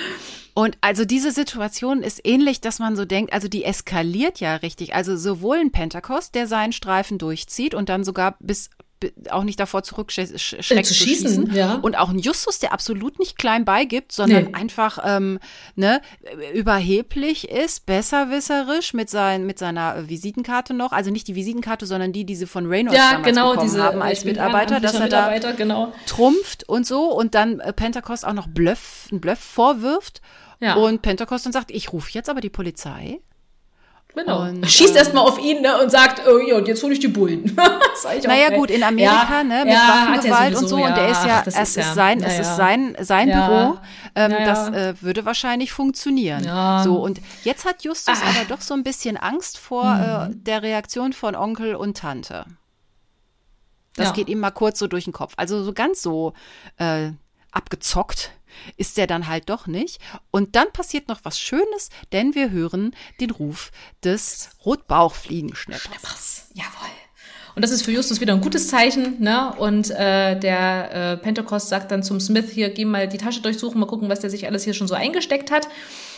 [0.53, 4.95] Und also diese Situation ist ähnlich, dass man so denkt, also die eskaliert ja richtig.
[4.95, 8.77] Also sowohl ein Pentecost, der seinen Streifen durchzieht und dann sogar bis bi-
[9.30, 11.56] auch nicht davor zurückschreckt Äh, zu schießen, schießen.
[11.56, 11.76] ja.
[11.76, 14.53] Und auch ein Justus, der absolut nicht klein beigibt, sondern Nee.
[14.53, 15.40] einfach ähm,
[15.76, 16.02] ne,
[16.53, 20.91] überheblich ist, besserwisserisch mit, sein, mit seiner Visitenkarte noch.
[20.91, 23.84] Also nicht die Visitenkarte, sondern die, die sie von Reynolds Ja, damals genau, bekommen diese
[23.84, 25.94] haben als ich bin Mitarbeiter, dass er da genau.
[26.07, 30.22] trumpft und so und dann äh, Pentecost auch noch Bluff, einen Bluff vorwirft.
[30.60, 30.76] Ja.
[30.76, 33.19] Und Pentecost dann sagt, ich rufe jetzt aber die Polizei.
[34.18, 34.41] Genau.
[34.41, 36.99] Und, Schießt ähm, erstmal auf ihn ne, und sagt, oh, ja, und jetzt hole ich
[36.99, 37.56] die Bullen.
[38.26, 40.84] Naja gut, in Amerika, Ja, ne, mit ja, er Waffengewalt und sowieso, so.
[40.84, 42.41] Und der ist ja, ach, es ist, ja- sein, ja, es ja.
[42.41, 43.48] ist sein, sein Ja.
[43.48, 43.77] Büro.
[44.15, 44.45] Ähm, Ja, ja.
[44.45, 46.44] Das äh, würde wahrscheinlich funktionieren.
[46.44, 46.81] Ja.
[46.84, 48.30] So, und jetzt hat Justus Ah.
[48.30, 50.31] aber doch so ein bisschen Angst vor Mhm.
[50.31, 52.45] äh, der Reaktion von Onkel und Tante.
[53.95, 54.14] Das Ja.
[54.14, 55.34] geht ihm mal kurz so durch den Kopf.
[55.38, 56.34] Also so ganz so
[56.77, 57.11] äh,
[57.52, 58.31] abgezockt
[58.76, 60.00] ist der dann halt doch nicht.
[60.32, 63.72] Und dann passiert noch was Schönes, denn wir hören den Ruf
[64.04, 65.90] des Rotbauchfliegenschnappers.
[66.04, 66.48] Was?
[66.54, 66.90] Jawohl.
[67.56, 69.52] Und das ist für Justus wieder ein gutes Zeichen, ne?
[69.58, 73.80] Und äh, der äh, Pentecost sagt dann zum Smith, hier, geh mal die Tasche durchsuchen,
[73.80, 75.68] mal gucken, was der sich alles hier schon so eingesteckt hat.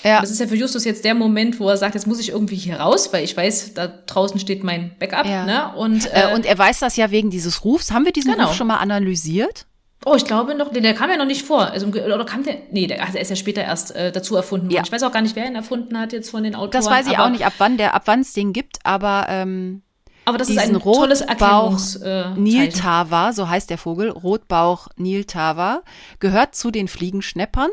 [0.03, 0.20] Ja.
[0.20, 2.57] Das ist ja für Justus jetzt der Moment, wo er sagt, jetzt muss ich irgendwie
[2.57, 5.45] hier raus, weil ich weiß, da draußen steht mein Backup, Ja.
[5.45, 5.74] ne?
[5.78, 7.91] Und, Äh, äh, und er weiß das ja wegen dieses Rufs.
[7.91, 8.48] Haben wir diesen Genau.
[8.48, 9.66] Ruf schon mal analysiert?
[10.05, 11.71] Oh, ich glaube noch, der, der kam ja noch nicht vor.
[11.71, 12.57] Also, oder kam der?
[12.71, 14.76] Nee, der, also er ist ja später erst äh, dazu erfunden worden.
[14.76, 14.84] Ja.
[14.84, 16.71] Ich weiß auch gar nicht, wer ihn erfunden hat jetzt von den Autoren.
[16.71, 19.81] Das weiß ich auch nicht, ab wann der, ab wann es den gibt, aber ähm,
[20.23, 22.30] Aber das ist ein tolles Erkennungs äh.
[22.35, 25.81] Niltava, so heißt der Vogel, Rotbauch Niltava,
[26.19, 27.69] gehört zu den Fliegenschneppern,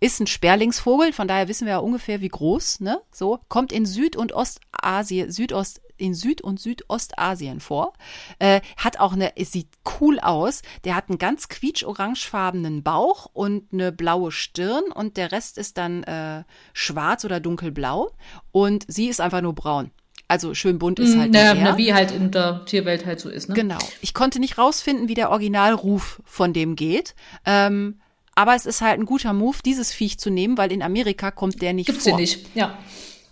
[0.00, 3.00] ist ein Sperlingsvogel, von daher wissen wir ja ungefähr wie groß, ne?
[3.12, 7.92] So, kommt in Süd- und Ostasien, Südost, in Süd- und Südostasien vor,
[8.38, 9.68] äh, hat auch eine, es sieht
[10.00, 15.58] cool aus, der hat einen ganz quietsch-orangefarbenen Bauch und eine blaue Stirn und der Rest
[15.58, 18.10] ist dann äh, schwarz oder dunkelblau
[18.52, 19.90] und sie ist einfach nur braun.
[20.26, 23.48] Also schön bunt ist halt Na, na, wie halt in der Tierwelt halt so ist,
[23.48, 23.54] ne?
[23.54, 23.78] Genau.
[24.00, 27.14] Ich konnte nicht rausfinden, wie der Originalruf von dem geht.
[27.44, 28.00] Ähm,
[28.34, 31.60] aber es ist halt ein guter Move, dieses Viech zu nehmen, weil in Amerika kommt
[31.62, 32.16] der nicht Gibt's vor.
[32.18, 32.76] nicht, ja.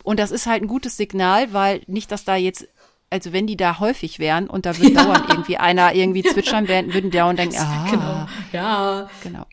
[0.02, 2.66] Und das ist halt ein gutes Signal, weil nicht, dass da jetzt,
[3.10, 6.92] also wenn die da häufig wären und da würde dauernd irgendwie einer irgendwie zwitschern, werden,
[6.94, 8.26] würden dauernd denken, ah, Genau.
[8.52, 9.10] Ja.
[9.22, 9.46] genau.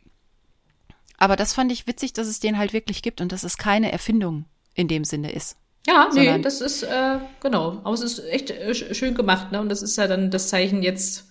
[1.18, 3.92] Aber das fand ich witzig, dass es den halt wirklich gibt und dass es keine
[3.92, 5.58] Erfindung in dem Sinne ist.
[5.88, 7.80] Ja, nee, das ist, äh, genau.
[7.84, 9.60] Aber es ist echt äh, sch- schön gemacht, ne?
[9.62, 11.28] Und das ist ja dann das Zeichen jetzt,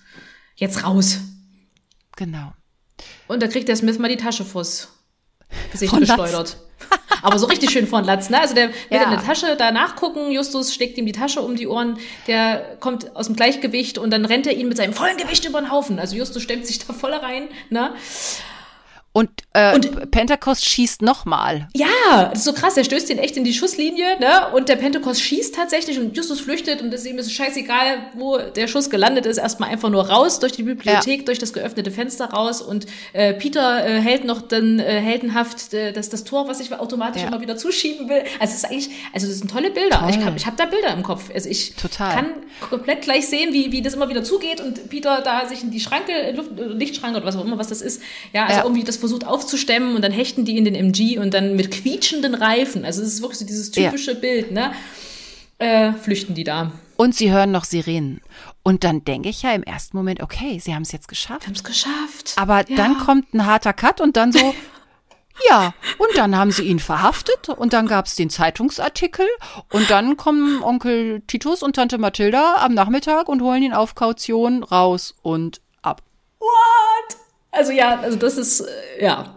[0.56, 1.18] jetzt raus.
[2.16, 2.52] Genau.
[3.28, 4.88] Und da kriegt der Smith mal die Tasche vors
[5.72, 6.56] Gesicht geschleudert.
[7.22, 8.40] Aber so richtig schön von Latz, ne?
[8.40, 9.02] Also der Ja.
[9.04, 11.98] in der Tasche da nachgucken, Justus schlägt ihm die Tasche um die Ohren,
[12.28, 15.60] der kommt aus dem Gleichgewicht und dann rennt er ihn mit seinem vollen Gewicht über
[15.60, 15.98] den Haufen.
[15.98, 17.92] Also Justus stemmt sich da voll rein, ne?
[19.12, 21.68] Und äh, und Pentecost schießt nochmal.
[21.74, 21.86] Ja,
[22.30, 22.76] das ist so krass.
[22.76, 24.48] Er stößt ihn echt in die Schusslinie, ne?
[24.54, 28.38] Und der Pentecost schießt tatsächlich und Justus flüchtet und es ist ihm ist scheißegal, wo
[28.38, 29.38] der Schuss gelandet ist.
[29.38, 31.24] Erstmal einfach nur raus durch die Bibliothek, ja.
[31.24, 35.92] durch das geöffnete Fenster raus und äh, Peter äh, hält noch dann äh, heldenhaft äh,
[35.92, 37.28] das, das Tor, was ich automatisch ja.
[37.28, 38.22] immer wieder zuschieben will.
[38.38, 40.00] Also es ist eigentlich, also das sind tolle Bilder.
[40.00, 40.10] Toll.
[40.10, 41.30] Ich, ich habe da Bilder im Kopf.
[41.34, 42.14] Also ich Total.
[42.14, 42.26] kann
[42.68, 45.80] komplett gleich sehen, wie, wie das immer wieder zugeht und Peter da sich in die
[45.80, 48.02] Schranke, Luft, Lichtschranke oder was auch immer, was das ist,
[48.32, 48.62] ja, also ja.
[48.64, 52.34] irgendwie das versucht aufzustemmen und dann hechten die in den MG und dann mit quietschenden
[52.34, 54.18] Reifen, also es ist wirklich so dieses typische ja.
[54.18, 54.72] Bild, ne,
[55.58, 56.72] äh, flüchten die da.
[56.96, 58.20] Und sie hören noch Sirenen.
[58.64, 61.46] Und dann denke ich ja im ersten Moment, okay, sie haben es jetzt geschafft.
[61.46, 62.34] Haben es geschafft.
[62.36, 62.76] Aber ja.
[62.76, 64.54] dann kommt ein harter Cut und dann so,
[65.48, 69.26] Ja, und dann haben sie ihn verhaftet und dann gab es den Zeitungsartikel
[69.72, 74.64] und dann kommen Onkel Titus und Tante Mathilda am Nachmittag und holen ihn auf Kaution
[74.64, 76.02] raus und ab.
[76.40, 77.16] What?
[77.50, 79.34] Also ja, also das ist, äh, ja.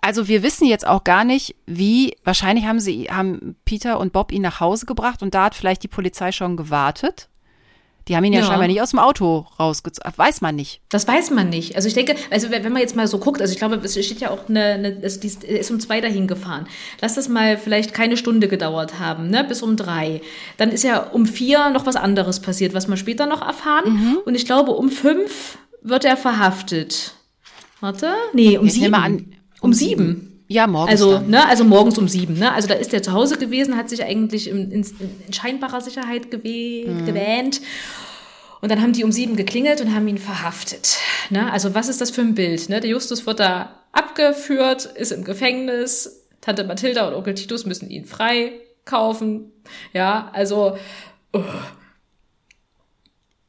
[0.00, 4.32] Also wir wissen jetzt auch gar nicht, wie, wahrscheinlich haben sie, haben Peter und Bob
[4.32, 7.28] ihn nach Hause gebracht und da hat vielleicht die Polizei schon gewartet.
[8.08, 10.10] Die haben ihn ja, ja, scheinbar nicht aus dem Auto rausgezogen.
[10.16, 10.80] Weiß man nicht.
[10.88, 11.76] Das weiß man nicht.
[11.76, 14.20] Also ich denke, also wenn man jetzt mal so guckt, also ich glaube, es steht
[14.20, 16.66] ja auch eine, eine es ist um zwei dahin gefahren.
[17.02, 20.22] Lass das mal vielleicht keine Stunde gedauert haben, ne, bis um drei.
[20.56, 23.92] Dann ist ja um vier noch was anderes passiert, was wir später noch erfahren.
[23.92, 24.18] Mhm.
[24.24, 27.12] Und ich glaube, um fünf wird er verhaftet.
[27.80, 28.94] Warte, nee, um ich sieben.
[28.94, 29.26] An, um,
[29.60, 30.06] um sieben.
[30.06, 30.28] sieben.
[30.48, 30.90] Ja, morgens.
[30.90, 32.38] Also, ne, also morgens um sieben.
[32.38, 32.52] Ne?
[32.52, 34.86] Also da ist er zu Hause gewesen, hat sich eigentlich in, in,
[35.26, 37.04] in scheinbarer Sicherheit gewäh mhm.
[37.04, 37.60] gewähnt.
[38.60, 40.96] Und dann haben die um sieben geklingelt und haben ihn verhaftet.
[41.30, 41.52] Ne?
[41.52, 42.70] Also was ist das für ein Bild?
[42.70, 42.80] Ne?
[42.80, 46.24] Der Justus wird da abgeführt, ist im Gefängnis.
[46.40, 48.52] Tante Mathilda und Onkel Titus müssen ihn frei
[48.84, 49.52] kaufen.
[49.92, 50.78] Ja, also.
[51.34, 51.42] Uh.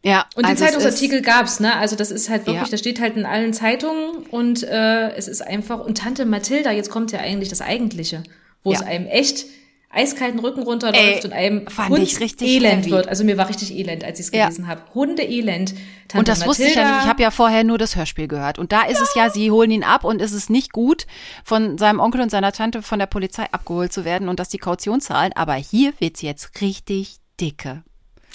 [0.03, 1.75] Ja, und die also Zeitungsartikel gab's, ne?
[1.75, 2.71] Also das ist halt wirklich, ja.
[2.71, 6.89] das steht halt in allen Zeitungen und äh, es ist einfach und Tante Mathilda, jetzt
[6.89, 8.23] kommt ja eigentlich das Eigentliche,
[8.63, 8.79] wo ja.
[8.79, 9.45] es einem echt
[9.91, 12.91] eiskalten Rücken runterläuft Ey, und einem Hund elend heavy.
[12.91, 13.07] wird.
[13.07, 14.69] Also mir war richtig elend, als ich es gelesen ja.
[14.69, 14.81] habe.
[14.93, 15.73] Hunde elend.
[16.07, 16.49] Tante und das Mathilda.
[16.49, 17.03] wusste ich ja nicht.
[17.03, 18.59] Ich habe ja vorher nur das Hörspiel gehört.
[18.59, 19.03] Und da ist ja.
[19.03, 21.07] es ja, sie holen ihn ab und es ist nicht gut,
[21.43, 24.59] von seinem Onkel und seiner Tante von der Polizei abgeholt zu werden und dass die
[24.59, 25.31] Kaution zahlen.
[25.35, 27.83] Aber hier wird's jetzt richtig dicke.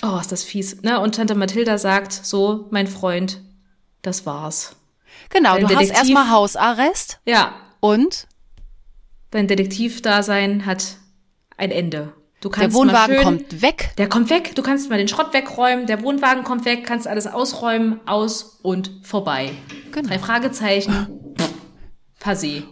[0.05, 0.83] Oh, ist das fies.
[0.83, 1.01] Ne?
[1.01, 3.41] Und Tante Mathilda sagt so, mein Freund,
[4.03, 4.77] das war's.
[5.31, 7.21] Genau, Dein du Detektiv, hast erstmal Hausarrest.
[7.25, 7.55] Ja.
[7.81, 8.27] Und?
[9.31, 10.97] Dein Detektivdasein hat
[11.57, 12.13] ein Ende.
[12.43, 13.93] Du kannst der Wohnwagen schön, kommt weg.
[13.97, 14.55] Der kommt weg.
[14.55, 15.87] Du kannst mal den Schrott wegräumen.
[15.87, 16.85] Der Wohnwagen kommt weg.
[16.87, 18.01] Kannst alles ausräumen.
[18.05, 19.53] Aus und vorbei.
[19.93, 20.09] Genau.
[20.09, 21.35] Drei Fragezeichen.
[22.21, 22.65] Passé.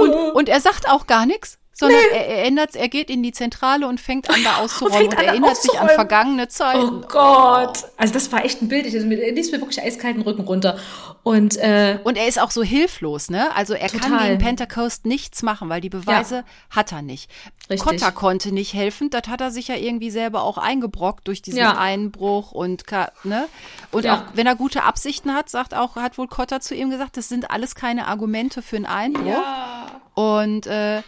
[0.00, 2.16] Und, und er sagt auch gar nichts sondern nee.
[2.16, 5.22] er, er ändert er geht in die Zentrale und fängt an, da auszuräumen und, und
[5.22, 7.02] erinnert sich an vergangene Zeiten.
[7.02, 7.84] Oh Gott.
[7.96, 8.84] Also das war echt ein Bild.
[8.84, 10.78] Also er ließ mir wirklich eiskalten Rücken runter.
[11.24, 13.54] Und, äh, und er ist auch so hilflos, ne?
[13.54, 14.10] Also er total.
[14.10, 16.44] kann gegen Pentecost nichts machen, weil die Beweise ja.
[16.70, 17.30] hat er nicht.
[17.70, 17.88] Richtig.
[17.88, 19.08] Cotta konnte nicht helfen.
[19.08, 21.78] Das hat er sich ja irgendwie selber auch eingebrockt durch diesen ja.
[21.78, 22.84] Einbruch und,
[23.22, 23.46] ne?
[23.92, 24.16] Und ja.
[24.16, 27.28] auch wenn er gute Absichten hat, sagt auch, hat wohl Cotta zu ihm gesagt, das
[27.28, 29.26] sind alles keine Argumente für einen Einbruch.
[29.26, 30.00] Ja.
[30.14, 31.02] Und äh,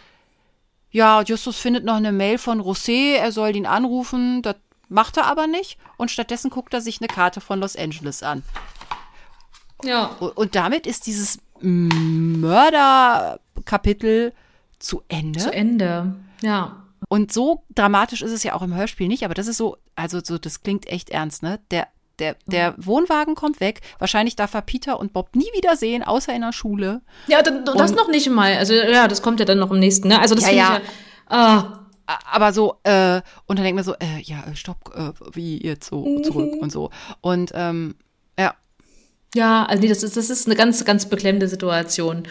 [0.95, 4.55] ja, Justus findet noch eine Mail von Rosé, er soll ihn anrufen, das
[4.87, 8.43] macht er aber nicht und stattdessen guckt er sich eine Karte von Los Angeles an.
[9.83, 10.05] Ja.
[10.05, 14.31] Und damit ist dieses Mörderkapitel
[14.79, 15.41] zu Ende.
[15.41, 16.81] Zu Ende, ja.
[17.09, 20.21] Und so dramatisch ist es ja auch im Hörspiel nicht, aber das ist so, also
[20.23, 21.59] so, das klingt echt ernst, ne?
[21.71, 21.89] Der
[22.19, 23.81] der, der Wohnwagen kommt weg.
[23.99, 27.01] Wahrscheinlich darf er Peter und Bob nie wieder sehen, außer in der Schule.
[27.27, 27.53] Ja, das
[27.91, 28.55] und, noch nicht mal.
[28.57, 30.07] Also ja, das kommt ja dann noch im nächsten.
[30.07, 30.19] Ne?
[30.19, 30.73] Also das ja, ja.
[30.75, 30.81] Ja
[31.27, 31.79] ah.
[32.31, 35.89] Aber so, äh, und dann denkt man so, äh, ja, äh, stopp, äh, wie jetzt
[35.89, 36.23] so mhm.
[36.23, 36.91] zurück und so.
[37.21, 37.95] Und ähm,
[38.37, 38.53] ja.
[39.33, 42.27] Ja, also nee, das ist, das ist eine ganz, ganz beklemmende Situation.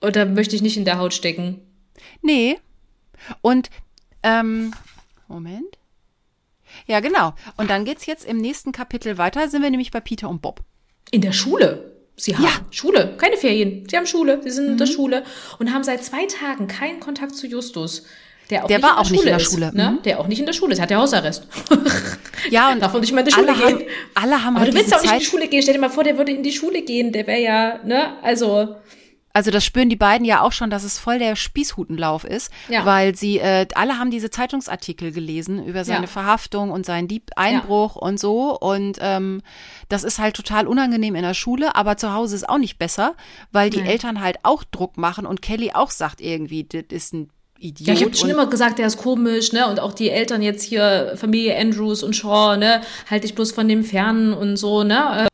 [0.00, 1.62] Und da möchte ich nicht in der Haut stecken.
[2.22, 2.58] Nee.
[3.40, 3.70] Und,
[4.22, 4.72] ähm,
[5.26, 5.78] Moment.
[6.86, 7.34] Ja, genau.
[7.56, 10.60] Und dann geht's jetzt im nächsten Kapitel weiter, sind wir nämlich bei Peter und Bob.
[11.10, 11.92] In der Schule.
[12.16, 12.50] Sie haben ja.
[12.70, 13.86] Schule, keine Ferien.
[13.88, 14.72] Sie haben Schule, sie sind mhm.
[14.72, 14.92] in der mhm.
[14.92, 15.24] Schule
[15.58, 18.04] und haben seit zwei Tagen keinen Kontakt zu Justus.
[18.50, 19.68] Der, auch der war auch nicht in der Schule.
[19.68, 19.92] Ist, ne?
[19.92, 20.02] Mhm.
[20.02, 20.80] Der auch nicht in der Schule ist.
[20.80, 21.46] Hat ja Hausarrest.
[22.50, 23.78] Ja, und darf auch nicht mal in die Schule alle gehen.
[23.78, 25.62] Haben, alle haben Aber halt du willst ja auch nicht in die Schule gehen.
[25.62, 27.10] Stell dir mal vor, der würde in die Schule gehen.
[27.10, 28.22] Der wäre ja, ne?
[28.22, 28.76] Also.
[29.34, 32.86] Also das spüren die beiden ja auch schon, dass es voll der Spießhutenlauf ist, ja.
[32.86, 36.06] weil sie äh, alle haben diese Zeitungsartikel gelesen über seine ja.
[36.06, 38.02] Verhaftung und seinen Dieb Einbruch ja.
[38.02, 39.42] und so und ähm,
[39.88, 43.16] das ist halt total unangenehm in der Schule, aber zu Hause ist auch nicht besser,
[43.50, 43.90] weil die nee.
[43.90, 47.28] Eltern halt auch Druck machen und Kelly auch sagt irgendwie, das ist ein
[47.58, 47.88] Idiot.
[47.88, 49.68] Ja, ich habe schon immer gesagt, der ist komisch, ne?
[49.68, 52.82] Und auch die Eltern jetzt hier, Familie Andrews und Shaw, ne?
[53.10, 55.28] Halte ich bloß von dem Fernen und so, ne?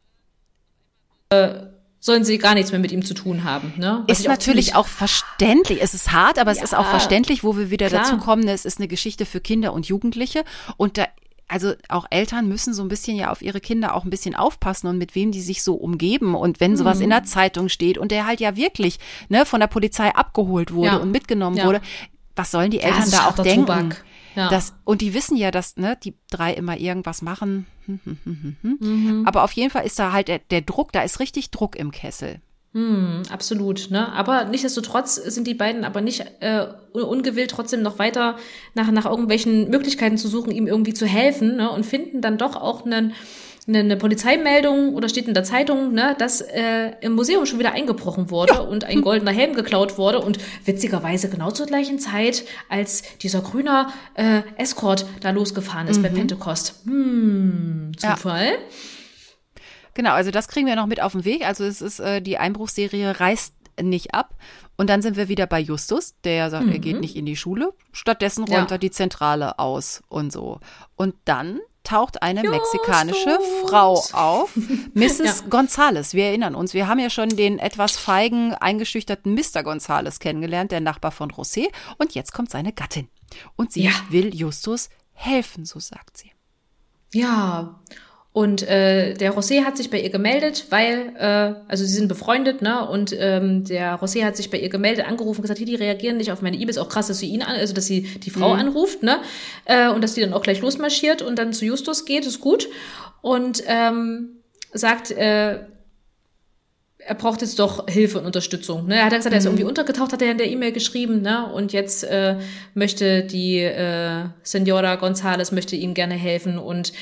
[1.31, 1.69] Äh,
[2.01, 3.74] sollen sie gar nichts mehr mit ihm zu tun haben.
[3.77, 4.05] Ne?
[4.09, 5.82] Was ist natürlich auch verständlich.
[5.82, 8.02] Es ist hart, aber es ja, ist auch verständlich, wo wir wieder klar.
[8.02, 8.48] dazu kommen.
[8.48, 10.44] Es ist eine Geschichte für Kinder und Jugendliche.
[10.78, 11.06] Und da
[11.47, 14.86] also auch Eltern müssen so ein bisschen ja auf ihre Kinder auch ein bisschen aufpassen
[14.86, 16.35] und mit wem die sich so umgeben.
[16.35, 17.05] Und wenn sowas mhm.
[17.05, 18.98] in der Zeitung steht und der halt ja wirklich
[19.28, 20.97] ne, von der Polizei abgeholt wurde ja.
[20.97, 21.66] und mitgenommen ja.
[21.66, 21.81] wurde,
[22.36, 23.66] was sollen die Eltern da auch denken?
[23.66, 24.05] Tobak.
[24.36, 24.48] Ja.
[24.48, 27.66] Das, und die wissen ja, dass ne, die drei immer irgendwas machen.
[27.86, 29.27] Hm, hm, hm, mhm.
[29.27, 31.90] Aber auf jeden Fall ist da halt der, der Druck, da ist richtig Druck im
[31.90, 32.40] Kessel.
[32.73, 34.12] Hm, absolut, ne?
[34.12, 38.36] Aber nichtsdestotrotz sind die beiden aber nicht äh, ungewillt, trotzdem noch weiter
[38.74, 41.69] nach, nach irgendwelchen Möglichkeiten zu suchen, ihm irgendwie zu helfen, ne?
[41.69, 43.12] Und finden dann doch auch einen
[43.70, 47.72] eine, eine Polizeimeldung oder steht in der Zeitung, ne, dass äh, im Museum schon wieder
[47.72, 48.60] eingebrochen wurde ja.
[48.60, 53.88] und ein goldener Helm geklaut wurde und witzigerweise genau zur gleichen Zeit, als dieser grüne
[54.14, 56.02] äh, Escort da losgefahren ist mhm.
[56.02, 56.74] bei Pentecost.
[56.84, 58.47] Hm, Zufall.
[58.47, 58.59] Ja.
[59.94, 61.47] Genau, also das kriegen wir noch mit auf den Weg.
[61.47, 64.36] Also es ist äh, die Einbruchserie reißt nicht ab.
[64.76, 66.72] Und dann sind wir wieder bei Justus, der sagt, mhm.
[66.72, 67.01] er geht mhm.
[67.01, 67.72] nicht in die Schule.
[67.92, 68.76] Stattdessen räumt ja.
[68.76, 70.60] er die Zentrale aus und so.
[70.97, 72.73] Und dann taucht eine Justus.
[72.73, 74.55] mexikanische Frau auf,
[74.94, 75.19] Mrs.
[75.19, 75.35] Ja.
[75.48, 76.15] Gonzales.
[76.15, 79.62] Wir erinnern uns, wir haben ja schon den etwas feigen, eingeschüchterten Mr.
[79.62, 81.69] Gonzales kennengelernt, der Nachbar von José.
[81.98, 83.09] Und jetzt kommt seine Gattin.
[83.57, 83.93] Und sie ja.
[84.09, 86.32] will Justus helfen, so sagt sie.
[87.12, 87.81] Ja,
[88.32, 92.62] und äh, der José hat sich bei ihr gemeldet, weil, äh, also sie sind befreundet,
[92.62, 92.89] ne?
[92.89, 96.31] Und ähm, der José hat sich bei ihr gemeldet, angerufen, gesagt, hier, die reagieren nicht
[96.31, 96.78] auf meine E-Mails.
[96.78, 98.61] Auch krass, dass sie ihn an, also dass sie die Frau mhm.
[98.61, 99.19] anruft, ne?
[99.65, 102.69] Äh, und dass die dann auch gleich losmarschiert und dann zu Justus geht, ist gut.
[103.20, 104.36] Und ähm,
[104.73, 105.59] sagt, äh,
[106.98, 108.86] er braucht jetzt doch Hilfe und Unterstützung.
[108.86, 108.97] Ne?
[108.97, 109.51] Er hat gesagt, er ist mhm.
[109.51, 111.51] irgendwie untergetaucht, hat er in der E-Mail geschrieben, ne?
[111.52, 112.36] Und jetzt äh,
[112.74, 116.93] möchte die äh, Senora González möchte ihm gerne helfen und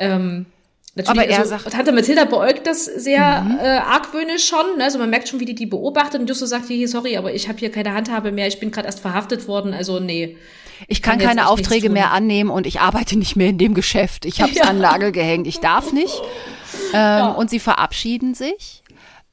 [0.00, 0.46] ähm,
[0.94, 3.58] Natürlich, aber er also, sagt, Tante Mathilda beäugt das sehr mhm.
[3.58, 4.76] äh, argwöhnisch schon.
[4.76, 4.84] Ne?
[4.84, 6.20] Also man merkt schon, wie die die beobachtet.
[6.20, 8.46] Und Justus sagt hier, sorry, aber ich habe hier keine Handhabe mehr.
[8.46, 9.72] Ich bin gerade erst verhaftet worden.
[9.72, 10.36] Also nee.
[10.88, 14.26] Ich kann, kann keine Aufträge mehr annehmen und ich arbeite nicht mehr in dem Geschäft.
[14.26, 14.64] Ich habe es ja.
[14.64, 15.46] an Nagel gehängt.
[15.46, 16.20] Ich darf nicht.
[16.94, 17.28] Ähm, ja.
[17.28, 18.82] Und sie verabschieden sich.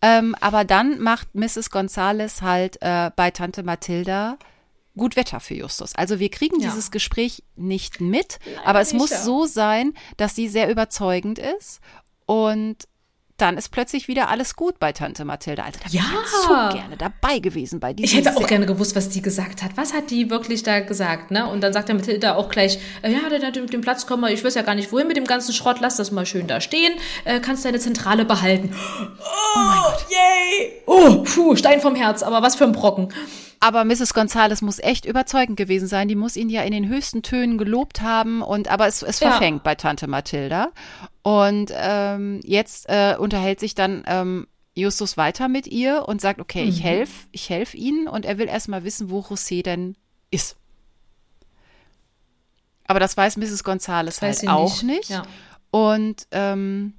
[0.02, 1.72] Ähm, aber dann macht Mrs.
[1.72, 4.38] Gonzales halt äh, bei Tante Mathilda
[4.98, 5.96] gut Wetter für Justus.
[5.96, 6.70] Also wir kriegen ja.
[6.70, 9.22] dieses Gespräch nicht mit, Leider aber es muss ja.
[9.22, 11.80] so sein, dass sie sehr überzeugend ist
[12.26, 12.88] und
[13.42, 15.64] dann ist plötzlich wieder alles gut bei Tante Mathilda.
[15.64, 16.02] Also da ja.
[16.02, 18.20] ich jetzt so gerne dabei gewesen bei diesem.
[18.20, 19.72] Ich hätte auch gerne gewusst, was die gesagt hat.
[19.76, 21.32] Was hat die wirklich da gesagt?
[21.32, 21.50] Ne?
[21.50, 24.32] Und dann sagt der Mathilda auch gleich, äh, ja, der, der mit dem Platz kommen,
[24.32, 26.62] ich weiß ja gar nicht, wohin mit dem ganzen Schrott, lass das mal schön da
[26.62, 26.94] stehen,
[27.26, 28.76] äh, kannst deine Zentrale behalten.
[28.76, 29.06] Oh,
[29.56, 30.06] oh mein Gott.
[30.10, 30.82] Yay!
[30.86, 33.14] Oh, puh, Stein vom Herz, aber was für ein Brocken.
[33.62, 34.14] Aber Mrs.
[34.14, 36.08] Gonzales muss echt überzeugend gewesen sein.
[36.08, 38.42] Die muss ihn ja in den höchsten Tönen gelobt haben.
[38.42, 39.64] Und aber es, es verfängt ja.
[39.64, 40.72] bei Tante Mathilda.
[41.24, 46.64] Und ähm, jetzt äh, unterhält sich dann ähm, Justus weiter mit ihr und sagt, okay,
[46.64, 46.70] mhm.
[46.70, 48.08] ich helfe, ich helfe ihnen.
[48.08, 49.96] Und er will erstmal wissen, wo José denn
[50.32, 50.56] ist.
[52.88, 53.64] Aber das weiß Mrs.
[53.64, 55.10] Gonzales halt auch nicht.
[55.10, 55.10] nicht.
[55.10, 55.24] Ja.
[55.70, 56.94] Und ähm,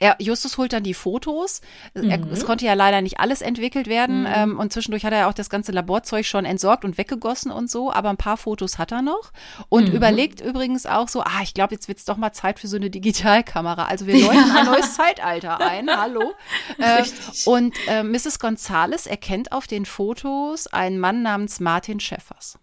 [0.00, 1.62] ja, Justus holt dann die Fotos.
[1.94, 2.10] Mhm.
[2.10, 4.20] Er, es konnte ja leider nicht alles entwickelt werden.
[4.20, 4.32] Mhm.
[4.34, 7.70] Ähm, und zwischendurch hat er ja auch das ganze Laborzeug schon entsorgt und weggegossen und
[7.70, 7.90] so.
[7.90, 9.32] Aber ein paar Fotos hat er noch.
[9.68, 9.94] Und mhm.
[9.94, 12.90] überlegt übrigens auch so, ah, ich glaube, jetzt wird's doch mal Zeit für so eine
[12.90, 13.86] Digitalkamera.
[13.86, 14.54] Also wir läuten ja.
[14.56, 15.88] ein neues Zeitalter ein.
[15.90, 16.32] Hallo.
[16.78, 17.04] Äh,
[17.46, 18.38] und äh, Mrs.
[18.38, 22.58] Gonzales erkennt auf den Fotos einen Mann namens Martin Schäffers.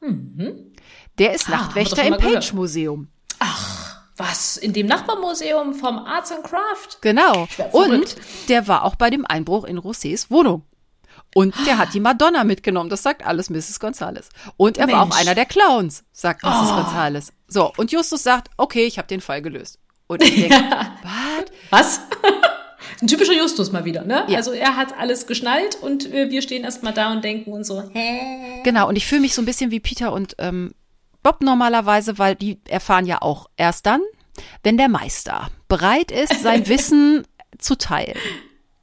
[0.00, 0.72] Mhm.
[1.18, 3.08] Der ist ah, Nachtwächter im Page-Museum.
[3.38, 3.79] Ach.
[4.20, 4.56] Was?
[4.56, 7.00] In dem Nachbarmuseum vom Arts and Craft?
[7.00, 7.48] Genau.
[7.72, 8.16] Und
[8.48, 10.64] der war auch bei dem Einbruch in Rosés Wohnung.
[11.34, 12.90] Und der hat die Madonna mitgenommen.
[12.90, 13.78] Das sagt alles Mrs.
[13.78, 14.28] Gonzales.
[14.56, 14.98] Und er Mensch.
[14.98, 16.70] war auch einer der Clowns, sagt Mrs.
[16.72, 16.74] Oh.
[16.74, 17.32] Gonzales.
[17.46, 19.78] So, und Justus sagt, okay, ich habe den Fall gelöst.
[20.06, 20.56] Und ich denke,
[21.70, 22.00] was?
[23.00, 24.24] Ein typischer Justus mal wieder, ne?
[24.28, 24.38] Ja.
[24.38, 28.60] Also er hat alles geschnallt und wir stehen erstmal da und denken und so, hä?
[28.64, 30.74] Genau, und ich fühle mich so ein bisschen wie Peter und ähm,
[31.22, 34.00] Bob normalerweise, weil die erfahren ja auch erst dann,
[34.62, 37.26] wenn der Meister bereit ist, sein Wissen
[37.58, 38.18] zu teilen.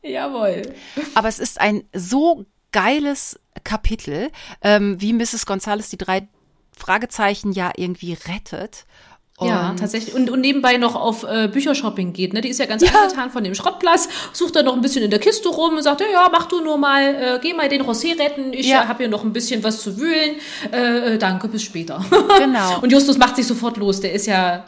[0.01, 0.74] Jawohl.
[1.16, 5.45] Aber es ist ein so geiles Kapitel, ähm, wie Mrs.
[5.45, 6.27] Gonzales die drei
[6.72, 8.85] Fragezeichen ja irgendwie rettet
[9.40, 10.16] ja, tatsächlich.
[10.16, 12.33] Und, und nebenbei noch auf äh, Büchershopping geht.
[12.33, 12.41] Ne?
[12.41, 12.90] Die ist ja ganz ja.
[12.90, 16.01] angetan von dem Schrottplatz, sucht dann noch ein bisschen in der Kiste rum und sagt,
[16.01, 18.88] ja, ja mach du nur mal, äh, geh mal den Rosé retten, ich ja.
[18.88, 20.38] habe hier noch ein bisschen was zu wühlen.
[20.72, 22.03] Äh, äh danke, bis später.
[22.40, 22.80] Genau.
[22.82, 24.66] und Justus macht sich sofort los, der ist ja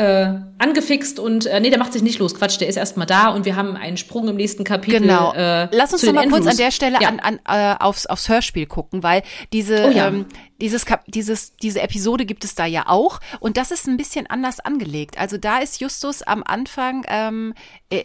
[0.00, 2.34] äh, angefixt und äh, nee, der macht sich nicht los.
[2.34, 5.00] Quatsch, der ist erstmal da und wir haben einen Sprung im nächsten Kapitel.
[5.00, 5.34] Genau.
[5.34, 6.40] Äh, Lass uns doch mal Andrews.
[6.40, 7.08] kurz an der Stelle ja.
[7.08, 9.22] an, an, äh, aufs, aufs Hörspiel gucken, weil
[9.52, 10.08] diese, oh, ja.
[10.08, 10.24] ähm,
[10.58, 14.26] dieses, Kap dieses, diese Episode gibt es da ja auch und das ist ein bisschen
[14.26, 15.18] anders angelegt.
[15.18, 17.52] Also da ist Justus am Anfang ähm,
[17.90, 18.04] äh,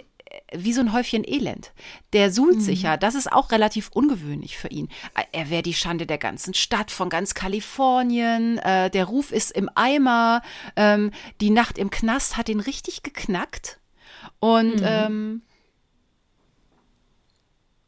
[0.53, 1.72] wie so ein Häufchen Elend.
[2.14, 2.97] Der suhlt sich ja.
[2.97, 4.89] Das ist auch relativ ungewöhnlich für ihn.
[5.31, 8.57] Er wäre die Schande der ganzen Stadt, von ganz Kalifornien.
[8.59, 10.41] Äh, der Ruf ist im Eimer.
[10.75, 13.80] Ähm, die Nacht im Knast hat ihn richtig geknackt.
[14.39, 14.85] Und Mhm.
[14.85, 15.41] ähm,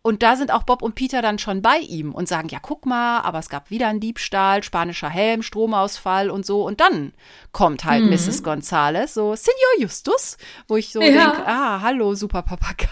[0.08, 2.86] und da sind auch Bob und Peter dann schon bei ihm und sagen, ja, guck
[2.86, 6.66] mal, aber es gab wieder einen Diebstahl, spanischer Helm, Stromausfall und so.
[6.66, 7.12] Und dann
[7.52, 8.42] kommt halt Mrs.
[8.42, 10.38] Gonzales, so, Senor Justus,
[10.70, 11.32] wo ich so Ja.
[11.32, 12.88] denke, ah, hallo, super Papagei.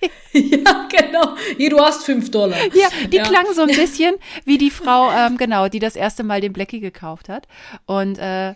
[0.34, 1.34] ja, genau.
[1.56, 2.58] Hier, du hast fünf Dollar.
[2.74, 3.22] Ja, die Ja.
[3.24, 6.80] klang so ein bisschen wie die Frau, ähm, genau, die das erste Mal den Blackie
[6.80, 7.48] gekauft hat.
[7.86, 8.54] Und äh,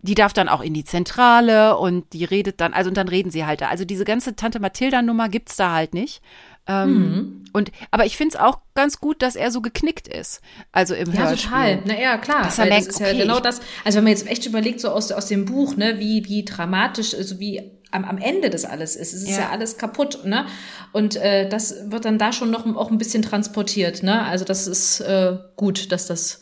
[0.00, 3.30] die darf dann auch in die Zentrale und die redet dann, also und dann reden
[3.30, 3.68] sie halt da.
[3.68, 6.20] Also diese ganze Tante Mathilda-Nummer gibt's da halt nicht.
[6.66, 7.38] Ähm, Mhm.
[7.54, 10.40] Und aber ich find's auch ganz gut, dass er so geknickt ist.
[10.72, 11.50] Also im Ja, Hörspiel.
[11.50, 11.82] total.
[11.84, 12.50] Na ja, klar.
[12.56, 13.60] Weil merkt, das ist ja okay, genau ich- das.
[13.84, 17.14] Also wenn man jetzt echt überlegt, so aus, aus dem Buch, ne, wie, wie dramatisch,
[17.14, 17.60] also wie
[17.90, 19.12] am, am Ende das alles ist.
[19.12, 19.48] Es ist ja, Ja.
[19.50, 20.46] alles kaputt, ne?
[20.92, 24.22] Und äh, das wird dann da schon noch auch ein bisschen transportiert, ne?
[24.24, 26.40] Also das ist äh, gut, dass das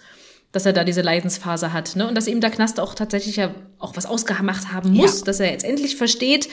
[0.52, 2.06] dass er da diese Leidensphase hat, ne?
[2.08, 5.24] Und dass ihm der Knast auch tatsächlich ja auch was ausgemacht haben muss, Ja.
[5.26, 6.48] dass er jetzt endlich versteht,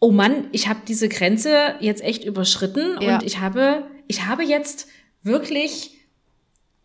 [0.00, 3.14] oh Mann, ich habe diese Grenze jetzt echt überschritten Ja.
[3.16, 4.88] und ich habe, ich habe jetzt
[5.22, 5.92] wirklich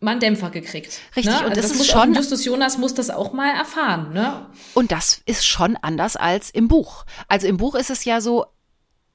[0.00, 0.98] mal einen Dämpfer gekriegt.
[1.14, 1.38] Richtig, ne?
[1.40, 4.46] und also das ist muss schon- Justus Jonas muss das auch mal erfahren, ne?
[4.74, 7.04] Und das ist schon anders als im Buch.
[7.28, 8.46] Also im Buch ist es ja so,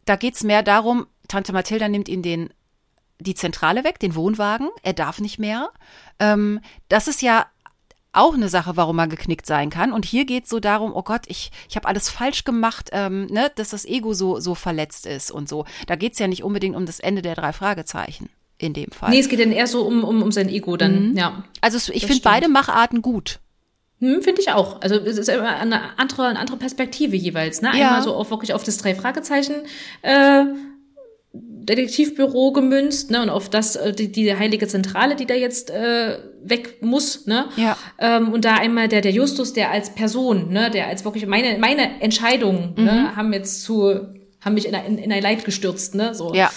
[0.05, 2.53] da geht's mehr darum, Tante Mathilda nimmt ihm den,
[3.19, 5.71] die Zentrale weg, den Wohnwagen, er darf nicht mehr.
[6.19, 7.47] Ähm, das ist ja
[8.17, 9.93] auch eine Sache, warum er geknickt sein kann.
[9.93, 13.51] Und hier geht's so darum, oh Gott, ich, ich habe alles falsch gemacht, ähm, ne,
[13.55, 15.65] dass das Ego so, so verletzt ist und so.
[15.87, 19.11] Da geht's ja nicht unbedingt um das Ende der drei Fragezeichen in dem Fall.
[19.11, 21.43] Nee, es geht dann eher so um, um, um sein Ego dann, ja.
[21.61, 23.39] also es, ich finde beide Macharten gut.
[23.99, 24.81] Hm, Finde ich auch.
[24.81, 27.61] Also es ist immer eine andere, eine andere Perspektive jeweils.
[27.61, 27.71] Ne?
[27.73, 27.87] Ja.
[27.87, 29.55] Einmal so auf wirklich auf das drei Fragezeichen
[30.03, 30.43] äh,
[31.41, 36.17] Detektivbüro gemünzt, ne, und auf das äh, die, die heilige Zentrale, die da jetzt äh,
[36.43, 37.49] weg muss, ne?
[37.57, 37.77] Ja.
[37.99, 41.57] Ähm, und da einmal der der Justus, der als Person, ne, der als wirklich meine
[41.59, 42.83] meine Entscheidungen, Mhm.
[42.85, 46.13] ne, haben jetzt zu haben mich in, ein- in ein Leid gestürzt, ne?
[46.15, 46.33] So.
[46.33, 46.51] Ja.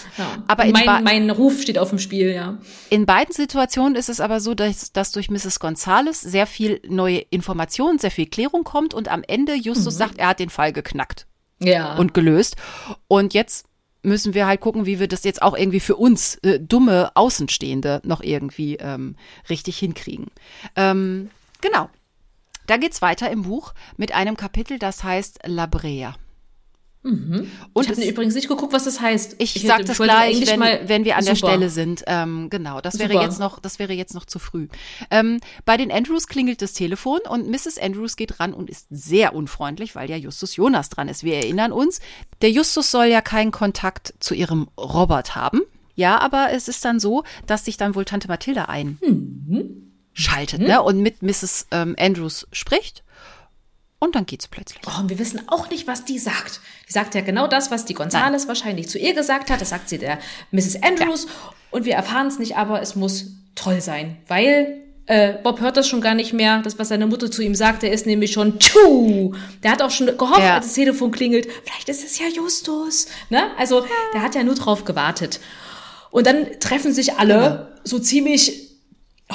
[0.46, 2.58] Aber Aber in mein, mein Ruf steht auf dem Spiel, ja.
[2.90, 5.58] In beiden Situationen ist es aber so, dass, dass durch Mrs.
[5.58, 10.28] Gonzales sehr viel neue Information, sehr viel Klärung kommt und am Ende Justus sagt, er
[10.28, 11.26] hat den Fall geknackt
[11.58, 11.96] Ja.
[11.96, 12.56] und gelöst.
[13.08, 13.64] Und jetzt
[14.02, 18.00] müssen wir halt gucken, wie wir das jetzt auch irgendwie für uns äh, dumme Außenstehende
[18.04, 19.16] noch irgendwie ähm,
[19.48, 20.28] richtig hinkriegen.
[20.76, 21.30] Ähm,
[21.60, 21.90] genau.
[22.66, 26.14] Da geht's weiter im Buch mit einem Kapitel, das heißt La Brea.
[27.02, 27.48] Und
[27.80, 29.36] ich habe übrigens nicht geguckt, was das heißt.
[29.38, 31.52] Ich, ich sag das gleich, wenn, mal- wenn wir an der Super.
[31.52, 32.04] Stelle sind.
[32.06, 33.24] Ähm, genau, das wäre Super.
[33.24, 34.68] jetzt noch, das wäre jetzt noch zu früh.
[35.10, 37.78] Ähm, bei den Andrews klingelt das Telefon und Mrs.
[37.78, 41.24] Andrews geht ran und ist sehr unfreundlich, weil ja Justus Jonas dran ist.
[41.24, 42.00] Wir erinnern uns,
[42.42, 45.62] der Justus soll ja keinen Kontakt zu ihrem Robert haben.
[45.94, 51.00] Ja, aber es ist dann so, dass sich dann wohl Tante Mathilda einschaltet, ne, und
[51.00, 51.66] mit Mrs.
[51.70, 53.02] Ähm, Andrews spricht.
[54.02, 54.80] Und dann geht's plötzlich.
[54.86, 56.60] Oh, und wir wissen auch nicht, was die sagt.
[56.88, 59.60] Die sagt ja genau das, was die Gonzales wahrscheinlich zu ihr gesagt hat.
[59.60, 60.18] Das sagt sie der
[60.52, 60.82] Mrs.
[60.82, 61.26] Andrews.
[61.70, 65.86] Und wir erfahren es nicht, aber es muss toll sein, weil äh, Bob hört das
[65.86, 66.62] schon gar nicht mehr.
[66.62, 69.34] Das, was seine Mutter zu ihm sagt, der ist nämlich schon tschu.
[69.62, 70.54] Der hat auch schon gehofft, Ja.
[70.56, 73.06] als das Telefon klingelt, vielleicht ist es ja Justus.
[73.28, 73.42] Ne?
[73.58, 75.40] Also der hat ja nur drauf gewartet.
[76.10, 78.69] Und dann treffen sich alle so ziemlich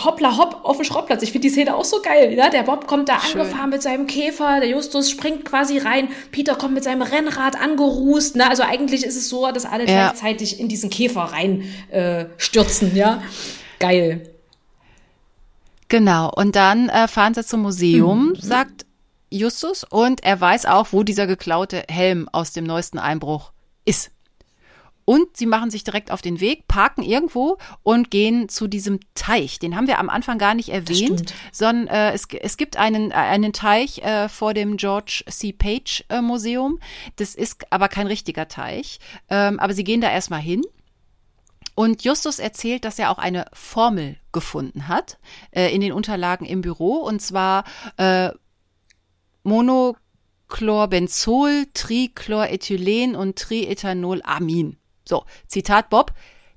[0.04, 1.24] hoppla hopp auf dem Schrottplatz.
[1.24, 2.34] Ich finde die Szene auch so geil.
[2.34, 2.50] Ja?
[2.50, 3.40] Der Bob kommt da Schön.
[3.42, 8.36] angefahren mit seinem Käfer, der Justus springt quasi rein, Peter kommt mit seinem Rennrad angerußt.
[8.36, 8.50] Ne?
[8.50, 10.10] Also eigentlich ist es so, dass alle Ja.
[10.10, 12.96] gleichzeitig in diesen Käfer rein äh, stürzen.
[12.96, 13.22] Ja,
[13.80, 14.30] geil.
[15.88, 18.86] Genau, und dann äh, fahren sie zum Museum, sagt
[19.30, 23.52] Justus, und er weiß auch, wo dieser geklaute Helm aus dem neuesten Einbruch
[23.86, 24.10] ist.
[25.06, 29.60] Und sie machen sich direkt auf den Weg, parken irgendwo und gehen zu diesem Teich.
[29.60, 33.14] Den haben wir am Anfang gar nicht erwähnt, sondern äh, es, es gibt einen, äh,
[33.14, 35.54] einen Teich äh, vor dem George C.
[35.54, 36.80] Page äh, Museum.
[37.18, 39.00] Das ist aber kein richtiger Teich.
[39.30, 40.64] Ähm, aber sie gehen da erstmal hin.
[41.76, 45.20] Und Justus erzählt, dass er auch eine Formel gefunden hat
[45.52, 47.66] äh, in den Unterlagen im Büro, und zwar
[47.98, 48.32] äh,
[49.44, 54.78] Monochlorbenzool, Trichlorethylen und Triethanolamin.
[55.08, 56.14] So, Zitat Bob.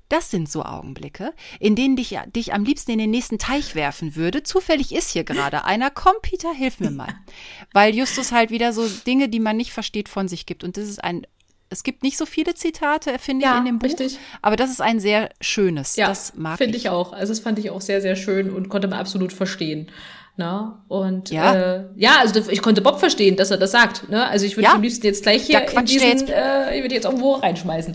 [0.09, 4.15] Das sind so Augenblicke, in denen dich, dich am liebsten in den nächsten Teich werfen
[4.15, 4.41] würde.
[4.41, 5.91] Zufällig ist hier gerade einer.
[5.91, 7.13] Komm, Peter, hilf mir mal.
[7.73, 10.63] Weil Justus halt wieder so Dinge, die man nicht versteht, von sich gibt.
[10.63, 11.27] Und das ist ein,
[11.69, 13.85] es gibt nicht so viele Zitate, finde ich, Ja, in dem Buch.
[13.87, 14.17] richtig.
[14.41, 15.95] Aber das ist ein sehr schönes.
[15.95, 16.85] Ja, das mag finde ich.
[16.85, 17.13] ich auch.
[17.13, 19.91] Also das fand ich auch sehr, sehr schön und konnte man absolut verstehen.
[20.39, 20.71] Ne?
[20.87, 21.53] Und ja.
[21.53, 24.07] Äh, ja, also ich konnte Bob verstehen, dass er das sagt.
[24.07, 24.25] Ne?
[24.25, 24.73] Also ich würde ja.
[24.75, 26.29] am liebsten jetzt gleich hier in diesen, jetzt.
[26.29, 27.93] Äh, ich würde jetzt irgendwo reinschmeißen.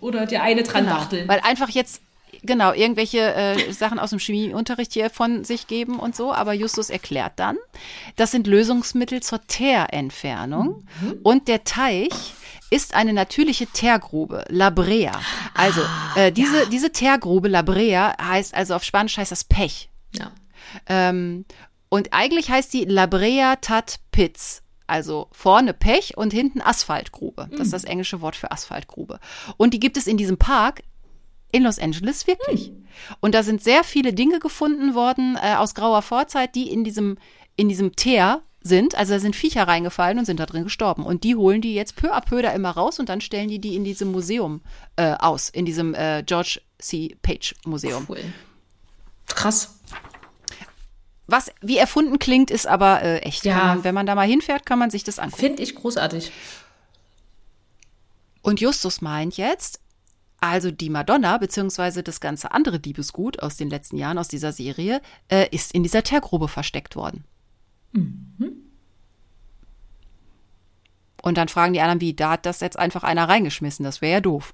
[0.00, 1.28] Oder dir eine dran genau.
[1.28, 2.00] Weil einfach jetzt
[2.42, 6.32] genau, irgendwelche äh, Sachen aus dem Chemieunterricht hier von sich geben und so.
[6.32, 7.58] Aber Justus erklärt dann,
[8.16, 10.86] das sind Lösungsmittel zur Teerentfernung.
[11.02, 11.18] Mhm.
[11.22, 12.12] Und der Teich
[12.70, 15.12] ist eine natürliche Teergrube, La Brea.
[15.52, 16.64] Also ah, äh, diese, ja.
[16.64, 19.90] diese Teergrube, La Brea, heißt, also auf Spanisch heißt das Pech.
[20.18, 20.32] Ja.
[20.88, 21.44] Ähm,
[21.94, 24.62] und eigentlich heißt die La Brea Tat Pits.
[24.88, 27.48] Also vorne Pech und hinten Asphaltgrube.
[27.52, 29.20] Das ist das englische Wort für Asphaltgrube.
[29.58, 30.82] Und die gibt es in diesem Park
[31.52, 32.66] in Los Angeles wirklich.
[32.66, 32.84] Hm.
[33.20, 37.16] Und da sind sehr viele Dinge gefunden worden äh, aus grauer Vorzeit, die in diesem,
[37.54, 38.96] in diesem Teer sind.
[38.96, 41.06] Also da sind Viecher reingefallen und sind da drin gestorben.
[41.06, 43.60] Und die holen die jetzt peu à peu da immer raus und dann stellen die
[43.60, 44.62] die in diesem Museum
[44.96, 47.16] äh, aus, in diesem äh, George C.
[47.22, 48.04] Page Museum.
[48.08, 48.18] Cool.
[49.28, 49.78] Krass.
[51.26, 53.44] Was wie erfunden klingt, ist aber äh, echt.
[53.44, 53.56] Ja.
[53.56, 55.40] Man, wenn man da mal hinfährt, kann man sich das angucken.
[55.40, 56.30] Finde ich großartig.
[58.42, 59.80] Und Justus meint jetzt,
[60.38, 65.00] also die Madonna, beziehungsweise das ganze andere Diebesgut aus den letzten Jahren aus dieser Serie,
[65.28, 67.24] äh, ist in dieser Teergrube versteckt worden.
[67.92, 68.52] Mhm.
[71.22, 74.12] Und dann fragen die anderen, wie, da hat das jetzt einfach einer reingeschmissen, das wäre
[74.12, 74.52] ja doof.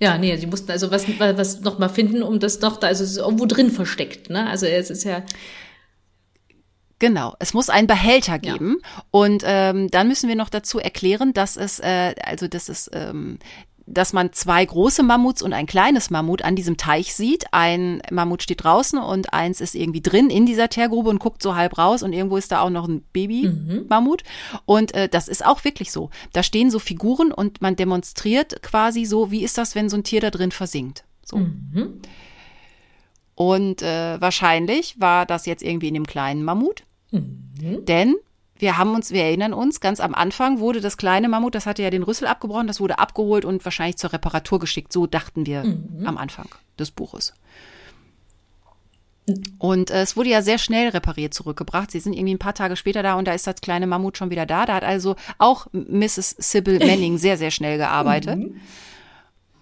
[0.00, 3.04] Ja, nee, die mussten also was, was noch mal finden, um das noch da, also
[3.04, 4.48] es ist irgendwo drin versteckt, ne?
[4.48, 5.22] Also es ist ja.
[6.98, 9.02] Genau, es muss einen Behälter geben ja.
[9.12, 13.38] und ähm, dann müssen wir noch dazu erklären, dass es äh, also dass es ähm,
[13.90, 17.46] dass man zwei große Mammuts und ein kleines Mammut an diesem Teich sieht.
[17.52, 21.54] Ein Mammut steht draußen und eins ist irgendwie drin in dieser Teergrube und guckt so
[21.56, 24.22] halb raus und irgendwo ist da auch noch ein Baby-Mammut.
[24.24, 24.58] Mhm.
[24.66, 26.10] Und äh, das ist auch wirklich so.
[26.32, 30.04] Da stehen so Figuren und man demonstriert quasi so, wie ist das, wenn so ein
[30.04, 31.04] Tier da drin versinkt.
[31.24, 31.38] So.
[31.38, 32.00] Mhm.
[33.34, 36.84] Und äh, wahrscheinlich war das jetzt irgendwie in dem kleinen Mammut.
[37.10, 37.84] Mhm.
[37.86, 38.16] Denn
[38.58, 41.82] wir haben uns, wir erinnern uns, ganz am Anfang wurde das kleine Mammut, das hatte
[41.82, 44.92] ja den Rüssel abgebrochen, das wurde abgeholt und wahrscheinlich zur Reparatur geschickt.
[44.92, 46.04] So dachten wir mhm.
[46.04, 47.34] am Anfang des Buches.
[49.58, 51.90] Und äh, es wurde ja sehr schnell repariert zurückgebracht.
[51.90, 54.30] Sie sind irgendwie ein paar Tage später da und da ist das kleine Mammut schon
[54.30, 54.66] wieder da.
[54.66, 56.36] Da hat also auch Mrs.
[56.38, 58.38] Sybil Manning sehr, sehr schnell gearbeitet.
[58.38, 58.60] Mhm.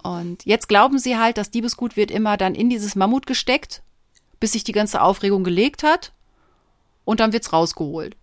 [0.02, 3.82] Und jetzt glauben sie halt, das Diebesgut wird immer dann in dieses Mammut gesteckt,
[4.38, 6.12] bis sich die ganze Aufregung gelegt hat.
[7.06, 8.14] Und dann wird's rausgeholt.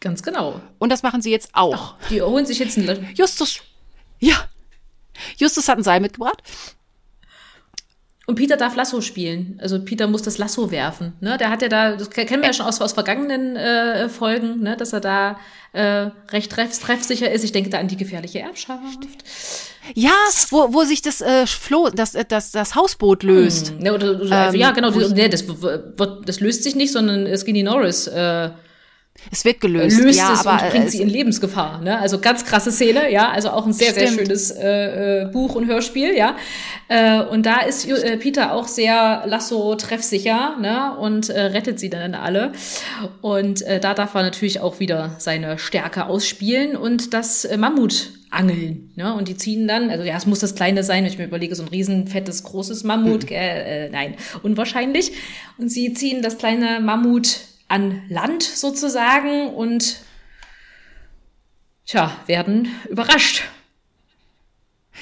[0.00, 0.62] Ganz genau.
[0.78, 1.96] Und das machen sie jetzt auch.
[2.00, 3.60] Ach, die holen sich jetzt ein Justus.
[4.20, 4.48] Ja.
[5.36, 6.42] Justus hat ein Seil mitgebracht.
[8.26, 9.58] Und Peter darf Lasso spielen.
[9.60, 11.14] Also Peter muss das Lasso werfen.
[11.20, 11.36] Ne?
[11.38, 14.76] Der hat ja da, das kennen wir ja schon aus, aus vergangenen äh, Folgen, ne?
[14.76, 15.40] dass er da
[15.72, 17.42] äh, recht treff, treffsicher ist.
[17.42, 18.98] Ich denke da an die gefährliche Erbschaft.
[19.94, 20.12] Ja,
[20.50, 23.70] wo, wo sich das äh, Floh, das, äh, das, das Hausboot löst.
[23.70, 23.86] Hm.
[23.86, 24.90] Ja, oder, oder, ähm, ja, genau.
[24.90, 25.44] Nee, das,
[26.26, 28.50] das löst sich nicht, sondern Skinny Norris äh,
[29.30, 30.00] es wird gelöst.
[30.00, 31.80] Löst ja, es aber und bringt sie in Lebensgefahr.
[31.80, 31.98] Ne?
[31.98, 33.30] Also ganz krasse Szene, ja.
[33.30, 34.08] Also auch ein sehr, Stimmt.
[34.08, 36.36] sehr schönes äh, äh, Buch und Hörspiel, ja.
[36.88, 40.96] Äh, und da ist äh, Peter auch sehr Lasso treffsicher, ne?
[40.98, 42.52] Und äh, rettet sie dann alle.
[43.20, 48.12] Und äh, da darf er natürlich auch wieder seine Stärke ausspielen und das äh, Mammut
[48.30, 48.92] angeln.
[48.96, 49.14] Ne?
[49.14, 51.54] Und die ziehen dann, also ja, es muss das Kleine sein, wenn ich mir überlege,
[51.54, 53.36] so ein riesen fettes, großes Mammut, mhm.
[53.36, 55.12] äh, äh, nein, unwahrscheinlich.
[55.56, 60.00] Und sie ziehen das kleine Mammut an Land sozusagen und
[61.86, 63.44] tja, werden überrascht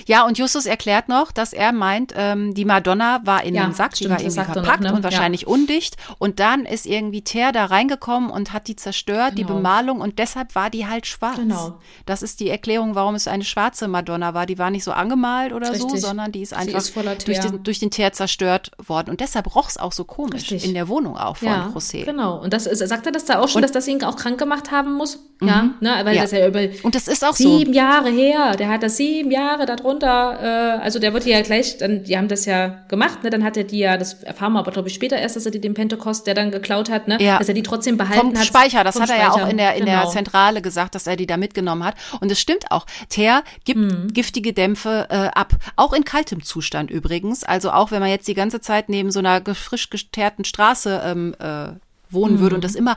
[0.06, 3.72] ja, und Justus erklärt noch, dass er meint, ähm, die Madonna war in ja, einem
[3.72, 4.96] Sack, stimmt, die war irgendwie verpackt noch, ne?
[4.96, 5.48] und wahrscheinlich ja.
[5.48, 5.96] undicht.
[6.18, 9.48] Und dann ist irgendwie Teer da reingekommen und hat die zerstört, genau.
[9.48, 11.36] die Bemalung, und deshalb war die halt schwarz.
[11.36, 11.78] Genau.
[12.04, 14.46] Das ist die Erklärung, warum es eine schwarze Madonna war.
[14.46, 15.90] Die war nicht so angemalt oder Richtig.
[15.90, 19.10] so, sondern die ist einfach ist durch, den, durch den Teer zerstört worden.
[19.10, 20.64] Und deshalb roch es auch so komisch Richtig.
[20.64, 22.04] in der Wohnung auch von ja, José.
[22.04, 22.40] Genau.
[22.40, 24.70] Und das sagt er das da auch schon, und, dass das ihn auch krank gemacht
[24.70, 25.18] haben muss?
[25.40, 25.48] Mhm.
[25.48, 26.00] Ja, ne?
[26.04, 27.78] Weil das ja über und das ist auch sieben so.
[27.78, 28.56] Jahre her.
[28.56, 30.38] Der hat das sieben Jahre da runter,
[30.78, 33.30] äh, also der wird ja gleich, dann, die haben das ja gemacht, ne?
[33.30, 35.52] Dann hat er die ja, das erfahren wir aber glaube ich später erst, dass er
[35.52, 37.16] die den Pentecost, der dann geklaut hat, ne?
[37.20, 37.38] Ja.
[37.38, 38.44] Dass er die trotzdem behalten vom hat.
[38.44, 39.38] Speicher, das hat er Speicher.
[39.38, 40.02] ja auch in der, in genau.
[40.02, 41.94] der Zentrale gesagt, dass er die da mitgenommen hat.
[42.20, 42.84] Und es stimmt auch.
[43.08, 44.12] Teer gibt hm.
[44.12, 45.54] giftige Dämpfe äh, ab.
[45.76, 47.44] Auch in kaltem Zustand übrigens.
[47.44, 51.34] Also auch wenn man jetzt die ganze Zeit neben so einer frisch geteerten Straße ähm,
[51.38, 51.68] äh,
[52.10, 52.78] wohnen würde und das mhm.
[52.78, 52.96] immer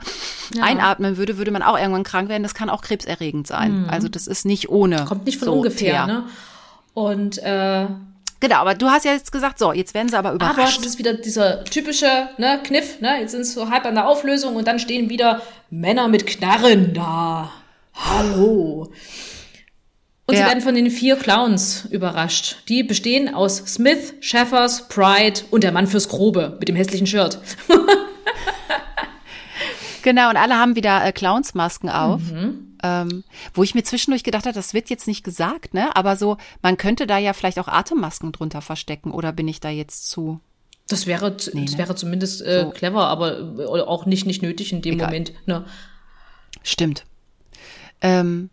[0.54, 0.62] ja.
[0.62, 2.42] einatmen würde, würde man auch irgendwann krank werden.
[2.42, 3.82] Das kann auch krebserregend sein.
[3.82, 3.90] Mhm.
[3.90, 5.04] Also das ist nicht ohne.
[5.04, 6.24] Kommt nicht von so ungefähr, ne?
[6.94, 7.86] Und äh,
[8.40, 10.58] Genau, aber du hast ja jetzt gesagt, so, jetzt werden sie aber überrascht.
[10.58, 13.20] Aber das ist wieder dieser typische ne, Kniff, ne?
[13.20, 16.94] Jetzt sind es so halb an der Auflösung und dann stehen wieder Männer mit Knarren
[16.94, 17.52] da.
[17.94, 18.90] Hallo.
[20.24, 20.40] Und ja.
[20.40, 22.62] sie werden von den vier Clowns überrascht.
[22.68, 27.38] Die bestehen aus Smith, Sheffers, Pride und der Mann fürs Grobe mit dem hässlichen Shirt.
[30.02, 32.22] Genau, und alle haben wieder äh, Clownsmasken auf.
[32.82, 35.94] Ähm, wo ich mir zwischendurch gedacht habe, das wird jetzt nicht gesagt, ne?
[35.96, 39.68] Aber so, man könnte da ja vielleicht auch Atemmasken drunter verstecken, oder bin ich da
[39.68, 40.40] jetzt zu?
[40.88, 41.66] Das wäre, das ne?
[41.76, 42.70] wäre zumindest äh, So.
[42.70, 45.08] clever, aber äh, auch nicht, nicht nötig in dem Egal.
[45.08, 45.32] Moment.
[45.46, 45.64] Ne?
[46.62, 47.04] Stimmt.
[48.00, 48.50] Ähm,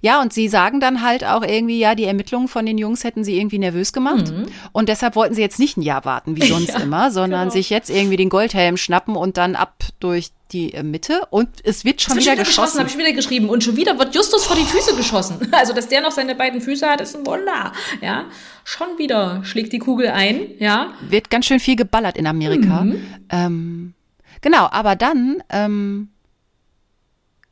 [0.00, 3.24] ja, und sie sagen dann halt auch irgendwie, ja, die Ermittlungen von den Jungs hätten
[3.24, 4.32] sie irgendwie nervös gemacht.
[4.72, 6.74] Und deshalb wollten sie jetzt nicht ein Jahr warten, wie sonst Mhm.
[6.78, 7.52] Ja, immer, sondern genau.
[7.52, 11.26] sich jetzt irgendwie den Goldhelm schnappen und dann ab durch die äh, Mitte.
[11.30, 12.80] Und es wird schon Hab ich wieder wieder geschossen, geschossen.
[12.80, 13.48] habe ich wieder geschrieben.
[13.48, 15.48] Und schon wieder wird Justus vor die Füße geschossen.
[15.52, 17.72] Also, dass der noch seine beiden Füße hat, ist ein Wunder.
[18.00, 18.24] Ja,
[18.64, 20.50] schon wieder schlägt die Kugel ein.
[20.58, 22.82] Ja, wird ganz schön viel geballert in Amerika.
[22.84, 23.02] Mhm.
[23.30, 23.94] Ähm,
[24.40, 26.08] genau, aber dann ähm,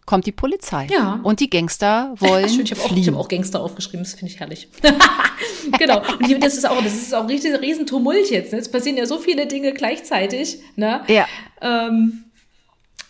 [0.06, 0.88] kommt die Polizei.
[0.90, 1.20] Ja.
[1.22, 4.32] Und die Gangster wollen Schön, ich habe auch, ich hab auch Gangster aufgeschrieben, das finde
[4.32, 4.68] ich herrlich.
[5.78, 6.02] genau.
[6.18, 8.52] Und hier, das ist auch, das ist auch richtig ein Riesentumult jetzt.
[8.52, 8.58] Ne?
[8.58, 11.02] Es passieren ja so viele Dinge gleichzeitig, ne?
[11.06, 11.26] ja,
[11.60, 12.24] Ähm,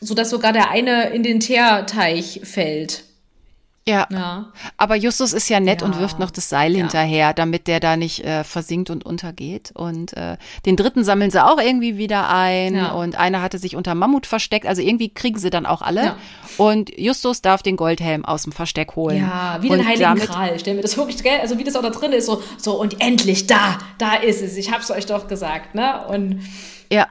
[0.00, 3.04] so dass sogar der eine in den Teerteich fällt.
[3.86, 4.06] ja.
[4.10, 4.52] Ja.
[4.76, 5.86] Aber Justus ist ja nett Ja.
[5.86, 6.78] und wirft noch das Seil Ja.
[6.78, 9.72] hinterher, damit der da nicht äh, versinkt und untergeht.
[9.74, 12.76] Und äh, den dritten sammeln sie auch irgendwie wieder ein.
[12.92, 14.66] Und einer hatte sich unter Mammut versteckt.
[14.66, 16.14] Also irgendwie kriegen sie dann auch alle.
[16.56, 19.18] Und Justus darf den Goldhelm aus dem Versteck holen.
[19.22, 20.58] Ja, wie und den Heiligen damit, Gral.
[20.60, 21.40] Stell mir das wirklich, gell?
[21.40, 24.56] Also wie das auch da drin ist, so, so und endlich da, da ist es.
[24.56, 26.06] Ich hab's euch doch gesagt, ne?
[26.06, 26.40] Und
[26.92, 27.08] Ja.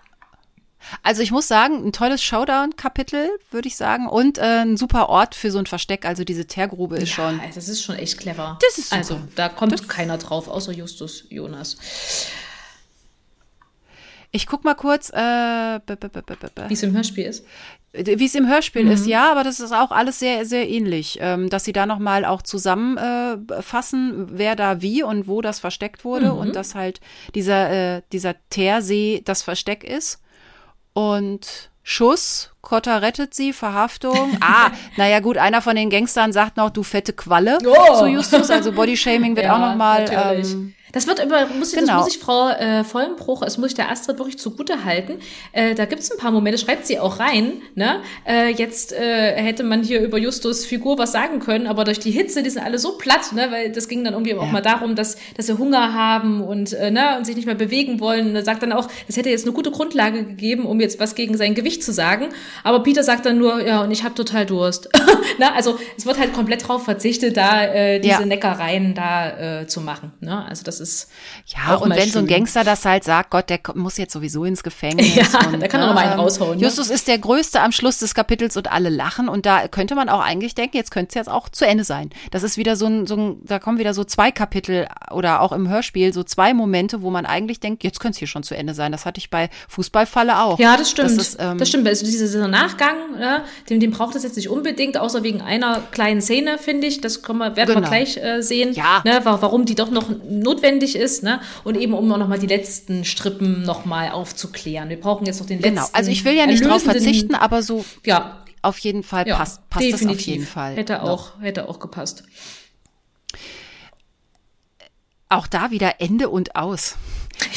[1.03, 4.07] Also ich muss sagen, ein tolles Showdown-Kapitel, würde ich sagen.
[4.07, 6.05] Und äh, ein super Ort für so ein Versteck.
[6.05, 7.37] Also diese Teergrube ist schon.
[7.37, 8.57] Ja, das ist schon echt clever.
[8.61, 8.97] Das ist super.
[8.97, 11.77] Also, da kommt keiner drauf, außer Justus Jonas.
[14.31, 17.43] Ich guck mal kurz, äh, Wie es im Hörspiel ist.
[17.93, 19.09] wie es im Hörspiel ist, Mhm.
[19.09, 21.17] ja, aber das ist auch alles sehr, sehr ähnlich.
[21.19, 26.05] Ähm, dass sie da nochmal auch zusammenfassen, äh, wer da wie und wo das versteckt
[26.05, 26.37] wurde Mhm.
[26.37, 27.01] und dass halt
[27.33, 30.21] dieser, äh, dieser Teersee das Versteck ist.
[30.99, 34.37] Und Schuss, Kotter rettet sie, Verhaftung.
[34.41, 37.97] Ah, naja gut, einer von den Gangstern sagt noch, du fette Qualle Oh.
[37.99, 38.49] zu Justus.
[38.49, 40.05] Also Bodyshaming wird Ja, auch nochmal.
[40.11, 41.97] Ähm, Das wird immer, muss ich, genau.
[41.97, 45.19] das muss ich Frau äh, Vollenbruch, das muss ich der Astrid wirklich zugute halten.
[45.51, 47.53] Äh, da gibt's ein paar Momente, schreibt sie auch rein.
[47.75, 48.01] Ne?
[48.27, 52.11] Äh, jetzt äh, hätte man hier über Justus Figur was sagen können, aber durch die
[52.11, 53.47] Hitze, die sind alle so platt, ne?
[53.51, 54.51] weil das ging dann irgendwie auch Ja.
[54.51, 57.17] mal darum, dass, dass sie Hunger haben und, äh, ne?
[57.17, 58.29] und sich nicht mehr bewegen wollen.
[58.29, 61.15] Und er sagt dann auch, es hätte jetzt eine gute Grundlage gegeben, um jetzt was
[61.15, 62.29] gegen sein Gewicht zu sagen.
[62.63, 64.89] Aber Peter sagt dann nur, ja, und ich habe total Durst.
[65.39, 65.53] ne?
[65.53, 68.25] Also es wird halt komplett drauf verzichtet, da äh, diese Ja.
[68.25, 70.11] Neckereien da äh, zu machen.
[70.21, 70.45] Ne?
[70.47, 71.09] Also das ist
[71.45, 72.27] Ja, und wenn so ein schön.
[72.27, 75.15] Gangster das halt sagt, Gott, der muss jetzt sowieso ins Gefängnis.
[75.15, 76.63] Ja, und, der kann doch noch mal einen ähm, raushauen, ne?
[76.63, 79.27] Justus ist der Größte am Schluss des Kapitels und alle lachen.
[79.29, 82.09] Und da könnte man auch eigentlich denken, jetzt könnte es jetzt auch zu Ende sein.
[82.31, 85.51] Das ist wieder so ein, so ein, da kommen wieder so zwei Kapitel oder auch
[85.51, 88.55] im Hörspiel so zwei Momente, wo man eigentlich denkt, jetzt könnte es hier schon zu
[88.55, 88.91] Ende sein.
[88.91, 90.59] Das hatte ich bei Fußballfalle auch.
[90.59, 91.09] Ja, das stimmt.
[91.11, 91.87] Das Das, ist, ähm, stimmt.
[91.87, 96.21] Also dieser Nachgang, ne, den, den braucht es jetzt nicht unbedingt, außer wegen einer kleinen
[96.21, 97.01] Szene, finde ich.
[97.01, 97.87] Das können wir, werden wir Genau.
[97.87, 99.01] gleich äh, sehen, Ja.
[99.05, 101.23] ne, wa- warum die doch noch notwendig ist.
[101.23, 101.41] Ne?
[101.63, 104.89] Und eben, um auch noch mal die letzten Strippen noch mal aufzuklären.
[104.89, 105.87] Wir brauchen jetzt noch den letzten Genau.
[105.93, 109.67] Also ich will ja nicht drauf verzichten, aber so Ja, auf jeden Fall ja passt,
[109.69, 110.19] passt das definitiv.
[110.21, 110.75] auf jeden Fall.
[110.75, 111.03] Hätte noch.
[111.03, 112.23] auch, hätte auch gepasst.
[115.29, 116.95] Auch da wieder Ende und aus.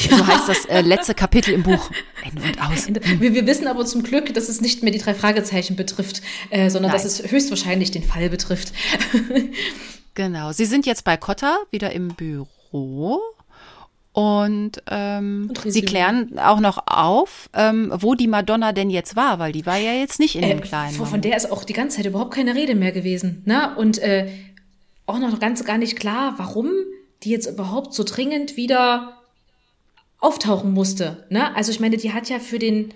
[0.09, 1.91] So heißt das äh, letzte Kapitel im Buch.
[2.23, 2.87] Ende und aus.
[3.19, 6.69] Wir, wir wissen aber zum Glück, dass es nicht mehr die drei Fragezeichen betrifft, äh,
[6.69, 7.03] sondern Nein.
[7.03, 8.71] dass es höchstwahrscheinlich den Fall betrifft.
[10.15, 10.51] Genau.
[10.51, 12.47] Sie sind jetzt bei Cotta wieder im Büro.
[14.13, 19.39] Und, ähm, Und sie klären auch noch auf, ähm, wo die Madonna denn jetzt war,
[19.39, 20.93] weil die war ja jetzt nicht in dem Äh, kleinen.
[20.93, 23.41] von, der ist auch die ganze Zeit überhaupt keine Rede mehr gewesen.
[23.45, 23.75] Ne?
[23.75, 24.29] Und äh,
[25.07, 26.69] auch noch ganz gar nicht klar, warum
[27.23, 29.17] die jetzt überhaupt so dringend wieder
[30.19, 31.25] auftauchen musste.
[31.29, 31.55] Ne?
[31.55, 32.93] Also ich meine, die hat ja für den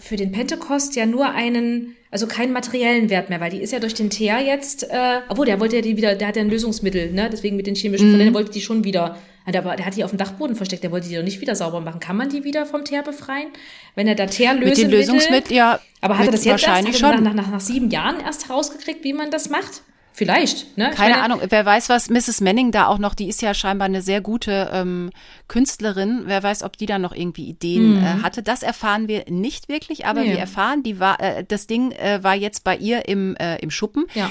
[0.00, 3.80] für den Pentecost ja nur einen, also keinen materiellen Wert mehr, weil die ist ja
[3.80, 6.48] durch den Teer jetzt, äh, obwohl der wollte ja die wieder, der hat ja ein
[6.50, 7.28] Lösungsmittel, ne?
[7.30, 8.18] Deswegen mit den chemischen, Mhm.
[8.18, 10.90] denen wollte die schon wieder, der, war- der hat die auf dem Dachboden versteckt, der
[10.90, 12.00] wollte die doch nicht wieder sauber machen.
[12.00, 13.48] Kann man die wieder vom Teer befreien?
[13.94, 15.80] Wenn er da Mit den Lösungsmitteln, ja.
[16.00, 17.24] aber hat er das jetzt erst wahrscheinlich hat er schon.
[17.24, 19.82] nach, nach, nach sieben Jahren erst herausgekriegt, wie man das macht?
[20.18, 20.90] Vielleicht, ne?
[20.90, 22.40] Keine meine, Ahnung, wer weiß, was Mrs.
[22.40, 25.10] Manning da auch noch, die ist ja scheinbar eine sehr gute ähm,
[25.46, 26.22] Künstlerin.
[26.26, 28.42] Wer weiß, ob die da noch irgendwie Ideen äh, hatte.
[28.42, 30.26] Das erfahren wir nicht wirklich, aber Mhm.
[30.26, 30.32] Nee.
[30.32, 33.70] wir erfahren, die war, äh, das Ding äh, war jetzt bei ihr im, äh, im
[33.70, 34.06] Schuppen.
[34.14, 34.28] Ja.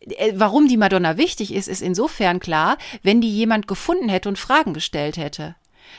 [0.00, 4.38] Äh, Warum die Madonna wichtig ist, ist insofern klar, wenn die jemand gefunden hätte und
[4.38, 5.56] Fragen gestellt hätte.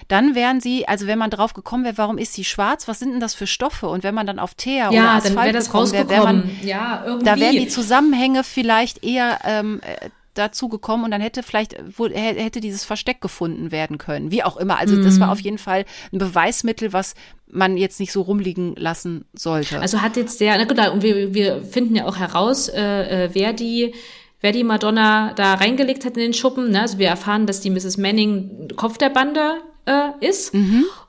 [0.07, 3.11] Dann wären sie, also wenn man drauf gekommen wäre, warum ist sie schwarz, was sind
[3.11, 3.87] denn das für Stoffe?
[3.87, 7.03] Und wenn man dann auf Teer oder Ja, Asphalt dann gekommen wäre, wäre man ja,
[7.05, 7.25] irgendwie.
[7.25, 12.07] da wären die Zusammenhänge vielleicht eher ähm, äh, dazu gekommen und dann hätte vielleicht wo,
[12.07, 14.31] hätte dieses Versteck gefunden werden können.
[14.31, 14.77] Wie auch immer.
[14.79, 17.15] Also das war auf jeden Fall ein Beweismittel, was
[17.47, 19.79] man jetzt nicht so rumliegen lassen sollte.
[19.79, 23.29] Also hat jetzt der, na gut, und wir, wir finden ja auch heraus, äh, äh,
[23.33, 23.93] wer die
[24.41, 26.71] wer die Madonna da reingelegt hat in den Schuppen.
[26.71, 26.81] Ne?
[26.81, 27.97] Also wir erfahren, dass die Mrs.
[27.97, 29.55] Manning Kopf der Bande
[29.85, 30.53] äh, ist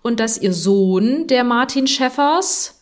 [0.02, 2.78] und dass ihr Sohn, der Martin Schäffers,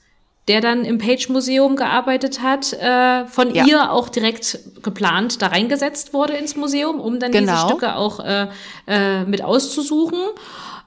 [0.49, 3.65] der dann im Page-Museum gearbeitet hat, äh, von Ja.
[3.67, 7.69] ihr auch direkt geplant da reingesetzt wurde ins Museum, um dann diese Genau.
[7.69, 8.49] Stücke auch äh,
[8.89, 10.19] äh, mit auszusuchen.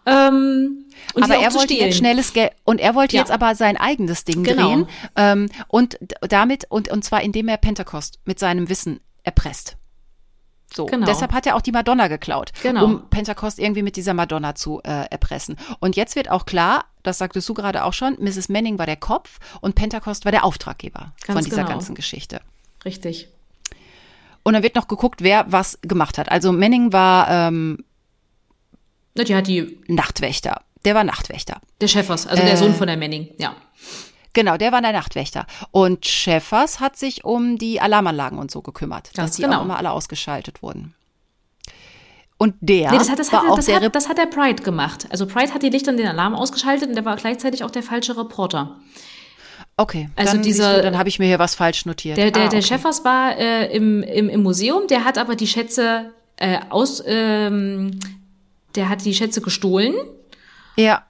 [0.06, 0.86] Ähm,
[1.16, 1.86] aber er wollte stehlen.
[1.90, 3.22] jetzt schnelles Geld und er wollte Ja.
[3.22, 4.68] jetzt aber sein eigenes Ding Genau.
[4.68, 9.78] drehen ähm, und damit und und zwar indem er Pentecost mit seinem Wissen erpresst.
[10.74, 11.06] So, Genau.
[11.06, 12.86] deshalb hat er auch die Madonna geklaut, Genau.
[12.86, 15.56] um Pentecost irgendwie mit dieser Madonna zu äh, erpressen.
[15.80, 18.50] Und jetzt wird auch klar, das sagtest du gerade auch schon, Mrs.
[18.50, 21.70] Manning war der Kopf und Pentecost war der Auftraggeber Ganz von dieser genau.
[21.70, 22.42] ganzen Geschichte.
[22.86, 23.28] Richtig.
[24.42, 26.30] Und dann wird noch geguckt, wer was gemacht hat.
[26.32, 27.84] Also Manning war ähm,
[29.16, 30.62] Die hat die, Nachtwächter.
[30.86, 31.62] Der war Nachtwächter.
[31.82, 32.46] der Schäffers, also Äh.
[32.48, 33.56] der Sohn von der Manning, ja.
[34.34, 35.46] Genau, der war der Nachtwächter.
[35.72, 39.60] Und Schäffers hat sich um die Alarmanlagen und so gekümmert, Ganz dass die genau.
[39.60, 40.96] auch immer alle ausgeschaltet wurden.
[42.38, 44.26] Und der Nee, das hat, das, war hat, auch das, der hat, das hat der
[44.26, 45.08] Pride gemacht.
[45.12, 47.84] Also Pride hat die Lichter und den Alarm ausgeschaltet und der war gleichzeitig auch der
[47.84, 48.76] falsche Reporter.
[49.78, 52.18] Okay, Also dann, dieser- siehst du, dann habe ich mir hier was falsch notiert.
[52.18, 52.68] Der, der, Ah, der okay.
[52.68, 58.00] Schäffers war äh, im, im, im Museum, der hat aber die Schätze äh, aus, ähm,
[58.76, 59.94] der hat die Schätze gestohlen.
[60.76, 61.04] Ja,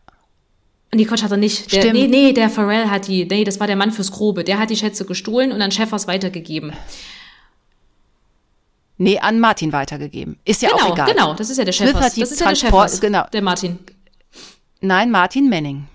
[0.94, 1.72] Nee, Quatsch hat er nicht.
[1.72, 1.94] Der, Stimmt.
[1.96, 4.44] nee, nee, der Pharrell hat die, nee, das war der Mann fürs Grobe.
[4.44, 6.74] Der hat die Schätze gestohlen und an Schäffers weitergegeben.
[8.98, 10.38] nee, an Martin weitergegeben.
[10.46, 11.12] Ist ja genau, auch egal.
[11.12, 12.06] genau, das ist ja der Smith Schäffers.
[12.06, 13.26] hat die das ist ja der Transport- Schäffers, genau.
[13.34, 13.80] der Martin.
[14.82, 15.88] Nein, Martin Manning.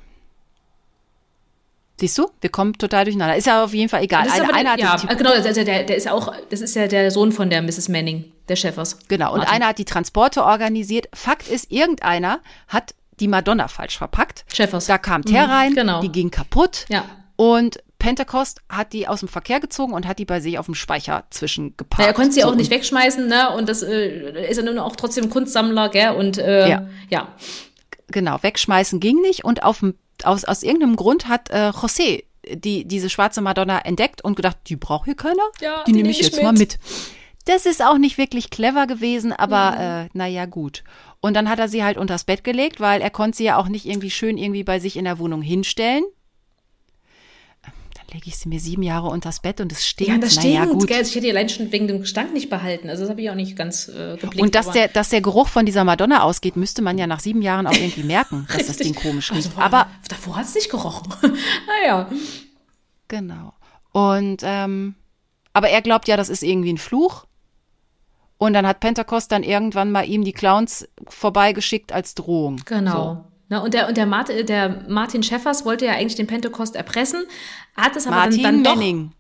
[2.00, 2.28] Siehst du?
[2.40, 3.36] Wir kommen total durcheinander.
[3.36, 4.28] Ist ja auf jeden Fall egal.
[4.28, 6.86] Eine, aber einer hat ja, die, genau, also der, der ist auch, das ist ja
[6.86, 7.88] der Sohn von der Mrs.
[7.88, 8.98] Manning, der Schäffers.
[9.08, 9.54] Genau, und Martin.
[9.54, 11.08] einer hat die Transporte organisiert.
[11.12, 14.44] Fakt ist, irgendeiner hat die Madonna falsch verpackt.
[14.52, 14.86] Schäffers.
[14.86, 16.00] Da kam Teer Mhm, rein, genau.
[16.00, 16.86] die ging kaputt.
[16.88, 17.04] Ja.
[17.36, 20.74] Und Pentecost hat die aus dem Verkehr gezogen und hat die bei sich auf dem
[20.76, 22.00] Speicher zwischengeparkt.
[22.00, 23.50] Ja, er konnte sie So, auch nicht wegschmeißen, ne?
[23.56, 26.10] Und das äh, ist ja nun auch trotzdem Kunstsammler, gell?
[26.10, 26.86] Und äh, Ja.
[27.10, 27.28] ja.
[28.08, 29.44] Genau, wegschmeißen ging nicht.
[29.44, 29.84] Und auf
[30.24, 34.76] aus, aus irgendeinem Grund hat äh, José die, diese schwarze Madonna entdeckt und gedacht, die
[34.76, 36.44] braucht hier keiner, Ja, die die nehme ich ich jetzt mit.
[36.44, 36.78] mal mit.
[37.48, 40.06] Das ist auch nicht wirklich clever gewesen, aber Mhm.
[40.06, 40.84] äh, naja, gut.
[41.20, 43.68] Und dann hat er sie halt unters Bett gelegt, weil er konnte sie ja auch
[43.68, 46.04] nicht irgendwie schön irgendwie bei sich in der Wohnung hinstellen.
[47.62, 50.12] Dann lege ich sie mir sieben Jahre unters Bett und es stinkt.
[50.12, 50.88] Ja, das naja, stinkt, gut.
[50.88, 50.98] gell?
[50.98, 52.88] Also ich hätte die allein schon wegen dem Gestank nicht behalten.
[52.88, 54.40] Also das habe ich auch nicht ganz äh, geblickt.
[54.40, 57.42] Und dass der, dass der Geruch von dieser Madonna ausgeht, müsste man ja nach sieben
[57.42, 59.48] Jahren auch irgendwie merken, dass das Ding komisch riecht.
[59.48, 61.12] Also Aber davor hat es nicht gerochen.
[61.82, 62.08] naja.
[63.08, 63.52] Genau.
[63.92, 64.94] Und ähm,
[65.52, 67.24] aber er glaubt ja, das ist irgendwie ein Fluch.
[68.38, 72.60] Und dann hat Pentecost dann irgendwann mal ihm die Clowns vorbeigeschickt als Drohung.
[72.64, 73.24] Genau.
[73.48, 77.24] Na, und der, und der, Martin, der Martin Schäffers wollte ja eigentlich den Pentecost erpressen,
[77.74, 79.10] hat es aber Martin dann, dann Manning.
[79.10, 79.18] doch.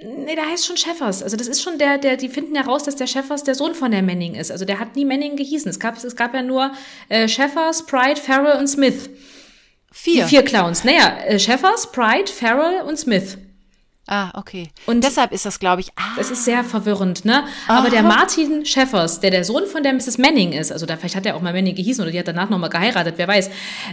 [0.00, 1.24] Nee, der heißt schon Schäffers.
[1.24, 3.74] Also das ist schon der, der, die finden ja raus, dass der Schäffers der Sohn
[3.74, 4.52] von der Manning ist.
[4.52, 5.68] Also der hat nie Manning gehießen.
[5.68, 6.70] Es gab, es gab ja nur
[7.08, 9.10] äh, Schäffers, Pride, Farrell und Smith.
[9.90, 10.24] Vier.
[10.24, 10.84] Die vier Clowns.
[10.84, 13.38] Naja, äh, Schäffers, Pride, Farrell und Smith.
[14.10, 14.70] Ah, okay.
[14.86, 17.44] Und- deshalb ist das, glaube ich, ah, Das ist sehr verwirrend, ne?
[17.66, 20.16] Aber der Martin Schäffers, der der Sohn von der Mrs.
[20.16, 22.48] Manning ist, also da vielleicht hat er auch mal Manning gehießen oder die hat danach
[22.48, 23.50] nochmal geheiratet, wer weiß.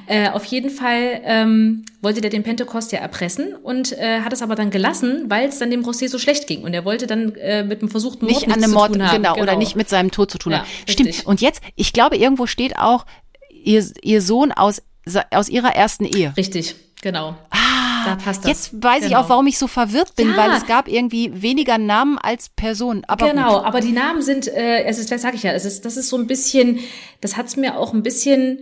[0.07, 4.41] Äh, auf jeden Fall ähm, wollte der den Pentecost ja erpressen und äh, hat es
[4.41, 6.63] aber dann gelassen, weil es dann dem Rosé so schlecht ging.
[6.63, 9.05] Und er wollte dann äh, mit dem versuchten Mord nicht an einem zu Mord, tun
[9.05, 9.21] haben.
[9.21, 10.67] genau, oder nicht mit seinem Tod zu tun Ja, haben.
[10.87, 11.13] richtig.
[11.15, 11.27] Stimmt.
[11.27, 13.05] Und jetzt, ich glaube, irgendwo steht auch
[13.51, 14.81] ihr, ihr Sohn aus,
[15.31, 16.33] aus ihrer ersten Ehe.
[16.37, 17.35] Richtig, genau.
[18.05, 18.49] Da passt das.
[18.49, 19.21] Jetzt weiß ich Genau.
[19.21, 20.37] auch, warum ich so verwirrt bin, Ja.
[20.37, 23.03] weil es gab irgendwie weniger Namen als Personen.
[23.05, 23.65] Aber genau, gut.
[23.65, 26.09] aber die Namen sind, äh, es ist, das sage ich ja, es ist, das ist
[26.09, 26.79] so ein bisschen,
[27.21, 28.59] das hat's mir auch ein bisschen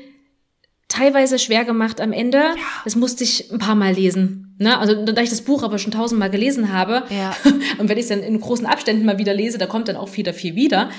[0.88, 2.42] teilweise schwer gemacht am Ende.
[2.84, 4.56] Das musste ich ein paar Mal lesen.
[4.60, 4.78] Ne?
[4.78, 7.36] Also da ich das Buch aber schon tausendmal gelesen habe Ja.
[7.80, 10.16] und wenn ich es dann in großen Abständen mal wieder lese, da kommt dann auch
[10.16, 10.90] wieder viel wieder.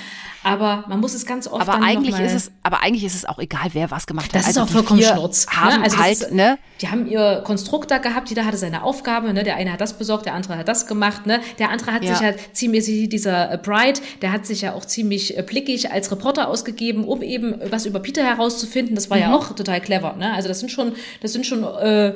[0.45, 3.03] Aber man muss es ganz oft Aber dann eigentlich noch mal, ist es, aber eigentlich
[3.03, 4.35] ist es auch egal, wer was gemacht hat.
[4.35, 5.47] das ist Also auch die vollkommen Schnurz.
[5.49, 5.83] Haben ne?
[5.83, 6.57] Also das halt, ist, ne?
[6.81, 9.43] Die haben ihr Konstrukt da gehabt, jeder hatte seine Aufgabe, ne?
[9.43, 11.39] Der eine hat das besorgt, der andere hat das gemacht, ne?
[11.57, 12.13] Der andere hat Ja.
[12.13, 16.11] sich halt ziemlich, dieser äh, Bright, der hat sich ja auch ziemlich äh, blickig als
[16.11, 18.93] Reporter ausgegeben, um eben was über Peter herauszufinden.
[18.93, 19.23] Das war Mhm.
[19.23, 20.31] ja auch total clever, ne?
[20.33, 22.13] Also das sind schon, das sind schon äh,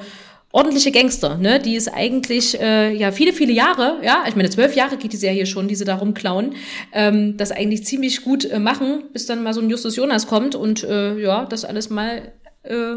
[0.52, 1.60] ordentliche Gangster, ne?
[1.60, 5.18] Die es eigentlich äh, ja viele, viele Jahre, ja, ich meine zwölf Jahre geht die
[5.18, 6.56] Serie schon, die sie da rumklauen,
[6.92, 10.56] ähm, das eigentlich ziemlich gut äh, machen, bis dann mal so ein Justus Jonas kommt
[10.56, 12.32] und äh, ja, das alles mal
[12.64, 12.96] äh,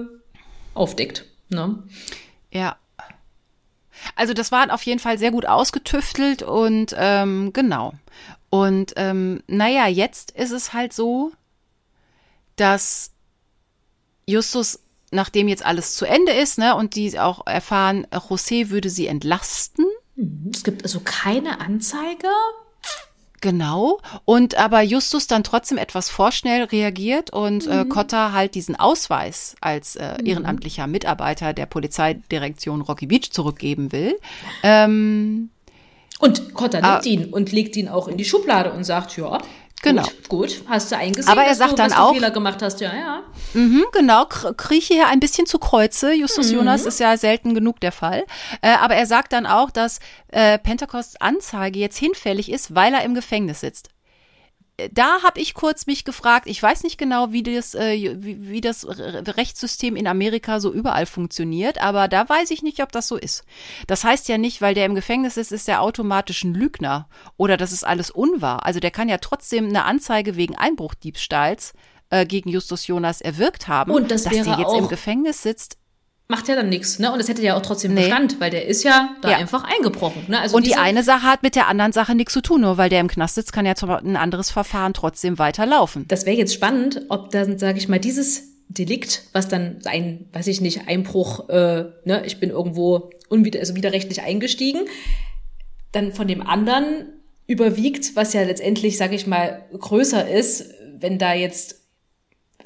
[0.75, 1.27] aufdeckt.
[1.51, 1.83] Ne?
[2.51, 2.77] Ja.
[4.17, 7.93] Also das war auf jeden Fall sehr gut ausgetüftelt und ähm, genau.
[8.51, 11.33] Und ähm, naja, jetzt ist es halt so,
[12.57, 13.13] dass
[14.27, 14.81] Justus,
[15.13, 19.85] nachdem jetzt alles zu Ende ist, ne, und die auch erfahren, José würde sie entlasten.
[20.53, 22.29] Es gibt also keine Anzeige.
[23.41, 23.99] Genau.
[24.25, 29.97] Und aber Justus dann trotzdem etwas vorschnell reagiert und äh, Cotta halt diesen Ausweis als
[29.97, 34.17] äh, ehrenamtlicher Mitarbeiter der Polizeidirektion Rocky Beach zurückgeben will.
[34.63, 35.51] Ähm,
[36.21, 37.01] Und Cotta nimmt Ah.
[37.05, 39.39] ihn und legt ihn auch in die Schublade und sagt, ja,
[39.83, 40.03] Genau.
[40.03, 42.31] gut, gut hast du eingesehen, Aber er dass sagt du, dann dass du auch- Fehler
[42.31, 43.23] gemacht hast, ja, ja.
[43.55, 46.13] Mhm, genau, kr- krieche hier ein bisschen zu Kreuze.
[46.15, 48.25] Justus Jonas ist ja selten genug der Fall.
[48.63, 53.03] Äh, aber er sagt dann auch, dass äh, Pentecosts Anzeige jetzt hinfällig ist, weil er
[53.03, 53.89] im Gefängnis sitzt.
[54.93, 58.61] Da habe ich kurz mich gefragt, ich weiß nicht genau, wie das, äh, wie, wie
[58.61, 63.09] das Re- Rechtssystem in Amerika so überall funktioniert, aber da weiß ich nicht, ob das
[63.09, 63.45] so ist.
[63.87, 67.57] Das heißt ja nicht, weil der im Gefängnis ist, ist er automatisch ein Lügner oder
[67.57, 68.65] das ist alles unwahr.
[68.67, 71.73] Also der kann ja trotzdem eine Anzeige wegen Einbruchdiebstahls
[72.11, 73.93] äh, gegen Justus Jonas erwirkt haben.
[73.93, 75.79] Und das dass der jetzt im Gefängnis sitzt.
[76.33, 77.13] Macht ja dann nichts, ne?
[77.13, 78.01] Und das hätte ja auch trotzdem Nee.
[78.09, 79.37] Bestand, weil der ist ja da Ja.
[79.37, 80.41] einfach eingebrochen, ne?
[80.41, 82.89] Also Und die eine Sache hat mit der anderen Sache nichts zu tun, nur weil
[82.89, 86.07] der im Knast sitzt, kann ja ein anderes Verfahren trotzdem weiterlaufen.
[86.09, 90.47] Das wäre jetzt spannend, ob dann, sage ich mal, dieses Delikt, was dann ein, weiß
[90.47, 94.81] ich nicht, Einbruch, äh, ne, ich bin irgendwo unwider, also widerrechtlich eingestiegen,
[95.93, 97.13] dann von dem anderen
[97.47, 101.82] überwiegt, was ja letztendlich, sage ich mal, größer ist, wenn da jetzt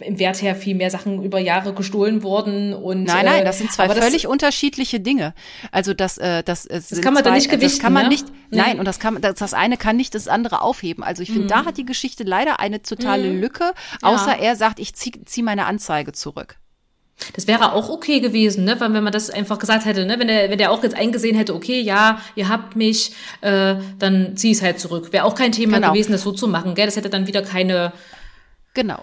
[0.00, 3.58] im Wert her viel mehr Sachen über Jahre gestohlen wurden und Nein, äh, nein, das
[3.58, 5.34] sind zwei aber das- völlig unterschiedliche Dinge.
[5.72, 8.08] Also das, äh, das, das, kann man da zwei, nicht Das gewichten, kann man ne?
[8.10, 8.26] nicht.
[8.50, 8.58] Nee.
[8.58, 8.58] Mhm.
[8.64, 11.02] Nein, und das kann, das, das eine kann nicht das andere aufheben.
[11.04, 14.94] Also ich finde, da hat die Geschichte leider eine totale Lücke, außer er sagt, ich
[14.94, 16.56] zieh, zieh meine Anzeige zurück.
[17.34, 18.78] Das wäre auch okay gewesen, ne?
[18.78, 20.18] Weil wenn man das einfach gesagt hätte, ne?
[20.18, 24.36] Wenn der, wenn der auch jetzt eingesehen hätte, okay, ja, ihr habt mich, äh, dann
[24.36, 25.14] zieh es halt zurück.
[25.14, 25.92] Wäre auch kein Thema Genau.
[25.92, 26.84] gewesen, das so zu machen, gell?
[26.84, 27.94] Das hätte dann wieder keine.
[28.74, 29.02] Genau.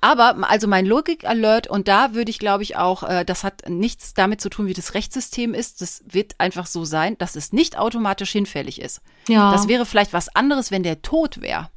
[0.00, 4.14] Aber also mein Logik-Alert und da würde ich, glaube ich, auch, äh, das hat nichts
[4.14, 5.80] damit zu tun, wie das Rechtssystem ist.
[5.80, 9.00] Das wird einfach so sein, dass es nicht automatisch hinfällig ist.
[9.28, 9.50] Ja.
[9.52, 11.68] Das wäre vielleicht was anderes, wenn der tot wäre.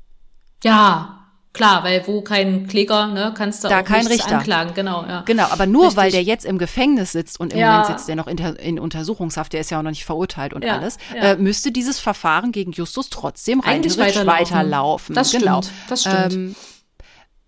[0.63, 1.19] Ja,
[1.53, 4.37] klar, weil wo kein Kläger, ne, kannst du Da auch kein Richter.
[4.39, 5.21] anklagen, genau, ja.
[5.21, 5.97] Genau, aber nur Richtig.
[5.97, 7.71] weil der jetzt im Gefängnis sitzt und im Ja.
[7.71, 10.63] Moment sitzt der noch in, in Untersuchungshaft, der ist ja auch noch nicht verurteilt und
[10.63, 10.97] Ja, alles.
[11.13, 14.27] Äh, müsste dieses Verfahren gegen Justus trotzdem rein weiterlaufen.
[14.27, 15.15] weiterlaufen.
[15.15, 15.61] Das genau.
[15.61, 16.33] stimmt, das stimmt.
[16.33, 16.55] Ähm,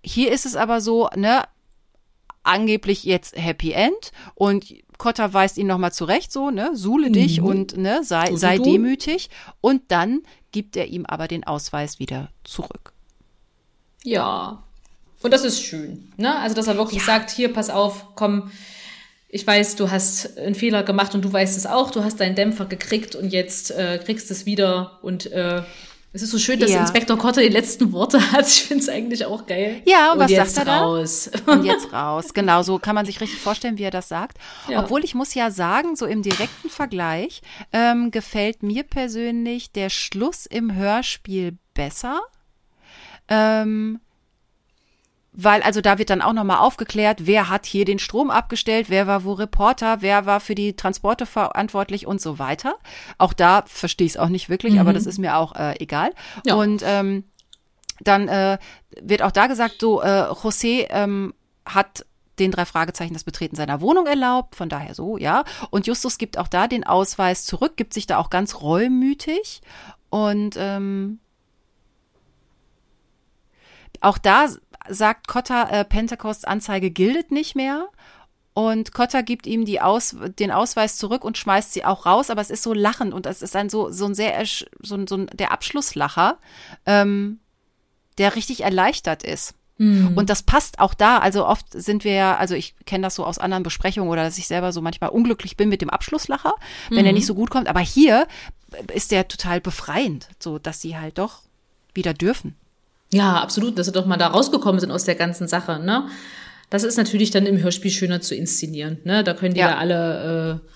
[0.03, 1.43] hier ist es aber so, ne,
[2.43, 4.66] angeblich jetzt Happy End und
[4.98, 9.30] Cotta weist ihn nochmal zurecht, so, ne, suhle dich und ne, sei, So sei demütig
[9.61, 12.93] und dann gibt er ihm aber den Ausweis wieder zurück.
[14.03, 14.64] Ja.
[15.22, 16.38] Und das ist schön, ne?
[16.38, 18.51] Also, dass er wirklich sagt, hier, pass auf, komm,
[19.30, 22.35] ich weiß, du hast einen Fehler gemacht und du weißt es auch, du hast deinen
[22.35, 25.64] Dämpfer gekriegt und jetzt äh, kriegst es wieder und äh,
[26.17, 26.81] es ist so schön, dass Ja.
[26.81, 28.47] Inspektor Kotte die letzten Worte hat.
[28.47, 29.81] Ich finde es eigentlich auch geil.
[29.85, 30.81] Ja, und was jetzt sagt er da?
[30.81, 31.29] raus.
[31.45, 32.33] Und jetzt raus.
[32.33, 34.37] Genau, so kann man sich richtig vorstellen, wie er das sagt.
[34.67, 34.79] Ja.
[34.83, 40.47] Obwohl ich muss ja sagen, so im direkten Vergleich ähm, gefällt mir persönlich der Schluss
[40.47, 42.19] im Hörspiel besser.
[43.27, 43.99] Ähm,
[45.40, 49.06] weil also da wird dann auch nochmal aufgeklärt, wer hat hier den Strom abgestellt, wer
[49.06, 52.75] war wo Reporter, wer war für die Transporte verantwortlich und so weiter.
[53.19, 56.11] Auch da verstehe ich es auch nicht wirklich, aber das ist mir auch äh, egal.
[56.43, 56.56] Ja.
[56.56, 57.24] Und ähm,
[57.99, 58.57] dann äh,
[58.99, 61.35] wird auch da gesagt, so äh, José ähm,
[61.66, 62.03] hat
[62.40, 65.43] den drei Fragezeichen das Betreten seiner Wohnung erlaubt, von daher so, ja.
[65.69, 69.61] Und Justus gibt auch da den Ausweis zurück, gibt sich da auch ganz reumütig
[70.09, 71.19] und ähm,
[74.01, 74.48] auch da
[74.90, 77.88] sagt Cotta, äh, Pentecosts Anzeige gilt nicht mehr.
[78.53, 82.41] Und Cotta gibt ihm die Aus, den Ausweis zurück und schmeißt sie auch raus, aber
[82.41, 84.43] es ist so lachend und es ist ein so, so ein sehr,
[84.82, 86.40] so ein, so ein, der Abschlusslacher,
[86.88, 87.40] ähm,
[88.17, 89.53] der richtig erleichtert ist.
[90.16, 91.19] Und das passt auch da.
[91.19, 94.40] Also oft sind wir ja, also ich kenne das so aus anderen Besprechungen oder dass
[94.40, 96.56] ich selber so manchmal unglücklich bin mit dem Abschlusslacher,
[96.90, 97.67] wenn er nicht so gut kommt.
[97.67, 98.27] Aber hier
[98.91, 101.43] ist der total befreiend, so dass sie halt doch
[101.93, 102.56] wieder dürfen.
[103.11, 106.08] Ja, absolut, dass sie doch mal da rausgekommen sind aus der ganzen Sache, ne?
[106.69, 109.24] Das ist natürlich dann im Hörspiel schöner zu inszenieren, ne?
[109.24, 109.69] Da können die Ja.
[109.69, 110.69] ja, alle äh,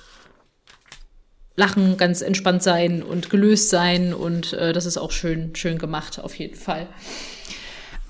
[1.58, 6.20] lachen, ganz entspannt sein und gelöst sein und äh, das ist auch schön, schön gemacht,
[6.20, 6.88] auf jeden Fall.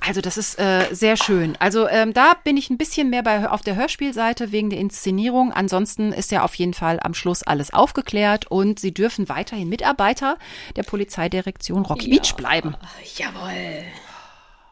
[0.03, 1.55] Also das ist äh, sehr schön.
[1.59, 5.53] Also ähm, da bin ich ein bisschen mehr bei auf der Hörspielseite wegen der Inszenierung.
[5.53, 10.37] Ansonsten ist ja auf jeden Fall am Schluss alles aufgeklärt und sie dürfen weiterhin Mitarbeiter
[10.75, 12.75] der Polizeidirektion Rocky Beach bleiben.
[13.15, 13.83] Jawohl.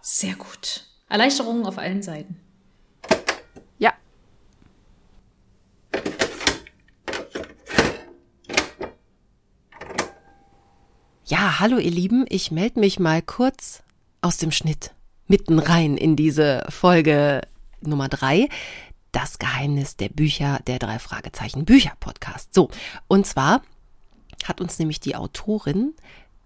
[0.02, 0.86] Sehr gut.
[1.10, 2.40] Erleichterungen auf allen Seiten.
[3.78, 3.94] Ja.
[11.26, 13.84] Ja, hallo ihr Lieben, ich melde mich mal kurz
[14.22, 14.92] aus dem Schnitt
[15.28, 17.42] mitten rein in diese Folge
[17.82, 18.50] Nummer drei.
[19.12, 22.54] Das Geheimnis der Bücher, der drei Fragezeichen Bücher Podcast.
[22.54, 22.70] So,
[23.08, 23.64] und zwar
[24.46, 25.94] hat uns nämlich die Autorin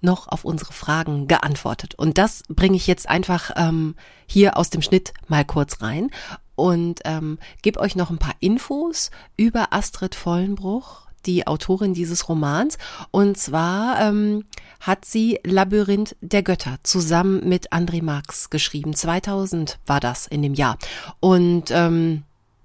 [0.04, 1.96] noch auf unsere Fragen geantwortet.
[1.96, 3.96] Und das bringe ich jetzt einfach ähm,
[4.28, 6.10] hier aus dem Schnitt mal kurz rein
[6.56, 12.78] und ähm, gebe euch noch ein paar Infos über Astrid Vollenbruch, die Autorin dieses Romans.
[13.12, 14.46] Und zwar ähm,
[14.80, 18.94] hat sie Labyrinth der Götter zusammen mit André Marx geschrieben.
[18.94, 20.78] 2000 war das in dem Jahr.
[21.20, 22.24] Und ähm,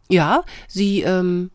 [0.09, 1.51] ja, sie ähm,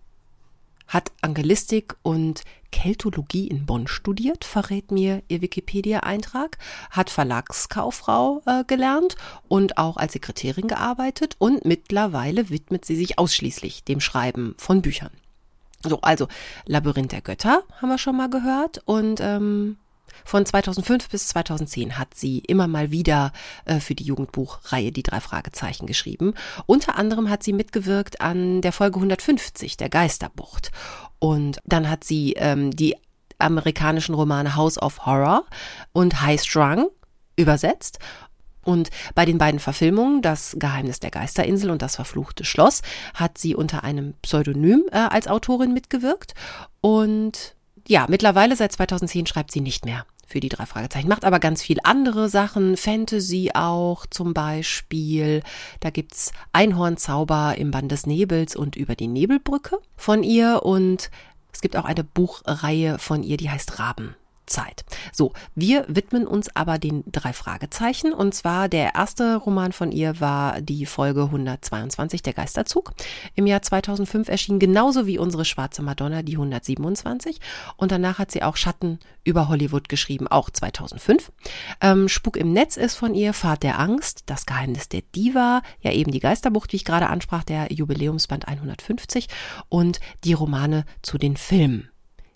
[0.88, 6.58] hat Angelistik und Keltologie in Bonn studiert, verrät mir ihr Wikipedia-Eintrag,
[6.90, 9.16] hat Verlagskauffrau äh, gelernt
[9.48, 15.12] und auch als Sekretärin gearbeitet und mittlerweile widmet sie sich ausschließlich dem Schreiben von Büchern.
[15.84, 16.28] So, also
[16.66, 19.78] Labyrinth der Götter haben wir schon mal gehört und ähm,
[20.26, 23.34] von 2005 bis 2010 hat sie immer mal wieder
[23.66, 26.34] äh, für die Jugendbuchreihe die drei Fragezeichen geschrieben.
[26.66, 30.72] Unter anderem hat sie mitgewirkt an der Folge 150 der Geisterbucht.
[31.24, 32.98] Und dann hat sie ähm, die
[33.40, 35.46] amerikanischen Romane House of Horror
[35.94, 36.90] und High Strung
[37.38, 38.00] übersetzt.
[38.66, 42.82] Und bei den beiden Verfilmungen, Das Geheimnis der Geisterinsel und Das verfluchte Schloss,
[43.14, 46.34] hat sie unter einem Pseudonym äh, als Autorin mitgewirkt.
[46.82, 47.56] Und
[47.88, 51.08] ja, mittlerweile seit 2010 schreibt sie nicht mehr für die drei Fragezeichen.
[51.08, 55.44] Macht aber ganz viel andere Sachen, Fantasy auch zum Beispiel.
[55.80, 61.12] Da gibt's Einhornzauber im Band des Nebels und über die Nebelbrücke von ihr und
[61.52, 64.16] es gibt auch eine Buchreihe von ihr, die heißt Raben.
[64.54, 64.86] Zeit.
[65.12, 70.20] So, wir widmen uns aber den drei Fragezeichen und zwar der erste Roman von ihr
[70.22, 72.94] war die Folge 122 der Geisterzug.
[73.36, 77.40] Im Jahr 2005 erschien genauso wie unsere schwarze Madonna die 127
[77.78, 81.32] und danach hat sie auch Schatten über Hollywood geschrieben, auch 2005.
[81.82, 85.92] Ähm, Spuk im Netz ist von ihr, Fahrt der Angst, das Geheimnis der Diva, ja
[85.92, 89.28] eben die Geisterbucht, wie ich gerade ansprach, der Jubiläumsband 150
[89.70, 91.90] und die Romane zu den Filmen.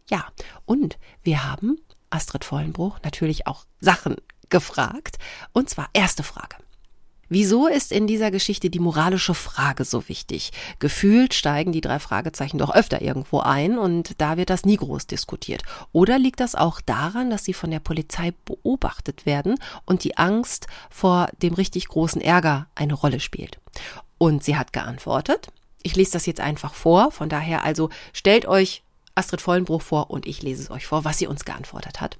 [0.09, 0.25] Ja,
[0.65, 1.77] und wir haben
[2.09, 4.15] Astrid Vollenbruch natürlich auch Sachen
[4.49, 5.17] gefragt.
[5.53, 6.55] Und zwar erste Frage.
[7.29, 10.51] Wieso ist in dieser Geschichte die moralische Frage so wichtig?
[10.79, 15.07] Gefühlt steigen die drei Fragezeichen doch öfter irgendwo ein und da wird das nie groß
[15.07, 15.63] diskutiert.
[15.91, 19.55] Oder liegt das auch daran, dass sie von der Polizei beobachtet werden
[19.85, 23.59] und die Angst vor dem richtig großen Ärger eine Rolle spielt?
[24.17, 25.47] Und sie hat geantwortet.
[25.83, 28.83] Ich lese das jetzt einfach vor, von daher also stellt euch
[29.17, 32.17] Astrid Vollenbruch vor und ich lese es euch vor, was sie uns geantwortet hat.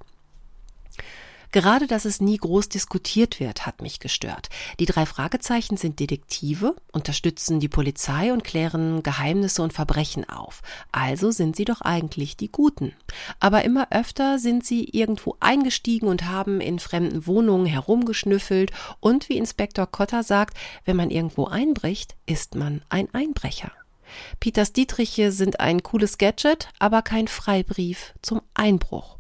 [1.52, 4.50] Gerade, dass es nie groß diskutiert wird, hat mich gestört.
[4.80, 10.62] Die drei Fragezeichen sind Detektive, unterstützen die Polizei und klären Geheimnisse und Verbrechen auf.
[10.92, 12.94] Also sind sie doch eigentlich die Guten.
[13.40, 19.38] Aber immer öfter sind sie irgendwo eingestiegen und haben in fremden Wohnungen herumgeschnüffelt und wie
[19.38, 23.72] Inspektor Kotter sagt, wenn man irgendwo einbricht, ist man ein Einbrecher.
[24.40, 29.18] Peters Dietriche sind ein cooles Gadget, aber kein Freibrief zum Einbruch.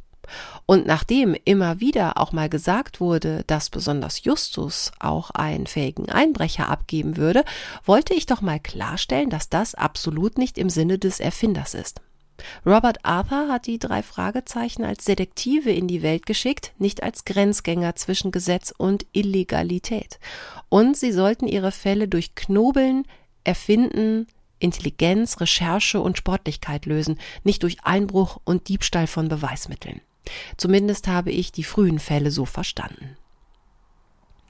[0.65, 6.69] Und nachdem immer wieder auch mal gesagt wurde, dass besonders Justus auch einen fähigen Einbrecher
[6.69, 7.43] abgeben würde,
[7.85, 12.01] wollte ich doch mal klarstellen, dass das absolut nicht im Sinne des Erfinders ist.
[12.65, 17.95] Robert Arthur hat die drei Fragezeichen als Detektive in die Welt geschickt, nicht als Grenzgänger
[17.95, 20.19] zwischen Gesetz und Illegalität.
[20.69, 23.05] Und sie sollten ihre Fälle durch Knobeln,
[23.43, 24.27] Erfinden,
[24.59, 30.01] Intelligenz, Recherche und Sportlichkeit lösen, nicht durch Einbruch und Diebstahl von Beweismitteln.
[30.57, 33.17] Zumindest habe ich die frühen Fälle so verstanden.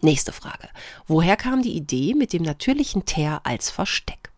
[0.02, 0.70] Nächste Frage.
[1.08, 4.32] Woher kam die Idee mit dem natürlichen Teer als Versteck?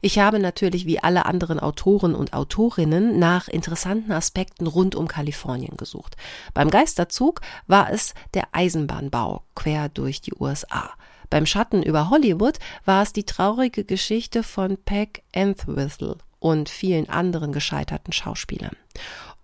[0.00, 5.76] Ich habe natürlich wie alle anderen Autoren und Autorinnen nach interessanten Aspekten rund um Kalifornien
[5.76, 6.16] gesucht.
[6.54, 10.90] Beim Geisterzug war es der Eisenbahnbau quer durch die USA.
[11.32, 17.52] Beim Schatten über Hollywood war es die traurige Geschichte von Peg Entwistle und vielen anderen
[17.52, 18.76] gescheiterten Schauspielern.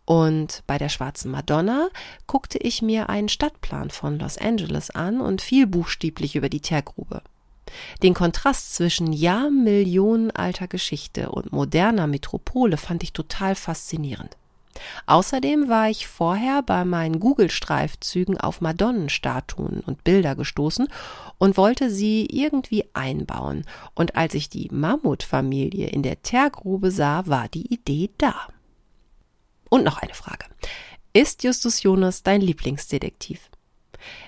[0.04, 1.88] Und bei der schwarzen Madonna
[2.26, 7.22] guckte ich mir einen Stadtplan von Los Angeles an und fiel buchstäblich über die Teergrube.
[8.02, 14.36] Den Kontrast zwischen Jahrmillionenalter Geschichte und moderner Metropole fand ich total faszinierend.
[15.06, 20.88] Außerdem war ich vorher bei meinen Google-Streifzügen auf Madonnenstatuen und Bilder gestoßen
[21.38, 23.64] und wollte sie irgendwie einbauen.
[23.94, 28.34] Und als ich die Mammutfamilie in der Teergrube sah, war die Idee da.
[29.68, 30.46] Und noch eine Frage.
[31.12, 33.50] Ist Justus Jonas dein Lieblingsdetektiv?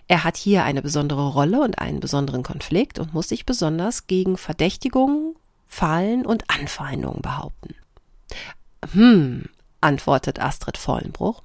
[0.09, 4.37] Er hat hier eine besondere Rolle und einen besonderen Konflikt und muss sich besonders gegen
[4.37, 5.35] Verdächtigungen,
[5.67, 7.77] Fallen und Anfeindungen behaupten.
[8.93, 9.45] Hm,
[9.81, 11.42] antwortet Astrid Vollenbruch.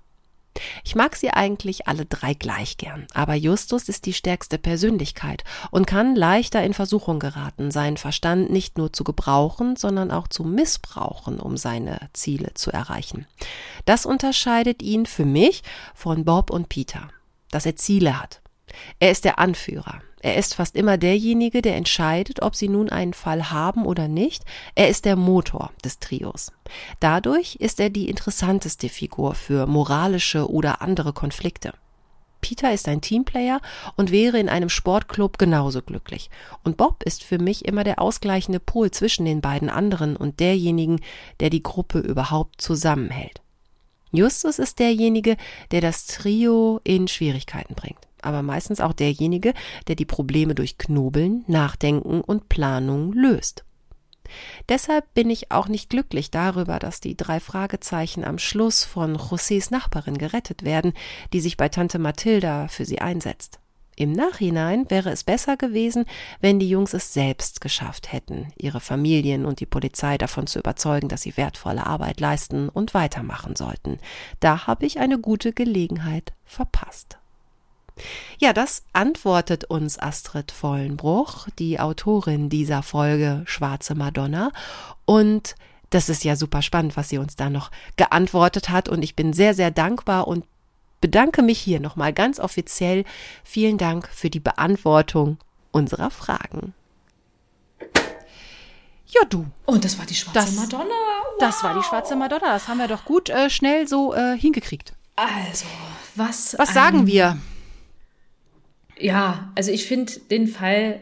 [0.83, 5.85] Ich mag sie eigentlich alle drei gleich gern, aber Justus ist die stärkste Persönlichkeit und
[5.85, 11.39] kann leichter in Versuchung geraten, seinen Verstand nicht nur zu gebrauchen, sondern auch zu missbrauchen,
[11.39, 13.27] um seine Ziele zu erreichen.
[13.83, 15.61] Das unterscheidet ihn für mich
[15.93, 17.09] von Bob und Peter,
[17.51, 18.41] dass er Ziele hat.
[18.99, 23.13] Er ist der Anführer, er ist fast immer derjenige, der entscheidet, ob sie nun einen
[23.13, 24.43] Fall haben oder nicht.
[24.73, 26.51] Er ist der Motor des Trios.
[26.99, 31.73] Dadurch ist er die interessanteste Figur für moralische oder andere Konflikte.
[32.41, 33.61] Peter ist ein Teamplayer
[33.97, 36.31] und wäre in einem Sportclub genauso glücklich.
[36.63, 41.01] Und Bob ist für mich immer der ausgleichende Pol zwischen den beiden anderen und derjenigen,
[41.39, 43.43] der die Gruppe überhaupt zusammenhält.
[44.11, 45.37] Justus ist derjenige,
[45.69, 49.53] der das Trio in Schwierigkeiten bringt aber meistens auch derjenige,
[49.87, 53.65] der die Probleme durch Knobeln, Nachdenken und Planung löst.
[54.69, 59.71] Deshalb bin ich auch nicht glücklich darüber, dass die drei Fragezeichen am Schluss von Josés
[59.71, 60.93] Nachbarin gerettet werden,
[61.33, 63.59] die sich bei Tante Mathilda für sie einsetzt.
[63.97, 66.05] Im Nachhinein wäre es besser gewesen,
[66.41, 71.07] wenn die Jungs es selbst geschafft hätten, ihre Familien und die Polizei davon zu überzeugen,
[71.07, 73.99] dass sie wertvolle Arbeit leisten und weitermachen sollten.
[74.41, 77.19] Da habe ich eine gute Gelegenheit verpasst.
[78.37, 84.51] Ja, das antwortet uns Astrid Vollenbruch, die Autorin dieser Folge Schwarze Madonna.
[85.05, 85.55] Und
[85.89, 88.89] das ist ja super spannend, was sie uns da noch geantwortet hat.
[88.89, 90.45] Und ich bin sehr, sehr dankbar und
[90.99, 93.05] bedanke mich hier nochmal ganz offiziell.
[93.43, 95.37] Vielen Dank für die Beantwortung
[95.71, 96.73] unserer Fragen.
[99.07, 99.45] Ja, du.
[99.65, 100.85] Und das war die schwarze das, Madonna.
[100.85, 101.37] Wow.
[101.39, 102.53] Das war die schwarze Madonna.
[102.53, 104.93] Das haben wir doch gut äh, schnell so äh, hingekriegt.
[105.15, 105.65] Also,
[106.15, 106.55] was.
[106.57, 107.37] Was sagen wir?
[108.99, 111.01] Ja, also ich finde den Fall,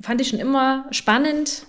[0.00, 1.64] fand ich schon immer spannend.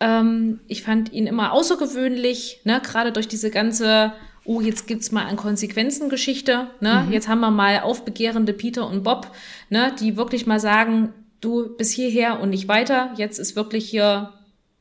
[0.00, 2.80] Ähm, ich fand ihn immer außergewöhnlich, ne?
[2.82, 4.12] gerade durch diese ganze,
[4.44, 6.68] oh, jetzt gibt's mal an Konsequenzen Geschichte.
[6.80, 7.04] Ne?
[7.06, 7.12] Mhm.
[7.12, 9.32] Jetzt haben wir mal aufbegehrende Peter und Bob,
[9.70, 9.94] ne?
[10.00, 13.12] die wirklich mal sagen, du bis hierher und nicht weiter.
[13.16, 14.32] Jetzt ist wirklich hier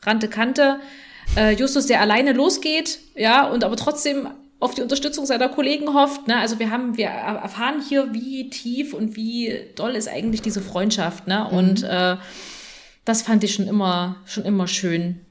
[0.01, 0.79] Rante Kante.
[1.35, 4.27] Äh, Justus, der alleine losgeht, ja, und aber trotzdem
[4.59, 6.27] auf die Unterstützung seiner Kollegen hofft.
[6.27, 6.37] Ne?
[6.37, 11.27] Also wir haben, wir erfahren hier, wie tief und wie doll ist eigentlich diese Freundschaft.
[11.27, 11.47] Ne?
[11.49, 11.57] Mhm.
[11.57, 12.17] Und äh,
[13.05, 15.21] das fand ich schon immer, schon immer schön.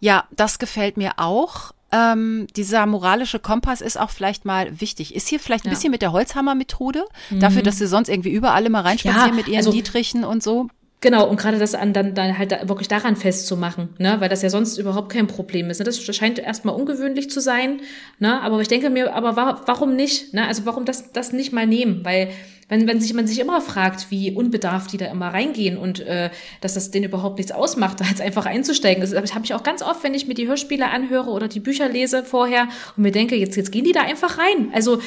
[0.00, 1.72] Ja, das gefällt mir auch.
[1.90, 5.14] Ähm, dieser moralische Kompass ist auch vielleicht mal wichtig.
[5.14, 5.74] Ist hier vielleicht ein ja.
[5.74, 7.40] bisschen mit der Holzhammer-Methode, mhm.
[7.40, 10.68] dafür, dass sie sonst irgendwie überall immer reinspazieren ja, mit ihren also, Dietrichen und so.
[11.00, 14.42] Genau, und gerade das an, dann, dann halt da wirklich daran festzumachen, ne, weil das
[14.42, 15.78] ja sonst überhaupt kein Problem ist.
[15.78, 15.84] Ne?
[15.84, 17.80] Das scheint erstmal ungewöhnlich zu sein,
[18.18, 21.52] ne, aber ich denke mir, aber wa warum nicht, ne, also warum das, das nicht
[21.52, 22.30] mal nehmen, weil
[22.68, 26.30] wenn, wenn sich man sich immer fragt, wie unbedarft die da immer reingehen und äh,
[26.60, 29.00] dass das denen überhaupt nichts ausmacht, da jetzt einfach einzusteigen.
[29.00, 31.88] Das habe ich auch ganz oft, wenn ich mir die Hörspiele anhöre oder die Bücher
[31.88, 34.70] lese vorher und mir denke, jetzt, jetzt gehen die da einfach rein.
[34.72, 35.00] Also,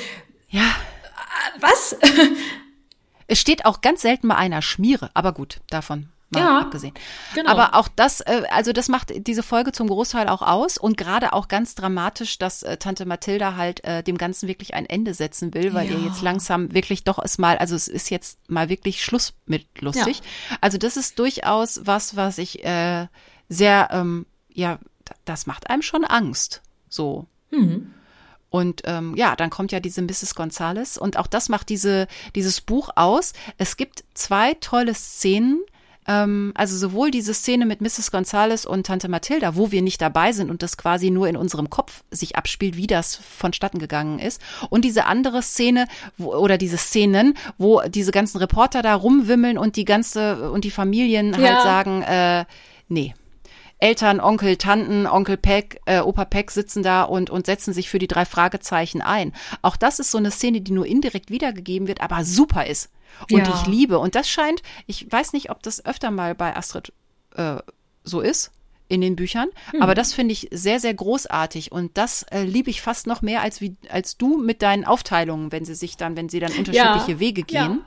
[0.49, 1.97] ja, äh, was?
[3.31, 6.93] Es steht auch ganz selten mal einer Schmiere, aber gut, davon mal ja, abgesehen.
[7.33, 7.49] Genau.
[7.49, 11.31] Aber auch das, äh, also das macht diese Folge zum Großteil auch aus und gerade
[11.31, 15.53] auch ganz dramatisch, dass äh, Tante Mathilda halt äh, dem Ganzen wirklich ein Ende setzen
[15.53, 15.97] will, weil ja.
[15.97, 19.65] ihr jetzt langsam wirklich doch es mal, also es ist jetzt mal wirklich Schluss mit
[19.79, 20.17] lustig.
[20.17, 20.57] Ja.
[20.59, 23.07] Also das ist durchaus was, was ich äh,
[23.47, 24.77] sehr, ähm, ja,
[25.23, 26.61] das macht einem schon Angst.
[26.89, 27.27] So.
[27.49, 27.93] Mhm.
[28.51, 30.35] Und ähm, ja, dann kommt ja diese Mrs.
[30.35, 33.31] Gonzales und auch das macht diese, dieses Buch aus.
[33.57, 35.61] Es gibt zwei tolle Szenen,
[36.05, 38.11] ähm, also sowohl diese Szene mit Mrs.
[38.11, 41.69] Gonzales und Tante Mathilda, wo wir nicht dabei sind und das quasi nur in unserem
[41.69, 46.77] Kopf sich abspielt, wie das vonstatten gegangen ist, und diese andere Szene wo, oder diese
[46.77, 51.53] Szenen, wo diese ganzen Reporter da rumwimmeln und die ganze und die Familien halt ja.
[51.53, 52.45] halt sagen, äh,
[52.89, 53.13] nee,
[53.81, 57.99] Eltern, Onkel, Tanten, Onkel Peck, äh, Opa Peck sitzen da und, und setzen sich für
[57.99, 59.33] die drei Fragezeichen ein.
[59.63, 62.91] Auch das ist so eine Szene, die nur indirekt wiedergegeben wird, aber super ist.
[63.31, 63.53] Und ja.
[63.53, 63.97] ich liebe.
[63.97, 66.93] Und das scheint, ich weiß nicht, ob das öfter mal bei Astrid
[67.35, 67.57] äh,
[68.03, 68.51] so ist
[68.87, 69.49] in den Büchern.
[69.71, 69.81] Hm.
[69.81, 71.71] Aber das finde ich sehr, sehr großartig.
[71.71, 75.51] Und das äh, liebe ich fast noch mehr als wie, als du mit deinen Aufteilungen,
[75.51, 77.19] wenn sie sich dann, wenn sie dann unterschiedliche ja.
[77.19, 77.79] Wege gehen.
[77.79, 77.85] Ja.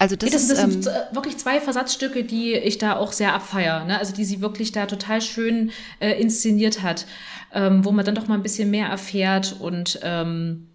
[0.00, 3.34] Also das, das, ist, das sind ähm, wirklich zwei Versatzstücke, die ich da auch sehr
[3.34, 3.84] abfeier.
[3.84, 3.98] Ne?
[3.98, 7.04] Also die sie wirklich da total schön äh, inszeniert hat,
[7.52, 10.68] ähm, wo man dann doch mal ein bisschen mehr erfährt und ähm,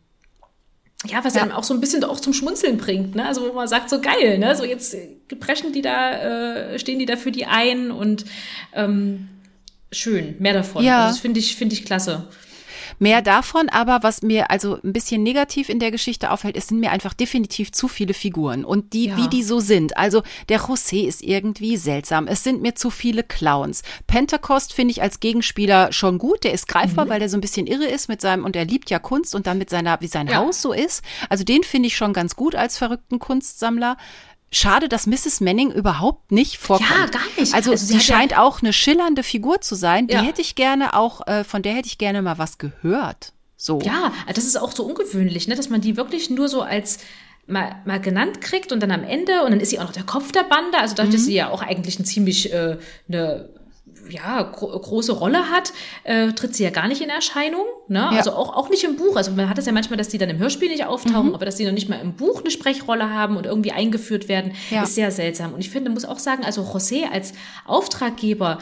[1.08, 1.42] ja, was ja.
[1.42, 3.26] einem auch so ein bisschen auch zum Schmunzeln bringt, ne?
[3.26, 4.56] Also wo man sagt, so geil, ne?
[4.56, 4.96] So jetzt
[5.40, 8.26] brechen die da, äh, stehen die da für die ein und
[8.74, 9.28] ähm,
[9.92, 10.84] schön, mehr davon.
[10.84, 11.06] Ja.
[11.06, 12.28] Also das finde ich, finde ich klasse.
[13.00, 16.80] Mehr davon, aber was mir also ein bisschen negativ in der Geschichte auffällt, es sind
[16.80, 19.18] mir einfach definitiv zu viele Figuren und die, Ja.
[19.18, 19.98] wie die so sind.
[19.98, 22.28] Also der José ist irgendwie seltsam.
[22.28, 23.84] Es sind mir zu viele Clowns.
[24.08, 26.44] Pentecost finde ich als Gegenspieler schon gut.
[26.44, 26.72] Der ist Mhm.
[26.74, 29.36] greifbar, weil der so ein bisschen irre ist mit seinem und er liebt ja Kunst
[29.36, 30.38] und dann mit seiner, wie sein Ja.
[30.38, 31.04] Haus so ist.
[31.30, 33.98] Also den finde ich schon ganz gut als verrückten Kunstsammler.
[34.56, 35.42] Schade, dass Mrs.
[35.42, 36.90] Manning überhaupt nicht vorkommt.
[36.90, 37.54] Ja, gar nicht.
[37.54, 40.08] Also, Also sie hat ja- scheint auch eine schillernde Figur zu sein.
[40.08, 40.22] Die Ja.
[40.22, 43.34] hätte ich gerne auch, äh, von der hätte ich gerne mal was gehört.
[43.58, 43.80] So.
[43.82, 47.00] Ja, das ist auch so ungewöhnlich, ne, dass man die wirklich nur so als
[47.48, 50.04] mal, mal genannt kriegt und dann am Ende und dann ist sie auch noch der
[50.04, 50.78] Kopf der Bande.
[50.80, 52.78] Also dadurch, dass sie ja auch eigentlich ein ziemlich äh,
[53.10, 53.50] eine
[54.10, 57.66] ja, gro große Rolle hat, äh, tritt sie ja gar nicht in Erscheinung.
[57.88, 58.00] Ne?
[58.00, 58.10] Ja.
[58.18, 59.16] Also auch, auch nicht im Buch.
[59.16, 61.56] Also man hat es ja manchmal, dass die dann im Hörspiel nicht auftauchen, aber dass
[61.56, 64.84] die noch nicht mal im Buch eine Sprechrolle haben und irgendwie eingeführt werden, Ja.
[64.84, 65.54] ist sehr seltsam.
[65.54, 67.34] Und ich finde, muss auch sagen, also José als
[67.66, 68.60] Auftraggeber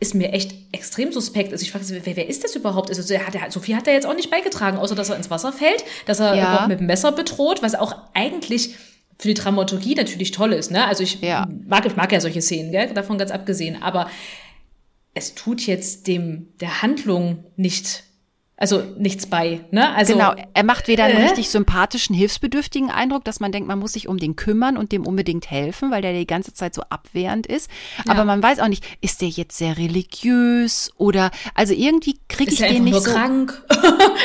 [0.00, 1.52] ist mir echt extrem suspekt.
[1.52, 2.88] Also ich frage, wer, wer ist das überhaupt?
[2.90, 5.16] Also so, hat er, so viel hat er jetzt auch nicht beigetragen, außer dass er
[5.16, 6.42] ins Wasser fällt, dass er Ja.
[6.42, 8.74] überhaupt mit dem Messer bedroht, was auch eigentlich
[9.18, 10.72] für die Dramaturgie natürlich toll ist.
[10.72, 10.84] Ne?
[10.84, 11.46] Also ich Ja.
[11.68, 12.88] mag, ich mag ja solche Szenen, gell?
[12.94, 13.80] davon ganz abgesehen.
[13.80, 14.08] Aber
[15.14, 18.04] es tut jetzt dem der Handlung nicht,
[18.62, 19.60] also nichts bei.
[19.72, 19.92] Ne?
[19.92, 21.24] Also genau, er macht weder einen Äh?
[21.24, 25.04] richtig sympathischen, hilfsbedürftigen Eindruck, dass man denkt, man muss sich um den kümmern und dem
[25.04, 27.68] unbedingt helfen, weil der die ganze Zeit so abwehrend ist.
[28.06, 32.60] Aber man weiß auch nicht, ist der jetzt sehr religiös oder, also irgendwie kriege ich
[32.60, 33.10] er den einfach nicht nur so.
[33.12, 33.62] krank?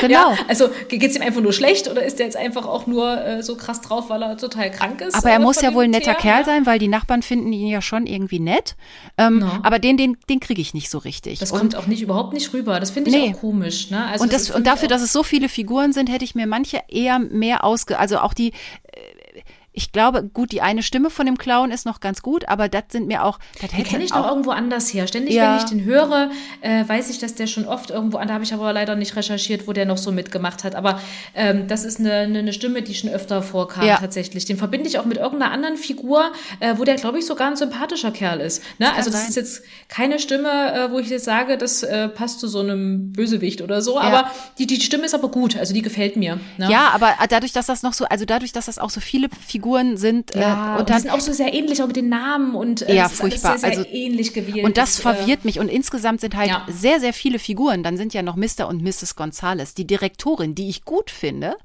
[0.00, 0.30] Genau.
[0.32, 3.20] Ja, also geht es ihm einfach nur schlecht oder ist er jetzt einfach auch nur
[3.20, 5.14] äh, so krass drauf, weil er total krank ist?
[5.16, 7.52] Aber er äh, muss ja wohl ein netter Teer, Kerl sein, weil die Nachbarn finden
[7.52, 8.76] ihn ja schon irgendwie nett.
[9.16, 9.60] Ähm, Ja.
[9.64, 11.40] Aber den, den, den kriege ich nicht so richtig.
[11.40, 12.78] Das und, kommt auch nicht überhaupt nicht rüber.
[12.78, 13.32] Das finde ich Nee.
[13.34, 13.90] auch komisch.
[13.90, 14.04] Ne?
[14.06, 16.82] Also und, das, und dafür, dass es so viele Figuren sind, hätte ich mir manche
[16.88, 17.98] eher mehr ausge...
[17.98, 18.52] Also auch die...
[19.78, 22.68] äh, Ich glaube, gut, die eine Stimme von dem Clown ist noch ganz gut, aber
[22.68, 23.38] das sind mir auch...
[23.62, 25.06] Das Den kenne ich doch auch, irgendwo anders her.
[25.06, 25.52] Ständig, Ja.
[25.52, 28.28] wenn ich den höre, äh, weiß ich, dass der schon oft irgendwo an.
[28.28, 30.74] Da habe ich aber leider nicht recherchiert, wo der noch so mitgemacht hat.
[30.74, 31.00] Aber
[31.34, 33.96] ähm, das ist eine, eine, eine Stimme, die schon öfter vorkam Ja.
[33.98, 34.44] tatsächlich.
[34.44, 37.56] Den verbinde ich auch mit irgendeiner anderen Figur, äh, wo der, glaube ich, sogar ein
[37.56, 38.62] sympathischer Kerl ist.
[38.78, 38.92] Ne?
[38.94, 39.28] Also das sein.
[39.30, 43.12] ist jetzt keine Stimme, äh, wo ich jetzt sage, das äh, passt zu so einem
[43.12, 43.98] Bösewicht oder so.
[43.98, 45.56] Aber die, die Stimme ist aber gut.
[45.56, 46.40] Also die gefällt mir.
[46.56, 46.68] Ne?
[46.70, 49.67] Ja, aber dadurch, dass das noch so, also dadurch, dass das auch so viele Figuren
[49.96, 52.08] sind Ja, äh, und, und die dann sind auch so sehr ähnlich, auch mit den
[52.08, 53.58] Namen und äh, Ja, furchtbar.
[53.58, 54.64] sehr, sehr Also- ähnlich gewählt.
[54.64, 55.60] Und das äh, verwirrt mich.
[55.60, 56.66] Und insgesamt sind halt ja.
[56.68, 57.82] sehr, sehr viele Figuren.
[57.82, 58.66] Dann sind ja noch Mr.
[58.68, 59.16] und Mrs.
[59.16, 61.56] Gonzales, die Direktorin, die ich gut finde,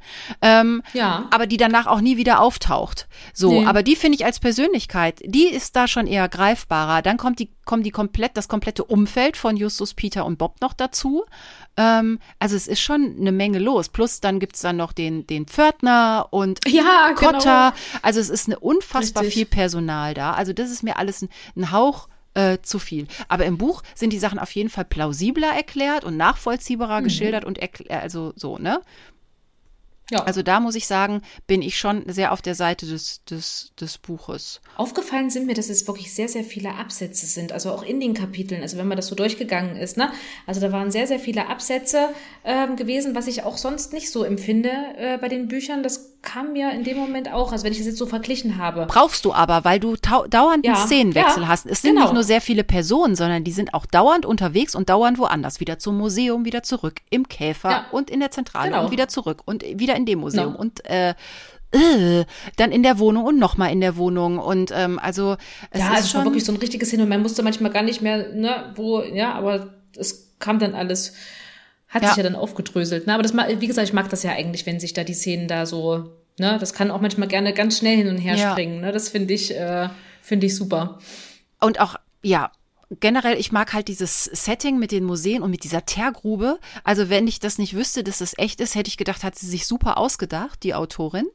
[0.41, 1.27] ähm, Ja.
[1.31, 3.07] aber die danach auch nie wieder auftaucht.
[3.33, 3.65] So, Nee.
[3.65, 7.01] aber die finde ich als Persönlichkeit, die ist da schon eher greifbarer.
[7.01, 10.73] Dann kommt die, kommt die komplett, das komplette Umfeld von Justus, Peter und Bob noch
[10.73, 11.23] dazu.
[11.77, 13.89] Ähm, also es ist schon eine Menge los.
[13.89, 17.31] Plus dann gibt's dann noch den, den Pförtner und Ja, genau.
[17.31, 17.73] Kotter.
[18.01, 19.33] Also es ist eine unfassbar Richtig.
[19.33, 20.33] viel Personal da.
[20.33, 23.07] Also das ist mir alles ein, ein Hauch äh, zu viel.
[23.27, 27.03] Aber im Buch sind die Sachen auf jeden Fall plausibler erklärt und nachvollziehbarer Mhm.
[27.03, 28.81] geschildert und erkl- also so, ne?
[30.11, 30.23] Ja.
[30.23, 33.97] Also da muss ich sagen, bin ich schon sehr auf der Seite des, des, des
[33.97, 34.61] Buches.
[34.75, 38.13] Aufgefallen sind mir, dass es wirklich sehr, sehr viele Absätze sind, also auch in den
[38.13, 40.11] Kapiteln, also wenn man das so durchgegangen ist, ne?
[40.45, 42.09] Also da waren sehr, sehr viele Absätze
[42.43, 45.83] ähm, gewesen, was ich auch sonst nicht so empfinde äh, bei den Büchern.
[45.83, 48.85] Das kam mir in dem Moment auch, also wenn ich das jetzt so verglichen habe.
[48.87, 51.65] Brauchst du aber, weil du dauernd einen Ja, Szenenwechsel ja, hast.
[51.65, 52.05] Es sind genau.
[52.05, 55.59] nicht nur sehr viele Personen, sondern die sind auch dauernd unterwegs und dauernd woanders.
[55.59, 57.85] Wieder zum Museum, wieder zurück, im Käfer Ja.
[57.91, 58.85] und in der Zentrale Genau.
[58.85, 60.59] und wieder zurück und wieder in dem Museum Ja.
[60.59, 61.13] und äh,
[61.71, 64.37] äh, dann in der Wohnung und nochmal in der Wohnung.
[64.39, 65.35] Und ähm, also
[65.71, 67.43] es ja, ist also es war schon wirklich so ein richtiges Hin und man musste
[67.43, 71.13] manchmal gar nicht mehr, ne, wo, ja, aber es kam dann alles,
[71.93, 72.09] hat Ja.
[72.09, 73.07] sich ja dann aufgedröselt.
[73.07, 73.13] Ne?
[73.13, 75.65] Aber das, wie gesagt, ich mag das ja eigentlich, wenn sich da die Szenen da
[75.65, 78.51] so, ne, das kann auch manchmal gerne ganz schnell hin und her Ja.
[78.51, 78.81] springen.
[78.81, 78.91] Ne?
[78.91, 79.89] Das finde ich, äh,
[80.21, 80.97] finde ich super.
[81.59, 82.51] Und auch, ja,
[82.99, 86.59] generell, ich mag halt dieses Setting mit den Museen und mit dieser Teergrube.
[86.83, 89.47] Also wenn ich das nicht wüsste, dass es echt ist, hätte ich gedacht, hat sie
[89.47, 91.25] sich super ausgedacht, die Autorin.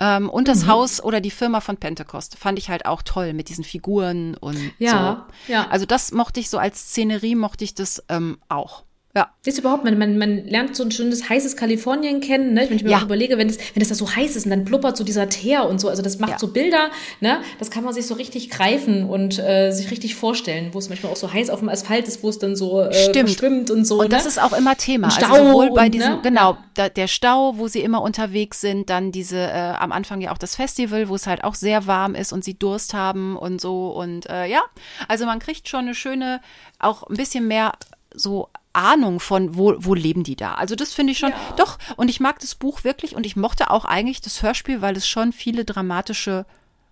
[0.00, 0.46] Ähm, und Mhm.
[0.46, 4.36] das Haus oder die Firma von Pentecost fand ich halt auch toll mit diesen Figuren
[4.36, 5.52] und Ja, so.
[5.52, 5.68] ja.
[5.68, 8.84] Also das mochte ich so als Szenerie, mochte ich das ähm, auch.
[9.16, 9.30] Ja.
[9.46, 12.66] Jetzt überhaupt, man, man, man lernt so ein schönes heißes Kalifornien kennen, ne?
[12.68, 12.98] Wenn ich mir Ja.
[12.98, 15.28] auch überlege, wenn es, wenn es da so heiß ist und dann blubbert so dieser
[15.28, 16.38] Teer und so, also das macht Ja.
[16.40, 17.38] so Bilder, ne?
[17.60, 21.12] Das kann man sich so richtig greifen und äh, sich richtig vorstellen, wo es manchmal
[21.12, 23.30] auch so heiß auf dem Asphalt ist, wo es dann so äh, Stimmt.
[23.30, 24.00] schwimmt und so.
[24.00, 24.30] Und das ne?
[24.30, 25.06] ist auch immer Thema.
[25.06, 26.20] Also Stau sowohl bei diesem, ne?
[26.24, 30.32] genau, da, der Stau, wo sie immer unterwegs sind, dann diese, äh, am Anfang ja
[30.32, 33.60] auch das Festival, wo es halt auch sehr warm ist und sie Durst haben und
[33.60, 33.90] so.
[33.90, 34.62] Und äh, ja,
[35.06, 36.40] also man kriegt schon eine schöne,
[36.80, 37.74] auch ein bisschen mehr
[38.16, 40.54] so Ahnung von, wo, wo leben die da.
[40.54, 43.70] Also das finde ich schon, doch, und ich mag das Buch wirklich und ich mochte
[43.70, 46.44] auch eigentlich das Hörspiel, weil es schon viele dramatische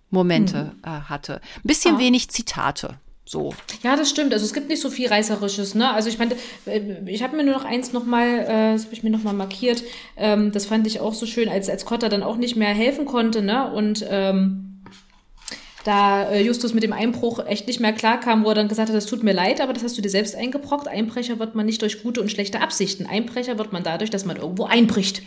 [0.09, 1.41] Momente äh, hatte.
[1.57, 1.99] Ein bisschen Ah.
[1.99, 2.95] wenig Zitate.
[3.25, 3.53] So.
[3.83, 4.33] Ja, das stimmt.
[4.33, 5.89] Also es gibt nicht so viel Reißerisches, ne?
[5.91, 9.01] Also ich meine, äh, ich habe mir nur noch eins nochmal, äh, das habe ich
[9.01, 9.81] mir nochmal markiert.
[10.17, 13.05] Ähm, das fand ich auch so schön, als, als Cotta dann auch nicht mehr helfen
[13.05, 13.71] konnte, ne?
[13.71, 14.72] Und ähm,
[15.83, 18.95] da äh, Justus mit dem Einbruch echt nicht mehr klarkam, wo er dann gesagt hat,
[18.95, 20.87] das tut mir leid, aber das hast du dir selbst eingebrockt.
[20.87, 23.05] Einbrecher wird man nicht durch gute und schlechte Absichten.
[23.05, 25.21] Einbrecher wird man dadurch, dass man irgendwo einbricht.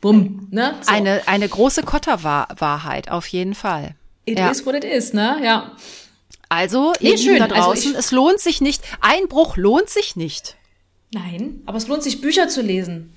[0.00, 0.74] Bumm, ne?
[0.80, 0.92] So.
[0.92, 3.94] Eine, eine große Kotter-Wahrheit, auf jeden Fall.
[4.24, 4.50] It ja.
[4.50, 5.40] is what it is, ne?
[5.42, 5.72] Ja.
[6.48, 7.38] Also, nee, schön.
[7.38, 8.82] da also draußen, also es lohnt sich nicht.
[9.00, 10.56] Einbruch lohnt sich nicht.
[11.12, 13.12] Nein, aber es lohnt sich, Bücher zu lesen.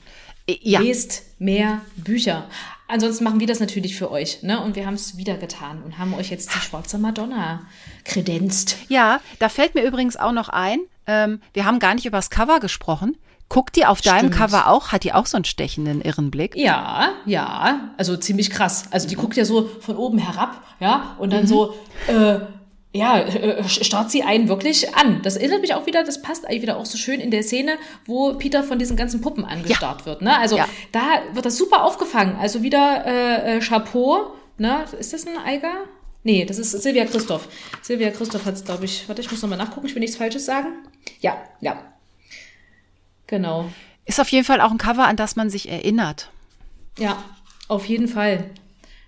[0.47, 0.81] Ja.
[0.81, 2.49] Lest mehr Bücher.
[2.93, 4.61] Ansonsten machen wir das natürlich für euch, ne?
[4.61, 7.63] Und wir haben es wieder getan und haben euch jetzt die schwarze Madonna
[8.05, 8.77] kredenzt.
[8.87, 12.29] Ja, da fällt mir übrigens auch noch ein, ähm, wir haben gar nicht über das
[12.29, 13.17] Cover gesprochen.
[13.49, 14.35] Guckt die auf deinem Stimmt.
[14.35, 14.91] Cover auch?
[14.91, 16.55] Hat die auch so einen stechenden Irrenblick?
[16.55, 17.89] Ja, ja.
[17.97, 18.83] Also ziemlich krass.
[18.91, 21.47] Also die guckt ja so von oben herab, ja, und dann mhm.
[21.47, 21.73] so,
[22.05, 22.41] äh,
[22.93, 25.21] ja, äh, starrt sie einen wirklich an.
[25.23, 27.77] Das erinnert mich auch wieder, das passt eigentlich wieder auch so schön in der Szene,
[28.05, 30.05] wo Peter von diesen ganzen Puppen angestarrt ja.
[30.05, 30.21] wird.
[30.21, 30.37] Ne?
[30.37, 30.67] Also ja.
[30.91, 32.35] da wird das super aufgefangen.
[32.39, 34.35] Also wieder äh, äh, Chapeau.
[34.59, 34.85] Ne?
[34.99, 35.73] Ist das ein Eiger?
[36.23, 37.49] Nee, das ist Silvia Christoph.
[37.81, 39.09] Silvia Christoph hat es, glaube ich.
[39.09, 40.69] Warte, ich muss nochmal nachgucken, ich will nichts Falsches sagen.
[41.19, 41.81] Ja, ja.
[43.25, 43.69] Genau.
[44.05, 46.29] Ist auf jeden Fall auch ein Cover, an das man sich erinnert.
[46.99, 47.23] Ja,
[47.67, 48.51] auf jeden Fall.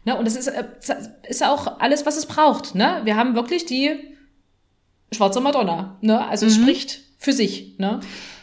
[0.05, 0.17] Ne?
[0.17, 0.63] Und das ist, äh,
[1.27, 2.75] ist auch alles, was es braucht.
[2.75, 3.01] Ne?
[3.03, 3.91] Wir haben wirklich die
[5.11, 5.97] schwarze Madonna.
[6.01, 6.25] Ne?
[6.25, 6.51] Also mhm.
[6.51, 7.77] es spricht für sich.
[7.79, 7.99] Ne?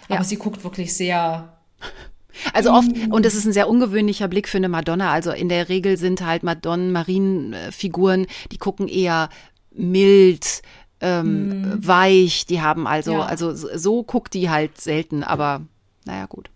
[0.07, 0.25] Aber ja.
[0.25, 1.57] sie guckt wirklich sehr
[2.53, 5.13] also oft, und es ist ein sehr ungewöhnlicher Blick für eine Madonna.
[5.13, 9.29] Also in der Regel sind halt Madonnen, Marienfiguren, die gucken eher
[9.71, 10.63] mild,
[11.01, 11.87] ähm, mm.
[11.87, 12.47] weich.
[12.47, 13.23] Die haben also, ja.
[13.23, 15.63] also so guckt die halt selten, aber
[16.05, 16.51] naja, gut.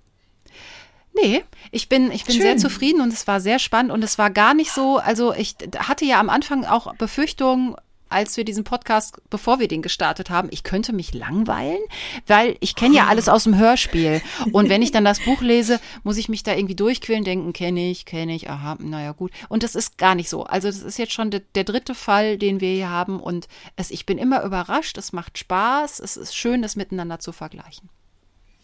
[1.23, 2.43] Nee, ich bin, ich bin Schön.
[2.43, 5.57] sehr zufrieden und es war sehr spannend und es war gar nicht so, also ich
[5.79, 7.75] hatte ja am Anfang auch Befürchtungen,
[8.09, 11.81] als wir diesen Podcast, bevor wir den gestartet haben, ich könnte mich langweilen,
[12.27, 14.23] weil ich kenne ja alles aus dem Hörspiel.
[14.53, 17.91] Und wenn ich dann das Buch lese, muss ich mich da irgendwie durchquälen, denken, kenne
[17.91, 19.33] ich, kenne ich, aha, naja, gut.
[19.49, 20.45] Und das ist gar nicht so.
[20.45, 23.19] Also das ist jetzt schon der, der dritte Fall, den wir hier haben.
[23.19, 27.33] Und es, ich bin immer überrascht, es macht Spaß, es ist schön, das miteinander zu
[27.33, 27.89] vergleichen.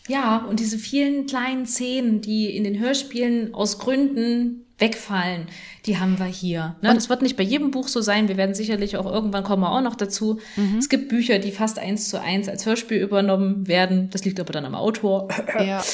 [0.09, 5.47] Ja, und diese vielen kleinen Szenen, die in den Hörspielen aus Gründen wegfallen,
[5.87, 6.77] die haben wir hier.
[6.83, 6.91] Ne?
[6.91, 8.29] Und das wird nicht bei jedem Buch so sein.
[8.29, 10.39] Wir werden sicherlich auch irgendwann kommen wir auch noch dazu.
[10.57, 10.79] Mhm.
[10.79, 14.11] Es gibt Bücher, die fast eins zu eins als Hörspiel übernommen werden.
[14.11, 15.29] Das liegt aber dann am Autor.
[15.63, 15.85] Ja.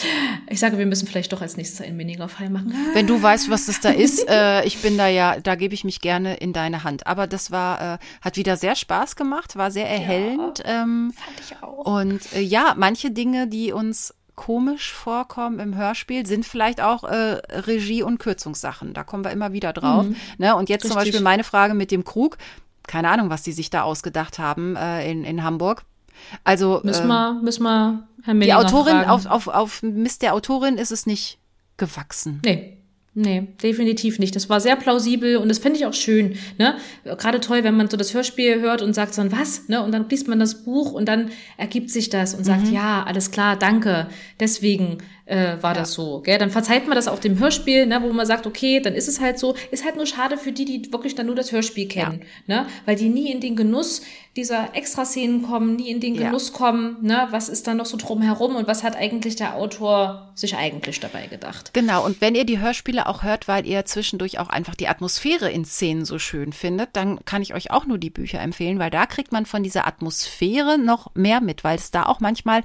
[0.48, 2.72] Ich sage, wir müssen vielleicht doch als nächstes einen Miniger-Fall machen.
[2.94, 5.84] Wenn du weißt, was das da ist, äh, ich bin da ja, da gebe ich
[5.84, 7.06] mich gerne in deine Hand.
[7.06, 10.60] Aber das war, äh, hat wieder sehr Spaß gemacht, war sehr erhellend.
[10.60, 11.84] Ja, ähm, fand ich auch.
[11.84, 17.40] Und äh, ja, manche Dinge, die uns komisch vorkommen im Hörspiel, sind vielleicht auch äh,
[17.50, 18.94] Regie- und Kürzungssachen.
[18.94, 20.06] Da kommen wir immer wieder drauf.
[20.06, 20.16] Mhm.
[20.38, 20.54] Ne?
[20.54, 20.92] Und jetzt Richtig.
[20.92, 22.38] zum Beispiel meine Frage mit dem Krug.
[22.86, 25.82] Keine Ahnung, was die sich da ausgedacht haben äh, in, in Hamburg.
[26.44, 30.78] Also müssen äh, wir, müssen wir Herrn Die Autorin, auf, auf, auf Mist der Autorin
[30.78, 31.38] ist es nicht
[31.76, 32.40] gewachsen.
[32.44, 32.77] Nee,
[33.20, 34.36] Nee, definitiv nicht.
[34.36, 36.36] Das war sehr plausibel und das finde ich auch schön.
[36.56, 36.76] Ne?
[37.02, 39.68] Gerade toll, wenn man so das Hörspiel hört und sagt so, was?
[39.68, 39.82] Ne?
[39.82, 42.74] Und dann liest man das Buch und dann ergibt sich das und sagt, mhm.
[42.74, 44.06] ja, alles klar, danke.
[44.38, 44.98] Deswegen
[45.28, 45.80] äh, war ja.
[45.80, 46.20] das so.
[46.20, 46.38] Gell?
[46.38, 49.20] Dann verzeiht man das auch dem Hörspiel, ne, wo man sagt, okay, dann ist es
[49.20, 49.54] halt so.
[49.70, 52.62] Ist halt nur schade für die, die wirklich dann nur das Hörspiel kennen, ja.
[52.62, 52.68] ne?
[52.86, 54.02] weil die nie in den Genuss
[54.36, 56.56] dieser Extraszenen kommen, nie in den Genuss ja.
[56.56, 56.98] kommen.
[57.02, 57.26] Ne?
[57.30, 61.26] Was ist da noch so drumherum und was hat eigentlich der Autor sich eigentlich dabei
[61.26, 61.74] gedacht?
[61.74, 62.04] Genau.
[62.04, 65.64] Und wenn ihr die Hörspiele auch hört, weil ihr zwischendurch auch einfach die Atmosphäre in
[65.64, 69.06] Szenen so schön findet, dann kann ich euch auch nur die Bücher empfehlen, weil da
[69.06, 72.62] kriegt man von dieser Atmosphäre noch mehr mit, weil es da auch manchmal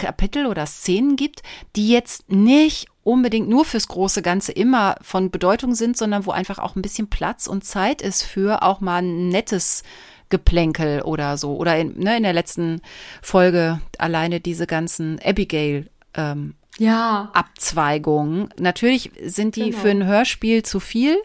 [0.00, 1.42] Kapitel oder Szenen gibt,
[1.76, 6.58] die jetzt nicht unbedingt nur fürs große Ganze immer von Bedeutung sind, sondern wo einfach
[6.58, 9.82] auch ein bisschen Platz und Zeit ist für auch mal ein nettes
[10.28, 11.56] Geplänkel oder so.
[11.56, 12.80] Oder in, ne, in der letzten
[13.22, 17.30] Folge alleine diese ganzen Abigail ähm, ja.
[17.32, 18.48] Abzweigungen.
[18.58, 19.78] Natürlich sind die genau.
[19.78, 21.20] für ein Hörspiel zu viel,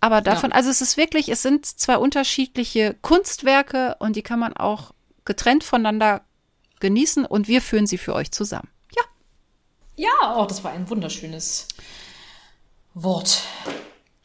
[0.00, 0.56] aber davon, ja.
[0.56, 4.92] also es ist wirklich, es sind zwei unterschiedliche Kunstwerke und die kann man auch
[5.24, 6.22] getrennt voneinander
[6.80, 8.68] genießen und wir führen sie für euch zusammen.
[8.96, 9.02] Ja.
[9.96, 11.68] Ja, oh, das war ein wunderschönes
[12.94, 13.42] Wort.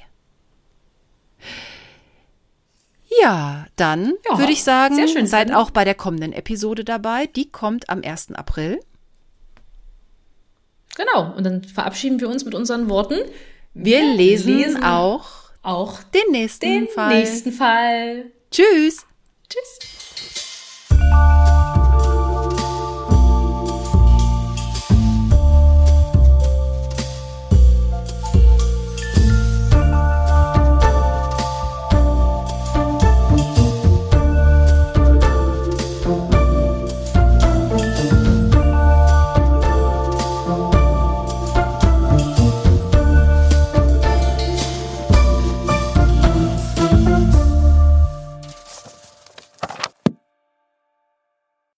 [3.22, 5.56] Ja, dann Ja, würde ich sagen, schön, seid Sven.
[5.56, 7.28] auch bei der kommenden Episode dabei.
[7.28, 8.34] Die kommt am 1.
[8.34, 8.82] April.
[10.98, 11.34] genau.
[11.34, 13.20] Und dann verabschieden wir uns mit unseren Worten.
[13.82, 15.26] Wir lesen, lesen auch
[15.64, 17.18] Auch den nächsten den Fall.
[17.20, 18.26] nächsten Fall.
[18.52, 19.06] Tschüss.
[19.50, 19.80] Tschüss.